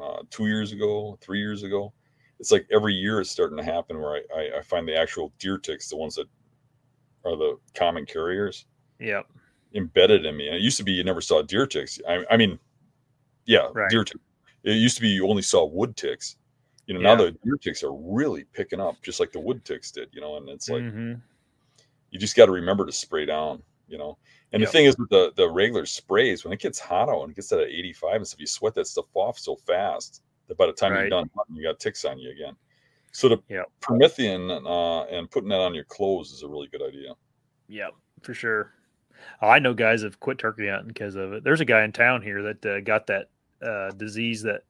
uh 0.00 0.22
two 0.30 0.46
years 0.46 0.72
ago 0.72 1.18
three 1.20 1.38
years 1.40 1.62
ago. 1.62 1.92
It's 2.40 2.52
like 2.52 2.66
every 2.72 2.94
year 2.94 3.20
it's 3.20 3.30
starting 3.30 3.56
to 3.56 3.64
happen 3.64 4.00
where 4.00 4.14
i 4.16 4.22
i, 4.36 4.58
I 4.58 4.62
find 4.62 4.86
the 4.86 4.96
actual 4.96 5.32
deer 5.38 5.58
ticks 5.58 5.88
the 5.88 5.96
ones 5.96 6.14
that 6.14 6.26
are 7.24 7.36
the 7.36 7.58
common 7.74 8.06
carriers 8.06 8.66
yep, 9.00 9.26
embedded 9.74 10.24
in 10.24 10.36
me. 10.36 10.46
And 10.46 10.56
it 10.56 10.62
used 10.62 10.76
to 10.78 10.84
be 10.84 10.92
you 10.92 11.04
never 11.04 11.20
saw 11.20 11.42
deer 11.42 11.66
ticks. 11.66 12.00
I, 12.08 12.24
I 12.30 12.36
mean 12.36 12.58
yeah 13.44 13.68
Right. 13.72 13.90
deer 13.90 14.04
ticks. 14.04 14.20
it 14.62 14.72
used 14.72 14.96
to 14.96 15.02
be 15.02 15.08
you 15.08 15.28
only 15.28 15.42
saw 15.42 15.66
wood 15.66 15.96
ticks. 15.96 16.36
You 16.86 16.94
know 16.94 17.00
now 17.00 17.16
the 17.16 17.32
deer 17.44 17.56
ticks 17.60 17.82
are 17.82 17.92
really 17.92 18.44
picking 18.52 18.80
up 18.80 18.96
just 19.02 19.20
like 19.20 19.32
the 19.32 19.40
wood 19.40 19.64
ticks 19.64 19.90
did 19.90 20.08
you 20.12 20.20
know 20.20 20.36
and 20.36 20.48
it's 20.48 20.68
like 20.68 20.82
hmm 20.82 21.14
you 22.10 22.18
just 22.18 22.36
got 22.36 22.46
to 22.46 22.52
remember 22.52 22.86
to 22.86 22.92
spray 22.92 23.26
down, 23.26 23.62
you 23.86 23.98
know. 23.98 24.16
And 24.52 24.60
Yep. 24.60 24.68
the 24.68 24.72
thing 24.72 24.86
is 24.86 24.96
with 24.98 25.10
the 25.10 25.32
the 25.36 25.48
regular 25.48 25.84
sprays, 25.84 26.44
when 26.44 26.52
it 26.52 26.60
gets 26.60 26.78
hot 26.78 27.08
out 27.08 27.22
and 27.22 27.30
it 27.32 27.36
gets 27.36 27.52
at 27.52 27.60
85 27.60 28.16
and 28.16 28.26
stuff, 28.26 28.40
you 28.40 28.46
sweat 28.46 28.74
that 28.74 28.86
stuff 28.86 29.06
off 29.14 29.38
so 29.38 29.56
fast 29.56 30.22
that 30.46 30.56
by 30.56 30.66
the 30.66 30.72
time 30.72 30.92
Right. 30.92 31.00
you're 31.00 31.10
done, 31.10 31.30
you 31.52 31.62
got 31.62 31.78
ticks 31.78 32.04
on 32.04 32.18
you 32.18 32.30
again. 32.30 32.56
So 33.12 33.28
the 33.28 33.42
Yep. 33.48 33.66
permethrin 33.80 34.64
uh, 34.66 35.04
and 35.06 35.30
putting 35.30 35.48
that 35.50 35.60
on 35.60 35.74
your 35.74 35.84
clothes 35.84 36.32
is 36.32 36.42
a 36.42 36.48
really 36.48 36.66
good 36.68 36.82
idea. 36.82 37.14
Yeah, 37.68 37.88
for 38.22 38.32
sure. 38.32 38.72
I 39.42 39.58
know 39.58 39.74
guys 39.74 40.02
have 40.02 40.20
quit 40.20 40.38
turkey 40.38 40.68
hunting 40.68 40.88
because 40.88 41.16
of 41.16 41.32
it. 41.32 41.44
There's 41.44 41.60
a 41.60 41.64
guy 41.66 41.82
in 41.84 41.92
town 41.92 42.22
here 42.22 42.42
that 42.42 42.64
uh, 42.64 42.80
got 42.80 43.06
that 43.08 43.28
uh, 43.60 43.90
disease 43.90 44.42
that 44.42 44.62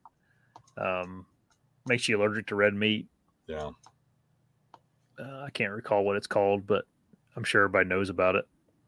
um, 0.77 1.25
makes 1.85 2.09
you 2.09 2.17
allergic 2.19 2.47
to 2.47 2.55
red 2.55 2.73
meat. 2.73 3.07
Yeah. 3.47 3.69
Uh, 5.19 5.43
I 5.45 5.49
can't 5.51 5.71
recall 5.71 6.03
what 6.03 6.15
it's 6.15 6.27
called, 6.27 6.65
but 6.65 6.85
I'm 7.35 7.43
sure 7.43 7.63
everybody 7.63 7.87
knows 7.87 8.09
about 8.09 8.35
it. 8.35 8.45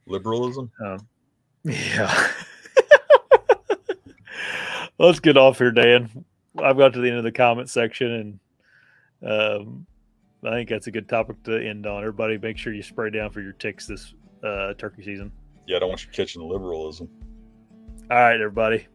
Liberalism. 0.08 0.72
Um, 0.84 1.08
yeah. 1.64 2.32
Let's 5.00 5.20
get 5.20 5.38
off 5.38 5.58
here, 5.58 5.72
Dan. 5.72 6.26
I've 6.62 6.78
got 6.78 6.94
to 6.94 7.00
the 7.00 7.08
end 7.08 7.18
of 7.18 7.24
the 7.24 7.32
comment 7.32 7.70
section, 7.70 8.40
and 9.24 9.24
um, 9.24 9.86
I 10.44 10.52
think 10.52 10.70
that's 10.70 10.88
a 10.88 10.92
good 10.92 11.08
topic 11.08 11.42
to 11.44 11.58
end 11.58 11.86
on. 11.86 12.02
Everybody, 12.02 12.38
make 12.38 12.58
sure 12.58 12.74
you 12.74 12.84
spray 12.84 13.10
down 13.10 13.32
for 13.32 13.42
your 13.42 13.54
ticks 13.54 13.88
this 13.88 14.14
uh, 14.44 14.74
turkey 14.76 15.04
season. 15.04 15.32
Yeah, 15.68 15.78
I 15.78 15.80
don't 15.80 15.90
want 15.90 16.06
you 16.06 16.12
catching 16.12 16.42
liberalism. 16.42 17.10
All 18.10 18.18
right, 18.18 18.36
everybody. 18.36 18.88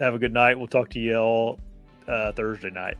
Have 0.00 0.14
a 0.14 0.18
good 0.18 0.32
night. 0.32 0.56
We'll 0.56 0.68
talk 0.68 0.88
to 0.90 1.00
you 1.00 1.16
all 1.16 1.60
uh, 2.06 2.32
Thursday 2.32 2.70
night. 2.70 2.96